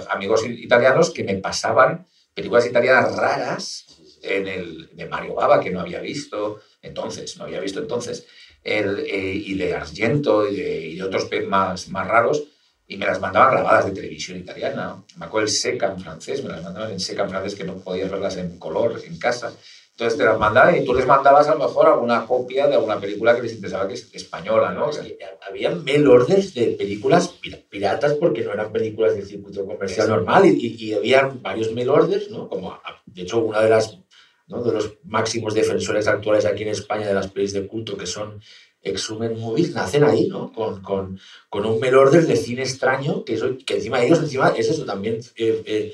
amigos 0.10 0.46
italianos, 0.48 1.12
que 1.12 1.24
me 1.24 1.36
pasaban 1.36 2.08
películas 2.34 2.66
italianas 2.66 3.16
raras 3.16 3.86
en 4.22 4.48
el, 4.48 4.90
de 4.94 5.06
Mario 5.06 5.36
Bava, 5.36 5.60
que 5.60 5.70
no 5.70 5.82
había 5.82 6.00
visto 6.00 6.62
entonces, 6.82 7.38
no 7.38 7.46
había 7.46 7.60
visto 7.60 7.80
entonces, 7.80 8.26
el, 8.64 9.00
eh, 9.00 9.34
y 9.34 9.56
de 9.56 9.74
Argento 9.74 10.48
y 10.48 10.56
de, 10.56 10.88
y 10.88 10.96
de 10.96 11.04
otros 11.04 11.30
más, 11.48 11.90
más 11.90 12.08
raros, 12.08 12.44
y 12.88 12.98
me 12.98 13.06
las 13.06 13.20
mandaban 13.20 13.54
grabadas 13.54 13.86
de 13.86 13.92
televisión 13.92 14.38
italiana. 14.38 15.04
Me 15.18 15.26
acuerdo 15.26 15.48
el 15.48 15.54
Seca 15.54 15.88
en 15.88 16.00
francés, 16.00 16.44
me 16.44 16.50
las 16.50 16.64
mandaban 16.64 16.92
en 16.92 17.00
Seca 17.00 17.24
en 17.24 17.30
francés, 17.30 17.56
que 17.56 17.64
no 17.64 17.78
podías 17.78 18.12
verlas 18.12 18.38
en 18.38 18.60
color 18.60 19.02
en 19.06 19.18
casa. 19.18 19.54
Entonces 19.96 20.18
te 20.18 20.26
las 20.26 20.39
mandaban 20.39 20.76
y 20.76 20.84
tú 20.86 20.94
les 20.96 21.06
mandabas 21.06 21.48
a 21.48 21.54
lo 21.54 21.60
mejor 21.68 21.86
alguna 21.88 22.26
copia 22.26 22.68
de 22.68 22.74
alguna 22.76 23.00
película 23.00 23.36
que 23.36 23.44
les 23.44 23.54
interesaba 23.54 23.88
que 23.88 23.94
es 23.94 24.10
española, 24.14 24.72
¿no? 24.72 24.89
Es 24.89 24.98
que 24.98 25.18
había 25.48 25.70
mail 25.70 26.08
orders 26.08 26.54
de 26.56 26.68
películas 26.72 27.32
pir- 27.39 27.64
piratas 27.70 28.14
porque 28.14 28.41
no 28.44 28.52
eran 28.54 28.72
películas 28.72 29.16
de 29.16 29.24
circuito 29.24 29.64
comercial 29.66 30.10
normal 30.10 30.48
y, 30.48 30.76
y, 30.80 30.94
había 30.94 31.32
varios 31.41 31.72
mail 31.74 31.89
orders, 31.89 32.32
¿no? 32.32 32.50
Como, 32.50 32.72
a- 32.72 32.82
de 33.06 33.22
hecho, 33.22 33.38
una 33.39 33.62
de 33.62 33.70
las 33.70 34.00
¿no? 34.48 34.64
de 34.64 34.72
los 34.74 34.94
máximos 35.04 35.54
defensores 35.54 36.08
actuales 36.08 36.46
aquí 36.46 36.64
en 36.64 36.70
España 36.70 37.08
de 37.08 37.14
las 37.14 37.28
pelis 37.28 37.54
de 37.54 37.68
culto 37.68 37.96
que 37.96 38.08
son 38.08 38.41
Exhumen 38.82 39.39
Movies, 39.39 39.74
nacen 39.76 40.04
ahí, 40.04 40.28
¿no? 40.28 40.52
Con, 40.52 40.82
con, 40.82 41.20
con 41.50 41.66
un 41.68 41.80
mail 41.80 41.96
order 41.96 42.26
de 42.26 42.36
cine 42.36 42.64
extraño, 42.64 43.24
que, 43.24 43.36
eso, 43.36 43.56
que 43.66 43.76
encima 43.76 44.04
ellos, 44.04 44.20
encima, 44.20 44.50
es 44.58 44.70
eso, 44.70 44.84
también 44.86 45.20
eh, 45.38 45.62
eh, 45.66 45.94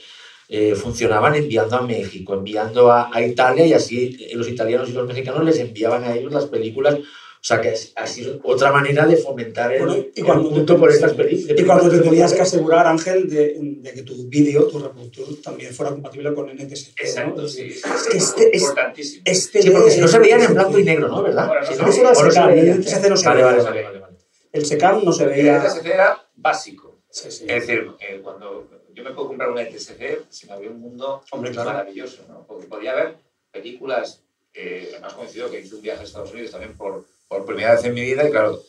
eh, 0.50 0.76
funcionaban 0.76 1.36
enviando 1.36 1.76
a 1.78 1.82
México, 1.84 2.34
enviando 2.34 2.92
a, 2.92 3.10
a 3.16 3.22
Italia 3.26 3.66
y 3.66 3.74
así 3.74 4.18
eh, 4.20 4.36
los 4.36 4.50
italianos 4.50 4.90
y 4.90 4.94
los 4.94 5.08
mexicanos 5.08 5.46
les 5.46 5.60
enviaban 5.60 6.04
a 6.04 6.16
ellos 6.16 6.34
las 6.34 6.48
películas. 6.48 6.96
O 7.42 7.42
sea, 7.42 7.62
que 7.62 7.74
así 7.96 8.22
es 8.22 8.32
otra 8.44 8.70
manera 8.70 9.06
de 9.08 9.16
fomentar 9.16 9.72
el, 9.72 9.80
Bueno, 9.86 9.96
y 10.14 10.20
el 10.20 10.26
cuando 10.26 10.50
culto 10.50 10.78
por 10.78 10.92
estas 10.92 11.14
películas. 11.14 11.58
Y 11.58 11.64
cuando 11.64 11.90
te 11.90 12.00
tenías 12.00 12.34
que 12.34 12.42
asegurar, 12.42 12.86
Ángel, 12.86 13.30
de, 13.30 13.56
de 13.62 13.94
que 13.94 14.02
tu 14.02 14.28
vídeo, 14.28 14.68
tu 14.68 14.78
reproductor, 14.80 15.26
también 15.42 15.74
fuera 15.74 15.92
compatible 15.92 16.34
con 16.34 16.48
NTSC. 16.54 16.88
¿no? 16.90 16.94
Exacto, 17.06 17.46
Es 17.46 17.54
sí. 17.54 17.62
Es 17.70 17.82
que 18.12 18.18
este, 18.18 18.56
es, 18.58 18.62
importantísimo. 18.64 19.22
este 19.24 19.62
Sí, 19.62 19.70
porque 19.70 19.92
si 19.92 20.02
no 20.02 20.08
se 20.10 20.20
veían 20.20 20.42
en 20.42 20.54
blanco 20.54 20.78
y 20.80 20.84
negro, 20.84 21.08
¿no? 21.08 21.24
¿Verdad? 21.24 21.48
Bueno, 21.48 21.62
no 21.62 21.68
Si 21.68 21.74
se 21.76 21.82
no, 21.82 21.90
Eso 21.90 22.02
era 22.02 22.10
el 22.12 22.18
o 22.18 22.24
no 22.24 22.26
se 22.26 22.32
SECAM, 22.34 22.48
veía. 22.50 22.74
el 22.74 23.10
no 23.10 23.18
se 23.18 23.28
Vale, 23.30 23.44
veía. 23.44 23.46
vale, 23.54 23.64
vale, 23.64 23.84
vale, 23.84 24.00
vale. 24.00 24.18
El 24.52 24.66
SECAM 24.66 25.06
no 25.06 25.14
se 25.14 25.24
El 25.24 25.30
veía. 25.30 25.64
ETSC 25.64 25.86
era 25.86 26.30
básico. 26.36 27.00
Sí, 27.10 27.32
sí. 27.32 27.46
Es 27.48 27.66
decir, 27.68 27.88
eh, 28.02 28.20
cuando 28.22 28.68
yo 29.00 29.10
me 29.10 29.16
puedo 29.16 29.30
comprar 29.30 29.50
una 29.52 29.62
ETSC, 29.64 30.28
se 30.30 30.48
me 30.48 30.54
abrió 30.54 30.72
un 30.72 30.80
mundo 30.80 31.24
Hombre, 31.32 31.52
claro. 31.52 31.72
maravilloso, 31.72 32.26
¿no? 32.28 32.46
Porque 32.46 32.68
podía 32.68 32.94
ver 32.96 33.16
películas, 33.52 34.22
eh, 34.54 34.90
además 34.92 35.14
coincido 35.14 35.50
que 35.50 35.62
hice 35.62 35.76
un 35.76 35.82
viaje 35.82 36.02
a 36.02 36.04
Estados 36.04 36.32
Unidos 36.32 36.52
también 36.52 36.76
por, 36.78 37.06
por 37.28 37.46
primera 37.46 37.74
vez 37.76 37.84
en 37.86 37.94
mi 37.94 38.02
vida 38.02 38.28
y 38.28 38.32
claro, 38.32 38.62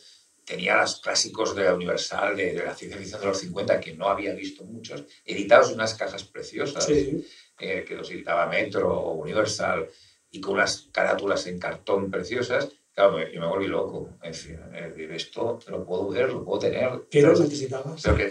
tenía 0.45 0.81
los 0.81 0.99
clásicos 1.01 1.55
de 1.55 1.65
la 1.65 1.75
Universal, 1.75 2.35
de, 2.35 2.53
de 2.53 2.63
la 2.65 2.73
ciencia 2.75 2.97
ficción 2.99 3.21
de 3.21 3.27
los 3.27 3.37
50, 3.39 3.79
que 3.79 3.93
no 3.95 4.07
había 4.09 4.33
visto 4.33 4.63
muchos, 4.63 5.03
editados 5.25 5.69
en 5.69 5.75
unas 5.75 5.93
cajas 5.93 6.23
preciosas, 6.23 6.85
Sí. 6.85 7.25
eh, 7.59 7.85
que 7.87 7.95
los 7.95 8.09
editaba 8.09 8.47
Metro 8.47 8.89
o 8.91 9.13
Universal, 9.13 9.87
y 10.31 10.39
con 10.41 10.53
unas 10.55 10.87
carátulas 10.91 11.45
en 11.47 11.59
cartón 11.59 12.09
preciosas. 12.09 12.69
Claro, 12.93 13.19
yo 13.31 13.39
me 13.39 13.47
volví 13.47 13.67
loco. 13.67 14.09
Es 14.21 14.37
decir, 14.37 14.59
es 14.75 14.89
decir, 14.89 15.11
esto 15.11 15.59
lo 15.67 15.85
puedo 15.85 16.09
ver, 16.09 16.29
lo 16.29 16.43
puedo 16.43 16.59
tener. 16.59 16.89
Pero 17.09 17.33
necesitabas. 17.37 18.01
Pero 18.01 18.17
que. 18.17 18.29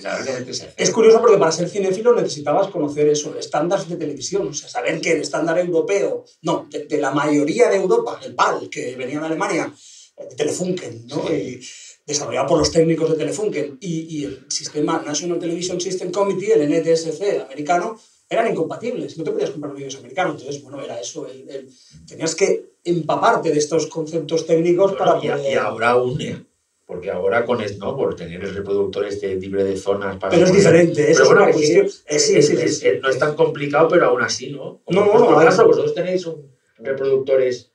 Es 0.76 0.90
curioso 0.90 1.20
porque 1.20 1.38
para 1.38 1.50
ser 1.50 1.68
cinéfilo 1.68 2.14
necesitabas 2.14 2.68
conocer 2.68 3.08
eso, 3.08 3.36
estándares 3.38 3.88
de 3.88 3.96
televisión, 3.96 4.48
o 4.48 4.52
sea, 4.54 4.68
saber 4.68 5.00
que 5.00 5.12
el 5.12 5.22
estándar 5.22 5.58
europeo, 5.58 6.24
no, 6.42 6.66
de, 6.70 6.84
de 6.84 6.98
la 6.98 7.10
mayoría 7.10 7.70
de 7.70 7.76
Europa, 7.76 8.20
el 8.22 8.34
PAL, 8.34 8.68
que 8.68 8.96
venía 8.96 9.20
de 9.20 9.26
Alemania, 9.26 9.72
eh, 10.18 10.28
Telefunken, 10.36 11.06
¿no? 11.06 11.24
Y 11.32 11.58
desarrollado 12.06 12.48
por 12.48 12.58
los 12.58 12.70
técnicos 12.70 13.10
de 13.10 13.16
Telefunken, 13.16 13.78
y, 13.80 14.18
y 14.18 14.24
el 14.24 14.44
sistema 14.50 15.02
National 15.04 15.38
Television 15.38 15.80
System 15.80 16.12
Committee, 16.12 16.52
el 16.52 16.68
NTSC 16.68 17.40
americano, 17.46 17.98
eran 18.30 18.48
incompatibles, 18.52 19.18
no 19.18 19.24
te 19.24 19.32
podías 19.32 19.50
comprar 19.50 19.74
vídeos 19.74 19.96
americanos, 19.96 20.36
entonces, 20.40 20.62
bueno, 20.62 20.80
era 20.80 21.00
eso, 21.00 21.26
el- 21.26 21.50
el- 21.50 21.68
tenías 22.08 22.34
que 22.36 22.70
empaparte 22.84 23.50
de 23.50 23.58
estos 23.58 23.86
conceptos 23.88 24.46
técnicos 24.46 24.92
para 24.92 25.18
y, 25.18 25.28
poder... 25.28 25.52
y 25.52 25.56
ahora 25.56 25.90
aún, 25.90 26.20
¿eh? 26.22 26.42
Porque 26.86 27.10
ahora 27.10 27.44
con 27.44 27.60
es, 27.60 27.78
¿no? 27.78 27.96
Por 27.96 28.16
tener 28.16 28.42
el 28.42 28.54
reproductor 28.54 29.04
este 29.06 29.34
libre 29.36 29.62
de 29.64 29.76
zonas 29.76 30.16
para... 30.16 30.32
Pero 30.32 30.46
es 30.46 30.52
diferente, 30.52 31.10
eso 31.10 31.12
Pero 31.12 31.22
es 31.22 31.28
bueno, 31.28 31.42
una 31.44 31.52
cuestión... 31.52 33.00
no 33.02 33.08
es 33.10 33.18
tan 33.18 33.34
complicado, 33.36 33.88
pero 33.88 34.06
aún 34.06 34.22
así, 34.22 34.50
¿no? 34.50 34.80
Como 34.84 35.00
No, 35.00 35.06
no, 35.18 35.30
no, 35.30 35.38
caso, 35.38 35.66
vosotros 35.66 35.94
tenéis 35.94 36.24
un 36.26 36.50
reproductores 36.78 37.70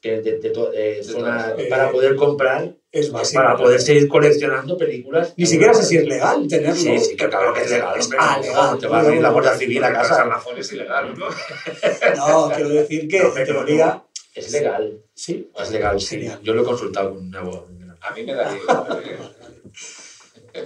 que 0.00 0.20
de, 0.20 0.38
de 0.38 0.50
to- 0.50 0.70
de 0.70 1.02
zona 1.02 1.54
para 1.70 1.90
poder 1.90 2.14
comprar, 2.16 2.74
Es 2.94 3.10
básico. 3.10 3.42
para 3.42 3.56
poder 3.56 3.80
seguir 3.80 4.06
coleccionando 4.08 4.78
películas. 4.78 5.34
Ni 5.36 5.46
siquiera 5.46 5.74
sé 5.74 5.82
si 5.82 5.96
es 5.96 6.04
legal 6.06 6.46
tenerlo. 6.46 6.74
Sí, 6.76 6.96
sí, 6.98 7.16
que 7.16 7.28
claro 7.28 7.52
que 7.52 7.62
es 7.62 7.70
legal. 7.70 7.98
Ah, 8.18 8.36
no, 8.36 8.42
legal. 8.42 8.78
Te 8.78 8.86
va 8.86 9.00
a 9.00 9.02
venir 9.02 9.20
la 9.20 9.30
Guardia 9.30 9.56
Civil 9.56 9.82
a 9.82 9.92
casa. 9.92 10.22
Amazon 10.22 10.56
es 10.58 10.72
ilegal, 10.72 11.18
¿no? 11.18 11.26
No, 12.16 12.50
quiero 12.54 12.68
decir 12.68 13.08
que 13.08 13.18
No, 13.18 13.36
en 13.36 13.44
teoría 13.44 14.04
Es 14.34 14.52
legal. 14.52 15.02
sí. 15.12 15.50
Es 15.58 15.70
legal, 15.72 16.00
sí. 16.00 16.06
Genial. 16.18 16.40
Yo 16.42 16.54
lo 16.54 16.62
he 16.62 16.64
consultado 16.64 17.10
con 17.14 17.26
un 17.26 17.34
abogado. 17.36 17.66
A 18.00 18.10
mí 18.14 18.22
me 18.22 18.34
da 18.34 18.56
igual. 18.56 19.02
¿eh? 19.04 19.18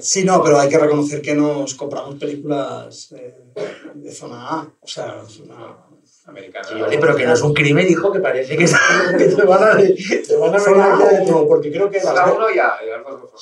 Sí, 0.01 0.25
no, 0.25 0.43
pero 0.43 0.59
hay 0.61 0.69
que 0.69 0.79
reconocer 0.79 1.23
que 1.23 1.35
nos 1.35 1.75
compramos 1.75 2.17
películas 2.17 3.11
eh, 3.13 3.35
de 3.95 4.13
zona 4.13 4.49
A. 4.51 4.69
O 4.83 4.87
sea, 4.87 5.23
zona, 5.27 5.77
Sí, 6.69 6.81
vale, 6.81 6.99
pero 6.99 7.17
que 7.17 7.27
no 7.27 7.33
es 7.33 7.43
un 7.43 7.55
crimen, 7.55 7.89
hijo, 7.89 8.13
que 8.13 8.21
parece 8.21 8.57
que, 8.57 8.65
que 9.19 9.25
te 9.35 9.43
van 9.45 9.63
a, 9.63 9.77
te 9.79 10.37
van 10.37 10.55
a 10.55 10.59
aquí 10.59 10.71
a- 11.17 11.25
no, 11.27 11.47
porque 11.47 11.71
creo 11.71 11.91
que 11.91 11.99
uno 11.99 12.47
ya, 12.55 12.75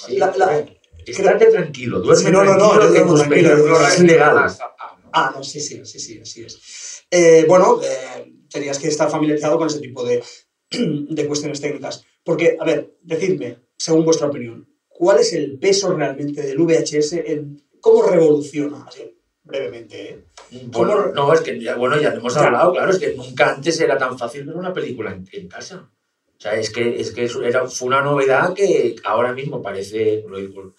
de 0.08 0.18
la- 0.18 0.34
la- 0.36 0.66
Estate 1.04 1.46
tranquilo, 1.46 2.00
duerme 2.00 2.24
Sí, 2.24 2.30
no, 2.32 2.42
no, 2.44 2.56
no, 2.56 2.92
que 2.92 3.00
tus 3.00 3.22
películas 3.24 3.94
es 3.94 4.02
legal. 4.02 4.36
Ah, 4.38 4.96
¿no? 5.04 5.10
Ah, 5.12 5.32
no, 5.36 5.42
sí, 5.44 5.60
sí, 5.60 5.80
sí, 5.84 6.00
sí, 6.00 6.20
así 6.20 6.42
es. 6.44 7.04
Eh, 7.10 7.44
bueno, 7.48 7.80
eh, 7.80 8.32
tenías 8.50 8.78
que 8.80 8.88
estar 8.88 9.08
familiarizado 9.08 9.56
con 9.56 9.68
ese 9.68 9.78
tipo 9.78 10.04
de, 10.04 10.22
de 10.70 11.26
cuestiones 11.28 11.60
técnicas. 11.60 12.04
Porque, 12.24 12.56
a 12.60 12.64
ver, 12.64 12.96
decidme, 13.02 13.58
según 13.78 14.04
vuestra 14.04 14.26
opinión, 14.26 14.68
¿cuál 14.88 15.20
es 15.20 15.32
el 15.32 15.58
peso 15.60 15.94
realmente 15.94 16.42
del 16.42 16.58
VHS 16.58 17.12
en 17.24 17.62
cómo 17.80 18.02
revoluciona? 18.02 18.84
Así, 18.88 19.15
brevemente, 19.46 20.10
¿eh? 20.10 20.24
Bueno, 20.66 20.92
¿Cómo- 20.94 21.06
no, 21.28 21.32
es 21.32 21.40
que 21.40 21.58
ya, 21.60 21.76
bueno, 21.76 21.98
ya 22.00 22.10
lo 22.10 22.18
hemos 22.18 22.36
hablado, 22.36 22.72
claro, 22.72 22.90
es 22.90 22.98
que 22.98 23.14
nunca 23.14 23.54
antes 23.54 23.80
era 23.80 23.96
tan 23.96 24.18
fácil 24.18 24.44
ver 24.44 24.56
una 24.56 24.72
película 24.72 25.12
en, 25.12 25.26
en 25.32 25.48
casa. 25.48 25.88
O 26.36 26.40
sea, 26.40 26.54
es 26.54 26.70
que, 26.70 27.00
es 27.00 27.12
que 27.12 27.28
era, 27.44 27.66
fue 27.66 27.88
una 27.88 28.02
novedad 28.02 28.52
que 28.54 28.96
ahora 29.04 29.32
mismo 29.32 29.62
parece, 29.62 30.22
lo 30.28 30.36
digo, 30.38 30.74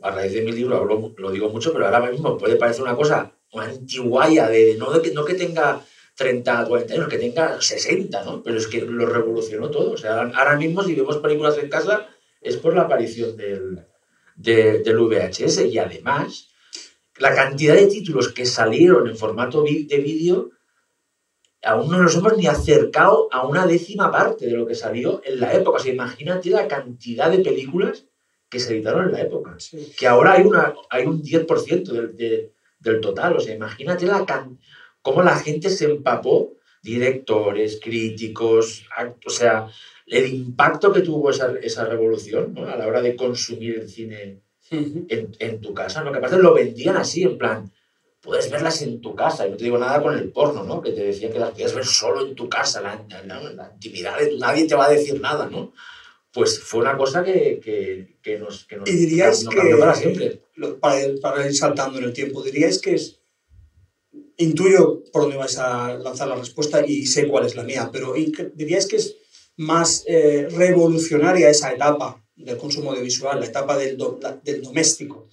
a 0.00 0.10
raíz 0.10 0.32
de 0.32 0.42
mi 0.42 0.52
libro 0.52 1.12
lo 1.16 1.30
digo 1.30 1.48
mucho, 1.48 1.72
pero 1.72 1.86
ahora 1.86 2.08
mismo 2.10 2.38
puede 2.38 2.56
parecer 2.56 2.82
una 2.84 2.94
cosa 2.96 3.32
antiguaya, 3.52 4.48
de, 4.48 4.76
no, 4.76 4.90
de 4.92 5.02
que, 5.02 5.12
no 5.12 5.24
que 5.24 5.34
tenga 5.34 5.84
30, 6.16 6.66
40 6.66 6.94
años, 6.94 7.08
que 7.08 7.18
tenga 7.18 7.60
60, 7.60 8.24
¿no? 8.24 8.42
Pero 8.42 8.56
es 8.58 8.66
que 8.68 8.80
lo 8.82 9.06
revolucionó 9.06 9.70
todo. 9.70 9.92
O 9.92 9.96
sea, 9.96 10.20
ahora 10.22 10.56
mismo 10.56 10.82
si 10.82 10.94
vemos 10.94 11.18
películas 11.18 11.58
en 11.58 11.68
casa 11.68 12.06
es 12.40 12.56
por 12.56 12.74
la 12.74 12.82
aparición 12.82 13.36
del, 13.36 13.84
de- 14.36 14.78
del 14.80 14.98
VHS 14.98 15.66
y 15.66 15.78
además 15.78 16.48
la 17.22 17.34
cantidad 17.34 17.74
de 17.74 17.86
títulos 17.86 18.32
que 18.32 18.44
salieron 18.46 19.08
en 19.08 19.16
formato 19.16 19.62
de 19.62 19.98
vídeo 19.98 20.50
aún 21.62 21.90
no 21.90 21.98
nos 22.02 22.16
hemos 22.16 22.36
ni 22.36 22.46
acercado 22.46 23.28
a 23.30 23.46
una 23.46 23.66
décima 23.66 24.10
parte 24.10 24.46
de 24.46 24.52
lo 24.52 24.66
que 24.66 24.74
salió 24.74 25.20
en 25.24 25.38
la 25.40 25.54
época. 25.54 25.76
O 25.78 25.80
sea, 25.80 25.92
imagínate 25.92 26.50
la 26.50 26.66
cantidad 26.66 27.30
de 27.30 27.38
películas 27.38 28.06
que 28.50 28.58
se 28.58 28.74
editaron 28.74 29.06
en 29.06 29.12
la 29.12 29.20
época. 29.22 29.54
Sí. 29.58 29.92
Que 29.96 30.06
ahora 30.06 30.32
hay, 30.32 30.42
una, 30.44 30.74
hay 30.90 31.06
un 31.06 31.22
10% 31.22 31.84
del, 31.92 32.16
de- 32.16 32.52
del 32.80 33.00
total. 33.00 33.36
O 33.36 33.40
sea, 33.40 33.54
imagínate 33.54 34.06
la 34.06 34.26
can- 34.26 34.58
cómo 35.02 35.22
la 35.22 35.36
gente 35.38 35.70
se 35.70 35.84
empapó, 35.86 36.54
directores, 36.82 37.78
críticos, 37.80 38.84
o 39.24 39.30
sea, 39.30 39.68
el 40.06 40.26
impacto 40.34 40.92
que 40.92 41.00
tuvo 41.02 41.30
esa, 41.30 41.54
esa 41.62 41.84
revolución 41.84 42.54
¿no? 42.54 42.66
a 42.66 42.76
la 42.76 42.88
hora 42.88 43.00
de 43.00 43.14
consumir 43.14 43.78
el 43.78 43.88
cine 43.88 44.41
En, 45.08 45.36
en 45.38 45.60
tu 45.60 45.74
casa. 45.74 46.02
Lo 46.02 46.12
que 46.12 46.18
pasa 46.20 46.34
es 46.36 46.40
que 46.40 46.46
lo 46.46 46.54
vendían 46.54 46.96
así, 46.96 47.22
en 47.24 47.36
plan, 47.38 47.70
puedes 48.20 48.50
verlas 48.50 48.80
en 48.82 49.00
tu 49.00 49.14
casa. 49.14 49.46
Y 49.46 49.50
no 49.50 49.56
te 49.56 49.64
digo 49.64 49.78
nada 49.78 50.02
con 50.02 50.16
el 50.16 50.30
porno, 50.30 50.62
¿no? 50.64 50.80
Que 50.80 50.92
te 50.92 51.04
decían 51.04 51.32
que 51.32 51.38
las 51.38 51.50
podías 51.50 51.74
ver 51.74 51.84
solo 51.84 52.26
en 52.26 52.34
tu 52.34 52.48
casa, 52.48 52.80
la, 52.80 53.04
la- 53.26 53.52
la 53.52 53.70
intimidad 53.74 54.18
de 54.18 54.26
tu, 54.28 54.38
nadie 54.38 54.66
te 54.66 54.74
va 54.74 54.86
a 54.86 54.90
decir 54.90 55.20
nada, 55.20 55.48
¿no? 55.50 55.72
Pues 56.32 56.58
fue 56.60 56.80
una 56.80 56.96
cosa 56.96 57.22
que, 57.22 57.60
que, 57.62 58.16
que 58.22 58.38
nos, 58.38 58.64
que 58.64 58.76
nos, 58.76 58.88
Y 58.88 58.92
diríais 58.92 59.44
nos 59.44 59.52
que, 59.54 59.60
cambió 59.60 59.78
para 59.78 59.94
siempre. 59.94 60.40
para, 60.80 60.96
para 61.20 61.46
ir 61.46 61.54
saltando 61.54 61.98
en 61.98 62.04
el 62.04 62.12
tiempo, 62.14 62.42
diríais 62.42 62.80
que 62.80 62.94
es, 62.94 63.18
intuyo 64.38 65.02
por 65.12 65.22
dónde 65.22 65.36
vais 65.36 65.58
a 65.58 65.94
lanzar 65.98 66.28
la 66.28 66.36
respuesta 66.36 66.84
y 66.86 67.06
sé 67.06 67.28
cuál 67.28 67.46
es 67.46 67.54
la 67.54 67.62
mía, 67.64 67.90
pero 67.92 68.14
que- 68.14 68.50
diríais 68.54 68.86
que 68.86 68.96
es 68.96 69.16
más 69.56 70.04
eh, 70.06 70.48
revolucionaria 70.50 71.50
esa 71.50 71.72
etapa 71.72 72.24
del 72.44 72.56
consumo 72.58 72.90
audiovisual, 72.90 73.40
la 73.40 73.46
etapa 73.46 73.76
del, 73.78 73.96
do- 73.96 74.18
la- 74.20 74.36
del 74.42 74.62
doméstico, 74.62 75.28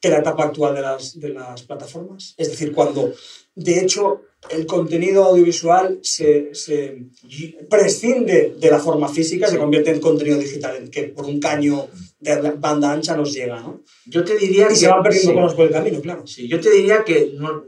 que 0.00 0.08
la 0.10 0.18
etapa 0.18 0.44
actual 0.44 0.74
de 0.74 0.82
las, 0.82 1.18
de 1.18 1.30
las 1.30 1.62
plataformas. 1.62 2.34
Es 2.36 2.50
decir, 2.50 2.72
cuando 2.72 3.12
de 3.54 3.80
hecho 3.80 4.22
el 4.50 4.66
contenido 4.66 5.24
audiovisual 5.24 5.98
se, 6.02 6.54
se 6.54 7.06
prescinde 7.70 8.54
de 8.58 8.70
la 8.70 8.78
forma 8.78 9.08
física, 9.08 9.48
se 9.48 9.58
convierte 9.58 9.90
en 9.90 10.00
contenido 10.00 10.38
digital, 10.38 10.76
en 10.76 10.90
que 10.90 11.04
por 11.04 11.24
un 11.24 11.40
caño 11.40 11.88
de 12.20 12.36
banda 12.52 12.92
ancha 12.92 13.16
nos 13.16 13.32
llega, 13.32 13.60
¿no? 13.60 13.82
Yo 14.06 14.22
te 14.24 14.36
diría 14.36 14.66
Y 14.66 14.68
que... 14.68 14.76
se 14.76 14.88
van 14.88 15.02
perdiendo 15.02 15.30
sí. 15.30 15.36
cosas 15.36 15.54
por 15.54 15.66
el 15.66 15.72
camino, 15.72 16.00
claro. 16.00 16.26
Sí, 16.26 16.46
yo 16.48 16.60
te 16.60 16.70
diría 16.70 17.02
que, 17.04 17.32
no, 17.34 17.64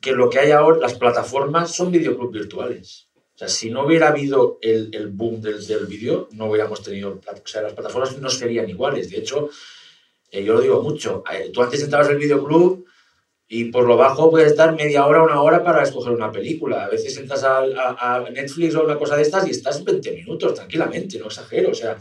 que 0.00 0.12
lo 0.12 0.30
que 0.30 0.38
hay 0.38 0.52
ahora, 0.52 0.78
las 0.78 0.94
plataformas 0.94 1.72
son 1.74 1.90
videoclubs 1.90 2.32
virtuales. 2.32 3.05
O 3.36 3.38
sea, 3.38 3.48
si 3.48 3.70
no 3.70 3.84
hubiera 3.86 4.08
habido 4.08 4.58
el, 4.62 4.90
el 4.94 5.08
boom 5.08 5.42
del, 5.42 5.64
del 5.66 5.86
vídeo, 5.86 6.28
no 6.32 6.46
hubiéramos 6.46 6.82
tenido... 6.82 7.20
O 7.26 7.46
sea, 7.46 7.62
las 7.62 7.74
plataformas 7.74 8.18
no 8.18 8.30
serían 8.30 8.68
iguales. 8.68 9.10
De 9.10 9.18
hecho, 9.18 9.50
eh, 10.30 10.42
yo 10.44 10.54
lo 10.54 10.60
digo 10.60 10.82
mucho. 10.82 11.22
eh, 11.32 11.50
Tú 11.52 11.62
antes 11.62 11.82
entrabas 11.82 12.08
al 12.08 12.16
videoclub 12.18 12.84
y 13.48 13.66
por 13.66 13.86
lo 13.86 13.96
bajo 13.96 14.30
puedes 14.30 14.50
estar 14.52 14.74
media 14.74 15.06
hora, 15.06 15.22
una 15.22 15.40
hora 15.42 15.62
para 15.62 15.82
escoger 15.82 16.12
una 16.12 16.32
película. 16.32 16.84
A 16.84 16.88
veces 16.88 17.16
entras 17.18 17.44
a, 17.44 17.58
a- 17.58 18.16
a 18.26 18.30
Netflix 18.30 18.74
o 18.74 18.84
una 18.84 18.98
cosa 18.98 19.16
de 19.16 19.22
estas 19.22 19.46
y 19.46 19.50
estás 19.50 19.84
20 19.84 20.12
minutos 20.12 20.54
tranquilamente, 20.54 21.18
no 21.18 21.26
exagero. 21.26 21.70
O 21.70 21.74
sea, 21.74 21.96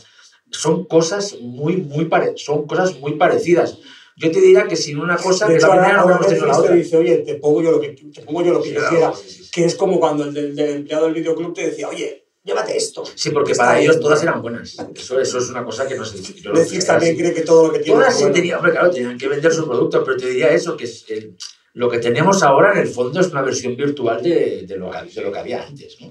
son 0.52 0.86
cosas 0.86 1.38
muy, 1.42 1.78
muy, 1.78 2.10
son 2.38 2.66
cosas 2.66 2.98
muy 3.00 3.14
parecidas. 3.16 3.78
Yo 4.18 4.32
te 4.32 4.40
diría 4.40 4.66
que 4.68 4.76
sin 4.78 4.98
una 4.98 5.18
cosa, 5.18 5.48
De 5.48 5.56
que 5.56 5.62
la 5.62 5.72
primera 5.72 6.04
no 6.06 6.10
la 6.48 6.58
otra. 6.58 6.74
dice, 6.76 6.96
oye, 6.96 7.18
te 7.18 7.36
pongo 7.36 7.62
yo 7.62 7.72
lo 7.72 7.82
que, 7.82 7.90
te 7.90 8.22
pongo 8.22 8.44
yo 8.44 8.54
lo 8.54 8.62
que 8.62 8.70
Sí, 8.70 8.76
yo 8.76 8.80
claro, 8.80 8.96
quiera. 8.96 9.14
sí, 9.14 9.30
sí, 9.30 9.44
sí. 9.44 9.52
Que 9.52 9.66
es 9.66 9.76
como 9.76 10.00
cuando 10.00 10.24
el 10.24 10.34
del, 10.34 10.58
empleado 10.60 11.06
del 11.06 11.14
videoclub 11.16 11.54
te 11.54 11.68
decía, 11.70 11.90
oye, 11.90 12.26
llévate 12.44 12.78
esto. 12.78 13.04
Sí, 13.14 13.32
porque 13.32 13.54
para 13.56 13.72
ahí. 13.72 13.84
ellos 13.84 14.00
todas 14.00 14.24
eran 14.24 14.42
buenas. 14.42 14.78
Eso, 14.96 15.20
eso 15.20 15.38
es 15.38 15.50
una 15.50 15.66
cosa 15.66 15.86
que 15.88 15.96
no 15.96 16.06
sé. 16.06 16.18
yo 16.42 16.52
lo 16.52 16.60
Netflix 16.60 16.86
también 16.86 17.14
así. 17.14 17.22
cree 17.22 17.34
que 17.34 17.42
todo 17.42 17.68
lo 17.68 17.74
que 17.74 17.80
tiene 17.80 18.00
Todas 18.00 18.18
sí 18.18 18.26
tenían, 18.32 18.58
hombre, 18.60 18.72
claro, 18.72 18.90
tenían 18.90 19.18
que 19.18 19.28
vender 19.28 19.52
su 19.54 19.68
producto, 19.68 20.02
pero 20.06 20.16
te 20.18 20.28
diría 20.28 20.48
eso, 20.50 20.78
que 20.78 20.86
es 20.86 21.06
el- 21.10 21.36
lo 21.74 21.90
que 21.90 21.98
tenemos 22.00 22.42
ahora 22.42 22.72
en 22.72 22.80
el 22.80 22.88
fondo 22.88 23.20
es 23.20 23.28
una 23.28 23.42
versión 23.42 23.76
virtual 23.76 24.24
de, 24.24 24.64
de 24.66 24.78
lo, 24.78 24.92
que- 24.92 25.12
de 25.14 25.22
lo 25.22 25.32
que 25.32 25.40
había 25.40 25.64
antes. 25.66 25.98
¿no? 26.00 26.10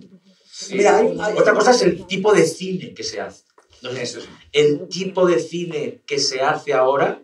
Mira, 0.73 0.99
hay- 0.99 1.17
hay- 1.19 1.39
Otra 1.39 1.55
cosa 1.55 1.71
es 1.71 1.81
el 1.83 2.07
tipo 2.07 2.35
de 2.35 2.45
cine 2.47 2.93
que 2.93 3.03
se 3.03 3.19
hace. 3.21 3.45
Sí. 4.05 4.19
El 4.53 4.89
tipo 4.89 5.27
de 5.27 5.39
cine 5.39 6.01
que 6.07 6.19
se 6.19 6.41
hace 6.43 6.73
ahora 6.73 7.21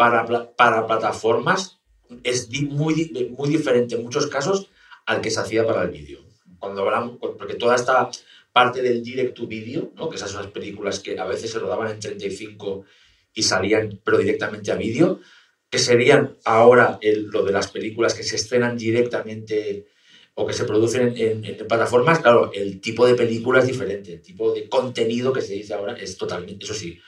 para, 0.00 0.24
para 0.56 0.86
plataformas 0.86 1.78
es 2.24 2.48
muy, 2.62 3.12
muy 3.36 3.50
diferente 3.50 3.96
en 3.96 4.02
muchos 4.02 4.28
casos 4.28 4.70
al 5.04 5.20
que 5.20 5.30
se 5.30 5.40
hacía 5.40 5.66
para 5.66 5.82
el 5.82 5.90
vídeo. 5.90 6.20
Cuando 6.58 6.80
hablamos, 6.80 7.18
porque 7.18 7.52
toda 7.52 7.76
esta 7.76 8.08
parte 8.50 8.80
del 8.80 9.02
direct 9.02 9.36
to 9.36 9.46
video, 9.46 9.92
¿no? 9.96 10.08
que 10.08 10.16
esas 10.16 10.30
son 10.30 10.44
las 10.44 10.52
películas 10.52 11.00
que 11.00 11.18
a 11.18 11.26
veces 11.26 11.50
se 11.50 11.58
rodaban 11.58 11.90
en 11.90 12.00
35 12.00 12.86
y 13.34 13.42
salían 13.42 14.00
pero 14.02 14.16
directamente 14.16 14.72
a 14.72 14.76
vídeo, 14.76 15.20
que 15.68 15.78
serían 15.78 16.38
ahora 16.46 16.98
lo 17.02 17.42
de 17.42 17.52
las 17.52 17.70
películas 17.70 18.14
que 18.14 18.22
se 18.22 18.36
estrenan 18.36 18.78
directamente 18.78 19.86
o 20.32 20.46
que 20.46 20.54
se 20.54 20.64
producen 20.64 21.12
en, 21.14 21.42
plataformas, 21.68 22.20
claro, 22.20 22.50
el 22.54 22.80
tipo 22.80 23.06
de 23.06 23.16
película 23.16 23.58
es 23.58 23.66
diferente, 23.66 24.14
el 24.14 24.22
tipo 24.22 24.54
de 24.54 24.66
contenido 24.66 25.34
que 25.34 25.42
se 25.42 25.52
dice 25.52 25.74
ahora 25.74 25.92
es 25.92 26.16
totalmente, 26.16 26.64
eso 26.64 26.72
sí, 26.72 26.98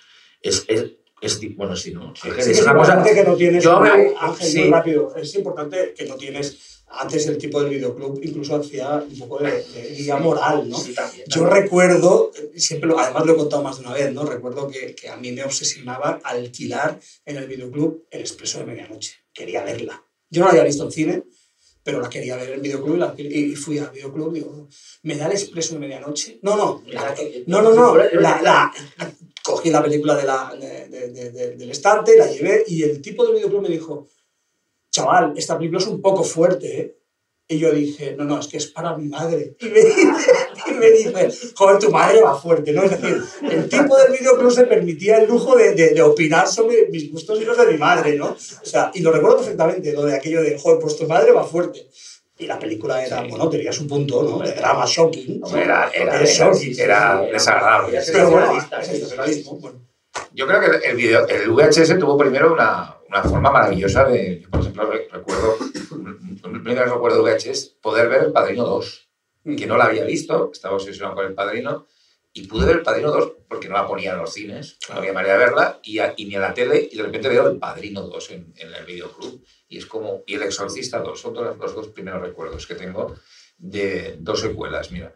es, 0.42 0.66
es 1.22 1.40
bueno, 1.56 1.76
sí, 1.76 1.92
¿no? 1.92 2.12
Sí, 2.14 2.28
es 2.36 2.44
que 2.44 2.50
es 2.52 2.62
una 2.62 2.74
cosa... 2.76 2.92
importante 2.94 3.14
que 3.14 3.24
no 3.28 3.36
tienes, 3.36 3.64
yo 3.64 3.76
Ángel, 3.78 4.48
sí. 4.48 4.70
rápido, 4.70 5.14
es 5.16 5.34
importante 5.36 5.94
que 5.96 6.04
no 6.06 6.16
tienes, 6.16 6.82
antes 6.88 7.26
el 7.28 7.38
tipo 7.38 7.62
del 7.62 7.70
videoclub 7.70 8.20
incluso 8.22 8.56
hacía 8.56 8.96
un 9.08 9.18
poco 9.18 9.38
de, 9.38 9.64
guía 9.96 10.16
moral, 10.16 10.68
¿no? 10.68 10.76
Sí, 10.78 10.92
también, 10.94 11.24
Yo 11.28 11.42
también. 11.42 11.62
recuerdo, 11.62 12.30
siempre 12.56 12.88
lo, 12.88 12.98
además 12.98 13.24
lo 13.24 13.32
he 13.32 13.36
contado 13.36 13.62
más 13.62 13.78
de 13.78 13.84
una 13.86 13.94
vez, 13.94 14.12
¿no? 14.12 14.24
Recuerdo 14.24 14.68
que, 14.68 14.94
que 14.94 15.08
a 15.08 15.16
mí 15.16 15.32
me 15.32 15.44
obsesionaba 15.44 16.20
alquilar 16.24 16.98
en 17.24 17.36
el 17.36 17.46
videoclub 17.46 18.04
El 18.10 18.20
Expreso 18.20 18.58
de 18.58 18.66
Medianoche. 18.66 19.14
Quería 19.32 19.62
verla. 19.64 20.04
Yo 20.28 20.40
no 20.40 20.46
la 20.46 20.50
había 20.52 20.64
visto 20.64 20.84
en 20.84 20.92
cine, 20.92 21.22
pero 21.84 22.00
la 22.00 22.08
quería 22.10 22.36
ver 22.36 22.48
en 22.48 22.54
el 22.56 22.60
videoclub 22.60 22.96
y, 22.96 22.98
la 22.98 23.14
y 23.16 23.54
fui 23.56 23.78
al 23.78 23.90
videoclub 23.90 24.32
y 24.36 24.40
digo, 24.40 24.68
¿me 25.04 25.16
da 25.16 25.26
El 25.26 25.32
Expreso 25.32 25.74
de 25.74 25.80
Medianoche? 25.80 26.38
No, 26.42 26.56
no, 26.56 26.82
la- 26.88 27.14
no, 27.46 27.62
no, 27.62 27.72
no, 27.74 27.96
la, 27.96 28.42
la- 28.42 28.72
cogí 29.44 29.70
la 29.70 29.82
película 29.82 30.16
de 30.16 30.24
la, 30.24 30.54
de- 30.58 30.88
de- 30.88 31.08
de- 31.08 31.30
de- 31.30 31.56
del 31.56 31.70
estante, 31.70 32.16
la 32.16 32.26
llevé 32.30 32.64
y 32.66 32.82
el 32.82 33.00
tipo 33.02 33.24
del 33.24 33.34
videoclub 33.36 33.62
me 33.62 33.68
dijo, 33.68 34.06
chaval, 34.90 35.34
esta 35.36 35.56
película 35.58 35.80
es 35.80 35.86
un 35.86 36.00
poco 36.00 36.22
fuerte, 36.24 36.80
¿eh? 36.80 36.96
Y 37.48 37.58
yo 37.58 37.70
dije, 37.72 38.14
no, 38.16 38.24
no, 38.24 38.38
es 38.38 38.46
que 38.46 38.56
es 38.56 38.68
para 38.68 38.96
mi 38.96 39.08
madre. 39.08 39.56
Y 39.60 39.66
me 39.68 39.80
y 40.70 40.74
me 40.74 40.90
dice, 41.26 41.48
joder, 41.54 41.78
tu 41.78 41.90
madre 41.90 42.22
va 42.22 42.38
fuerte, 42.40 42.72
¿no? 42.72 42.84
Es 42.84 42.90
decir, 42.92 43.20
el 43.50 43.68
tipo 43.68 43.96
del 43.96 44.12
videoclub 44.12 44.50
se 44.52 44.64
permitía 44.64 45.18
el 45.18 45.28
lujo 45.28 45.56
de, 45.56 45.74
de, 45.74 45.90
de 45.90 46.02
opinar 46.02 46.46
sobre 46.46 46.86
mis 46.88 47.10
gustos 47.10 47.40
y 47.40 47.44
los 47.44 47.58
de 47.58 47.66
mi 47.66 47.76
madre, 47.78 48.14
¿no? 48.16 48.28
O 48.30 48.36
sea, 48.64 48.90
y 48.94 49.00
lo 49.00 49.10
recuerdo 49.12 49.38
perfectamente, 49.38 49.92
lo 49.92 50.04
de 50.04 50.14
aquello 50.14 50.40
de, 50.40 50.56
joder, 50.58 50.78
pues 50.80 50.96
tu 50.96 51.06
madre 51.06 51.32
va 51.32 51.44
fuerte. 51.44 51.88
Y 52.42 52.46
la 52.46 52.58
película 52.58 53.04
era, 53.04 53.22
Sí. 53.22 53.28
bueno, 53.30 53.48
tenía 53.48 53.72
su 53.72 53.86
punto, 53.86 54.22
¿no? 54.22 54.38
De 54.40 54.52
drama 54.52 54.84
shocking. 54.86 55.40
Hombre, 55.44 55.62
era- 55.64 55.90
era- 55.94 56.16
Era 56.16 56.24
shocking. 56.24 56.74
era 56.80 57.20
desagradable. 57.32 58.00
Pero 58.12 58.30
bueno, 58.30 58.58
es 58.58 58.86
sensacionalismo, 58.86 59.58
bueno. 59.58 59.78
Yo 60.32 60.46
creo 60.46 60.60
que 60.60 60.88
el, 60.88 60.96
video, 60.96 61.26
el 61.28 61.50
VHS 61.50 61.98
tuvo 61.98 62.16
primero 62.18 62.52
una, 62.52 62.96
una 63.08 63.22
forma 63.22 63.50
maravillosa 63.50 64.04
de, 64.04 64.40
yo, 64.40 64.50
por 64.50 64.60
ejemplo, 64.60 64.90
re- 64.90 65.08
recuerdo, 65.10 65.56
el 66.44 66.62
primer 66.62 66.88
recuerdo 66.88 67.22
de 67.22 67.32
VHS, 67.34 67.76
poder 67.80 68.08
ver 68.08 68.24
El 68.24 68.32
Padrino 68.32 68.64
2, 68.64 69.08
que 69.56 69.66
no 69.66 69.76
la 69.76 69.84
había 69.84 70.04
visto, 70.04 70.50
estaba 70.52 70.74
obsesionado 70.74 71.14
con 71.16 71.26
El 71.26 71.34
Padrino, 71.34 71.86
y 72.34 72.46
pude 72.46 72.66
ver 72.66 72.76
El 72.76 72.82
Padrino 72.82 73.10
2 73.10 73.32
porque 73.48 73.68
no 73.68 73.74
la 73.74 73.86
ponían 73.86 74.14
en 74.14 74.20
los 74.22 74.32
cines, 74.32 74.78
no 74.88 74.96
había 74.96 75.12
manera 75.12 75.34
de 75.34 75.38
verla, 75.44 75.78
y, 75.82 75.98
y 76.16 76.24
ni 76.26 76.34
en 76.34 76.40
la 76.40 76.54
tele, 76.54 76.88
y 76.90 76.96
de 76.96 77.02
repente 77.02 77.28
veo 77.28 77.46
El 77.48 77.58
Padrino 77.58 78.02
2 78.02 78.30
en, 78.30 78.52
en 78.56 78.72
el 78.74 78.84
videoclub, 78.86 79.44
y 79.68 79.78
es 79.78 79.86
como, 79.86 80.22
y 80.26 80.34
El 80.34 80.42
Exorcista 80.44 81.00
2, 81.00 81.20
son 81.20 81.34
todos 81.34 81.56
los 81.58 81.74
dos 81.74 81.88
primeros 81.88 82.22
recuerdos 82.22 82.66
que 82.66 82.74
tengo 82.74 83.14
de 83.58 84.16
dos 84.18 84.40
secuelas, 84.40 84.90
mira. 84.90 85.12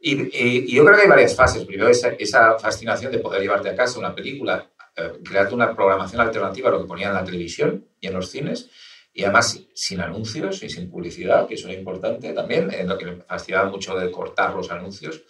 Y, 0.00 0.14
y- 0.36 0.64
y 0.66 0.74
yo 0.74 0.84
creo 0.84 0.96
que 0.96 1.02
hay 1.04 1.08
varias 1.08 1.34
fases. 1.34 1.64
Primero, 1.64 1.88
esa, 1.88 2.08
esa 2.10 2.58
fascinación 2.58 3.10
de 3.12 3.18
poder 3.20 3.40
llevarte 3.40 3.70
a 3.70 3.76
casa 3.76 3.98
una 3.98 4.14
película, 4.14 4.68
eh, 4.96 5.12
crearte 5.24 5.54
una 5.54 5.74
programación 5.74 6.20
alternativa 6.20 6.68
a 6.68 6.72
lo 6.72 6.80
que 6.82 6.88
ponían 6.88 7.10
en 7.10 7.16
la 7.16 7.24
televisión 7.24 7.86
y 8.00 8.08
en 8.08 8.14
los 8.14 8.28
cines. 8.30 8.68
y 9.14 9.24
además 9.24 9.58
sin 9.74 10.00
anuncios 10.02 10.62
y 10.62 10.68
sin 10.68 10.90
publicidad, 10.90 11.46
que 11.48 11.54
eso 11.54 11.68
era 11.68 11.78
importante 11.78 12.34
también, 12.34 12.70
en 12.70 12.86
lo 12.86 12.98
que 12.98 13.06
me 13.06 13.16
fastidiaba 13.22 13.70
mucho 13.70 13.96
de 13.98 14.10
cortar 14.10 14.54
los 14.54 14.70
anuncios 14.70 15.22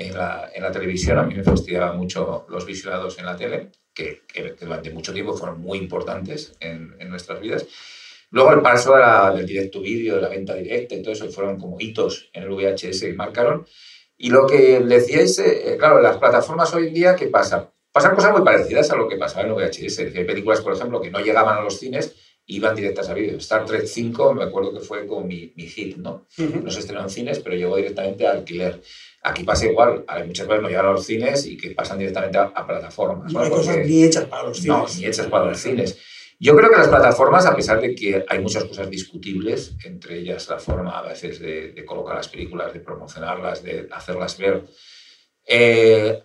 en 0.00 0.16
la, 0.16 0.50
en 0.54 0.62
la 0.62 0.72
televisión, 0.72 1.18
a 1.18 1.24
mí 1.24 1.34
me 1.34 1.44
fastidiaba 1.44 1.92
mucho 1.92 2.46
los 2.48 2.64
visionados 2.64 3.18
en 3.18 3.26
la 3.26 3.36
tele, 3.36 3.70
que, 3.92 4.22
que, 4.26 4.54
durante 4.58 4.90
mucho 4.90 5.12
tiempo 5.12 5.34
fueron 5.34 5.60
muy 5.60 5.78
importantes 5.78 6.54
en, 6.58 6.96
en 6.98 7.10
nuestras 7.10 7.38
vidas. 7.38 7.66
Luego 8.30 8.52
el 8.52 8.62
paso 8.62 8.94
del 9.34 9.44
directo 9.44 9.80
vídeo, 9.80 10.16
de 10.16 10.22
la 10.22 10.28
venta 10.28 10.54
directa 10.54 10.94
y 10.94 11.02
todo 11.02 11.12
eso 11.12 11.28
fueron 11.30 11.58
como 11.58 11.78
hitos 11.78 12.30
en 12.32 12.44
el 12.44 12.48
VHS 12.48 13.00
que 13.00 13.12
marcaron. 13.12 13.66
Y 14.16 14.30
lo 14.30 14.46
que 14.46 14.80
decíais, 14.80 15.38
eh, 15.38 15.76
claro, 15.78 16.00
las 16.00 16.16
plataformas 16.16 16.72
hoy 16.74 16.88
en 16.88 16.94
día, 16.94 17.16
¿qué 17.16 17.26
pasa? 17.26 17.70
Pasan 17.92 18.14
cosas 18.14 18.32
muy 18.32 18.42
parecidas 18.42 18.90
a 18.90 18.96
lo 18.96 19.08
que 19.08 19.16
pasaba 19.16 19.42
en 19.42 19.48
el 19.48 19.54
VHS. 19.54 19.98
Hay 19.98 20.24
películas, 20.24 20.60
por 20.60 20.72
ejemplo, 20.72 21.00
que 21.00 21.10
no 21.10 21.20
llegaban 21.20 21.58
a 21.58 21.62
los 21.62 21.78
cines 21.78 22.14
iban 22.50 22.74
directas 22.74 23.08
a 23.08 23.14
vídeo. 23.14 23.38
Star 23.38 23.64
Trek 23.64 23.86
5 23.86 24.34
me 24.34 24.44
acuerdo 24.44 24.72
que 24.72 24.80
fue 24.80 25.06
como 25.06 25.24
mi, 25.24 25.52
mi 25.56 25.66
hit, 25.66 25.96
¿no? 25.96 26.26
No 26.36 26.70
se 26.70 26.80
estrenó 26.80 27.02
en 27.02 27.10
cines, 27.10 27.38
pero 27.38 27.56
llegó 27.56 27.76
directamente 27.76 28.26
a 28.26 28.32
alquiler. 28.32 28.82
Aquí 29.22 29.44
pasa 29.44 29.66
igual, 29.66 30.04
hay 30.08 30.26
muchas 30.26 30.46
veces 30.46 30.62
no 30.62 30.68
llegan 30.68 30.86
a 30.86 30.92
los 30.92 31.04
cines 31.04 31.46
y 31.46 31.56
que 31.56 31.70
pasan 31.72 31.98
directamente 31.98 32.38
a, 32.38 32.66
plataformas. 32.66 33.32
No 33.32 33.40
hay 33.40 33.50
cosas 33.50 33.78
ni 33.84 34.04
hechas 34.04 34.24
para 34.24 34.44
los 34.44 34.58
cines. 34.58 34.68
No, 34.68 34.86
ni 34.98 35.06
hechas 35.06 35.26
para 35.26 35.44
los 35.46 35.58
cines. 35.58 35.98
Yo 36.38 36.56
creo 36.56 36.70
que 36.70 36.78
las 36.78 36.88
plataformas, 36.88 37.44
a 37.44 37.54
pesar 37.54 37.82
de 37.82 37.94
que 37.94 38.24
hay 38.26 38.38
muchas 38.38 38.64
cosas 38.64 38.88
discutibles, 38.88 39.76
entre 39.84 40.20
ellas 40.20 40.48
la 40.48 40.58
forma 40.58 40.98
a 40.98 41.02
veces 41.02 41.38
de, 41.38 41.84
colocar 41.84 42.16
las 42.16 42.28
películas, 42.28 42.72
de 42.72 42.80
promocionarlas, 42.80 43.62
de 43.62 43.86
hacerlas 43.92 44.38
ver, 44.38 44.64
eh, 45.46 46.22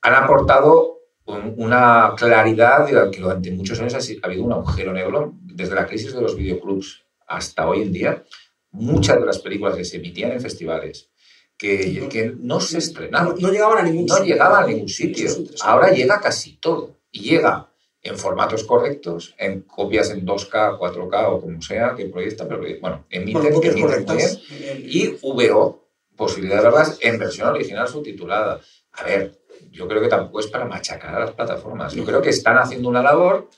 han 0.00 0.14
aportado 0.14 1.00
una 1.26 2.14
claridad 2.16 2.86
de 2.86 3.10
que 3.10 3.20
durante 3.20 3.50
muchos 3.50 3.78
años 3.80 3.94
ha 3.94 4.26
habido 4.26 4.44
un 4.44 4.52
agujero 4.52 4.94
negro, 4.94 5.34
desde 5.42 5.74
la 5.74 5.86
crisis 5.86 6.14
de 6.14 6.22
los 6.22 6.34
videoclubs 6.34 7.04
hasta 7.26 7.68
hoy 7.68 7.82
en 7.82 7.92
día, 7.92 8.24
muchas 8.70 9.20
de 9.20 9.26
las 9.26 9.38
películas 9.38 9.76
que 9.76 9.84
se 9.84 9.98
emitían 9.98 10.32
en 10.32 10.40
festivales, 10.40 11.10
que, 11.58 12.08
que 12.08 12.32
no 12.38 12.60
se 12.60 12.78
estrenaban. 12.78 13.34
No, 13.38 13.50
llegaban 13.50 13.78
a 13.78 13.82
ningún 13.82 14.06
no 14.06 14.14
sitio. 14.14 14.34
llegaban 14.34 14.64
a 14.64 14.66
ningún 14.66 14.88
sitio. 14.88 15.28
Ahora 15.62 15.90
llega 15.90 16.20
casi 16.20 16.56
todo. 16.56 16.96
Y 17.10 17.30
llega 17.30 17.68
en 18.02 18.16
formatos 18.16 18.62
correctos, 18.64 19.34
en 19.38 19.62
copias 19.62 20.10
en 20.10 20.24
2K, 20.24 20.78
4K 20.78 21.28
o 21.28 21.40
como 21.40 21.60
sea 21.60 21.94
que 21.96 22.06
proyecta, 22.06 22.46
pero 22.46 22.60
bueno, 22.80 23.06
emiten, 23.10 23.52
emiten 23.52 23.74
bien. 23.74 24.38
Y 24.84 25.08
VO, 25.20 25.84
posibilidad 26.14 26.58
de 26.58 26.62
verlas 26.62 26.98
en 27.00 27.18
versión 27.18 27.48
original 27.48 27.88
subtitulada. 27.88 28.60
A 28.92 29.04
ver, 29.04 29.40
yo 29.72 29.88
creo 29.88 30.00
que 30.00 30.08
tampoco 30.08 30.40
es 30.40 30.46
para 30.46 30.64
machacar 30.64 31.14
a 31.16 31.20
las 31.20 31.32
plataformas. 31.32 31.92
Yo 31.92 32.04
creo 32.04 32.22
que 32.22 32.30
están 32.30 32.56
haciendo 32.56 32.88
una 32.88 33.02
labor 33.02 33.50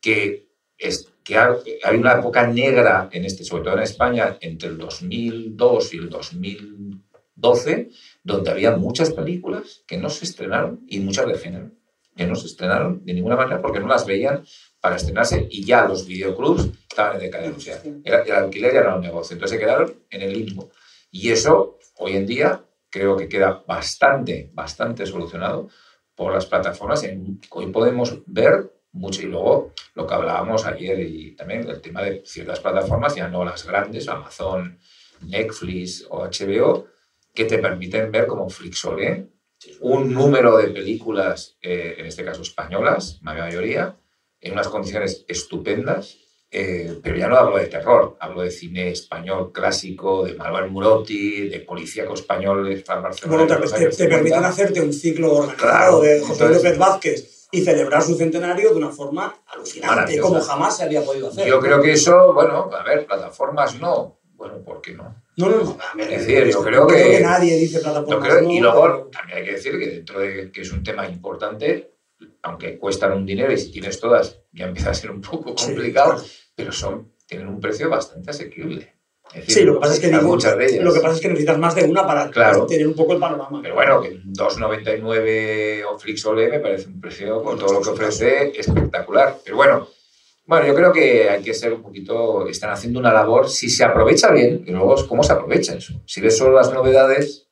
que, 0.00 0.46
es, 0.78 1.08
que 1.24 1.36
hay 1.36 1.96
una 1.96 2.12
época 2.12 2.46
negra, 2.46 3.08
en 3.10 3.24
este, 3.24 3.42
sobre 3.42 3.64
todo 3.64 3.74
en 3.74 3.82
España, 3.82 4.38
entre 4.40 4.68
el 4.68 4.78
2002 4.78 5.94
y 5.94 5.96
el 5.98 6.10
2012, 7.40 7.90
donde 8.22 8.50
había 8.50 8.76
muchas 8.76 9.10
películas 9.10 9.82
que 9.86 9.96
no 9.96 10.10
se 10.10 10.24
estrenaron 10.24 10.84
y 10.86 11.00
muchas 11.00 11.26
de 11.26 11.38
género 11.38 11.70
que 12.16 12.26
no 12.26 12.34
se 12.34 12.48
estrenaron 12.48 13.02
de 13.04 13.14
ninguna 13.14 13.36
manera 13.36 13.62
porque 13.62 13.80
no 13.80 13.88
las 13.88 14.04
veían 14.04 14.44
para 14.80 14.96
estrenarse 14.96 15.46
y 15.50 15.64
ya 15.64 15.86
los 15.86 16.06
videoclubs 16.06 16.68
estaban 16.88 17.14
en 17.16 17.22
decadencia. 17.22 17.80
El, 17.82 18.04
el 18.04 18.32
alquiler 18.32 18.74
ya 18.74 18.80
era 18.80 18.96
un 18.96 19.00
negocio, 19.00 19.34
entonces 19.34 19.58
se 19.58 19.64
quedaron 19.64 19.94
en 20.10 20.22
el 20.22 20.32
limbo. 20.32 20.70
Y 21.10 21.30
eso 21.30 21.78
hoy 21.96 22.16
en 22.16 22.26
día 22.26 22.62
creo 22.90 23.16
que 23.16 23.28
queda 23.28 23.64
bastante, 23.66 24.50
bastante 24.52 25.06
solucionado 25.06 25.68
por 26.14 26.34
las 26.34 26.46
plataformas. 26.46 27.06
Hoy 27.50 27.66
podemos 27.72 28.18
ver 28.26 28.70
mucho 28.92 29.22
y 29.22 29.26
luego 29.26 29.72
lo 29.94 30.06
que 30.06 30.14
hablábamos 30.14 30.66
ayer 30.66 31.00
y 31.00 31.36
también 31.36 31.68
el 31.68 31.80
tema 31.80 32.02
de 32.02 32.22
ciertas 32.26 32.60
plataformas, 32.60 33.14
ya 33.14 33.28
no 33.28 33.44
las 33.44 33.66
grandes, 33.66 34.08
Amazon, 34.08 34.78
Netflix 35.22 36.06
o 36.10 36.24
HBO, 36.24 36.88
que 37.34 37.44
te 37.44 37.58
permiten 37.58 38.10
ver 38.10 38.26
como 38.26 38.48
Flixolé 38.48 39.28
un 39.80 40.12
número 40.12 40.56
de 40.56 40.68
películas, 40.68 41.58
eh, 41.62 41.96
en 41.98 42.06
este 42.06 42.24
caso 42.24 42.42
españolas, 42.42 43.20
la 43.22 43.34
mayoría, 43.34 43.96
en 44.40 44.52
unas 44.52 44.68
condiciones 44.68 45.24
estupendas, 45.28 46.18
eh, 46.50 46.98
pero 47.02 47.16
ya 47.16 47.28
no 47.28 47.36
hablo 47.36 47.58
de 47.58 47.66
terror, 47.66 48.16
hablo 48.18 48.42
de 48.42 48.50
cine 48.50 48.90
español 48.90 49.52
clásico, 49.52 50.24
de 50.24 50.34
Manuel 50.34 50.70
Murotti, 50.70 51.48
de 51.48 51.60
policíaco 51.60 52.14
español 52.14 52.68
de 52.68 52.82
Barcelona. 52.82 53.44
Bueno, 53.44 53.68
te, 53.68 53.88
te, 53.88 54.08
permiten 54.08 54.44
hacerte 54.44 54.80
un 54.80 54.92
ciclo 54.92 55.32
organizado 55.34 56.00
de 56.00 56.20
José 56.20 56.48
López 56.48 56.78
Vázquez 56.78 57.48
y 57.52 57.62
celebrar 57.62 58.02
su 58.02 58.16
centenario 58.16 58.70
de 58.70 58.76
una 58.76 58.90
forma 58.90 59.42
alucinante, 59.46 60.18
como 60.18 60.40
jamás 60.40 60.76
se 60.76 60.84
había 60.84 61.04
podido 61.04 61.28
hacer. 61.28 61.46
Yo 61.46 61.60
creo 61.60 61.80
que 61.82 61.92
eso, 61.92 62.32
bueno, 62.32 62.70
a 62.72 62.82
ver, 62.82 63.06
plataformas 63.06 63.78
no, 63.78 64.19
bueno, 64.40 64.64
¿por 64.64 64.80
qué 64.80 64.94
no? 64.94 65.22
No, 65.36 65.50
no, 65.50 65.62
no. 65.62 66.02
Es 66.02 66.26
decir, 66.26 66.50
yo 66.50 66.64
creo 66.64 66.86
que, 66.86 67.20
nadie 67.20 67.58
dice 67.58 67.80
plataformas. 67.80 68.42
y 68.48 68.58
luego 68.58 69.10
también 69.12 69.38
hay 69.38 69.44
que 69.44 69.52
decir 69.52 69.78
que 69.78 69.86
dentro 69.86 70.18
de 70.18 70.50
que 70.50 70.62
es 70.62 70.72
un 70.72 70.82
tema 70.82 71.06
importante, 71.06 71.92
aunque 72.42 72.78
cuestan 72.78 73.12
un 73.12 73.26
dinero 73.26 73.52
y 73.52 73.58
si 73.58 73.70
tienes 73.70 74.00
todas 74.00 74.40
ya 74.50 74.64
empieza 74.64 74.92
a 74.92 74.94
ser 74.94 75.10
un 75.10 75.20
poco 75.20 75.54
complicado, 75.54 76.24
pero 76.54 76.72
son, 76.72 77.12
tienen 77.26 77.48
un 77.48 77.60
precio 77.60 77.90
bastante 77.90 78.30
asequible. 78.30 78.94
sí, 79.46 79.62
lo 79.62 79.74
que, 79.74 79.80
pasa 79.80 79.94
es 79.94 80.00
que 80.00 80.10
muchas 80.10 80.56
de 80.56 80.64
ellas. 80.64 80.84
lo 80.84 80.94
que 80.94 81.00
pasa 81.00 81.16
es 81.16 81.20
que 81.20 81.28
necesitas 81.28 81.58
más 81.58 81.74
de 81.74 81.84
una 81.84 82.06
para 82.06 82.30
tener 82.66 82.88
un 82.88 82.94
poco 82.94 83.12
el 83.12 83.20
panorama. 83.20 83.60
Pero 83.60 83.74
bueno, 83.74 84.00
que 84.00 84.22
2,99 84.22 85.84
o 85.86 85.98
Flixole 85.98 86.48
me 86.48 86.60
parece 86.60 86.88
un 86.88 86.98
precio 86.98 87.42
con 87.42 87.58
todo 87.58 87.74
lo 87.74 87.82
que 87.82 87.90
ofrece 87.90 88.58
espectacular. 88.58 89.36
Pero 89.44 89.56
bueno, 89.56 89.86
bueno, 90.50 90.66
yo 90.66 90.74
creo 90.74 90.92
que 90.92 91.30
hay 91.30 91.44
que 91.44 91.54
ser 91.54 91.72
un 91.72 91.80
poquito, 91.80 92.48
están 92.48 92.70
haciendo 92.70 92.98
una 92.98 93.12
labor, 93.12 93.48
si 93.48 93.70
se 93.70 93.84
aprovecha 93.84 94.32
bien, 94.32 94.64
y 94.66 94.72
luego 94.72 94.96
cómo 95.06 95.22
se 95.22 95.32
aprovecha 95.32 95.76
eso. 95.76 96.02
Si 96.06 96.20
ves 96.20 96.36
solo 96.36 96.56
las 96.56 96.72
novedades 96.72 97.46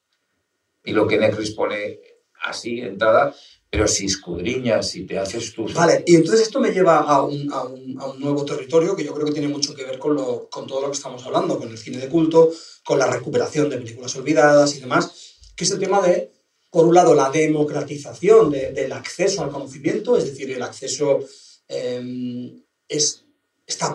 y 0.84 0.90
lo 0.90 1.06
que 1.06 1.16
Netflix 1.16 1.52
pone 1.52 2.00
así, 2.42 2.80
entrada, 2.80 3.32
pero 3.70 3.86
si 3.86 4.06
escudriñas, 4.06 4.90
si 4.90 5.06
te 5.06 5.16
haces 5.16 5.54
tú... 5.54 5.68
Vale, 5.72 6.02
y 6.06 6.16
entonces 6.16 6.40
esto 6.40 6.58
me 6.58 6.72
lleva 6.72 6.98
a 6.98 7.22
un, 7.22 7.52
a 7.52 7.62
un, 7.62 8.18
nuevo 8.18 8.44
territorio 8.44 8.96
que 8.96 9.04
yo 9.04 9.14
creo 9.14 9.26
que 9.26 9.32
tiene 9.32 9.46
mucho 9.46 9.76
que 9.76 9.84
ver 9.84 10.00
con, 10.00 10.16
lo, 10.16 10.48
con 10.50 10.66
todo 10.66 10.80
lo 10.80 10.90
que 10.90 10.96
estamos 10.96 11.24
hablando, 11.24 11.56
con 11.56 11.70
el 11.70 11.78
cine 11.78 11.98
de 11.98 12.08
culto, 12.08 12.50
con 12.84 12.98
la 12.98 13.06
recuperación 13.06 13.70
de 13.70 13.78
películas 13.78 14.16
olvidadas 14.16 14.74
y 14.74 14.80
demás, 14.80 15.36
que 15.54 15.62
es 15.62 15.70
el 15.70 15.78
tema 15.78 16.02
de, 16.02 16.32
por 16.68 16.84
un 16.84 16.96
lado, 16.96 17.14
la 17.14 17.30
democratización 17.30 18.50
de, 18.50 18.72
del 18.72 18.90
acceso 18.90 19.44
al 19.44 19.52
conocimiento, 19.52 20.16
es 20.16 20.24
decir, 20.24 20.50
el 20.50 20.62
acceso 20.64 21.20
eh, 21.68 22.64
es, 22.88 23.24
está 23.66 23.94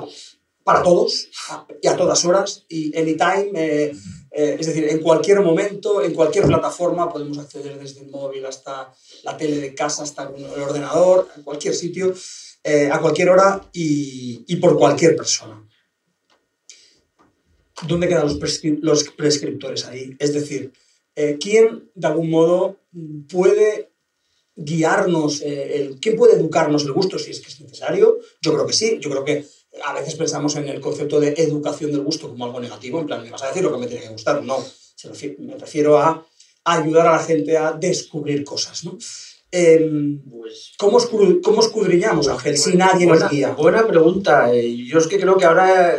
para 0.63 0.81
todos 0.81 1.29
y 1.81 1.87
a 1.87 1.97
todas 1.97 2.23
horas 2.25 2.65
y 2.69 2.97
anytime, 2.97 3.51
eh, 3.55 3.91
eh, 4.31 4.57
es 4.59 4.65
decir, 4.65 4.85
en 4.85 4.99
cualquier 4.99 5.41
momento, 5.41 6.01
en 6.01 6.13
cualquier 6.13 6.45
plataforma 6.45 7.11
podemos 7.11 7.37
acceder 7.37 7.77
desde 7.77 8.01
el 8.01 8.09
móvil 8.09 8.45
hasta 8.45 8.93
la 9.23 9.35
tele 9.35 9.57
de 9.57 9.75
casa, 9.75 10.03
hasta 10.03 10.31
el 10.35 10.45
ordenador, 10.45 11.27
a 11.37 11.41
cualquier 11.41 11.75
sitio, 11.75 12.13
eh, 12.63 12.89
a 12.91 12.99
cualquier 12.99 13.29
hora 13.29 13.69
y, 13.73 14.45
y, 14.47 14.55
por 14.55 14.77
cualquier 14.77 15.17
persona. 15.17 15.67
¿Dónde 17.85 18.07
quedan 18.07 18.23
los, 18.23 18.39
los 18.81 19.03
prescriptores 19.09 19.85
ahí? 19.85 20.15
Es 20.17 20.33
decir, 20.33 20.71
¿quién 21.41 21.91
de 21.93 22.07
algún 22.07 22.29
modo 22.29 22.79
puede 23.29 23.92
guiarnos, 24.55 25.41
el, 25.41 25.99
quién 25.99 26.15
puede 26.15 26.35
educarnos 26.35 26.83
el 26.83 26.93
gusto 26.93 27.17
si 27.17 27.31
es 27.31 27.39
que 27.39 27.49
es 27.49 27.61
necesario? 27.61 28.19
Yo 28.41 28.53
creo 28.53 28.67
que 28.67 28.73
sí, 28.73 28.97
yo 28.99 29.09
creo 29.09 29.23
que 29.23 29.45
a 29.83 29.93
veces 29.93 30.15
pensamos 30.15 30.55
en 30.55 30.67
el 30.67 30.79
concepto 30.79 31.19
de 31.19 31.33
educación 31.37 31.91
del 31.91 32.03
gusto 32.03 32.29
como 32.29 32.45
algo 32.45 32.59
negativo, 32.59 32.99
en 32.99 33.07
plan, 33.07 33.23
me 33.23 33.31
vas 33.31 33.43
a 33.43 33.47
decir 33.47 33.63
lo 33.63 33.71
que 33.71 33.79
me 33.79 33.87
tiene 33.87 34.03
que 34.03 34.11
gustar. 34.11 34.43
No, 34.43 34.63
me 35.39 35.57
refiero 35.57 35.97
a, 35.97 36.25
ayudar 36.65 37.07
a 37.07 37.13
la 37.13 37.19
gente 37.19 37.57
a 37.57 37.73
descubrir 37.73 38.43
cosas, 38.43 38.85
¿no? 38.85 38.97
Em, 39.51 40.21
pues, 40.29 40.73
¿cómo, 40.77 40.97
¿cómo, 41.43 41.61
escudriñamos, 41.61 42.27
Ángel, 42.27 42.57
si 42.57 42.75
nadie 42.75 43.05
buena, 43.05 43.25
nos 43.25 43.31
guía? 43.31 43.51
Buena 43.51 43.85
pregunta. 43.85 44.53
Eh, 44.53 44.75
yo 44.87 44.97
es 44.97 45.07
que 45.07 45.19
creo 45.19 45.37
que 45.37 45.45
ahora, 45.45 45.95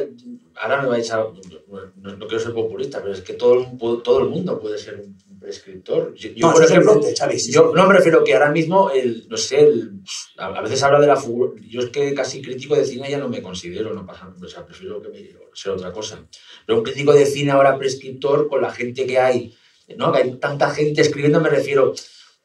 ahora 0.60 0.82
me 0.82 0.89
vais 0.89 1.10
a... 1.12 1.18
No, 1.18 2.16
no 2.16 2.26
quiero 2.26 2.43
ser 2.43 2.52
populista, 2.52 3.01
pero 3.01 3.14
es 3.14 3.20
que 3.20 3.35
todo, 3.35 3.64
todo 4.02 4.18
el 4.20 4.28
mundo 4.28 4.59
puede 4.60 4.78
ser 4.78 5.05
un 5.28 5.34
prescriptor. 5.44 6.14
Yo, 6.14 6.30
no, 6.36 6.52
por 6.52 6.64
ejemplo, 6.64 7.00
yo 7.50 7.72
no 7.74 7.86
me 7.86 7.94
refiero 7.94 8.24
que 8.24 8.32
ahora 8.32 8.50
mismo, 8.50 8.90
el, 8.90 9.28
no 9.28 9.36
sé, 9.36 9.68
a 10.38 10.62
veces 10.62 10.82
habla 10.82 11.00
de 11.00 11.06
la 11.06 11.22
Yo 11.68 11.80
es 11.80 11.90
que 11.90 12.14
casi 12.14 12.40
crítico 12.40 12.74
de 12.74 12.84
cine 12.86 13.10
ya 13.10 13.18
no 13.18 13.28
me 13.28 13.42
considero, 13.42 13.92
no 13.92 14.06
pasa, 14.06 14.34
o 14.42 14.48
sea, 14.48 14.64
prefiero 14.64 15.02
que 15.02 15.10
me, 15.10 15.28
ser 15.52 15.72
otra 15.72 15.92
cosa. 15.92 16.26
Pero 16.66 16.78
un 16.78 16.84
crítico 16.84 17.12
de 17.12 17.26
cine 17.26 17.50
ahora 17.50 17.76
prescriptor, 17.76 18.48
con 18.48 18.62
la 18.62 18.72
gente 18.72 19.06
que 19.06 19.18
hay, 19.18 19.54
¿no? 19.96 20.12
que 20.12 20.22
hay 20.22 20.32
tanta 20.36 20.70
gente 20.70 21.02
escribiendo, 21.02 21.40
me 21.40 21.50
refiero, 21.50 21.94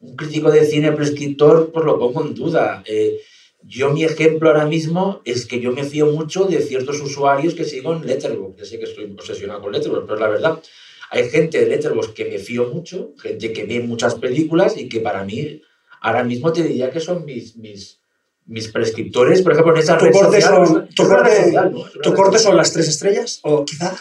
un 0.00 0.16
crítico 0.16 0.50
de 0.50 0.66
cine 0.66 0.92
prescriptor, 0.92 1.70
pues 1.72 1.84
lo 1.84 1.98
pongo 1.98 2.22
en 2.22 2.34
duda. 2.34 2.82
Eh, 2.86 3.20
yo 3.62 3.90
mi 3.90 4.04
ejemplo 4.04 4.48
ahora 4.50 4.66
mismo 4.66 5.20
es 5.24 5.46
que 5.46 5.60
yo 5.60 5.72
me 5.72 5.84
fío 5.84 6.06
mucho 6.06 6.44
de 6.44 6.60
ciertos 6.60 7.00
usuarios 7.00 7.54
que 7.54 7.64
sigo 7.64 7.94
en 7.94 8.06
Letterboxd. 8.06 8.58
Ya 8.58 8.64
sé 8.64 8.78
que 8.78 8.84
estoy 8.84 9.04
obsesionado 9.04 9.60
con 9.60 9.72
Letterboxd, 9.72 10.04
pero 10.04 10.14
es 10.14 10.20
la 10.20 10.28
verdad. 10.28 10.62
Hay 11.10 11.28
gente 11.28 11.58
de 11.60 11.66
Letterboxd 11.66 12.12
que 12.14 12.24
me 12.26 12.38
fío 12.38 12.68
mucho, 12.68 13.12
gente 13.20 13.52
que 13.52 13.64
ve 13.64 13.80
muchas 13.80 14.14
películas 14.14 14.76
y 14.76 14.88
que 14.88 15.00
para 15.00 15.24
mí 15.24 15.60
ahora 16.00 16.22
mismo 16.24 16.52
te 16.52 16.62
diría 16.62 16.90
que 16.90 17.00
son 17.00 17.24
mis, 17.24 17.56
mis, 17.56 17.98
mis 18.46 18.68
prescriptores, 18.68 19.42
por 19.42 19.52
ejemplo, 19.52 19.74
en 19.74 19.80
esa 19.80 19.98
¿Tu 19.98 20.04
red 20.06 20.12
corte, 20.12 20.40
social, 20.40 20.66
son, 20.66 20.88
tu 20.94 21.02
corte- 21.08 21.44
social, 21.44 21.72
¿no? 21.72 21.84
Tu 22.02 22.14
corte 22.14 22.38
son 22.38 22.56
las 22.56 22.72
tres 22.72 22.88
estrellas? 22.88 23.40
¿O 23.42 23.64
quizá? 23.64 23.94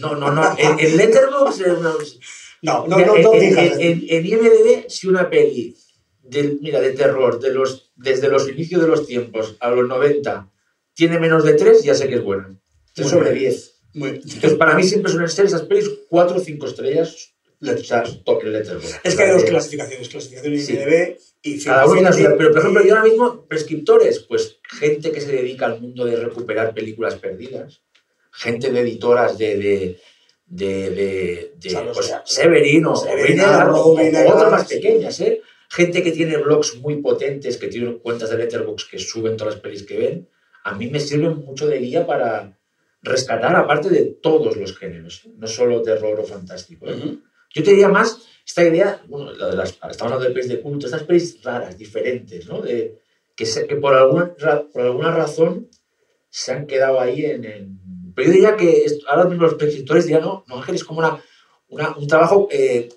No, 0.00 0.16
no, 0.16 0.32
no. 0.32 0.54
En, 0.58 0.78
en 0.78 0.96
Letterboxd, 0.96 1.66
no, 1.80 1.94
No, 2.62 2.86
no, 2.88 2.96
Mira, 2.96 3.06
no, 3.08 3.18
no 3.18 3.34
en, 3.34 3.40
fijas. 3.40 3.78
en, 3.78 3.80
en- 3.80 4.04
en 4.08 4.26
IMDb, 4.26 4.84
si 4.88 5.06
una 5.06 5.30
peli 5.30 5.76
del, 6.22 6.58
mira, 6.60 6.80
de 6.80 6.90
terror 6.92 7.38
de 7.38 7.52
los, 7.54 7.92
desde 7.94 8.28
los 8.28 8.48
inicios 8.48 8.82
de 8.82 8.88
los 8.88 9.06
tiempos 9.06 9.56
a 9.60 9.70
los 9.70 9.86
90 9.86 10.50
tiene 10.94 11.20
menos 11.20 11.44
de 11.44 11.54
3, 11.54 11.84
ya 11.84 11.94
sé 11.94 12.08
que 12.08 12.16
es 12.16 12.22
buena. 12.24 12.58
3 12.94 13.06
Muy 13.06 13.12
sobre 13.18 13.30
bien. 13.32 13.50
10. 13.52 13.75
Muy- 13.96 14.10
Entonces, 14.10 14.54
para 14.54 14.74
mí 14.74 14.82
siempre 14.84 15.10
suelen 15.10 15.28
ser 15.30 15.46
esas 15.46 15.62
pelis 15.62 15.90
4 16.08 16.36
o 16.36 16.40
5 16.40 16.66
estrellas. 16.66 17.32
O 17.62 17.76
sea, 17.78 18.02
top 18.24 18.42
en 18.44 18.52
Letterboxd. 18.52 18.96
Es 19.02 19.14
que 19.16 19.22
hay 19.22 19.30
dos 19.30 19.44
clasificaciones, 19.44 20.08
clasificación 20.10 20.58
Sí. 20.58 20.72
IMDb 20.74 21.16
y 21.42 21.64
Cada 21.64 21.90
tiene 21.90 22.12
suya. 22.12 22.34
Pero, 22.36 22.50
por 22.50 22.58
ejemplo, 22.60 22.84
yo 22.84 22.94
ahora 22.96 23.08
mismo, 23.08 23.46
prescriptores, 23.46 24.20
pues 24.28 24.58
gente 24.78 25.10
que 25.10 25.20
se 25.22 25.32
dedica 25.32 25.64
al 25.66 25.80
mundo 25.80 26.04
de 26.04 26.16
recuperar 26.16 26.74
películas 26.74 27.14
perdidas, 27.14 27.80
gente 28.30 28.70
de 28.70 28.80
editoras 28.80 29.38
de. 29.38 29.56
de 29.56 30.00
de, 30.48 30.90
de, 30.90 31.52
de, 31.58 31.68
O 31.68 31.70
sea, 31.70 31.92
pues, 31.92 32.06
de- 32.08 32.14
Severin 32.24 32.86
o 32.86 32.94
Severin, 32.94 33.26
Vinegar, 33.34 33.62
Arrow, 33.62 33.80
o, 33.80 33.92
o 33.94 33.96
Vinegar, 33.96 34.26
otras 34.28 34.50
más 34.52 34.68
pequeñas, 34.68 35.18
¿eh? 35.20 35.40
Gente 35.70 36.04
que 36.04 36.12
tiene 36.12 36.36
blogs 36.36 36.76
muy 36.76 37.02
potentes, 37.02 37.56
que 37.56 37.66
tienen 37.66 37.98
cuentas 37.98 38.30
de 38.30 38.38
Letterboxd 38.38 38.88
que 38.88 38.98
suben 39.00 39.36
todas 39.36 39.54
las 39.54 39.62
pelis 39.62 39.82
que 39.82 39.96
ven, 39.98 40.28
a 40.62 40.72
mí 40.76 40.86
me 40.88 41.00
sirven 41.00 41.38
mucho 41.38 41.66
de 41.66 41.78
guía 41.80 42.06
para 42.06 42.56
rescatar, 43.02 43.54
aparte 43.54 43.88
de 43.90 44.04
todos 44.22 44.56
los 44.56 44.76
géneros, 44.76 45.22
¿eh? 45.26 45.32
no 45.36 45.46
solo 45.46 45.82
terror 45.82 46.18
o 46.20 46.24
fantástico. 46.24 46.86
¿eh? 46.88 47.18
Yo 47.54 47.62
te 47.62 47.70
diría 47.70 47.88
más 47.88 48.18
esta 48.46 48.64
idea, 48.64 49.00
bueno, 49.08 49.32
la 49.32 49.48
de 49.48 49.56
las, 49.56 49.70
estamos 49.70 50.02
hablando 50.02 50.24
de 50.24 50.30
pelis 50.30 50.48
de 50.48 50.60
culto, 50.60 50.86
estas 50.86 51.02
pelis 51.04 51.42
raras, 51.42 51.76
diferentes, 51.76 52.46
¿no? 52.46 52.60
De, 52.60 52.98
que, 53.34 53.44
se- 53.46 53.66
que 53.66 53.76
por, 53.76 53.94
alguna, 53.94 54.32
por 54.72 54.82
alguna 54.82 55.10
razón 55.10 55.68
se 56.30 56.52
han 56.52 56.66
quedado 56.66 57.00
ahí 57.00 57.24
en... 57.24 57.44
en- 57.44 57.80
Pero 58.14 58.28
yo 58.28 58.32
diría 58.34 58.56
que 58.56 58.84
esto- 58.84 59.06
ahora 59.08 59.24
mismo 59.24 59.44
los 59.44 59.54
prescriptores 59.54 60.04
dirían, 60.06 60.22
no, 60.22 60.44
no 60.48 60.56
Ángel, 60.56 60.74
es 60.76 60.84
como 60.84 61.00
una, 61.00 61.20
una- 61.68 61.96
un 61.96 62.06
trabajo 62.06 62.48
eh, 62.50 62.88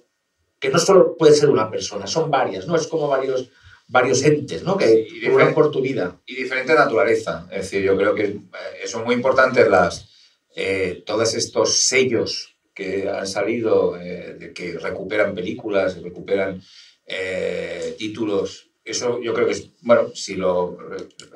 que 0.59 0.69
no 0.69 0.77
solo 0.79 1.15
puede 1.17 1.33
ser 1.33 1.49
una 1.49 1.69
persona, 1.69 2.05
son 2.07 2.29
varias, 2.31 2.67
¿no? 2.67 2.75
Es 2.75 2.87
como 2.87 3.07
varios, 3.07 3.49
varios 3.89 4.23
entes, 4.23 4.63
¿no? 4.63 4.77
Que 4.77 4.85
diferente- 5.11 5.53
por 5.53 5.71
tu 5.71 5.81
vida. 5.81 6.21
y 6.25 6.35
diferente 6.35 6.73
naturaleza. 6.73 7.47
Es 7.51 7.63
decir, 7.63 7.81
yo 7.83 7.97
creo 7.97 8.15
que 8.15 8.23
eh, 8.23 8.87
son 8.87 9.03
muy 9.03 9.15
importantes 9.15 9.67
las, 9.67 10.07
eh, 10.55 11.03
todos 11.05 11.33
estos 11.33 11.75
sellos 11.79 12.55
que 12.73 13.09
han 13.09 13.27
salido, 13.27 13.99
eh, 13.99 14.35
de 14.39 14.53
que 14.53 14.77
recuperan 14.77 15.35
películas, 15.35 16.01
recuperan 16.01 16.61
eh, 17.05 17.95
títulos. 17.97 18.69
Eso 18.85 19.19
yo 19.21 19.33
creo 19.33 19.47
que 19.47 19.53
es, 19.53 19.69
bueno, 19.81 20.09
si 20.13 20.35
lo, 20.35 20.77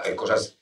hay 0.03 0.15
cosas 0.15 0.57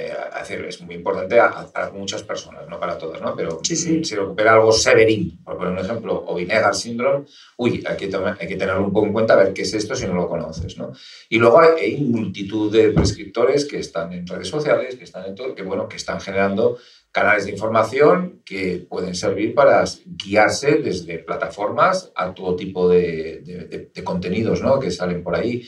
eh, 0.00 0.66
es 0.68 0.80
muy 0.80 0.94
importante 0.94 1.38
a- 1.40 1.46
a- 1.46 1.66
para 1.70 1.90
muchas 1.90 2.22
personas, 2.22 2.68
no 2.68 2.78
para 2.78 2.96
todas, 2.96 3.20
¿no? 3.20 3.34
Pero 3.36 3.60
Sí, 3.64 3.74
sí. 3.76 4.04
si 4.04 4.14
recupera 4.14 4.52
algo 4.54 4.72
Severin, 4.72 5.38
por 5.44 5.56
poner 5.58 5.72
un 5.72 5.78
ejemplo, 5.80 6.24
o 6.26 6.34
Vinegar 6.36 6.74
Syndrome, 6.74 7.24
uy, 7.56 7.82
hay 7.86 7.96
que, 7.96 8.08
tomar- 8.08 8.36
hay 8.40 8.46
que 8.48 8.56
tenerlo 8.56 8.84
un 8.84 8.92
poco 8.92 9.06
en 9.06 9.12
cuenta, 9.12 9.34
a 9.34 9.36
ver 9.42 9.52
qué 9.52 9.62
es 9.62 9.74
esto 9.74 9.94
si 9.94 10.06
no 10.06 10.14
lo 10.14 10.28
conoces, 10.28 10.78
¿no? 10.78 10.92
Y 11.28 11.38
luego 11.38 11.60
hay, 11.60 11.82
hay 11.84 11.96
multitud 12.04 12.72
de 12.72 12.90
prescriptores 12.92 13.64
que 13.66 13.78
están 13.78 14.12
en 14.12 14.26
redes 14.26 14.48
sociales, 14.48 14.96
que 14.96 15.04
están 15.04 15.24
en 15.26 15.34
todo, 15.34 15.54
que 15.54 15.62
bueno, 15.62 15.88
que 15.88 15.96
están 15.96 16.20
generando 16.20 16.78
canales 17.10 17.46
de 17.46 17.52
información 17.52 18.42
que 18.44 18.86
pueden 18.88 19.14
servir 19.14 19.54
para 19.54 19.82
guiarse 20.06 20.76
desde 20.76 21.18
plataformas 21.18 22.12
a 22.14 22.32
todo 22.34 22.54
tipo 22.54 22.88
de, 22.88 23.40
de- 23.44 23.64
de- 23.64 23.90
de 23.94 24.04
contenidos 24.04 24.62
¿no? 24.62 24.78
que 24.78 24.90
salen 24.90 25.22
por 25.22 25.34
ahí. 25.34 25.66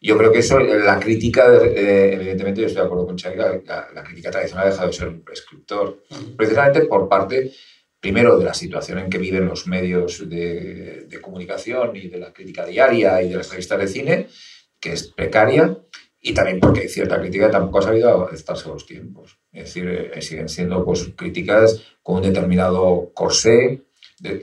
Yo 0.00 0.16
creo 0.16 0.32
que 0.32 0.38
eso, 0.38 0.58
la 0.58 0.98
crítica, 0.98 1.46
eh, 1.62 2.14
evidentemente 2.14 2.62
yo 2.62 2.66
estoy 2.66 2.80
de 2.82 2.86
acuerdo 2.86 3.06
con 3.06 3.18
Xavi, 3.18 3.36
la, 3.36 3.60
la- 3.66 3.88
la 3.94 4.02
crítica 4.02 4.30
tradicional 4.30 4.66
ha 4.66 4.70
dejado 4.70 4.88
de 4.88 4.94
ser 4.94 5.08
un 5.08 5.22
prescriptor, 5.22 6.02
precisamente 6.36 6.82
por 6.86 7.08
parte, 7.08 7.52
primero, 8.00 8.38
de 8.38 8.46
la 8.46 8.54
situación 8.54 8.98
en 8.98 9.10
que 9.10 9.18
viven 9.18 9.44
los 9.46 9.66
medios 9.66 10.26
de, 10.28 11.04
de 11.06 11.20
comunicación 11.20 11.94
y 11.96 12.08
de 12.08 12.18
la 12.18 12.32
crítica 12.32 12.64
diaria 12.64 13.22
y 13.22 13.28
de 13.28 13.36
las 13.36 13.50
revistas 13.50 13.78
de 13.78 13.86
cine, 13.88 14.26
que 14.80 14.92
es 14.94 15.08
precaria, 15.08 15.76
y 16.22 16.32
también 16.32 16.60
porque 16.60 16.80
hay 16.80 16.88
cierta 16.88 17.20
crítica 17.20 17.50
tampoco 17.50 17.78
ha 17.80 17.82
sabido 17.82 18.08
adaptarse 18.26 18.68
a 18.68 18.72
los 18.72 18.86
tiempos. 18.86 19.38
Es 19.52 19.64
decir, 19.64 20.10
eh, 20.14 20.22
siguen 20.22 20.48
siendo 20.48 20.82
pues, 20.84 21.10
críticas 21.16 21.82
con 22.02 22.16
un 22.16 22.22
determinado 22.22 23.10
corsé 23.14 23.82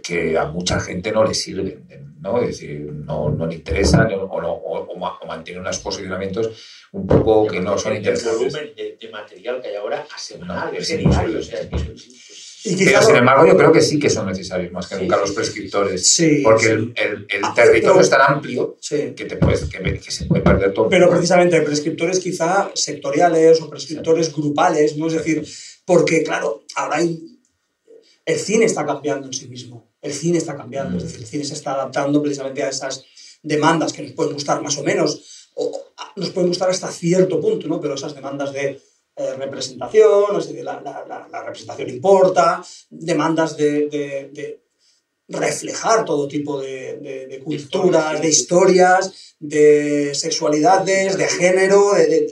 que 0.04 0.38
a 0.38 0.46
mucha 0.46 0.80
gente 0.80 1.12
no 1.12 1.24
le 1.24 1.34
sirven, 1.34 1.86
¿no? 2.20 2.42
Es 2.42 2.48
decir, 2.48 2.82
no, 2.92 3.30
no 3.30 3.46
le 3.46 3.56
interesan 3.56 4.08
o, 4.14 4.42
no, 4.42 4.52
o, 4.52 4.80
o 4.94 4.98
ma- 4.98 5.18
o 5.22 5.28
mantienen 5.28 5.62
unos 5.62 5.78
posicionamientos 5.80 6.50
un 6.94 7.06
poco 7.06 7.46
que 7.48 7.60
no 7.60 7.78
son 7.78 7.92
El 7.94 8.00
interesantes. 8.00 8.40
volumen 8.54 8.76
de, 8.76 8.98
de 9.00 9.10
material 9.12 9.62
que 9.62 9.68
hay 9.68 9.76
ahora 9.76 10.06
a 10.14 10.18
semanal, 10.18 10.72
No, 10.74 10.78
es 10.80 10.90
es 10.90 10.98
diario, 10.98 11.08
imposible. 11.10 11.40
o 11.40 11.44
sea, 11.44 11.60
es 11.62 11.68
que 11.68 11.76
es- 11.76 12.38
Y 12.66 12.76
quizá 12.76 12.90
Pero 13.00 13.02
sin 13.04 13.16
embargo, 13.18 13.46
yo 13.46 13.56
creo 13.56 13.72
que 13.72 13.82
sí 13.82 14.00
que 14.00 14.10
son 14.10 14.26
necesarios 14.26 14.72
más 14.74 14.88
que 14.88 14.96
Sí, 14.96 15.02
nunca 15.04 15.18
los 15.18 15.32
prescriptores. 15.32 16.10
Sí, 16.10 16.42
porque 16.44 16.66
sí. 16.66 16.70
el, 16.72 16.94
el- 16.98 17.28
el 17.30 17.44
Ah, 17.44 17.54
territorio 17.56 17.90
pero- 17.94 18.02
es 18.02 18.10
tan 18.10 18.22
amplio 18.22 18.78
Sí. 18.82 19.14
que, 19.16 19.26
te 19.26 19.38
puedes, 19.38 19.66
que, 19.66 19.78
que 20.00 20.12
se 20.12 20.26
puede 20.26 20.42
perder 20.42 20.74
todo. 20.74 20.90
Pero 20.90 21.10
precisamente 21.10 21.62
prescriptores 21.62 22.20
quizá 22.20 22.72
sectoriales 22.74 23.62
o 23.62 23.70
prescriptores 23.70 24.34
grupales, 24.36 24.98
¿no? 24.98 25.08
Es 25.08 25.14
decir, 25.14 25.46
porque 25.86 26.24
claro, 26.24 26.64
ahora 26.76 26.98
hay... 26.98 27.37
el 28.34 28.40
cine 28.40 28.66
está 28.66 28.86
cambiando 28.86 29.26
en 29.28 29.34
sí 29.34 29.48
mismo. 29.48 29.76
El 30.02 30.14
cine 30.14 30.38
está 30.38 30.56
cambiando, 30.56 30.98
es 30.98 31.04
decir, 31.04 31.22
el 31.22 31.28
cine 31.28 31.44
se 31.46 31.54
está 31.54 31.74
adaptando 31.74 32.22
precisamente 32.22 32.62
a 32.64 32.70
esas 32.70 33.04
demandas 33.42 33.94
que 33.94 34.02
nos 34.04 34.12
pueden 34.12 34.34
gustar 34.34 34.62
más 34.62 34.78
o 34.78 34.84
menos, 34.84 35.50
o 35.56 35.64
nos 36.18 36.30
pueden 36.32 36.50
gustar 36.50 36.70
hasta 36.70 36.92
cierto 36.92 37.40
punto, 37.40 37.68
¿no? 37.68 37.80
Pero 37.82 37.96
esas 37.96 38.14
demandas 38.14 38.52
de 38.54 38.80
eh, 39.20 39.34
representación, 39.36 40.38
es 40.40 40.48
decir, 40.48 40.64
la, 40.64 40.80
la- 40.82 41.06
la- 41.08 41.28
la 41.32 41.44
representación 41.44 41.90
importa, 41.90 42.64
demandas 42.90 43.58
de, 43.58 43.88
de- 43.88 44.30
de 44.34 44.46
reflejar 45.30 46.06
todo 46.06 46.28
tipo 46.28 46.60
de, 46.62 46.98
de- 46.98 47.28
de 47.28 47.40
culturas, 47.40 48.22
de 48.22 48.30
historias, 48.30 49.36
de 49.40 50.14
sexualidades, 50.14 51.18
de 51.18 51.28
género. 51.28 51.94
de- 51.94 52.32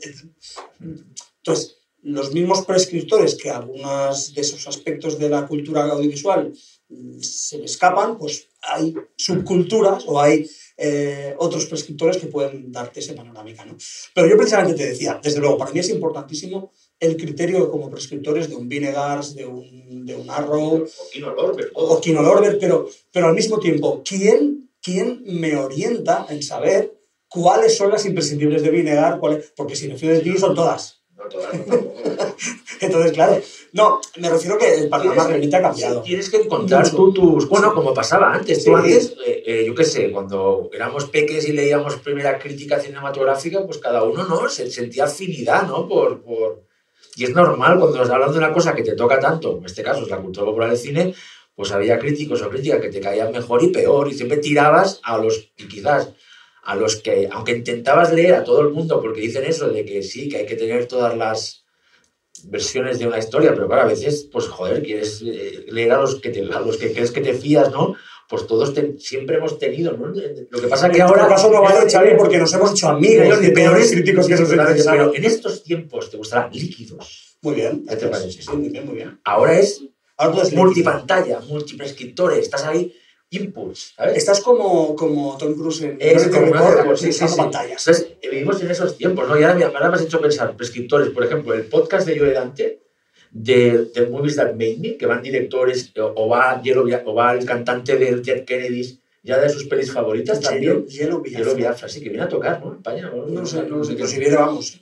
Entonces, 1.37 1.74
los 2.05 2.31
mismos 2.33 2.65
prescriptores 2.65 3.35
que 3.35 3.49
algunos 3.49 4.33
de 4.33 4.41
esos 4.41 4.67
aspectos 4.67 5.17
de 5.17 5.27
la 5.29 5.47
cultura 5.47 5.83
audiovisual 5.85 6.53
mm, 6.89 7.19
se 7.19 7.57
le 7.57 7.65
escapan, 7.65 8.17
pues 8.17 8.47
hay 8.61 8.93
subculturas 9.17 10.03
o 10.07 10.19
hay 10.21 10.47
eh, 10.77 11.33
otros 11.39 11.65
prescriptores 11.65 12.17
que 12.17 12.27
pueden 12.27 12.71
darte 12.71 12.99
ese 12.99 13.13
panorámica. 13.13 13.65
¿no? 13.65 13.75
Pero 14.13 14.27
yo 14.27 14.37
precisamente 14.37 14.75
te 14.75 14.89
decía, 14.89 15.19
desde 15.23 15.39
luego, 15.39 15.57
para 15.57 15.71
mí 15.71 15.79
es 15.79 15.89
importantísimo 15.89 16.71
el 16.99 17.17
criterio 17.17 17.69
como 17.71 17.89
prescriptores 17.89 18.49
de 18.49 18.55
un 18.55 18.69
Vinegars, 18.69 19.33
de 19.35 19.45
un, 19.45 20.05
de 20.05 20.15
un 20.15 20.29
Arrow, 20.29 20.83
O 20.85 21.09
Kino 21.11 21.33
Lorber, 21.33 21.71
o 21.73 22.01
Kino 22.01 22.21
Lorber, 22.21 22.57
pero, 22.59 22.87
pero 23.11 23.27
al 23.27 23.33
mismo 23.35 23.59
tiempo, 23.59 24.01
¿quién, 24.07 24.69
¿quién 24.81 25.23
me 25.25 25.55
orienta 25.55 26.25
en 26.29 26.41
saber 26.43 26.93
cuáles 27.29 27.75
son 27.75 27.89
las 27.89 28.05
imprescindibles 28.05 28.61
de 28.61 28.69
Vinegar? 28.69 29.19
cuáles- 29.19 29.51
Porque 29.55 29.75
si 29.75 29.87
me 29.87 29.97
fío 29.97 30.11
de 30.11 30.19
ti 30.21 30.37
son 30.37 30.53
todas. 30.55 31.01
Entonces, 32.81 33.11
claro, 33.13 33.41
no, 33.73 33.99
me 34.17 34.29
refiero 34.29 34.57
que 34.57 34.73
el 34.73 34.89
panorama 34.89 35.27
realmente 35.27 35.55
ha 35.55 35.61
cambiado. 35.61 36.01
sí, 36.01 36.07
Tienes 36.09 36.29
que 36.29 36.37
encontrar 36.37 36.89
tú 36.89 37.13
tus... 37.13 37.47
Bueno, 37.47 37.73
como 37.73 37.93
pasaba 37.93 38.33
antes. 38.33 38.63
Sí. 38.63 38.69
Tú 38.69 38.75
antes, 38.75 39.15
eh, 39.25 39.43
eh, 39.45 39.63
yo 39.65 39.75
qué 39.75 39.83
sé, 39.83 40.11
cuando 40.11 40.69
éramos 40.73 41.05
peques 41.05 41.47
y 41.47 41.53
leíamos 41.53 41.95
primera 41.97 42.37
crítica 42.37 42.79
cinematográfica, 42.79 43.65
pues 43.65 43.77
cada 43.79 44.03
uno, 44.03 44.23
¿no? 44.25 44.49
Se 44.49 44.69
sentía 44.69 45.05
afinidad, 45.05 45.67
¿no? 45.67 45.87
Por, 45.87 46.21
por... 46.21 46.63
Y 47.15 47.23
es 47.23 47.31
normal 47.31 47.79
cuando 47.79 47.95
estás 47.97 48.13
hablando 48.13 48.33
de 48.33 48.39
una 48.39 48.53
cosa 48.53 48.75
que 48.75 48.83
te 48.83 48.95
toca 48.95 49.19
tanto, 49.19 49.57
en 49.57 49.65
este 49.65 49.83
caso 49.83 50.03
es 50.03 50.09
la 50.09 50.17
cultura 50.17 50.45
popular 50.45 50.69
del 50.69 50.77
cine, 50.77 51.15
pues 51.55 51.71
había 51.71 51.97
críticos 51.97 52.41
o 52.41 52.49
críticas 52.49 52.81
que 52.81 52.89
te 52.89 52.99
caían 52.99 53.31
mejor 53.31 53.63
y 53.63 53.67
peor 53.67 54.09
y 54.09 54.13
siempre 54.13 54.37
tirabas 54.37 54.99
a 55.03 55.17
los... 55.17 55.51
Y 55.57 55.67
quizás 55.67 56.09
a 56.65 56.75
los 56.75 56.95
que, 56.97 57.29
aunque 57.31 57.53
intentabas 57.53 58.11
leer 58.13 58.33
a 58.35 58.43
todo 58.43 58.61
el 58.61 58.69
mundo, 58.69 58.99
porque 59.01 59.21
dicen 59.21 59.43
eso 59.45 59.69
de 59.69 59.85
que 59.85 60.01
sí, 60.03 60.27
que 60.29 60.37
hay 60.37 60.45
que 60.45 60.55
tener 60.55 60.87
todas 60.87 61.15
las 61.17 61.63
versiones 62.43 62.99
de 62.99 63.07
una 63.07 63.17
historia, 63.19 63.53
pero 63.53 63.67
claro, 63.67 63.83
a 63.83 63.85
veces, 63.85 64.27
pues 64.31 64.47
joder, 64.47 64.83
quieres 64.83 65.21
eh, 65.25 65.65
leer 65.69 65.91
a 65.93 66.01
los 66.01 66.19
que, 66.19 66.29
te, 66.29 66.41
a 66.41 66.59
los 66.59 66.77
que 66.77 66.91
crees 66.91 67.11
que 67.11 67.21
te 67.21 67.33
fías, 67.33 67.71
¿no? 67.71 67.95
Pues 68.27 68.47
todos 68.47 68.73
te- 68.73 68.95
siempre 68.99 69.37
hemos 69.37 69.57
tenido, 69.59 69.93
¿no? 69.93 70.07
Lo 70.07 70.61
que 70.61 70.67
pasa 70.67 70.87
En 70.87 70.93
que 70.93 71.01
ahora... 71.01 71.21
todo 71.21 71.29
caso 71.29 71.51
no 71.51 71.61
vale, 71.61 71.89
Xavi, 71.89 72.15
porque 72.17 72.37
nos 72.39 72.53
hemos 72.53 72.71
hecho 72.71 72.89
amigos 72.89 73.39
de 73.39 73.63
los 73.63 73.91
críticos 73.91 74.27
que 74.27 74.33
esos 74.33 74.49
Pero 74.49 75.13
en 75.13 75.23
estos 75.23 75.63
tiempos 75.63 76.09
te 76.09 76.17
gustarán 76.17 76.51
líquidos. 76.51 77.37
Muy 77.41 77.53
bien. 77.55 77.85
¿Qué 77.87 77.95
te 77.95 78.07
parece? 78.07 78.41
Sí, 78.41 78.51
muy 78.51 78.69
bien, 78.69 78.85
muy 78.85 78.95
bien. 78.95 79.19
Ahora 79.23 79.59
es 79.59 79.81
Ahora 80.17 80.43
multipantalla, 80.53 81.39
multiprescriptores, 81.41 82.39
estás 82.39 82.63
ahí, 82.63 82.93
inputs, 83.31 83.93
¿sabes? 83.95 84.17
Estás 84.17 84.41
como, 84.41 84.95
como 84.95 85.37
Tom 85.37 85.53
Cruise 85.55 85.81
en 85.81 85.97
Es 85.99 86.27
como 86.27 86.51
una- 86.51 86.95
sí, 86.97 87.11
sí, 87.11 87.27
sí. 87.27 87.35
pantallas. 87.37 87.85
Entonces, 87.87 88.07
vivimos 88.21 88.61
en 88.61 88.71
esos 88.71 88.97
tiempos, 88.97 89.27
¿no? 89.27 89.39
Y 89.39 89.43
ahora, 89.43 89.55
me- 89.55 89.63
ahora 89.65 89.89
me 89.89 89.95
has 89.95 90.03
hecho 90.03 90.21
pensar, 90.21 90.55
prescriptores, 90.55 91.09
por 91.09 91.23
ejemplo, 91.25 91.53
el 91.53 91.63
podcast 91.65 92.07
de 92.07 92.19
Joe 92.19 92.31
Dante, 92.31 92.81
de, 93.31 93.85
de 93.93 94.07
Movies 94.07 94.37
That 94.37 94.51
Made 94.53 94.77
Me, 94.79 94.95
que 94.97 95.05
van 95.05 95.21
directores, 95.21 95.91
o, 95.97 96.29
va, 96.29 96.61
Yellow 96.61 96.87
o 97.05 97.13
va 97.13 97.33
el 97.33 97.45
cantante 97.45 97.97
del 97.97 98.21
Jet 98.23 98.45
Kennedy, 98.45 98.99
ya 99.23 99.39
de 99.39 99.49
sus 99.49 99.65
pelis 99.65 99.91
favoritas 99.91 100.39
también. 100.39 100.85
Hielo, 100.85 101.19
Biafra. 101.21 101.89
Sí, 101.89 102.01
que 102.01 102.09
viene 102.09 102.23
a 102.23 102.29
tocar, 102.29 102.63
¿no? 102.63 102.75
España, 102.75 103.09
No 103.13 103.25
lo 103.25 103.45
sé, 103.45 103.63
no 103.63 103.77
lo 103.77 103.83
sé, 103.83 103.93
pero 103.93 104.05
pero 104.05 104.07
si 104.07 104.19
viene, 104.19 104.35
vamos. 104.37 104.81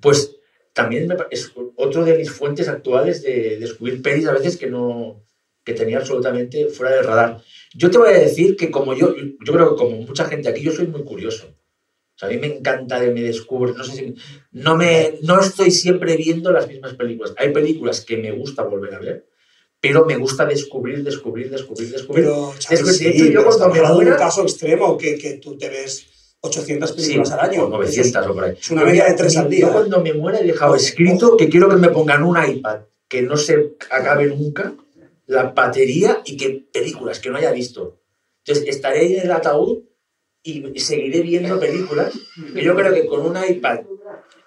pues 0.00 0.36
también 0.72 1.06
me 1.08 1.16
es 1.30 1.52
otro 1.76 2.04
de 2.04 2.16
mis 2.16 2.30
fuentes 2.30 2.68
actuales 2.68 3.22
de 3.22 3.58
descubrir 3.58 4.00
pelis 4.00 4.26
a 4.26 4.32
veces 4.32 4.56
que 4.56 4.68
no 4.68 5.20
que 5.64 5.74
tenía 5.74 5.98
absolutamente 5.98 6.66
fuera 6.68 6.94
del 6.94 7.04
radar. 7.04 7.40
Yo 7.74 7.90
te 7.90 7.98
voy 7.98 8.08
a 8.10 8.18
decir 8.18 8.56
que 8.56 8.70
como 8.70 8.94
yo, 8.94 9.14
yo 9.16 9.52
creo 9.52 9.70
que 9.70 9.76
como 9.82 9.96
mucha 9.98 10.24
gente 10.26 10.48
aquí, 10.48 10.62
yo 10.62 10.72
soy 10.72 10.86
muy 10.88 11.02
curioso. 11.04 11.46
O 12.14 12.18
sea, 12.18 12.28
a 12.28 12.32
mí 12.32 12.38
me 12.38 12.48
encanta 12.48 13.00
que 13.00 13.10
me 13.10 13.22
descubre, 13.22 13.72
no 13.76 13.82
sé 13.84 13.92
si, 13.96 14.14
no 14.52 14.76
me, 14.76 15.14
no 15.22 15.40
estoy 15.40 15.70
siempre 15.70 16.16
viendo 16.16 16.52
las 16.52 16.68
mismas 16.68 16.94
películas. 16.94 17.32
Hay 17.38 17.52
películas 17.52 18.02
que 18.02 18.16
me 18.18 18.32
gusta 18.32 18.62
volver 18.64 18.94
a 18.94 18.98
ver, 18.98 19.26
pero 19.80 20.04
me 20.04 20.16
gusta 20.16 20.44
descubrir, 20.44 21.02
descubrir, 21.02 21.50
descubrir, 21.50 21.90
descubrir. 21.90 22.24
Pero, 22.24 22.52
Xavi, 22.60 22.74
Es 22.74 22.80
que, 22.82 22.86
de 22.90 22.92
sí, 22.92 23.06
hecho, 23.08 23.24
yo 23.26 23.40
pero 23.40 23.44
cuando 23.56 23.68
me 23.70 23.80
de 23.80 23.86
un 23.86 23.92
muera- 23.94 24.16
caso 24.16 24.42
extremo 24.42 24.98
que, 24.98 25.16
que 25.16 25.34
tú 25.34 25.56
te 25.56 25.68
ves 25.70 26.06
800 26.40 26.90
Sí, 26.90 26.96
películas 26.96 27.30
al 27.32 27.40
año. 27.50 27.64
o 27.64 27.68
900 27.70 28.26
o 28.26 28.34
por 28.34 28.44
ahí. 28.44 28.56
Es 28.60 28.70
una 28.70 28.84
media 28.84 29.04
de 29.06 29.14
tres 29.14 29.36
al 29.36 29.48
día. 29.48 29.60
Yo 29.66 29.72
cuando 29.72 30.00
me 30.02 30.12
muera 30.12 30.38
he 30.40 30.44
dejado 30.44 30.74
escrito 30.74 31.36
que 31.36 31.48
quiero 31.48 31.68
que 31.68 31.76
me 31.76 31.88
pongan 31.88 32.22
un 32.24 32.36
iPad 32.44 32.80
que 33.08 33.22
no 33.22 33.36
se 33.36 33.74
acabe 33.90 34.26
nunca, 34.26 34.74
la 35.26 35.44
batería 35.44 36.22
y 36.24 36.36
que 36.36 36.66
películas 36.72 37.18
que 37.20 37.30
no 37.30 37.38
haya 37.38 37.52
visto. 37.52 37.98
Entonces 38.44 38.74
estaré 38.74 39.00
ahí 39.00 39.16
en 39.16 39.22
el 39.22 39.32
ataúd 39.32 39.82
y 40.42 40.78
seguiré 40.80 41.20
viendo 41.20 41.58
películas. 41.60 42.12
Que 42.54 42.62
yo 42.62 42.74
creo 42.74 42.92
que 42.92 43.06
con 43.06 43.24
un 43.24 43.36
iPad 43.42 43.80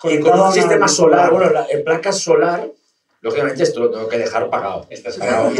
y 0.03 0.19
con 0.19 0.39
un 0.39 0.51
sistema 0.51 0.87
solar, 0.87 1.31
bueno, 1.31 1.49
la, 1.51 1.67
en 1.69 1.83
placas 1.83 2.19
solar, 2.19 2.69
lógicamente 3.21 3.63
esto 3.63 3.79
lo 3.79 3.91
tengo 3.91 4.07
que 4.07 4.17
dejar 4.17 4.49
pagado. 4.49 4.85
Estás 4.89 5.17
Pagado 5.17 5.51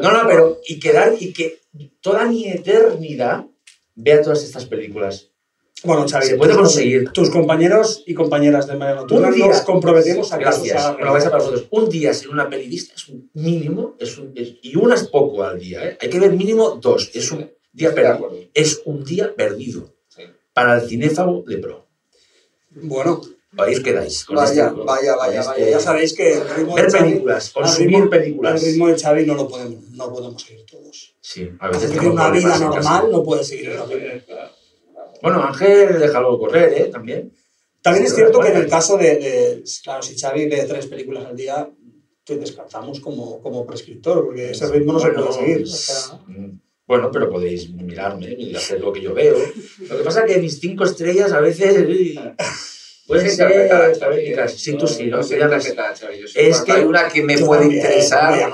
No, 0.00 0.12
no, 0.12 0.28
pero 0.28 0.60
y 0.66 0.78
quedar 0.78 1.14
y 1.18 1.32
que 1.32 1.60
toda 2.00 2.24
mi 2.26 2.48
eternidad 2.48 3.44
vea 3.94 4.22
todas 4.22 4.42
estas 4.42 4.66
películas. 4.66 5.31
Bueno, 5.84 6.06
Xavi, 6.08 6.26
Se 6.26 6.36
puede 6.36 6.54
conseguir. 6.54 7.10
Tus 7.10 7.30
compañeros 7.30 8.04
y 8.06 8.14
compañeras 8.14 8.66
de 8.68 8.76
María 8.76 8.94
Nocturna 8.96 9.28
Un 9.28 9.34
día- 9.34 9.46
nos 9.48 9.60
comprometemos 9.62 10.32
a 10.32 10.38
que 10.38 10.44
Gracias. 10.44 10.96
lo 10.98 11.12
vais 11.12 11.26
a 11.26 11.30
para 11.30 11.42
vosotros. 11.42 11.66
Un 11.70 11.88
día 11.88 12.14
sin 12.14 12.30
una 12.30 12.48
peli 12.48 12.68
vista 12.68 12.94
es 12.94 13.08
un 13.08 13.28
mínimo, 13.34 13.96
es 13.98 14.16
un, 14.18 14.32
es- 14.36 14.54
y 14.62 14.76
una 14.76 14.94
es 14.94 15.04
poco 15.08 15.42
al 15.42 15.58
día. 15.58 15.84
¿eh? 15.88 15.98
Hay 16.00 16.08
que 16.08 16.20
ver 16.20 16.32
mínimo 16.32 16.78
dos. 16.80 17.10
Es 17.14 17.32
un 17.32 17.50
día 17.72 17.88
de 17.90 17.94
perdido. 17.96 18.30
Es 18.54 18.82
un 18.84 19.04
día 19.04 19.34
perdido 19.34 19.92
Sí. 20.08 20.22
para 20.52 20.80
el 20.80 20.88
cinéfago 20.88 21.42
de 21.46 21.58
pro. 21.58 21.86
Bueno, 22.70 23.20
Ahí 23.58 23.74
os 23.74 23.80
quedáis. 23.80 24.24
con 24.24 24.36
vaya, 24.36 24.68
este- 24.68 24.80
vaya, 24.80 25.16
vaya, 25.16 25.16
vaya. 25.16 25.40
este- 25.56 25.70
Ya 25.72 25.80
sabéis 25.80 26.14
que 26.14 26.32
el 26.34 26.48
ritmo 26.48 26.74
de 26.76 26.82
Ver 26.82 26.90
Xavi, 26.92 27.08
películas, 27.10 27.50
consumir 27.50 27.90
ritmo- 27.98 28.10
películas. 28.10 28.62
El 28.62 28.70
ritmo 28.72 28.88
de 28.88 28.98
Xavi 28.98 29.26
no 29.26 29.34
lo 29.34 29.48
podemos, 29.48 29.90
no 29.90 30.12
podemos 30.12 30.42
seguir 30.42 30.64
todos. 30.64 31.14
Sí, 31.20 31.50
a 31.58 31.68
veces 31.68 31.90
Porque 31.90 32.06
una 32.08 32.30
vida 32.30 32.56
normal 32.58 33.08
no 33.10 33.22
puede 33.22 33.44
seguir 33.44 33.70
el 33.70 33.82
ritmo. 33.88 34.36
Bueno, 35.22 35.42
Ángel, 35.42 36.00
déjalo 36.00 36.38
correr, 36.38 36.72
¿eh? 36.74 36.84
También. 36.86 37.32
También 37.80 38.04
es 38.06 38.14
cierto 38.14 38.40
que 38.40 38.48
en 38.48 38.56
el 38.56 38.68
caso 38.68 38.96
de, 38.96 39.16
de- 39.16 39.64
claro, 39.82 40.02
si 40.02 40.18
Xavi 40.18 40.46
ve 40.46 40.64
tres 40.68 40.86
películas 40.86 41.24
al 41.26 41.36
día, 41.36 41.68
te 42.24 42.36
descartamos 42.36 43.00
como, 43.00 43.40
como 43.42 43.66
prescriptor, 43.66 44.24
porque 44.26 44.50
ese 44.50 44.66
ritmo 44.68 44.92
no 44.92 45.00
se 45.00 45.08
Bueno, 45.10 45.26
puede 45.26 45.38
seguir. 45.40 45.62
O 45.62 45.66
sea, 45.66 46.18
Bueno, 46.86 47.10
pero 47.12 47.30
podéis 47.30 47.70
mirarme 47.70 48.34
y 48.38 48.54
hacer 48.54 48.80
lo 48.80 48.92
que 48.92 49.00
yo 49.00 49.14
veo. 49.14 49.36
Lo 49.88 49.96
que 49.98 50.04
pasa 50.04 50.24
es 50.24 50.32
que 50.32 50.40
mis 50.40 50.60
cinco 50.60 50.84
estrellas 50.84 51.32
a 51.32 51.40
veces. 51.40 51.74
Sí, 53.28 53.36
ser. 53.36 54.48
Sí, 54.48 54.76
tú 54.76 54.86
sí, 54.86 55.06
¿no? 55.06 55.16
No 55.18 55.22
sé 55.22 55.38
ya 55.38 55.48
Es 56.34 56.60
que 56.60 56.72
hay 56.72 56.84
una 56.84 57.08
que 57.08 57.22
me 57.22 57.36
puede 57.38 57.66
interesar 57.66 58.52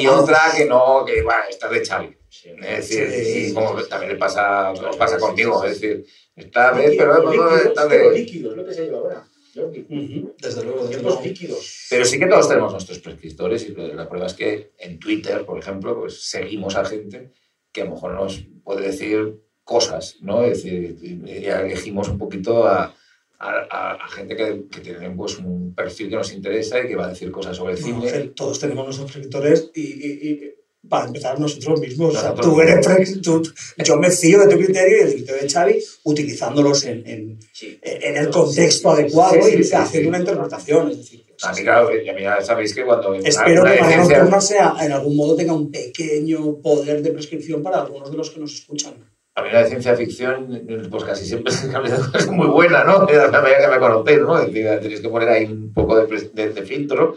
y 0.00 0.06
otra 0.06 0.40
que 0.56 0.64
no, 0.64 1.04
que 1.04 1.22
bueno, 1.22 1.40
esta 1.48 1.66
es 1.66 1.72
de 1.72 1.86
Xavi. 1.86 2.16
Es 2.44 2.88
decir, 2.88 3.10
Sí. 3.10 3.46
y 3.50 3.54
como 3.54 3.82
también 3.84 4.12
le 4.12 4.18
pasa, 4.18 4.72
pasa 4.98 5.18
conmigo, 5.18 5.64
es 5.64 5.80
decir, 5.80 6.04
vez, 6.36 6.46
Líquidos, 6.90 6.96
pero 6.98 7.56
esta 7.56 7.88
pero 7.88 8.10
vez. 8.10 8.18
líquidos, 8.20 8.56
lo 8.56 8.64
que 8.64 8.74
se 8.74 8.84
lleva 8.84 8.98
ahora. 8.98 9.28
Desde 9.54 10.62
luego, 10.64 10.86
desde 10.86 11.02
luego. 11.02 11.20
líquidos. 11.24 11.86
Pero 11.90 12.04
sí 12.04 12.18
que 12.18 12.26
todos 12.26 12.48
tenemos 12.48 12.72
nuestros 12.72 12.98
prescriptores 13.00 13.68
y 13.68 13.74
la 13.74 14.08
prueba 14.08 14.26
es 14.26 14.34
que 14.34 14.72
en 14.78 14.98
Twitter, 15.00 15.44
por 15.44 15.58
ejemplo, 15.58 15.98
pues 15.98 16.22
seguimos 16.30 16.76
a 16.76 16.84
gente 16.84 17.32
que 17.72 17.82
a 17.82 17.84
lo 17.86 17.92
mejor 17.92 18.12
nos 18.14 18.44
puede 18.62 18.86
decir 18.86 19.40
cosas, 19.64 20.16
¿no? 20.20 20.44
Es 20.44 20.62
decir, 20.62 20.96
ya 21.42 21.60
elegimos 21.62 22.08
un 22.08 22.18
poquito 22.18 22.66
a, 22.66 22.94
a- 23.40 23.94
a- 24.04 24.08
gente 24.08 24.36
que, 24.36 24.64
que 24.70 24.80
tiene 24.80 25.10
pues, 25.10 25.38
un 25.38 25.74
perfil 25.74 26.08
que 26.08 26.16
nos 26.16 26.32
interesa 26.32 26.80
y 26.80 26.88
que 26.88 26.96
va 26.96 27.06
a 27.06 27.10
decir 27.10 27.30
cosas 27.30 27.56
sobre 27.56 27.74
el 27.74 27.80
Bueno, 27.80 28.00
cine. 28.00 28.10
Ángel, 28.10 28.34
todos 28.34 28.58
tenemos 28.60 28.84
nuestros 28.86 29.10
prescriptores 29.10 29.70
y, 29.74 29.80
y- 29.82 30.28
y 30.30 30.54
para 30.88 31.06
empezar 31.06 31.38
nosotros 31.40 31.80
mismos. 31.80 32.14
O 32.16 32.20
sea, 32.20 32.34
tú 32.34 32.60
eres 32.60 33.20
tú- 33.22 33.42
yo 33.84 33.96
me 33.96 34.10
fío 34.10 34.40
de 34.40 34.48
tu 34.48 34.56
criterio 34.62 34.96
y 34.96 35.04
del 35.04 35.12
criterio 35.14 35.42
de 35.42 35.48
Xavi 35.48 35.78
utilizándolos 36.04 36.84
en, 36.84 37.06
en, 37.06 37.38
Sí. 37.52 37.78
en 37.82 38.16
el 38.16 38.30
contexto 38.30 38.90
adecuado 38.90 39.34
Sí, 39.34 39.50
sí, 39.50 39.56
y 39.58 39.64
sí, 39.64 39.74
haciendo 39.74 40.06
sí. 40.06 40.08
una 40.08 40.18
interpretación. 40.18 40.90
Es 40.90 40.98
decir, 40.98 41.24
A 41.42 41.52
mí, 41.52 41.62
claro, 41.62 41.88
y 42.02 42.08
a 42.08 42.12
mí 42.14 42.22
ya 42.22 42.40
sabéis 42.40 42.74
que 42.74 42.84
cuando 42.84 43.10
una, 43.10 43.18
espero 43.28 43.62
una 43.62 43.74
que 43.74 43.80
María 43.80 43.96
licencia- 43.96 44.18
Nocturna 44.18 44.40
sea, 44.40 44.74
en 44.80 44.92
algún 44.92 45.16
modo 45.16 45.36
tenga 45.36 45.52
un 45.52 45.70
pequeño 45.70 46.60
poder 46.62 47.02
de 47.02 47.10
prescripción 47.12 47.62
para 47.62 47.82
algunos 47.82 48.10
de 48.10 48.16
los 48.16 48.30
que 48.30 48.40
nos 48.40 48.54
escuchan. 48.54 48.94
A 49.36 49.42
mí 49.42 49.50
la 49.52 49.62
de 49.62 49.68
ciencia 49.68 49.94
ficción, 49.94 50.88
pues 50.90 51.04
casi 51.04 51.24
siempre 51.26 51.52
es 52.14 52.26
muy 52.28 52.46
buena, 52.48 52.82
¿no? 52.84 53.06
Ya 53.10 53.30
que 53.30 53.68
me 53.68 53.78
conocéis, 53.78 54.18
¿no? 54.20 54.38
Es 54.40 54.46
decir, 54.52 54.66
tenéis 54.80 55.00
que 55.00 55.08
poner 55.08 55.28
ahí 55.28 55.44
un 55.44 55.72
poco 55.72 55.96
de, 56.04 56.28
de- 56.32 56.50
de 56.50 56.62
filtro. 56.62 57.14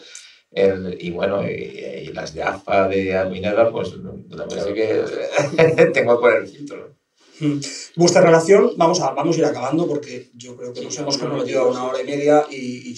El- 0.51 0.97
y 0.99 1.11
bueno, 1.11 1.43
y, 1.49 1.53
y 1.53 2.07
las 2.13 2.33
de 2.33 2.43
AFA, 2.43 2.87
de 2.89 3.15
Alminera, 3.15 3.71
pues 3.71 3.93
la 4.29 4.45
verdad 4.45 4.67
es 4.67 4.73
que 4.73 5.85
tengo 5.93 6.17
que 6.17 6.21
poner 6.21 6.41
el 6.43 6.47
filtro. 6.47 6.95
Mm. 7.39 7.59
Vuestra 7.95 8.21
relación, 8.21 8.73
vamos 8.77 8.99
a, 9.01 9.11
vamos 9.11 9.35
a 9.35 9.39
ir 9.39 9.45
acabando 9.45 9.87
porque 9.87 10.29
yo 10.35 10.55
creo 10.55 10.73
que 10.73 10.81
nos 10.81 10.97
hemos 10.99 11.17
comprometido 11.17 11.61
a 11.61 11.67
una 11.69 11.85
hora 11.85 12.01
y 12.01 12.05
media 12.05 12.45
y, 12.51 12.91
y, 12.91 12.95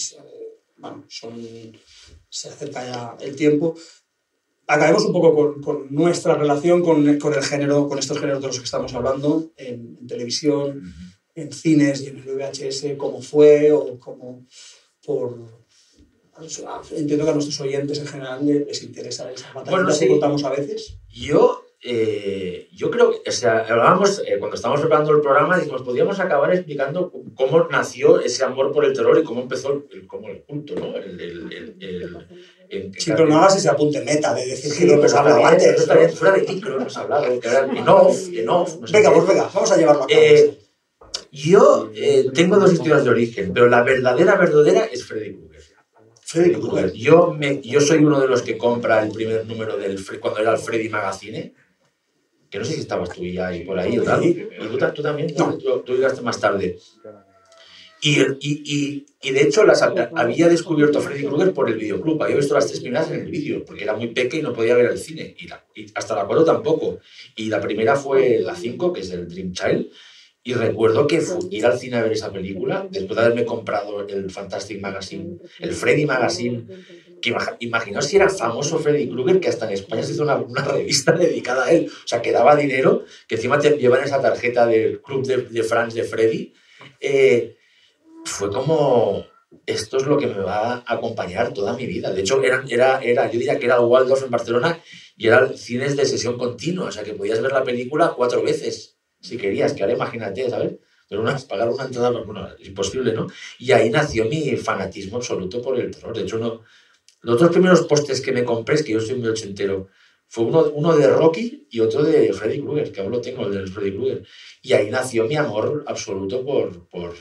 bueno, 0.77 1.05
son, 1.07 1.33
se 2.29 2.49
acerca 2.49 2.83
ya 2.83 3.15
el 3.25 3.35
tiempo. 3.35 3.75
Acabemos 4.67 5.05
un 5.05 5.13
poco 5.13 5.35
con, 5.35 5.61
con 5.61 5.87
nuestra 5.93 6.35
relación 6.35 6.83
con, 6.83 7.19
con 7.19 7.33
el 7.33 7.43
género, 7.43 7.87
con 7.87 7.99
estos 7.99 8.17
géneros 8.19 8.41
de 8.41 8.47
los 8.47 8.57
que 8.59 8.65
estamos 8.65 8.93
hablando, 8.93 9.51
en, 9.57 9.97
en 9.99 10.07
televisión, 10.07 10.81
en 11.35 11.51
cines 11.53 12.01
y 12.01 12.07
en 12.07 12.17
el 12.17 12.23
VHS, 12.35 12.97
cómo 12.97 13.21
fue 13.21 13.71
o 13.71 13.99
cómo 13.99 14.45
por... 15.05 15.62
Entiendo 16.91 17.25
que 17.25 17.31
a 17.31 17.33
nuestros 17.33 17.59
oyentes 17.61 17.99
en 17.99 18.07
general 18.07 18.39
les 18.45 18.83
interesa 18.83 19.31
esa 19.31 19.51
batalla 19.53 19.71
Bueno, 19.77 19.91
sí. 19.91 20.05
que 20.05 20.11
contamos 20.11 20.43
a 20.43 20.49
veces. 20.49 20.97
Yo, 21.09 21.63
eh, 21.83 22.67
yo 22.73 22.89
creo 22.89 23.11
que, 23.11 23.29
o 23.29 23.31
sea, 23.31 23.59
hablábamos, 23.69 24.19
eh, 24.25 24.37
cuando 24.39 24.55
estábamos 24.55 24.81
preparando 24.81 25.11
el 25.11 25.21
programa, 25.21 25.57
dijimos, 25.57 25.83
podríamos 25.83 26.19
acabar 26.19 26.51
explicando 26.53 27.11
cómo 27.35 27.67
nació 27.69 28.19
ese 28.19 28.43
amor 28.43 28.71
por 28.71 28.83
el 28.85 28.93
terror 28.93 29.17
y 29.19 29.23
cómo 29.23 29.41
empezó 29.41 29.83
el, 29.91 30.07
cómo 30.07 30.27
el 30.29 30.41
culto, 30.43 30.75
¿no? 30.75 30.95
El, 30.97 31.19
el, 31.19 31.53
el, 31.53 31.77
el- 31.79 32.27
Sí, 32.97 33.11
pero 33.11 33.27
no 33.27 33.37
hagas 33.37 33.57
ese 33.57 33.69
apunte 33.69 34.01
meta 34.01 34.33
de 34.33 34.47
decir 34.47 34.71
Sí, 34.71 34.79
que 34.79 34.87
lo 34.87 34.93
hemos 34.93 35.13
hablado 35.13 35.45
antes. 35.45 35.85
también 35.85 36.09
fuera 36.11 36.35
de 36.35 36.41
ti, 36.41 36.59
creo 36.59 36.77
que 36.77 36.81
hemos 36.81 36.97
hablado, 36.97 37.39
que 37.39 37.47
era 37.47 37.65
en 37.65 37.87
off, 37.87 38.17
en 38.33 38.49
off. 38.49 38.77
no 38.79 38.87
sé 38.87 38.93
Venga, 38.93 39.09
qué. 39.09 39.15
pues 39.15 39.27
venga, 39.27 39.49
vamos 39.53 39.71
a 39.71 39.77
llevarlo 39.77 40.03
a 40.03 40.07
cabo. 40.07 40.19
Eh, 40.19 40.57
Yo 41.31 41.91
eh, 41.93 42.31
tengo 42.33 42.57
dos 42.57 42.73
historias 42.73 43.03
de 43.03 43.11
origen, 43.11 43.51
pero 43.53 43.67
la 43.69 43.83
verdadera, 43.83 44.35
verdadera 44.37 44.85
es 44.85 45.03
Freddy 45.05 45.33
Krueger. 45.35 45.52
Freddy 46.33 46.53
Krueger. 46.53 46.91
Yo, 46.93 47.33
me, 47.37 47.61
yo 47.61 47.79
soy 47.79 47.99
uno 48.03 48.19
de 48.19 48.27
los 48.27 48.41
que 48.41 48.57
compra 48.57 49.03
el 49.03 49.11
primer 49.11 49.45
número 49.45 49.77
del 49.77 49.97
cuando 50.19 50.39
era 50.39 50.53
el 50.53 50.57
Freddy 50.57 50.89
Magazine, 50.89 51.53
que 52.49 52.59
no 52.59 52.65
sé 52.65 52.73
si 52.73 52.79
estabas 52.81 53.09
tú 53.09 53.23
ya 53.25 53.47
ahí 53.47 53.63
por 53.63 53.79
ahí 53.79 53.97
o 53.99 54.03
tal. 54.03 54.21
Sí. 54.21 54.47
¿Y 54.59 54.67
tú, 54.77 54.77
tú 54.95 55.01
también? 55.01 55.33
No. 55.37 55.57
Tú, 55.57 55.79
tú 55.85 55.93
llegaste 55.95 56.21
más 56.21 56.39
tarde. 56.39 56.77
Y, 58.01 58.19
y, 58.19 58.25
y, 58.65 59.05
y 59.21 59.31
de 59.31 59.41
hecho 59.43 59.63
las, 59.63 59.81
había 59.81 60.49
descubierto 60.49 60.99
a 60.99 61.01
Freddy 61.01 61.23
Krueger 61.25 61.53
por 61.53 61.69
el 61.69 61.77
videoclub. 61.77 62.21
Había 62.21 62.35
visto 62.35 62.53
las 62.53 62.67
tres 62.67 62.81
primeras 62.81 63.09
en 63.11 63.21
el 63.21 63.27
vídeo, 63.31 63.63
porque 63.63 63.83
era 63.83 63.95
muy 63.95 64.07
pequeño 64.07 64.41
y 64.41 64.43
no 64.43 64.53
podía 64.53 64.75
ver 64.75 64.87
el 64.87 64.97
cine. 64.97 65.35
Y, 65.39 65.47
la- 65.47 65.63
hasta 65.95 66.15
la 66.15 66.25
cuatro 66.25 66.43
tampoco. 66.43 66.99
Y 67.35 67.45
la 67.45 67.61
primera 67.61 67.95
fue 67.95 68.39
la 68.39 68.55
5, 68.55 68.91
que 68.91 69.01
es 69.01 69.11
el 69.11 69.29
Dream 69.29 69.53
Child. 69.53 69.87
Y 70.43 70.53
recuerdo 70.53 71.07
que 71.07 71.21
ir 71.51 71.65
al 71.65 71.79
cine 71.79 71.97
a 71.97 72.03
ver 72.03 72.11
esa 72.11 72.31
película, 72.31 72.87
después 72.91 73.17
de 73.17 73.23
haberme 73.25 73.45
comprado 73.45 74.05
el 74.07 74.29
Fantastic 74.29 74.81
Magazine, 74.81 75.37
el 75.61 75.73
Freddy 75.73 76.05
Magazine, 76.05 76.67
que 77.21 77.33
imag- 77.33 77.55
imaginaos 77.59 78.05
si 78.07 78.17
era 78.17 78.29
famoso 78.29 78.79
Freddy 78.79 79.07
Krueger, 79.09 79.39
que 79.39 79.47
hasta 79.49 79.65
en 79.67 79.73
España 79.73 80.03
se 80.03 80.11
hizo 80.13 80.23
una, 80.23 80.35
una 80.35 80.63
revista 80.63 81.11
dedicada 81.25 81.65
a 81.65 81.71
él. 81.71 81.89
O 81.89 82.07
sea, 82.07 82.21
que 82.21 82.31
daba 82.33 82.55
dinero, 82.57 83.05
que 83.27 83.35
encima 83.35 83.59
te 83.59 83.77
llevan 83.77 84.03
esa 84.03 84.21
tarjeta 84.21 84.65
del 84.67 85.01
Club 85.01 85.25
de, 85.25 85.37
de 85.43 85.63
Fans 85.63 85.93
de 85.93 86.03
Freddy. 86.03 86.53
Eh, 86.99 87.55
fue 88.23 88.51
como, 88.51 89.25
esto 89.65 89.97
es 89.97 90.03
lo 90.05 90.17
que 90.17 90.27
me 90.27 90.39
va 90.39 90.75
a 90.75 90.83
acompañar 90.93 91.53
toda 91.53 91.73
mi 91.73 91.85
vida. 91.85 92.11
De 92.11 92.21
hecho, 92.21 92.41
era, 92.43 92.63
era, 93.01 93.25
yo 93.31 93.39
diría 93.39 93.59
que 93.59 93.65
era 93.65 93.81
Waldorf 93.81 94.23
en 94.23 94.31
Barcelona 94.31 94.81
y 95.17 95.27
eran 95.27 95.57
cines 95.57 95.95
de 95.97 96.05
sesión 96.05 96.37
continua, 96.37 96.87
o 96.87 96.91
sea, 96.91 97.03
que 97.03 97.13
podías 97.13 97.41
ver 97.41 97.51
la 97.51 97.63
película 97.63 98.13
cuatro 98.15 98.41
veces, 98.43 98.92
si 99.23 99.37
querías, 99.37 99.73
que 99.73 99.81
ahora 99.81 99.95
imagínate, 99.95 100.49
¿sabes? 100.49 100.73
Pero 101.09 101.21
una, 101.21 101.37
pagar 101.37 101.69
una 101.69 101.85
entrada, 101.85 102.09
bueno, 102.09 102.47
es 102.59 102.67
imposible, 102.67 103.13
¿no? 103.13 103.27
Y 103.57 103.71
ahí 103.71 103.89
nació 103.89 104.25
mi 104.25 104.55
fanatismo 104.57 105.17
absoluto 105.17 105.61
por 105.61 105.79
el 105.79 105.91
terror. 105.91 106.15
De 106.15 106.23
hecho, 106.23 106.37
uno, 106.37 106.61
los 107.21 107.39
dos 107.39 107.51
primeros 107.51 107.81
postes 107.83 108.21
que 108.21 108.31
me 108.31 108.43
compré, 108.43 108.75
es 108.75 108.83
que 108.83 108.93
yo 108.93 108.99
soy 108.99 109.15
muy 109.15 109.29
ochentero, 109.29 109.87
fue 110.27 110.45
uno, 110.45 110.63
uno 110.73 110.95
de 110.95 111.07
Rocky 111.07 111.67
y 111.69 111.79
otro 111.79 112.03
de 112.03 112.33
Freddy 112.33 112.59
Krueger, 112.59 112.91
que 112.91 113.01
aún 113.01 113.11
lo 113.11 113.21
tengo, 113.21 113.45
el 113.45 113.53
de 113.53 113.67
Freddy 113.67 113.95
Krueger. 113.95 114.25
Y 114.61 114.73
ahí 114.73 114.89
nació 114.89 115.25
mi 115.25 115.35
amor 115.35 115.83
absoluto 115.87 116.43
por, 116.43 116.89
por, 116.89 117.13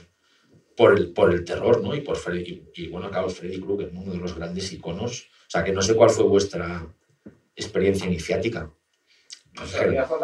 por 0.77 0.99
el, 0.99 1.12
por 1.12 1.33
el 1.33 1.45
terror, 1.45 1.83
¿no? 1.83 1.95
Y, 1.95 2.01
por 2.01 2.16
Freddy, 2.16 2.65
y, 2.74 2.83
y, 2.83 2.89
bueno, 2.89 3.11
claro, 3.11 3.29
Freddy 3.29 3.61
Krueger, 3.61 3.91
uno 3.95 4.12
de 4.12 4.19
los 4.19 4.35
grandes 4.35 4.73
iconos. 4.73 5.29
O 5.47 5.51
sea, 5.51 5.62
que 5.62 5.73
no 5.73 5.83
sé 5.83 5.95
cuál 5.95 6.09
fue 6.11 6.24
vuestra 6.24 6.87
experiencia 7.55 8.07
iniciática. 8.07 8.73
O 9.61 9.66
sea, 9.66 9.87
mía 9.87 10.05
fue 10.05 10.19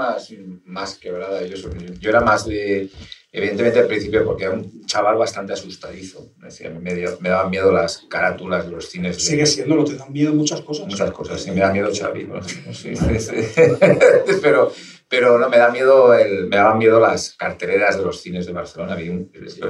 más, 0.64 0.96
quebrada. 0.96 1.44
Yo, 1.44 1.56
yo 2.00 2.10
era 2.10 2.20
más 2.20 2.46
de, 2.46 2.88
evidentemente 3.30 3.78
al 3.78 3.86
principio, 3.86 4.24
porque 4.24 4.44
era 4.44 4.54
un 4.54 4.86
chaval 4.86 5.16
bastante 5.16 5.52
asustadizo. 5.52 6.32
Decía, 6.38 6.70
me, 6.70 6.94
dio, 6.94 7.18
me 7.20 7.28
daban 7.28 7.50
miedo 7.50 7.70
las 7.70 7.98
carátulas 8.08 8.64
de 8.64 8.72
los 8.72 8.88
cines. 8.88 9.16
De, 9.16 9.22
Sigue 9.22 9.44
siendo, 9.44 9.76
lo 9.76 9.84
te 9.84 9.96
dan 9.96 10.12
miedo 10.12 10.32
muchas 10.32 10.62
cosas. 10.62 10.86
Muchas 10.86 11.10
cosas, 11.10 11.42
sí, 11.42 11.50
me 11.50 11.60
da 11.60 11.72
miedo 11.72 11.90
Xavi. 11.94 12.24
¿no? 12.24 12.42
Sí, 12.42 12.94
pero, 14.42 14.72
pero 15.08 15.38
no, 15.38 15.50
me, 15.50 15.58
da 15.58 15.70
miedo 15.70 16.14
el, 16.14 16.46
me 16.46 16.56
daban 16.56 16.78
miedo 16.78 16.98
las 16.98 17.34
carteleras 17.34 17.98
de 17.98 18.04
los 18.04 18.22
cines 18.22 18.46
de 18.46 18.52
Barcelona. 18.52 18.96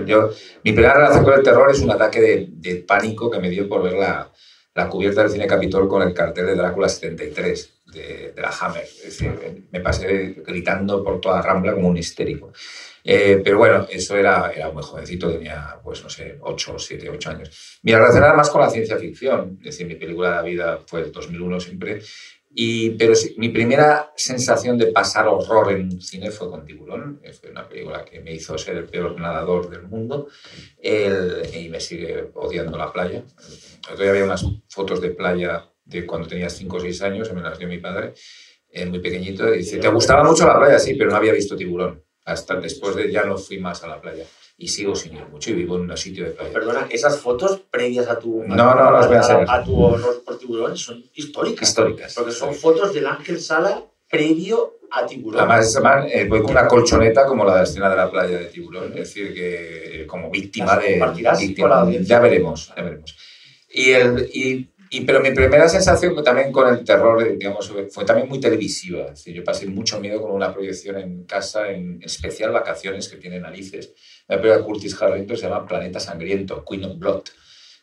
Yo, 0.07 0.31
mi 0.63 0.73
primera 0.73 0.95
relación 0.95 1.25
con 1.25 1.35
el 1.35 1.43
terror 1.43 1.69
es 1.69 1.81
un 1.81 1.91
ataque 1.91 2.21
de, 2.21 2.49
de 2.53 2.77
pánico 2.77 3.29
que 3.29 3.41
me 3.41 3.51
dio 3.51 3.69
por 3.69 3.83
ver 3.83 3.95
la, 3.95 4.31
la 4.75 4.89
cubierta 4.89 5.23
del 5.23 5.33
cine 5.33 5.49
Capitol 5.49 5.89
con 5.89 6.03
el 6.03 6.15
cartel 6.15 6.47
de 6.47 6.55
Drácula 6.55 6.89
73 6.89 7.78
de, 7.93 8.32
de 8.32 8.43
la 8.43 8.51
Hammer. 8.51 8.85
Es 8.85 9.05
decir, 9.05 9.66
me 9.70 9.81
pasé 9.81 10.36
gritando 10.47 11.02
por 11.02 11.20
toda 11.20 11.43
Rambla 11.43 11.74
como 11.74 11.89
un 11.89 11.97
histérico. 11.97 12.52
Eh, 13.05 13.40
pero 13.43 13.56
bueno, 13.56 13.86
eso 13.89 14.16
era, 14.16 14.52
era 14.55 14.70
muy 14.70 14.82
jovencito, 14.82 15.31
tenía, 15.31 15.78
pues 15.82 16.02
no 16.02 16.10
sé, 16.10 16.36
8, 16.40 16.78
7, 16.78 17.09
8 17.09 17.31
años. 17.31 17.81
Mi 17.82 17.94
relación 17.94 18.36
más 18.36 18.51
con 18.51 18.60
la 18.60 18.69
ciencia 18.69 18.98
ficción, 18.98 19.56
es 19.60 19.66
decir, 19.66 19.86
mi 19.86 19.94
película 19.94 20.28
de 20.28 20.36
la 20.36 20.43
vida 20.43 20.81
fue 20.86 21.01
el 21.01 21.12
2001 21.12 21.60
siempre. 21.60 22.02
Y, 22.51 22.90
pero 22.90 23.15
sí, 23.15 23.35
mi 23.39 23.51
primera 23.51 24.12
sensación 24.16 24.77
de 24.77 24.86
pasar 24.86 25.28
horror 25.28 25.73
en 25.73 26.01
cine 26.02 26.31
fue 26.31 26.51
con 26.51 26.65
Tiburón. 26.65 27.20
Fue 27.40 27.51
una 27.51 27.69
película 27.69 28.05
que 28.05 28.20
me 28.20 28.35
hizo 28.35 28.59
ser 28.59 28.77
el 28.77 28.85
peor 28.86 29.19
nadador 29.20 29.70
del 29.70 29.82
mundo 29.82 30.28
el, 30.82 31.43
y 31.55 31.69
me 31.69 31.81
sigue 31.81 32.31
odiando 32.35 32.77
la 32.77 32.93
playa. 32.93 33.23
Todavía 33.82 34.10
había 34.10 34.24
unas 34.24 34.44
fotos 34.69 35.01
de 35.01 35.10
playa 35.10 35.70
de 35.89 36.06
cuando 36.06 36.28
tenías 36.28 36.52
5 36.55 36.77
o 36.77 36.81
6 36.81 37.02
años, 37.02 37.32
me 37.32 37.40
las 37.40 37.59
dio 37.59 37.66
mi 37.66 37.78
padre, 37.78 38.12
eh, 38.70 38.85
muy 38.86 39.01
pequeñito, 39.01 39.52
y 39.55 39.59
dice, 39.59 39.78
¿te 39.78 39.89
gustaba 39.89 40.23
mucho 40.23 40.47
la 40.47 40.59
playa? 40.59 40.78
Sí, 40.78 40.94
pero 40.94 41.10
no 41.10 41.16
había 41.16 41.32
visto 41.32 41.56
tiburón. 41.56 42.05
Hasta 42.24 42.56
después 42.60 42.94
de 42.94 43.10
ya 43.10 43.24
no 43.24 43.39
fui 43.39 43.59
más 43.59 43.82
a 43.82 43.89
la 43.89 44.01
playa. 44.01 44.24
Y 44.59 44.69
sigo 44.69 44.94
sin 44.94 45.15
ir 45.15 45.27
mucho 45.28 45.51
y 45.51 45.55
vivo 45.55 45.77
en 45.77 45.90
un 45.90 45.97
sitio 45.97 46.24
de 46.24 46.32
playa. 46.32 46.52
Perdona, 46.52 46.86
esas 46.90 47.19
fotos 47.19 47.62
previas 47.70 48.09
a 48.09 48.19
tu, 48.19 48.43
no, 48.44 48.55
no, 48.55 48.74
no, 48.74 48.90
las 48.90 49.06
voy 49.06 49.16
a, 49.16 49.20
hacer. 49.20 49.47
a, 49.48 49.65
tu 49.65 49.81
horror 49.81 50.23
por 50.24 50.39
tiburón 50.39 50.77
son 50.77 51.02
históricas. 51.15 51.69
Históricas. 51.69 52.15
Porque 52.15 52.32
son 52.32 52.55
fotos 52.55 52.93
del 52.93 53.06
Ángel 53.06 53.40
Sala 53.40 53.82
previo 54.10 54.81
a 54.90 55.06
tiburón. 55.06 55.40
Además, 55.40 56.06
eh, 56.12 56.27
voy 56.28 56.43
con 56.43 56.51
una 56.51 56.66
colchoneta 56.66 57.24
como 57.24 57.44
la 57.44 57.52
de 57.52 57.59
la 57.59 57.65
escena 57.65 57.89
de 57.89 57.97
la 57.97 58.10
playa 58.10 58.39
de 58.39 58.47
tiburón. 58.47 58.90
Es 58.93 59.15
decir, 59.15 59.32
que 59.32 60.06
como 60.06 60.28
víctima 60.28 60.77
de... 60.77 61.01
Víctima, 61.39 61.90
ya 62.01 62.20
veremos, 62.20 62.73
ya 62.77 62.82
veremos. 62.82 63.16
Y, 63.70 63.90
el, 63.90 64.28
y 64.32 64.70
y, 64.90 65.02
pero 65.02 65.20
mi 65.20 65.32
primera 65.32 65.69
sensación 65.69 66.23
también 66.23 66.51
con 66.51 66.69
el 66.69 66.85
terror, 66.85 67.36
digamos, 67.36 67.73
fue 67.90 68.05
también 68.05 68.28
muy 68.28 68.40
televisiva. 68.40 69.10
Decir, 69.10 69.35
yo 69.35 69.44
pasé 69.44 69.66
mucho 69.66 70.01
miedo 70.01 70.20
con 70.20 70.31
una 70.31 70.52
proyección 70.52 70.97
en 70.98 71.24
casa, 71.24 71.70
en 71.70 72.01
especial 72.02 72.52
vacaciones 72.52 73.09
que 73.09 73.16
tiene 73.16 73.39
narices. 73.39 73.93
La 74.27 74.36
película 74.36 74.59
de 74.59 74.65
Curtis 74.65 75.02
Harrington 75.02 75.36
se 75.36 75.48
llama 75.48 75.66
Planeta 75.66 76.01
Sangriento, 76.01 76.65
Queen 76.65 76.85
of 76.85 76.98
Blood, 76.98 77.23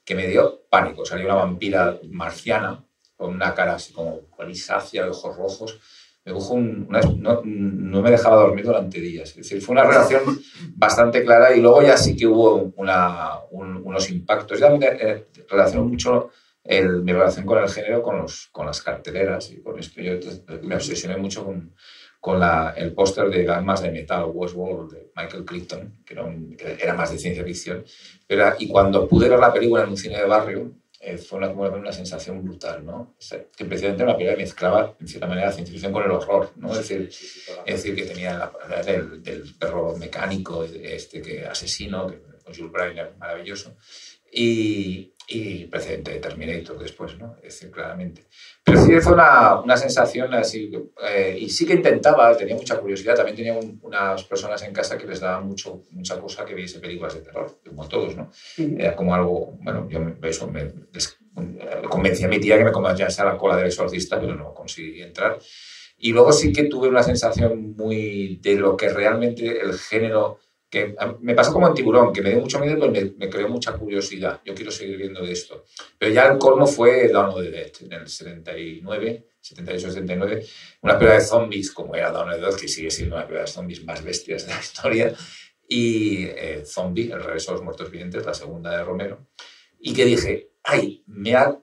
que 0.03 0.15
me 0.15 0.27
dio 0.27 0.63
pánico. 0.69 1.05
Salió 1.05 1.25
una 1.25 1.35
vampira 1.35 1.99
marciana 2.09 2.83
con 3.15 3.33
una 3.33 3.53
cara 3.53 3.75
así 3.75 3.93
como 3.93 4.21
grisácea, 4.37 5.09
ojos 5.09 5.35
rojos. 5.35 5.79
Me 6.25 6.33
un, 6.33 6.87
una, 6.89 7.01
no, 7.01 7.41
no, 7.45 8.01
me 8.01 8.09
dejaba 8.09 8.37
dormir 8.37 8.65
durante 8.65 8.99
días. 8.99 9.29
Es 9.29 9.35
decir, 9.35 9.61
fue 9.61 9.73
una 9.73 9.83
relación 9.83 10.23
bastante 10.75 11.23
clara 11.23 11.55
y 11.55 11.61
luego 11.61 11.83
ya 11.83 11.97
sí 11.97 12.15
que 12.15 12.25
hubo 12.25 12.73
una, 12.77 13.41
un, 13.51 13.77
unos 13.85 14.09
impactos. 14.09 14.59
Ya 14.59 14.71
me 14.71 14.83
eh, 14.83 15.27
relacionó 15.47 15.85
mucho 15.85 16.31
el, 16.65 17.03
mi 17.03 17.13
relación 17.13 17.45
con 17.45 17.61
el 17.61 17.69
género, 17.69 18.01
con, 18.01 18.17
los, 18.17 18.47
con 18.51 18.65
las 18.65 18.81
carteleras 18.81 19.51
y 19.51 19.61
con 19.61 19.79
esto. 19.79 20.01
Yo 20.01 20.13
me 20.63 20.75
obsesioné 20.75 21.15
mucho 21.17 21.45
con, 21.45 21.73
con 22.19 22.39
la, 22.39 22.73
el 22.75 22.91
póster 22.93 23.29
de 23.29 23.43
Gamas 23.43 23.83
de 23.83 23.91
Metal, 23.91 24.25
Westworld, 24.33 24.91
de 24.91 25.11
Michael 25.15 25.45
Crichton, 25.45 26.01
que 26.03 26.15
era, 26.15 26.23
un, 26.23 26.57
que 26.57 26.77
era, 26.81 26.95
más 26.95 27.11
de 27.11 27.19
ciencia 27.19 27.43
ficción. 27.43 27.85
Pero, 28.25 28.51
y 28.57 28.67
cuando 28.67 29.07
pude 29.07 29.29
ver 29.29 29.39
la 29.39 29.53
película 29.53 29.83
en 29.83 29.89
un 29.89 29.97
cine 29.97 30.17
de 30.17 30.25
barrio, 30.25 30.71
eh, 30.99 31.19
fue 31.19 31.37
una, 31.37 31.49
como 31.49 31.65
una 31.65 31.91
sensación 31.91 32.43
brutal, 32.43 32.83
¿no? 32.83 33.13
O 33.15 33.15
sea, 33.21 33.43
que 33.55 33.65
precisamente 33.65 34.03
una 34.03 34.17
película 34.17 34.37
mezclaba, 34.37 34.95
en 34.99 35.07
cierta 35.07 35.27
manera, 35.27 35.47
la 35.47 35.53
ciencia 35.53 35.71
ficción 35.71 35.93
con 35.93 36.03
el 36.03 36.09
horror, 36.09 36.49
¿no? 36.55 36.71
Es 36.71 36.77
decir, 36.79 37.09
es 37.63 37.75
decir 37.75 37.95
que 37.95 38.05
tenía 38.05 38.51
la 38.67 38.81
del, 38.81 39.21
del 39.21 39.53
perro 39.59 39.95
mecánico, 39.95 40.63
este 40.63 41.21
que 41.21 41.45
asesino, 41.45 42.07
que, 42.07 42.19
con 42.43 42.55
Jules 42.55 42.71
Briner, 42.71 43.13
maravilloso. 43.19 43.75
Y, 44.37 45.15
y 45.27 45.65
precedente 45.65 46.11
de 46.11 46.19
Terminator 46.19 46.77
después, 46.77 47.17
¿no? 47.17 47.35
Es 47.37 47.55
decir, 47.55 47.71
claramente. 47.71 48.27
Pero 48.63 48.79
sí 48.83 48.99
fue 48.99 49.13
una, 49.13 49.61
una 49.61 49.77
sensación 49.77 50.33
así, 50.33 50.71
eh, 51.09 51.37
y 51.39 51.49
sí 51.49 51.65
que 51.65 51.73
intentaba, 51.73 52.35
tenía 52.37 52.55
mucha 52.55 52.77
curiosidad, 52.77 53.15
también 53.15 53.35
tenía 53.35 53.53
un, 53.53 53.79
unas 53.81 54.23
personas 54.25 54.61
en 54.63 54.73
casa 54.73 54.97
que 54.97 55.07
les 55.07 55.19
daba 55.19 55.39
mucho, 55.39 55.83
mucha 55.91 56.19
cosa 56.19 56.45
que 56.45 56.53
viese 56.53 56.79
películas 56.79 57.15
de 57.15 57.21
terror, 57.21 57.59
como 57.65 57.87
todos, 57.87 58.15
¿no? 58.15 58.31
Era 58.57 58.95
como 58.95 59.15
algo, 59.15 59.57
bueno, 59.61 59.87
yo 59.89 59.99
eso 60.23 60.47
me 60.47 60.71
les, 60.93 61.17
convencí 61.89 62.23
a 62.23 62.27
mi 62.27 62.39
tía 62.39 62.57
que 62.57 62.63
me 62.63 62.71
convenciese 62.71 63.21
a 63.21 63.25
la 63.25 63.37
cola 63.37 63.57
del 63.57 63.67
exorcista, 63.67 64.19
pero 64.19 64.35
no 64.35 64.53
conseguí 64.53 65.01
entrar. 65.01 65.39
Y 65.97 66.11
luego 66.11 66.33
sí 66.33 66.51
que 66.51 66.63
tuve 66.63 66.89
una 66.89 67.03
sensación 67.03 67.73
muy 67.75 68.39
de 68.41 68.55
lo 68.55 68.75
que 68.75 68.89
realmente 68.89 69.61
el 69.61 69.73
género 69.73 70.39
que 70.69 70.95
me 71.21 71.35
pasó 71.35 71.53
como 71.53 71.67
en 71.67 71.73
Tiburón, 71.73 72.11
que 72.11 72.21
me 72.21 72.31
dio 72.31 72.39
mucho 72.39 72.59
miedo, 72.59 72.77
pero 72.79 72.91
me, 72.91 73.13
me, 73.17 73.29
creó 73.29 73.47
mucha 73.47 73.73
curiosidad. 73.73 74.41
Yo 74.43 74.53
quiero 74.53 74.71
seguir 74.71 74.97
viendo 74.97 75.23
de 75.23 75.31
esto. 75.31 75.65
Pero 75.97 76.11
ya 76.11 76.25
el 76.25 76.37
colmo 76.37 76.67
fue 76.67 77.07
Dawn 77.09 77.29
of 77.29 77.41
the 77.41 77.51
Dead, 77.51 77.71
en 77.81 77.93
el 77.93 78.07
79, 78.07 79.27
78-79, 79.41 80.47
una 80.81 80.93
película 80.97 81.19
de 81.19 81.21
zombies 81.21 81.71
como 81.71 81.95
era 81.95 82.11
Dawn 82.11 82.29
of 82.29 82.35
the 82.35 82.41
Dead, 82.41 82.55
que 82.55 82.67
sigue 82.67 82.91
siendo 82.91 83.15
una 83.15 83.25
película 83.25 83.45
de 83.45 83.51
zombies 83.51 83.83
más 83.85 84.03
bestias 84.03 84.45
de 84.45 84.53
la 84.53 84.59
historia, 84.59 85.15
y 85.67 86.25
eh, 86.25 86.63
Zombie, 86.65 87.11
El 87.11 87.23
regreso 87.23 87.51
a 87.51 87.53
los 87.55 87.63
muertos 87.63 87.89
vivientes, 87.89 88.25
la 88.25 88.33
segunda 88.33 88.71
de 88.77 88.83
Romero, 88.83 89.27
y 89.79 89.93
que 89.93 90.05
dije, 90.05 90.51
ay, 90.63 91.03
me 91.07 91.35
ha 91.35 91.59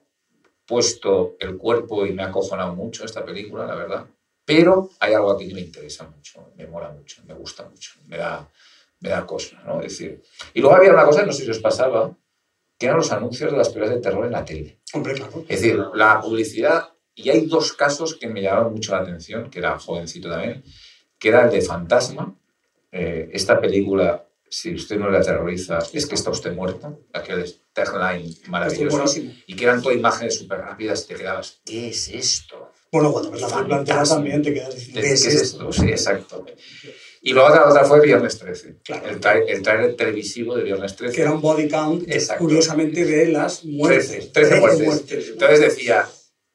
puesto 0.66 1.37
el 1.41 1.57
cuerpo 1.57 2.07
y 2.07 2.12
me 2.12 2.23
ha 2.23 2.27
acojonado 2.27 2.74
mucho 2.74 3.05
esta 3.05 3.24
película, 3.24 3.66
la 3.66 3.74
verdad, 3.74 4.07
pero 4.45 4.91
hay 5.01 5.15
algo 5.15 5.31
aquí 5.31 5.49
que 5.49 5.55
me 5.55 5.61
interesa 5.61 6.09
mucho, 6.09 6.53
me 6.57 6.66
mola 6.66 6.91
mucho, 6.91 7.23
me 7.27 7.35
gusta 7.35 7.69
mucho, 7.69 7.93
me 8.07 8.16
da 8.16 8.49
me 9.03 9.11
da 9.11 9.27
cosa, 9.27 9.61
¿no? 9.66 9.81
Es 9.83 9.99
decir, 9.99 10.23
y 10.55 10.61
luego 10.61 10.77
había 10.77 10.93
una 10.93 11.05
cosa, 11.05 11.27
no 11.27 11.33
sé 11.33 11.45
si 11.45 11.51
os 11.51 11.59
pasaba, 11.59 12.16
que 12.79 12.87
eran 12.87 12.99
los 12.99 13.12
anuncios 13.12 13.51
de 13.51 13.59
las 13.59 13.69
películas 13.69 13.97
de 13.97 14.01
terror 14.01 14.24
en 14.24 14.33
la 14.33 14.45
tele. 14.45 14.81
Hombre, 14.93 15.15
claro. 15.15 15.45
Es 15.49 15.61
decir, 15.61 15.79
la 15.95 16.20
publicidad, 16.20 16.91
y 17.15 17.29
hay 17.29 17.47
dos 17.47 17.73
casos 17.73 18.15
que 18.15 18.29
me 18.29 18.41
llamaron 18.41 18.73
mucho 18.73 18.93
la 18.93 19.03
atención, 19.03 19.51
que 19.51 19.59
era 19.59 19.79
jovencito 19.79 20.31
también, 20.31 20.62
que 21.19 21.29
era 21.29 21.45
el 21.45 21.51
de 21.51 21.62
Fantasma, 21.62 22.35
eh, 22.93 23.29
esta 23.33 23.61
película, 23.61 24.24
si 24.49 24.74
usted 24.74 24.99
no 24.99 25.11
le 25.11 25.19
aterroriza, 25.19 25.81
es 25.93 26.07
que 26.07 26.15
está 26.15 26.31
usted 26.31 26.55
muerto, 26.55 27.01
aquel 27.12 27.53
tagline 27.73 28.37
maravilloso, 28.49 29.20
y 29.47 29.57
que 29.57 29.65
eran 29.65 29.83
todas 29.83 29.99
imágenes 29.99 30.39
súper 30.39 30.59
rápidas, 30.59 31.07
te 31.07 31.16
quedabas, 31.16 31.61
¿qué 31.65 31.89
es 31.89 32.09
esto? 32.09 32.70
Bueno, 32.93 33.11
cuando 33.11 33.31
ves 33.31 33.41
la 33.41 33.49
película 33.49 34.05
también 34.05 34.43
te 34.43 34.53
quedas 34.53 34.74
diciendo, 34.74 35.01
¿qué, 35.01 35.07
¿qué 35.09 35.12
es 35.15 35.24
esto? 35.24 35.73
Sí, 35.73 35.89
exacto. 35.89 36.45
Y 37.24 37.32
luego 37.32 37.51
la 37.51 37.69
otra 37.69 37.85
fue 37.85 38.01
Viernes 38.01 38.36
13, 38.36 38.81
claro. 38.82 39.09
el, 39.09 39.20
tra 39.20 39.39
el, 39.39 39.62
trailer 39.62 39.94
televisivo 39.94 40.57
de 40.57 40.65
Viernes 40.65 40.97
13. 40.97 41.15
Que 41.15 41.23
era 41.23 41.32
un 41.32 41.40
body 41.40 41.69
count, 41.69 42.03
Exacto. 42.09 42.43
curiosamente, 42.43 43.05
de 43.05 43.28
las 43.28 43.65
muertes. 43.65 44.09
13, 44.09 44.28
13 44.32 44.61
muertes. 44.61 44.86
muertes. 44.86 45.28
Entonces 45.28 45.61
decía, 45.61 46.09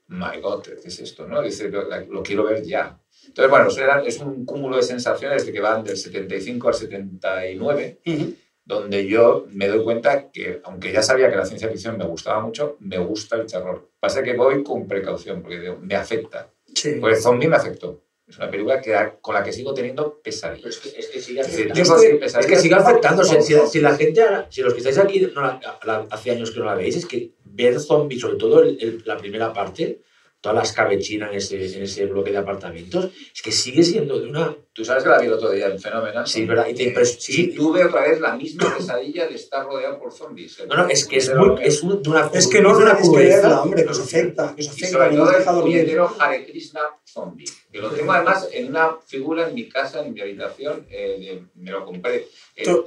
my 0.07 0.41
God, 0.41 0.63
¿qué 0.63 0.89
es 0.89 0.99
esto? 0.99 1.25
¿no? 1.25 1.41
Dice, 1.41 1.69
lo, 1.69 1.83
lo 1.83 2.21
quiero 2.21 2.43
ver 2.43 2.63
ya. 2.63 2.99
Entonces, 3.27 3.49
bueno, 3.49 3.69
era, 3.77 4.03
es 4.03 4.19
un 4.19 4.45
cúmulo 4.45 4.75
de 4.75 4.83
sensaciones 4.83 5.45
de 5.45 5.53
que 5.53 5.61
van 5.61 5.85
del 5.85 5.95
75 5.95 6.67
al 6.67 6.73
79, 6.73 8.01
uh 8.05 8.09
-huh. 8.09 8.35
donde 8.65 9.07
yo 9.07 9.47
me 9.51 9.67
doy 9.69 9.85
cuenta 9.85 10.29
que, 10.31 10.59
aunque 10.65 10.91
ya 10.91 11.01
sabía 11.01 11.29
que 11.29 11.37
la 11.37 11.45
ciencia 11.45 11.69
ficción 11.69 11.97
me 11.97 12.05
gustaba 12.05 12.41
mucho, 12.41 12.75
me 12.81 12.97
gusta 12.97 13.37
el 13.37 13.45
terror. 13.45 13.89
Pasa 14.01 14.21
que 14.21 14.33
voy 14.35 14.63
con 14.63 14.85
precaución, 14.85 15.41
porque 15.41 15.73
me 15.81 15.95
afecta. 15.95 16.51
Sí. 16.75 16.99
El 17.01 17.15
zombie 17.15 17.47
me 17.47 17.55
afectó. 17.55 18.03
Es 18.27 18.37
una 18.37 18.51
película 18.51 18.81
que, 18.81 18.93
con 19.21 19.35
la 19.35 19.43
que 19.43 19.53
sigo 19.53 19.73
teniendo 19.73 20.19
pesadillas. 20.21 20.75
Es 20.75 20.77
que, 20.79 20.99
es 20.99 21.07
que 21.07 21.21
sigue 21.21 21.39
afectando. 21.39 21.81
Es 21.81 22.33
que, 22.33 22.39
es 22.39 22.45
que 22.45 22.55
sigue 22.57 22.75
afectando. 22.75 23.23
Si, 23.23 23.79
la 23.79 23.95
gente, 23.95 24.21
si 24.49 24.61
los 24.61 24.73
que 24.73 24.79
estáis 24.79 24.97
aquí 24.97 25.21
no 25.33 25.41
la, 25.41 25.59
la, 25.85 26.07
hace 26.09 26.31
años 26.31 26.51
que 26.51 26.59
no 26.59 26.65
la 26.65 26.75
veis, 26.75 26.97
es 26.97 27.05
que 27.05 27.31
ver 27.45 27.79
zombies, 27.79 28.19
sobre 28.19 28.35
todo 28.35 28.63
el, 28.63 28.77
el, 28.81 29.03
la 29.05 29.15
primera 29.15 29.53
parte, 29.53 30.01
todas 30.41 30.57
las 30.57 30.73
cabechinas 30.73 31.31
en 31.31 31.37
ese, 31.37 31.77
en 31.77 31.83
ese 31.83 32.05
bloque 32.05 32.31
de 32.31 32.37
apartamentos, 32.37 33.11
es 33.33 33.41
que 33.41 33.51
sigue 33.53 33.83
siendo 33.83 34.19
de 34.19 34.27
una 34.27 34.55
Tú 34.77 34.85
sabes 34.85 35.01
que 35.03 35.09
la 35.09 35.17
vi 35.17 35.25
el 35.25 35.33
otro 35.33 35.49
día 35.49 35.65
en 35.69 35.79
Fenómeno. 35.79 36.23
Sí, 36.27 36.45
¿verdad? 36.45 36.67
Y, 36.69 36.75
te, 36.75 36.91
pero, 36.91 37.03
sí, 37.03 37.45
y 37.51 37.55
tuve 37.55 37.83
otra 37.83 38.01
vez 38.01 38.19
la 38.21 38.35
misma 38.35 38.75
pesadilla 38.77 39.25
de 39.27 39.33
estar 39.33 39.65
rodeado 39.65 39.97
por 39.97 40.13
zombies. 40.13 40.55
No, 40.69 40.75
no, 40.75 40.87
es 40.87 41.07
que 41.07 41.17
es, 41.17 41.33
muy, 41.33 41.55
es 41.63 41.81
un- 41.81 41.99
de 42.03 42.09
una 42.11 42.29
Es 42.31 42.45
que 42.45 42.61
no 42.61 42.77
de 42.77 42.83
una 42.83 42.95
crudeza. 42.95 43.63
hombre, 43.63 43.83
que 43.83 43.89
os 43.89 43.99
afecta, 43.99 44.53
que 44.55 44.61
os 44.61 44.67
Y 44.67 44.69
afecta, 44.69 44.89
sobre 44.91 45.09
que 45.09 45.15
no 45.15 45.23
todo 45.25 45.33
deja 45.39 45.51
el 45.57 45.61
puñetero 45.61 46.15
Hare 46.19 46.45
Krishna 46.45 46.81
zombie. 47.05 47.45
Que 47.71 47.79
lo 47.79 47.89
tengo 47.89 48.11
además 48.11 48.47
en 48.53 48.67
una 48.69 48.91
figura 49.05 49.47
en 49.49 49.55
mi 49.55 49.67
casa, 49.67 50.05
en 50.05 50.13
mi 50.13 50.21
habitación. 50.21 50.85
eh, 50.91 51.17
de- 51.19 51.43
me 51.55 51.71
lo 51.71 51.83
compré. 51.83 52.27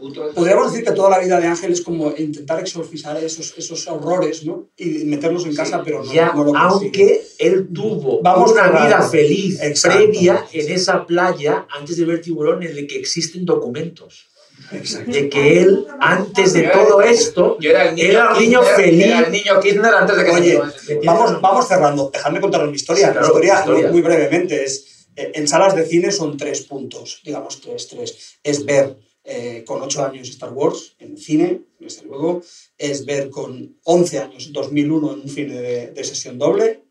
Puto- 0.01 0.33
Podríamos 0.35 0.71
decir 0.73 0.85
que 0.87 0.93
toda 0.93 1.11
la 1.11 1.19
vida 1.21 1.39
de 1.41 1.47
Ángel 1.47 1.73
es 1.73 1.81
como 1.81 2.13
intentar 2.17 2.59
exorcizar 2.61 3.17
esos, 3.23 3.55
esos 3.57 3.87
horrores, 3.89 4.45
¿no? 4.45 4.69
Y 4.77 5.05
meterlos 5.05 5.45
en 5.45 5.53
Sí, 5.53 5.57
casa, 5.57 5.83
pero 5.85 6.03
no, 6.03 6.13
Ya, 6.13 6.33
no 6.33 6.45
lo 6.45 6.53
consigue. 6.53 6.61
aunque 6.69 7.23
él 7.39 7.69
tuvo 7.73 8.21
Vamos 8.23 8.53
una 8.53 8.69
vida 8.69 9.03
feliz 9.03 9.61
Exacto. 9.63 9.97
previa 9.99 10.45
en 10.53 10.73
esa 10.73 11.07
playa 11.07 11.67
antes 11.81 11.97
de 11.97 12.05
ver 12.05 12.21
tiburón 12.21 12.63
en 12.63 12.77
el 12.77 12.87
que 12.87 12.97
existen 12.99 13.45
documentos. 13.45 14.29
Exacto. 14.73 15.11
De 15.11 15.29
que 15.31 15.63
él, 15.63 15.87
antes 16.01 16.53
de 16.53 16.61
Yo 16.63 16.69
era- 16.69 16.87
todo 16.87 17.01
esto, 17.01 17.57
Yo 17.61 17.71
era 17.71 17.89
el 17.89 17.95
niño, 17.95 18.09
era 18.09 18.33
un 18.35 18.39
niño 18.41 18.61
Kirchner, 18.61 18.85
feliz. 18.85 19.07
Era 19.07 19.19
el 19.21 19.33
niño 19.33 19.61
Kirchner 19.61 19.95
antes 19.95 20.17
de 20.19 20.25
que 20.25 20.31
Oye, 20.31 20.61
se. 20.87 20.95
Vamos, 21.05 21.41
vamos 21.41 21.67
cerrando. 21.67 22.11
Dejadme 22.13 22.41
contaros 22.41 22.69
mi 22.69 22.77
historia. 22.77 23.07
Sí, 23.07 23.13
claro, 23.13 23.27
mi 23.27 23.27
historia, 23.29 23.59
historia. 23.61 23.91
muy, 23.91 24.03
brevemente, 24.03 24.63
es 24.65 25.07
eh, 25.17 25.33
en 25.35 25.49
salas 25.49 25.75
de 25.75 25.87
cine 25.87 26.13
son 26.13 26.37
tres 26.37 26.61
puntos, 26.63 27.21
digamos 27.25 27.61
tres, 27.61 27.89
tres. 27.89 28.39
Es 28.43 28.65
ver 28.65 28.97
eh, 29.25 29.65
con 29.67 29.81
ocho 29.83 30.05
años 30.05 30.29
Star 30.29 30.53
Wars 30.53 30.95
en 30.99 31.17
cine, 31.17 31.63
desde 31.79 32.03
luego. 32.05 32.43
Es 32.77 33.05
ver 33.07 33.31
con 33.31 33.77
11 33.85 34.19
años 34.19 34.53
2001 34.53 35.13
en 35.15 35.21
un 35.21 35.29
cine 35.29 35.55
de, 35.61 35.87
de 35.93 36.05
sesión 36.05 36.39
doble, 36.39 36.83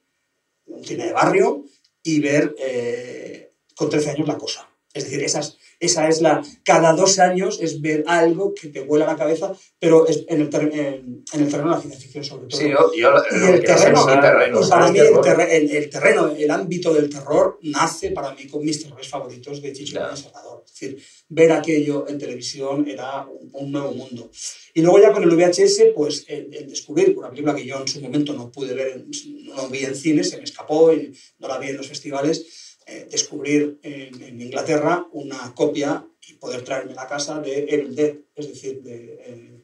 un 0.65 0.83
cine 0.83 1.05
de 1.05 1.13
barrio, 1.13 1.65
y 2.03 2.19
ver 2.19 2.55
eh, 2.59 3.51
con 3.75 3.89
13 3.89 4.11
años 4.11 4.27
La 4.27 4.37
Cosa. 4.37 4.68
Es 4.93 5.03
decir, 5.03 5.21
esas, 5.23 5.57
esa 5.79 6.07
es 6.09 6.19
la... 6.21 6.43
Cada 6.63 6.93
dos 6.93 7.19
años 7.19 7.59
es 7.61 7.79
ver 7.79 8.03
algo 8.07 8.55
que 8.55 8.69
te 8.69 8.79
vuela 8.81 9.05
la 9.05 9.15
cabeza, 9.15 9.53
pero 9.79 10.07
es 10.07 10.25
en 10.27 10.41
el, 10.41 10.49
ter- 10.49 10.71
en, 10.73 11.23
en 11.31 11.41
el 11.41 11.47
terreno 11.49 11.69
de 11.69 11.75
la 11.75 11.81
ciencia 11.81 12.01
ficción 12.01 12.23
sobre 12.23 12.47
todo. 12.47 12.59
Sí, 12.59 12.69
yo, 12.69 12.91
yo 12.97 13.13
Y 13.31 13.51
el 13.53 13.63
terreno, 13.63 14.05
terreno. 14.05 14.61
y 14.65 14.69
para 14.69 14.91
mí 14.91 14.97
el, 14.99 15.13
terre- 15.21 15.55
el- 15.57 15.69
el 15.71 15.89
terreno, 15.91 16.29
el 16.35 16.49
ámbito 16.49 16.91
del 16.93 17.07
terror 17.09 17.59
nace 17.61 18.09
para 18.11 18.33
mí 18.33 18.47
con 18.47 18.65
mis 18.65 18.81
terrores 18.81 19.07
favoritos 19.07 19.61
de 19.61 19.73
Chicho 19.73 19.93
Ya. 19.99 20.09
y 20.11 20.17
Salvador. 20.17 20.63
Es 20.65 20.71
decir, 20.73 21.03
ver 21.29 21.51
aquello 21.51 22.07
en 22.07 22.17
televisión 22.17 22.87
era 22.89 23.27
un, 23.27 23.49
un 23.53 23.71
nuevo 23.71 23.91
mundo. 23.91 24.31
Y 24.73 24.81
luego 24.81 24.99
ya 24.99 25.11
con 25.11 25.21
el 25.23 25.29
VHS, 25.29 25.83
pues 25.95 26.25
el, 26.27 26.51
el 26.53 26.67
descubrir 26.67 27.15
una 27.17 27.29
película 27.29 27.55
que 27.55 27.65
yo 27.65 27.79
en 27.79 27.87
su 27.87 28.01
momento 28.01 28.33
no 28.33 28.51
pude 28.51 28.73
ver, 28.73 29.05
no 29.43 29.69
vi 29.69 29.85
en 29.85 29.95
cine, 29.95 30.23
se 30.23 30.37
me 30.37 30.43
escapó 30.45 30.91
y 30.93 31.13
no 31.37 31.47
la 31.47 31.59
vi 31.59 31.69
en 31.69 31.77
los 31.77 31.87
festivales, 31.87 32.68
eh, 32.89 33.07
descubrir 33.11 33.79
en, 33.83 34.21
en 34.21 34.41
Inglaterra 34.41 35.07
una 35.11 35.53
copia 35.55 36.05
y 36.27 36.33
poder 36.33 36.63
traerme 36.63 36.93
a 36.93 36.95
la 37.03 37.07
casa 37.07 37.39
de 37.39 37.65
Evil 37.69 37.95
Dead, 37.95 38.15
es 38.35 38.47
decir, 38.47 38.81
de... 38.81 38.95
eh, 39.25 39.63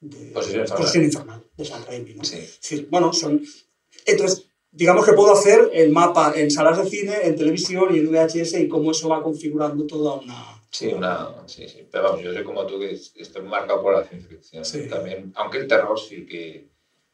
de 0.00 0.30
Posesión 0.32 0.60
Infernal. 0.62 0.78
Posesión 0.82 1.04
Infernal, 1.04 1.44
de 1.56 1.64
Sam 1.64 1.84
Raimi, 1.86 2.14
¿no? 2.14 2.24
Sí. 2.24 2.36
Es 2.36 2.60
decir, 2.60 2.88
bueno, 2.90 3.12
son... 3.12 3.42
Entonces, 4.06 4.46
digamos 4.70 5.06
que 5.06 5.12
puedo 5.14 5.32
hacer 5.32 5.70
el 5.72 5.90
mapa 5.92 6.32
en 6.36 6.50
salas 6.50 6.76
de 6.82 6.90
cine, 6.90 7.14
en 7.22 7.36
televisión 7.36 7.94
y 7.94 7.98
en 8.00 8.10
VHS 8.10 8.54
y 8.60 8.68
cómo 8.68 8.90
eso 8.90 9.08
va 9.08 9.22
configurando 9.22 9.86
toda 9.86 10.14
una... 10.14 10.60
Sí, 10.70 10.88
una, 10.88 11.28
sí, 11.46 11.68
sí. 11.68 11.86
Pero 11.90 12.04
vamos, 12.04 12.22
yo 12.22 12.32
soy 12.34 12.42
como 12.44 12.66
tú 12.66 12.80
que 12.80 12.90
es- 12.90 13.12
estoy 13.16 13.42
marcado 13.42 13.80
por 13.80 13.94
la 13.94 14.04
ciencia 14.04 14.28
ficción. 14.28 14.64
Sí. 14.64 14.88
También, 14.88 15.32
aunque 15.36 15.58
el 15.58 15.68
terror 15.68 15.98
sí 15.98 16.26
que 16.26 16.68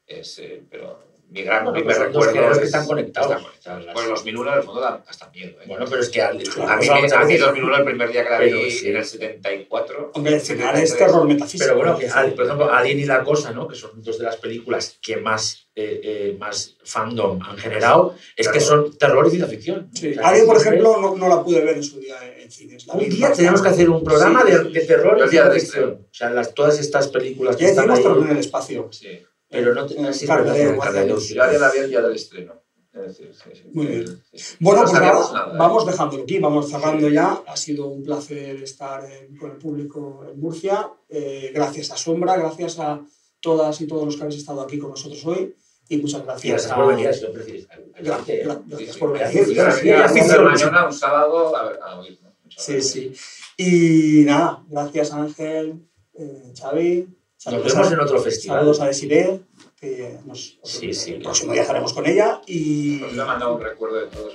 es. 0.07 0.39
eh, 0.39 0.63
pero 0.71 0.99
mi 1.31 1.43
gran 1.43 1.65
Bueno, 1.65 1.79
primer 1.79 1.97
pues 1.97 2.09
recuerdo. 2.29 2.33
que 2.53 2.59
es- 2.59 2.65
están 2.67 2.87
conectados. 2.87 3.31
están 3.31 3.43
conectados. 3.45 3.85
Pues 3.95 4.07
los 4.09 4.19
2001 4.21 4.53
en 4.53 4.59
el 4.59 4.65
fondo 4.65 4.81
dan 4.81 5.03
hasta 5.07 5.31
miedo. 5.31 5.51
¿eh? 5.61 5.65
Bueno, 5.67 5.85
pero 5.89 6.01
es 6.03 6.09
que 6.09 6.21
al- 6.23 6.37
a 6.37 6.77
mí, 6.77 6.89
a 6.89 6.95
mí 6.97 7.03
veces, 7.03 7.41
2001 7.41 7.77
el 7.77 7.85
primer 7.85 8.11
día 8.13 8.25
que 8.25 8.31
la 8.31 8.39
Pero 8.39 8.57
vi 8.59 8.71
sí. 8.71 8.89
en 8.89 8.97
el 8.97 9.05
74. 9.05 10.11
Hombre, 10.15 10.35
al 10.35 10.41
final 10.41 10.75
es 10.77 10.91
73. 10.91 10.99
terror 10.99 11.29
metafísico. 11.29 11.65
Pero 11.65 11.77
bueno, 11.77 11.99
que, 11.99 12.05
decir, 12.07 12.35
por 12.35 12.45
ejemplo, 12.45 12.73
Alien 12.73 12.99
y 13.01 13.05
La 13.05 13.23
Cosa, 13.25 13.53
¿no? 13.53 13.69
que 13.69 13.75
son 13.77 14.03
dos 14.03 14.19
de 14.19 14.25
las 14.25 14.37
películas 14.37 14.99
que 15.01 15.17
más, 15.19 15.69
eh, 15.77 16.01
eh, 16.03 16.37
más 16.39 16.77
fandom 16.85 17.41
han 17.43 17.57
generado, 17.59 18.15
es 18.37 18.49
que 18.49 18.61
son 18.61 18.97
terror 18.99 19.27
y 19.27 19.31
ciencia 19.31 19.49
ficción. 19.49 19.89
Sí. 19.95 20.11
O 20.11 20.15
sea, 20.15 20.29
Alguien, 20.29 20.47
por 20.47 20.57
ejemplo, 20.57 21.01
no, 21.01 21.17
no 21.17 21.29
la 21.29 21.43
pude 21.45 21.61
ver 21.65 21.77
en 21.77 21.83
su 21.85 22.01
día 22.01 22.17
en 22.39 22.51
cines. 22.51 22.87
La 22.87 22.95
Un 22.95 23.09
día 23.09 23.33
tenemos 23.33 23.63
que 23.63 23.69
hacer 23.69 23.89
un 23.89 24.03
programa 24.03 24.43
Sí. 24.45 24.51
de, 24.53 24.65
de 24.65 24.81
terror 24.81 25.19
El 25.21 25.27
y 25.29 25.31
día 25.31 25.43
ciencia 25.51 25.61
ficción. 25.61 25.91
O 26.11 26.15
sea, 26.15 26.31
las, 26.31 26.55
todas 26.55 26.79
estas 26.81 27.09
películas 27.09 27.57
que 27.57 27.63
Ya 27.65 27.69
están 27.71 27.85
hicimos 27.85 27.99
ahí. 27.99 28.03
terror 28.05 28.25
en 28.25 28.31
el 28.33 28.39
espacio. 28.39 28.89
Sí. 28.91 29.23
Pero 29.51 29.75
no 29.75 29.85
Eh, 29.85 29.89
te 29.89 30.13
sí, 30.15 30.27
Cardedeu, 30.27 30.55
verdad, 30.55 30.71
hace 30.71 30.79
Cardedeu, 30.81 31.05
años. 31.15 31.27
sí. 31.27 31.35
Yo 31.35 31.43
haría 31.43 31.59
la 31.59 31.71
vi 31.71 31.79
el 31.81 31.91
día 31.91 32.01
del 32.01 32.15
estreno. 32.15 32.55
Es 32.93 33.01
decir, 33.03 33.33
sí, 33.33 33.51
sí. 33.55 33.63
Muy 33.73 33.87
bien. 33.87 34.23
Sí. 34.35 34.57
Bueno, 34.61 34.81
No 34.83 34.91
pues 34.91 35.01
nada, 35.01 35.13
nada, 35.33 35.53
¿eh? 35.55 35.57
vamos 35.59 35.87
dejándolo 35.87 36.23
aquí, 36.25 36.39
vamos 36.41 36.71
cerrando 36.71 37.09
ya. 37.09 37.41
Ha 37.47 37.57
sido 37.57 37.87
un 37.87 38.03
placer 38.03 38.63
estar 38.63 39.05
en- 39.05 39.37
con 39.37 39.53
el 39.53 39.59
público 39.59 40.25
en 40.29 40.41
Murcia. 40.41 40.91
Eh, 41.09 41.53
gracias 41.55 41.91
a 41.93 41.97
Sombra, 41.97 42.37
gracias 42.37 42.79
a 42.81 43.01
todas 43.41 43.81
y 43.81 43.87
todos 43.87 44.05
los 44.07 44.17
que 44.17 44.23
habéis 44.23 44.39
estado 44.41 44.61
aquí 44.61 44.79
con 44.79 44.91
nosotros 44.91 45.25
hoy. 45.27 45.55
Y 45.89 45.97
muchas 45.99 46.25
gracias. 46.25 46.53
gracias 46.53 46.75
por 46.75 46.87
venir, 46.89 47.05
Gracias 47.07 48.99
por 48.99 49.13
venir. 49.13 50.45
Mañana 50.45 50.87
un 50.87 50.93
sábado 50.93 51.57
a, 51.57 51.65
ver- 51.69 51.79
a 51.83 51.99
oír. 52.01 52.19
¿no? 52.23 52.31
Muchas 52.45 52.65
Sí, 52.65 52.73
gracias. 52.73 52.93
sí. 52.93 53.13
Y 53.57 54.25
nada, 54.25 54.65
gracias 54.69 55.13
Ángel, 55.13 55.81
eh, 56.15 56.53
Xavi. 56.59 57.09
Nos 57.41 57.55
Saludos 57.55 57.73
vemos 57.75 57.91
a- 57.91 57.95
en 57.95 58.01
otro 58.01 58.21
festival. 58.21 58.59
Saludos 58.59 58.81
a 58.81 58.87
Desiree, 58.87 59.41
que 59.81 60.19
nos, 60.27 60.59
Sí, 60.63 60.93
sí. 60.93 61.15
el 61.15 61.23
próximo 61.23 61.53
día 61.55 61.63
estaremos 61.63 61.93
con 61.95 62.05
ella. 62.07 62.43
Y 62.47 63.03
Os 63.03 63.13
he 63.13 63.17
mandado 63.17 63.55
un 63.55 63.63
recuerdo 63.63 63.97
de 63.97 64.07
todos 64.09 64.35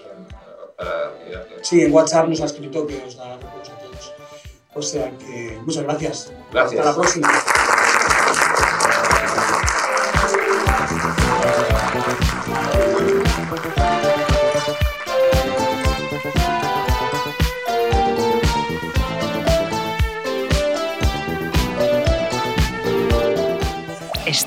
para 0.75 1.11
sí, 1.61 1.81
en 1.81 1.93
WhatsApp 1.93 2.27
nos 2.27 2.41
ha 2.41 2.45
escrito 2.45 2.85
que 2.87 2.97
os 3.07 3.15
da 3.15 3.37
recuerdos 3.37 3.69
a 3.69 3.77
todos. 3.77 4.13
O 4.73 4.81
sea 4.81 5.11
que 5.19 5.57
muchas 5.65 5.83
gracias. 5.83 6.33
Gracias. 6.51 6.79
Hasta 6.79 6.89
la 6.91 6.95
próxima. 6.95 7.29